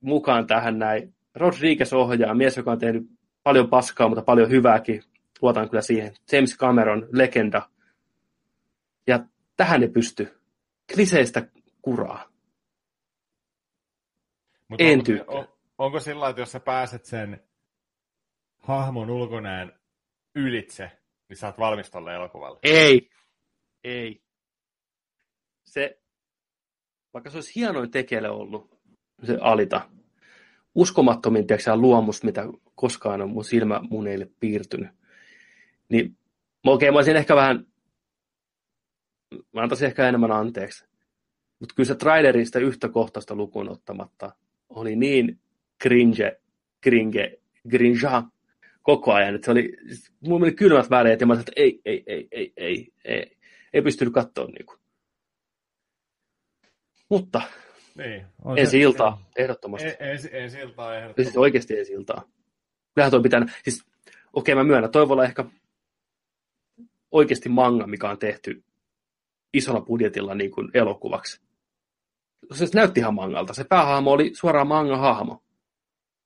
mukaan 0.00 0.46
tähän 0.46 0.78
näin. 0.78 1.14
Rodriguez 1.34 1.92
ohjaa, 1.92 2.34
mies, 2.34 2.56
joka 2.56 2.72
on 2.72 2.78
tehnyt 2.78 3.10
paljon 3.42 3.70
paskaa, 3.70 4.08
mutta 4.08 4.22
paljon 4.22 4.50
hyvääkin. 4.50 5.02
Luotan 5.42 5.70
kyllä 5.70 5.82
siihen. 5.82 6.14
James 6.32 6.56
Cameron, 6.56 7.08
legenda. 7.12 7.70
Ja 9.06 9.20
tähän 9.56 9.80
ne 9.80 9.88
pysty. 9.88 10.38
Kliseistä 10.94 11.48
kuraa. 11.82 12.27
Mutta 14.68 14.84
en 14.84 14.98
onko, 14.98 15.38
on, 15.38 15.48
onko 15.78 16.00
sillä 16.00 16.28
että 16.28 16.42
jos 16.42 16.52
sä 16.52 16.60
pääset 16.60 17.04
sen 17.04 17.42
hahmon 18.58 19.10
ulkonäön 19.10 19.80
ylitse, 20.34 20.90
niin 21.28 21.36
sä 21.36 21.46
oot 21.46 21.58
valmis 21.58 21.90
tolle 21.90 22.14
elokuvalle. 22.14 22.58
Ei. 22.62 23.10
Ei. 23.84 24.22
Se, 25.64 26.00
vaikka 27.14 27.30
se 27.30 27.36
olisi 27.36 27.54
hienoin 27.54 27.90
tekele 27.90 28.30
ollut, 28.30 28.80
se 29.24 29.38
alita, 29.40 29.90
uskomattomin 30.74 31.46
tiedätkö, 31.46 31.76
luomus, 31.76 32.22
mitä 32.22 32.44
koskaan 32.74 33.22
on 33.22 33.30
mun 33.30 33.44
silmä 33.44 33.80
muneille 33.90 34.30
piirtynyt. 34.40 34.90
Niin, 35.88 36.18
okei, 36.66 36.90
mä 36.90 36.98
olisin 36.98 37.16
ehkä 37.16 37.36
vähän, 37.36 37.66
mä 39.52 39.62
antaisin 39.62 39.86
ehkä 39.86 40.08
enemmän 40.08 40.32
anteeksi. 40.32 40.88
Mutta 41.60 41.74
kyllä 41.74 41.86
se 41.86 41.94
trailerista 41.94 42.58
yhtä 42.58 42.88
kohtaista 42.88 43.34
lukuun 43.34 43.68
ottamatta, 43.68 44.32
oli 44.68 44.96
niin 44.96 45.40
cringe, 45.82 46.40
cringe, 46.82 47.38
grinja 47.70 48.22
koko 48.82 49.12
ajan, 49.12 49.34
että 49.34 49.44
se 49.44 49.50
oli, 49.50 49.76
mulla 50.20 50.40
meni 50.40 50.52
kylmät 50.54 50.90
väreet 50.90 51.20
ja 51.20 51.26
mä 51.26 51.34
sanoin, 51.34 51.40
että 51.48 51.52
ei, 51.56 51.80
ei, 51.84 52.02
ei, 52.06 52.28
ei, 52.32 52.52
ei, 52.56 52.92
ei, 53.04 53.36
ei 53.72 53.82
pystynyt 53.82 54.14
katsoa 54.14 54.46
niin 54.46 54.66
kuin. 54.66 54.78
Mutta 57.08 57.42
Niin. 57.94 58.26
On 58.44 58.58
ensi 58.58 58.70
se- 58.70 58.78
iltaa, 58.78 59.22
ehdottomasti. 59.36 59.88
E- 59.88 59.96
ensi, 60.00 60.28
ensi 60.32 60.58
iltaa 60.58 60.94
ehdottomasti. 60.96 61.24
siis 61.24 61.36
oikeasti 61.36 61.78
ensi 61.78 61.92
iltaa. 61.92 62.24
Kyllähän 62.94 63.10
toi 63.10 63.22
pitää, 63.22 63.46
siis 63.64 63.84
okei 64.32 64.54
mä 64.54 64.64
myönnän, 64.64 64.90
toi 64.92 65.08
voi 65.08 65.14
olla 65.14 65.24
ehkä 65.24 65.44
oikeasti 67.10 67.48
manga, 67.48 67.86
mikä 67.86 68.10
on 68.10 68.18
tehty 68.18 68.64
isolla 69.54 69.80
budjetilla 69.80 70.34
niin 70.34 70.50
kuin 70.50 70.70
elokuvaksi. 70.74 71.40
Se 72.52 72.66
näytti 72.74 73.00
ihan 73.00 73.14
mangalta. 73.14 73.54
Se 73.54 73.64
päähahmo 73.64 74.10
oli 74.10 74.34
suoraan 74.34 74.66
manga-hahmo. 74.66 75.42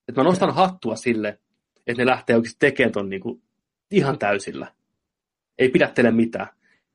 Et 0.09 0.17
mä 0.17 0.23
nostan 0.23 0.55
hattua 0.55 0.97
sille, 0.97 1.39
että 1.87 2.03
ne 2.03 2.07
lähtee 2.07 2.37
oikeasti 2.37 2.59
tekemään 2.59 2.93
ton 2.93 3.09
niin 3.09 3.23
kuin 3.23 3.43
ihan 3.91 4.19
täysillä. 4.19 4.73
Ei 5.59 5.69
pidättele 5.69 6.11
mitään. 6.11 6.47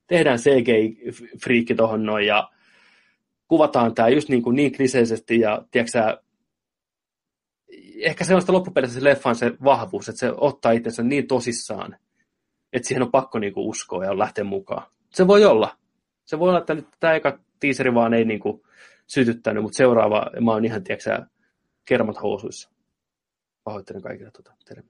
Tehdään 0.06 0.38
CGI-friikki 0.38 1.74
tohon 1.74 2.06
noin 2.06 2.26
ja 2.26 2.50
kuvataan 3.48 3.94
tää 3.94 4.08
just 4.08 4.28
niin, 4.28 4.42
kuin 4.42 4.56
niin 4.56 4.72
kliseisesti 4.72 5.40
ja 5.40 5.62
tiedätkö 5.70 5.90
sä, 5.90 6.22
ehkä 8.02 8.24
se 8.24 8.34
on 8.34 8.40
sitä 8.40 8.52
loppupeleissä 8.52 8.98
se 8.98 9.04
leffan 9.04 9.36
se 9.36 9.52
vahvuus, 9.64 10.08
että 10.08 10.18
se 10.18 10.32
ottaa 10.36 10.72
itsensä 10.72 11.02
niin 11.02 11.26
tosissaan, 11.26 11.96
että 12.72 12.88
siihen 12.88 13.02
on 13.02 13.10
pakko 13.10 13.38
niinku 13.38 13.68
uskoa 13.68 14.04
ja 14.04 14.18
lähteä 14.18 14.44
mukaan. 14.44 14.86
Se 15.10 15.26
voi 15.26 15.44
olla. 15.44 15.76
Se 16.24 16.38
voi 16.38 16.48
olla, 16.48 16.58
että 16.58 16.74
nyt 16.74 16.88
tämä 17.00 17.14
eka 17.14 17.38
tiiseri 17.60 17.94
vaan 17.94 18.14
ei 18.14 18.24
niinku 18.24 18.66
sytyttänyt, 19.08 19.62
mutta 19.62 19.76
seuraava, 19.76 20.30
mä 20.40 20.50
oon 20.50 20.64
ihan, 20.64 20.84
tiedätkö 20.84 21.26
kermat 21.84 22.22
housuissa. 22.22 22.70
Pahoittelen 23.64 24.02
kaikille 24.02 24.30
tuota. 24.30 24.52
Terve. 24.64 24.88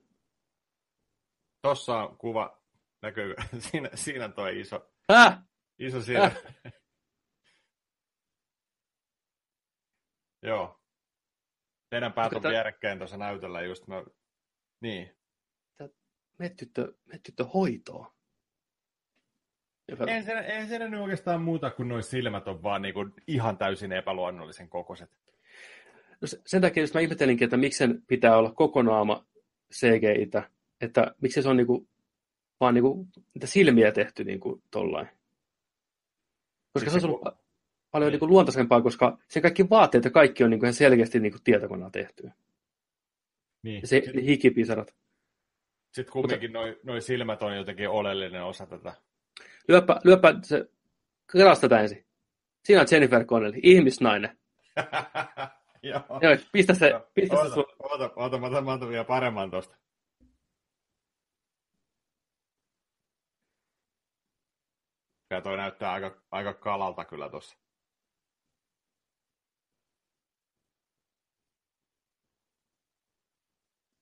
Tossa 1.63 1.97
on 1.97 2.19
kuva, 2.19 2.63
näkyy, 3.03 3.35
siinä, 3.71 3.91
siinä 3.95 4.29
toi 4.29 4.61
iso, 4.61 4.91
Häh? 5.13 5.43
iso 5.79 6.03
silmä. 6.03 6.33
Joo. 10.43 10.81
Teidän 11.91 12.13
päät 12.13 12.33
on 12.33 12.43
tää- 12.43 12.51
vierekkäin 12.51 12.99
tuossa 12.99 13.17
näytöllä 13.17 13.63
just. 13.63 13.87
Mä... 13.87 14.05
Niin. 14.81 15.19
Me 16.39 16.49
tyttö, 16.49 16.95
me 17.05 17.19
tyttö 17.19 17.45
hoitoa. 17.45 18.18
Ei 20.07 20.23
se, 20.23 20.33
ei 20.33 20.67
se 20.67 20.79
nyt 20.79 21.01
oikeastaan 21.01 21.43
muuta 21.43 21.71
kuin 21.71 21.89
noin 21.89 22.03
silmät 22.03 22.49
on 22.49 22.63
vaan 22.63 22.83
niinku 22.83 23.07
ihan 23.27 23.59
täysin 23.59 23.93
epäluonnollisen 23.93 24.69
kokoiset. 24.69 25.11
No 26.21 26.29
se- 26.29 26.41
sen 26.47 26.61
takia 26.63 26.83
just 26.83 26.95
mä 26.95 27.01
ihmettelinkin, 27.01 27.45
että 27.47 27.57
miksi 27.57 27.79
sen 27.79 28.03
pitää 28.07 28.37
olla 28.37 28.53
koko 28.53 28.83
naama 28.83 29.27
CGI-tä, 29.75 30.51
että 30.81 31.15
miksi 31.21 31.43
se 31.43 31.49
on 31.49 31.57
niinku, 31.57 31.89
vaan 32.61 32.75
niinku, 32.75 33.07
niitä 33.35 33.47
silmiä 33.47 33.93
tehty 33.93 34.25
niinku 34.25 34.63
tollain. 34.71 35.09
Koska 36.73 36.91
se 36.91 36.93
Siis 36.93 36.95
on 36.95 37.01
se 37.01 37.07
ollut 37.07 37.35
pa- 37.35 37.39
paljon 37.91 38.13
niinku 38.13 38.29
luontaisempaa, 38.29 38.83
koska 38.83 39.19
sen 39.29 39.43
kaikki 39.43 39.71
vaatteet 39.71 40.05
ja 40.05 40.11
kaikki 40.11 40.45
on 40.45 40.51
niinku 40.51 40.67
ihan 40.67 40.75
selkeästi 40.75 41.21
niinku 41.21 41.39
tietokoneella 41.45 41.91
tehty. 41.91 42.31
Niin. 43.63 43.81
Ja 43.81 43.87
se 43.87 44.01
Sitten 44.05 44.23
hikipisarat. 44.23 44.95
sit 45.93 46.11
kumminkin 46.11 46.53
noi, 46.53 46.81
noi 46.83 47.01
silmät 47.03 47.43
on 47.43 47.57
jotenkin 47.57 47.89
oleellinen 47.89 48.45
osa 48.45 48.67
tätä. 48.67 48.95
Lyöpä, 49.69 50.01
lyöpä 50.05 50.35
se, 50.43 50.71
kelasta 51.33 51.69
tätä 51.69 51.81
ensin. 51.81 52.07
Siinä 52.65 52.81
on 52.81 52.87
Jennifer 52.91 53.25
Connelly, 53.25 53.59
ihmisnainen. 53.63 54.39
Joo. 55.83 56.01
Joo, 56.23 56.37
pistä 56.53 56.75
se, 56.75 56.93
pistä 57.15 57.37
se 57.37 57.43
Oota, 57.43 57.55
sun. 57.55 57.65
oota, 57.79 58.11
oota, 58.17 58.39
mä 58.39 58.47
otan, 58.47 58.65
mä 58.65 58.73
otan 58.73 58.89
vielä 58.89 59.05
paremman 59.05 59.51
tosta. 59.51 59.77
Ja 65.31 65.41
toi 65.43 65.57
näyttää 65.57 65.93
aika, 65.93 66.23
aika 66.31 66.55
kalalta 66.55 67.05
kyllä 67.05 67.29
tossa. 67.31 67.57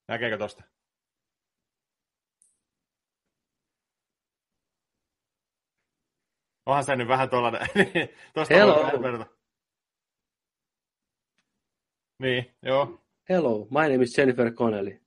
Näkeekö 0.09 0.39
tosta? 0.39 0.76
Onhan 6.67 6.85
se 6.85 6.97
nyt 6.97 7.09
vähän 7.09 7.31
tuollainen. 7.31 7.69
Hello. 8.51 8.75
voi 8.75 8.85
vähän 8.85 9.03
verrata. 9.03 9.27
Niin, 12.19 12.55
joo. 12.63 13.03
Hello, 13.29 13.59
my 13.71 13.93
name 13.93 14.03
is 14.03 14.19
Jennifer 14.19 14.53
Connelly. 14.53 15.01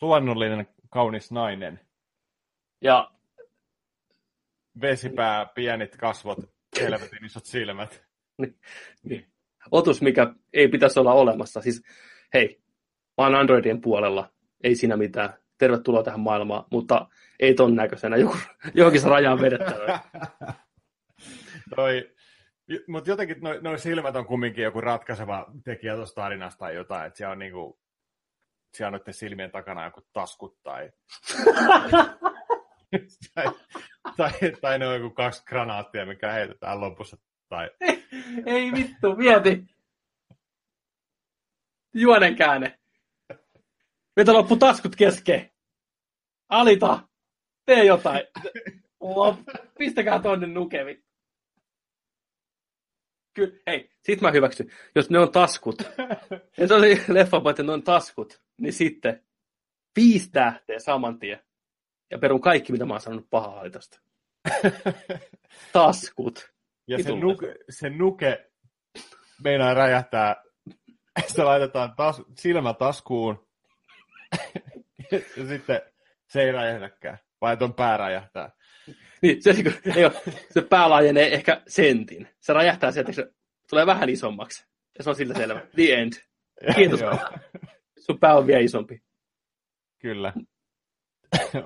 Luonnollinen, 0.00 0.68
kaunis 0.90 1.32
nainen. 1.32 1.80
Ja 2.80 3.10
Vesipää, 4.80 5.46
pienit 5.54 5.96
kasvot, 5.96 6.38
helvetin 6.80 7.24
isot 7.24 7.44
silmät. 7.44 8.04
otus, 9.70 10.02
mikä 10.02 10.34
ei 10.52 10.68
pitäisi 10.68 11.00
olla 11.00 11.12
olemassa. 11.12 11.60
Siis, 11.60 11.82
hei, 12.34 12.62
mä 13.18 13.24
oon 13.24 13.34
Androidien 13.34 13.80
puolella, 13.80 14.32
ei 14.64 14.74
siinä 14.76 14.96
mitään. 14.96 15.43
Tervetuloa 15.64 16.02
tähän 16.02 16.20
maailmaan, 16.20 16.64
mutta 16.70 17.08
ei 17.40 17.54
ton 17.54 17.74
näköisenä. 17.74 18.16
Joku, 18.16 18.36
johonkin 18.74 19.00
se 19.00 19.08
raja 19.08 19.32
on 19.32 19.40
vedettävä. 19.40 20.00
Toi, 21.76 22.14
mutta 22.88 23.10
jotenkin 23.10 23.36
noi, 23.40 23.58
noi 23.62 23.78
silmät 23.78 24.16
on 24.16 24.26
kumminkin 24.26 24.64
joku 24.64 24.80
ratkaiseva 24.80 25.46
tekijä 25.64 25.94
tuosta 25.94 26.20
tarinasta 26.20 26.58
tai 26.58 26.74
jotain, 26.74 27.06
että 27.06 27.16
siellä 27.16 27.32
on 27.32 27.38
niinku, 27.38 27.80
siellä 28.74 28.88
on 28.88 28.92
noiden 28.92 29.14
silmien 29.14 29.50
takana 29.50 29.84
joku 29.84 30.00
taskut 30.12 30.62
tai, 30.62 30.92
tai, 33.34 33.46
tai, 34.16 34.32
tai 34.60 34.78
ne 34.78 34.86
on 34.86 34.94
joku 34.94 35.10
kaksi 35.10 35.44
granaattia, 35.44 36.06
mikä 36.06 36.32
heitetään 36.32 36.80
lopussa. 36.80 37.16
Tai, 37.48 37.70
ei 38.46 38.72
vittu, 38.72 39.16
mieti. 39.16 39.64
Juonen 41.94 42.36
käänne. 42.36 42.78
Meitä 44.16 44.32
loppu 44.32 44.56
taskut 44.56 44.96
kesken. 44.96 45.53
Alita, 46.48 47.08
tee 47.66 47.84
jotain. 47.84 48.22
Lop- 49.04 49.68
Pistäkää 49.78 50.18
tonne 50.22 50.46
nukevi. 50.46 51.04
Kyllä, 53.34 53.58
hei, 53.66 53.90
sit 54.02 54.20
mä 54.20 54.30
hyväksyn. 54.30 54.70
Jos 54.94 55.10
ne 55.10 55.18
on 55.18 55.32
taskut, 55.32 55.82
ja 56.58 56.68
se 56.68 56.74
oli 56.74 57.02
leffa, 57.08 57.42
että 57.50 57.62
ne 57.62 57.72
on 57.72 57.82
taskut, 57.82 58.42
niin 58.60 58.72
sitten 58.72 59.24
viisi 59.96 60.30
tähteä 60.30 60.78
saman 60.78 61.18
tien. 61.18 61.40
Ja 62.10 62.18
perun 62.18 62.40
kaikki, 62.40 62.72
mitä 62.72 62.84
mä 62.84 62.94
oon 62.94 63.00
sanonut 63.00 63.30
pahaa 63.30 63.60
Alitasta. 63.60 64.00
Taskut. 65.72 66.52
ja 66.86 67.02
se 67.02 67.16
nuke, 67.16 67.56
se 67.70 67.90
nuke 67.90 68.50
meinaa 69.44 69.74
räjähtää, 69.74 70.42
se 71.26 71.44
laitetaan 71.44 71.94
tas, 71.96 72.22
silmä 72.38 72.74
taskuun, 72.74 73.48
ja 75.12 75.46
sitten 75.48 75.82
se 76.34 76.42
ei 76.42 76.52
räjähdäkään, 76.52 77.18
vai 77.40 77.56
ton 77.56 77.74
pää 77.74 77.96
räjähtää. 77.96 78.52
Niin, 79.22 79.42
se, 79.42 79.52
niin 79.52 79.64
kuin, 79.64 79.96
ei 79.96 80.04
ole, 80.04 80.12
se 80.50 80.62
pää 80.62 80.90
laajenee 80.90 81.34
ehkä 81.34 81.62
sentin. 81.66 82.28
Se 82.40 82.52
räjähtää 82.52 82.92
sieltä, 82.92 83.12
se 83.12 83.32
tulee 83.70 83.86
vähän 83.86 84.08
isommaksi. 84.08 84.66
Ja 84.98 85.04
se 85.04 85.10
on 85.10 85.16
sillä 85.16 85.34
selvä. 85.34 85.60
The 85.74 85.94
end. 85.94 86.12
Kiitos. 86.76 87.00
Joo, 87.00 87.18
Sun 87.98 88.18
pää 88.18 88.34
on 88.34 88.46
vielä 88.46 88.60
isompi. 88.60 89.02
kyllä. 89.98 90.32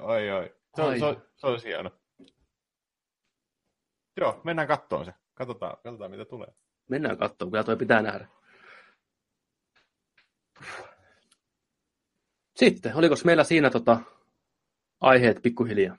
oi, 0.00 0.30
oi. 0.30 0.54
Se, 0.76 0.82
on, 0.82 0.98
se, 0.98 1.04
on, 1.04 1.22
se 1.36 1.46
olisi 1.46 1.68
hieno. 1.68 1.90
Joo, 4.20 4.40
mennään 4.44 4.68
kattoon 4.68 5.04
se. 5.04 5.12
Katsotaan, 5.34 5.76
katsotaan 5.84 6.10
mitä 6.10 6.24
tulee. 6.24 6.48
Mennään 6.88 7.18
katsomaan, 7.18 7.50
kyllä 7.50 7.64
toi 7.64 7.76
pitää 7.76 8.02
nähdä. 8.02 8.28
Sitten, 12.56 12.96
oliko 12.96 13.14
meillä 13.24 13.44
siinä 13.44 13.70
tota, 13.70 14.00
aiheet 15.00 15.42
pikkuhiljaa? 15.42 15.96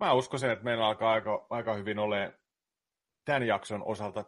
Mä 0.00 0.12
uskoisin, 0.12 0.50
että 0.50 0.64
meillä 0.64 0.86
alkaa 0.86 1.12
aika, 1.12 1.46
aika 1.50 1.74
hyvin 1.74 1.98
olemaan 1.98 2.32
tämän 3.24 3.46
jakson 3.46 3.82
osalta 3.84 4.24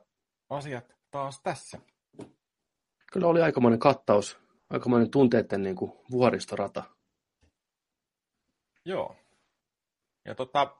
asiat 0.50 0.96
taas 1.10 1.40
tässä. 1.42 1.78
Kyllä 3.12 3.26
oli 3.26 3.42
aikamoinen 3.42 3.78
kattaus, 3.78 4.40
aikamoinen 4.70 5.10
tunteiden 5.10 5.62
niin 5.62 5.76
kuin, 5.76 5.92
vuoristorata. 6.10 6.82
Joo. 8.84 9.16
Ja 10.24 10.34
tota, 10.34 10.76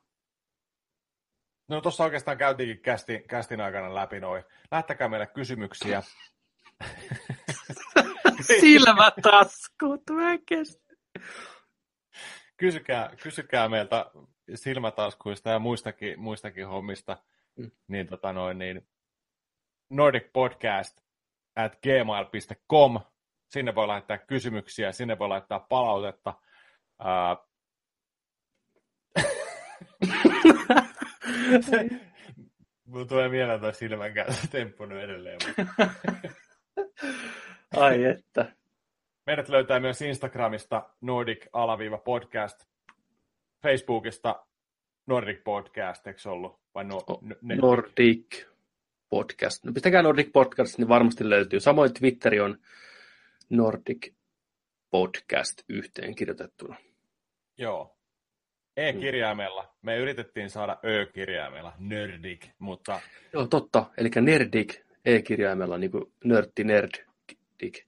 no 1.69 1.81
tuossa 1.81 2.05
oikeastaan 2.05 2.39
käytiinkin 2.39 2.82
kästin, 2.82 3.28
kästin 3.28 3.60
aikana 3.60 3.94
läpi 3.94 4.20
noin. 4.20 4.44
Lähettäkää 4.70 5.09
meille 5.09 5.27
kysymyksiä. 5.27 6.02
Silmätaskut, 8.60 10.02
mä 10.10 10.32
en 10.32 10.43
kestä. 10.47 10.94
Kysykää, 12.59 13.10
kysykää 13.22 13.68
meiltä 13.68 14.10
silmätaskuista 14.55 15.51
ja 15.51 15.59
muistakin, 15.59 16.20
muistakin 16.20 16.66
hommista. 16.66 17.16
Mm. 17.56 17.70
Niin, 17.89 18.06
tota 18.06 18.32
noin, 18.32 18.59
niin 18.59 18.89
Nordic 19.90 20.32
Podcast 20.32 21.01
at 21.56 21.78
gmail.com. 21.82 23.01
Sinne 23.48 23.74
voi 23.74 23.89
lähettää 23.89 24.18
kysymyksiä, 24.18 24.93
sinne 24.93 25.18
voi 25.18 25.28
laittaa 25.28 25.60
palautetta. 25.60 26.35
Ää... 26.98 27.36
Mulla 32.85 33.06
tulee 33.06 33.28
mieleen 33.28 33.60
toi 33.60 33.74
silmänkääntö 33.74 34.35
temppunut 34.51 34.98
edelleen. 34.98 35.39
Ai 37.76 38.05
että. 38.05 38.57
Meidät 39.28 39.48
löytää 39.48 39.80
myös 39.80 40.02
Instagramista 40.02 40.90
Nordic-podcast, 41.00 42.66
Facebookista 43.62 44.46
Nordic 45.06 45.44
Podcast, 45.44 46.06
eikö 46.06 46.30
ollut? 46.30 46.60
Vai 46.74 46.84
no, 46.84 47.00
ne... 47.42 47.56
Nordic 47.56 48.46
Podcast. 49.09 49.64
No 49.64 49.72
pistäkää 49.72 50.02
Nordic 50.02 50.32
Podcast, 50.32 50.78
niin 50.78 50.88
varmasti 50.88 51.30
löytyy. 51.30 51.60
Samoin 51.60 51.94
Twitteri 51.94 52.40
on 52.40 52.59
Nordic 53.50 54.12
Podcast 54.90 55.62
yhteen 55.68 56.14
kirjoitettuna. 56.14 56.76
Joo. 57.59 57.96
E-kirjaimella. 58.76 59.74
Me 59.82 59.96
yritettiin 59.96 60.50
saada 60.50 60.78
Ö-kirjaimella, 60.84 61.72
Nerdik, 61.78 62.46
mutta... 62.59 63.00
Joo, 63.32 63.46
totta. 63.46 63.86
Eli 63.96 64.09
Nerdik 64.20 64.80
E-kirjaimella, 65.05 65.78
niin 65.78 65.90
kuin 65.90 66.12
nörtti 66.24 66.64
nerddik. 66.64 67.88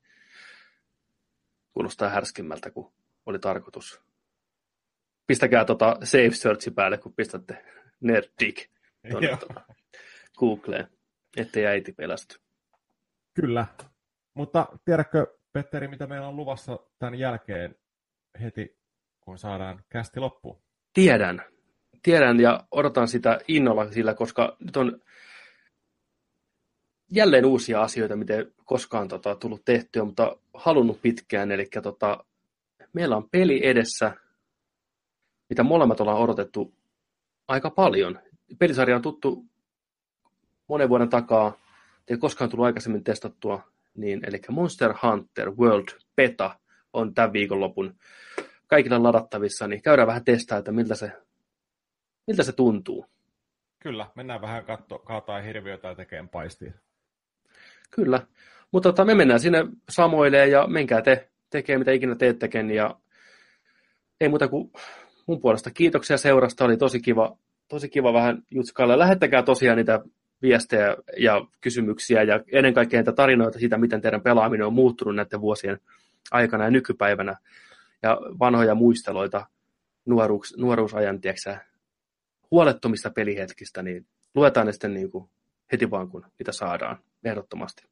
Kuulostaa 1.81 2.09
härskemmältä 2.09 2.71
kuin 2.71 2.93
oli 3.27 3.39
tarkoitus. 3.39 4.01
Pistäkää 5.27 5.65
tota 5.65 5.97
Safe 6.03 6.31
Searchi 6.31 6.71
päälle, 6.71 6.99
kun 6.99 7.13
pistätte 7.13 7.65
Nerdik 8.01 8.71
tuota, 9.11 9.61
Googleen, 10.39 10.89
ettei 11.37 11.67
äiti 11.67 11.93
pelästy. 11.93 12.41
Kyllä. 13.35 13.67
Mutta 14.35 14.67
tiedätkö, 14.85 15.27
Petteri, 15.53 15.89
mitä 15.89 16.07
meillä 16.07 16.29
on 16.29 16.37
luvassa 16.37 16.79
tämän 16.99 17.15
jälkeen 17.15 17.77
heti, 18.43 18.79
kun 19.21 19.39
saadaan 19.39 19.85
kästi 19.89 20.21
loppuun? 20.21 20.63
Tiedän. 20.93 21.43
Tiedän 22.03 22.41
ja 22.41 22.67
odotan 22.71 23.09
sitä 23.09 23.41
innolla 23.49 23.93
sillä, 23.93 24.15
koska 24.15 24.57
nyt 24.59 24.77
on 24.77 25.01
jälleen 27.11 27.45
uusia 27.45 27.83
asioita, 27.83 28.17
miten 28.17 28.53
koskaan 28.65 29.09
tota, 29.09 29.35
tullut 29.35 29.65
tehtyä, 29.65 30.05
mutta 30.05 30.37
halunnut 30.55 31.03
pitkään. 31.03 31.53
Eli 31.53 31.69
tota, 31.83 32.25
meillä 32.93 33.17
on 33.17 33.31
peli 33.31 33.67
edessä, 33.67 34.13
mitä 35.49 35.63
molemmat 35.63 36.01
ollaan 36.01 36.19
odotettu 36.19 36.75
aika 37.49 37.71
paljon. 37.71 38.19
Pelisarja 38.59 38.97
on 38.97 39.03
tuttu 39.03 39.45
monen 40.69 40.89
vuoden 40.89 41.09
takaa, 41.09 41.53
ei 42.09 42.17
koskaan 42.17 42.51
tullut 42.51 42.67
aikaisemmin 42.67 43.05
testattua, 43.05 43.63
niin, 43.95 44.21
eli 44.27 44.41
Monster 44.51 44.95
Hunter 45.03 45.51
World 45.51 45.89
Beta 46.17 46.59
on 46.93 47.15
tämän 47.15 47.33
viikonlopun 47.33 47.97
kaikilla 48.67 49.03
ladattavissa, 49.03 49.67
niin 49.67 49.83
käydään 49.83 50.09
vähän 50.09 50.25
testaa, 50.25 50.59
että 50.59 50.73
miltä 50.73 50.95
se, 50.95 51.13
miltä 52.27 52.43
se 52.43 52.53
tuntuu. 52.53 53.07
Kyllä, 53.79 54.07
mennään 54.15 54.41
vähän 54.41 54.65
katto, 54.65 54.99
kaataa 54.99 55.41
hirviötä 55.41 55.89
ja 55.89 55.95
tekemään 55.95 56.29
paistia. 56.29 56.73
Kyllä, 57.91 58.27
mutta 58.73 58.89
tota, 58.89 59.05
me 59.05 59.15
mennään 59.15 59.41
sinne 59.41 59.67
samoileen 59.89 60.51
ja 60.51 60.67
menkää 60.67 61.03
te 61.03 61.31
tekee 61.51 61.79
mitä 61.79 61.93
ikinä 61.93 62.15
teettekin 62.15 62.71
ja 62.71 62.97
ei 64.21 64.29
muuta 64.29 64.49
kuin 64.49 64.71
mun 65.27 65.41
puolesta 65.41 65.71
kiitoksia 65.71 66.17
seurasta, 66.19 66.65
oli 66.65 66.77
tosi 66.77 67.01
kiva, 67.01 67.39
tosi 67.69 67.89
kiva 67.89 68.13
vähän 68.13 68.43
jutskailla. 68.51 68.99
Lähettäkää 68.99 69.43
tosiaan 69.43 69.77
niitä 69.77 70.01
viestejä 70.43 70.97
ja 71.19 71.47
kysymyksiä 71.61 72.23
ja 72.23 72.41
ennen 72.53 72.75
kaikkea 72.75 73.01
niitä 73.01 73.13
tarinoita 73.13 73.59
siitä, 73.59 73.79
miten 73.79 74.01
teidän 74.01 74.23
pelaaminen 74.23 74.67
on 74.67 74.73
muuttunut 74.73 75.17
näiden 75.17 75.41
vuosien 75.41 75.79
aikana 76.31 76.65
ja 76.65 76.71
nykypäivänä. 76.71 77.37
Ja 78.03 78.19
vanhoja 78.39 78.75
muisteloita 78.75 79.47
nuoruus, 80.07 80.55
nuoruusajan, 80.59 81.21
tiedätkö, 81.21 81.57
huolettomista 82.51 83.11
pelihetkistä, 83.11 83.83
niin 83.83 84.07
luetaan 84.35 84.67
ne 84.67 84.73
sitten 84.73 84.95
niin 84.95 85.11
kuin 85.11 85.31
heti 85.73 85.91
vaan, 85.91 86.09
kun 86.09 86.27
niitä 86.39 86.53
saadaan, 86.53 86.99
ehdottomasti. 87.25 87.91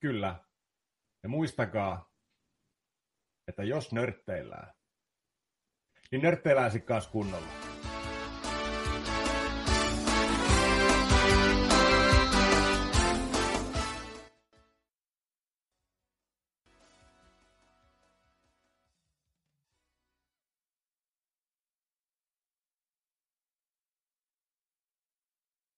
Kyllä. 0.00 0.44
Ja 1.22 1.28
muistakaa, 1.28 2.12
että 3.48 3.62
jos 3.64 3.92
nörtteillään, 3.92 4.74
niin 6.10 6.22
nörtteillään 6.22 6.70
sitten 6.70 6.88
kanssa 6.88 7.10
kunnolla. 7.10 7.69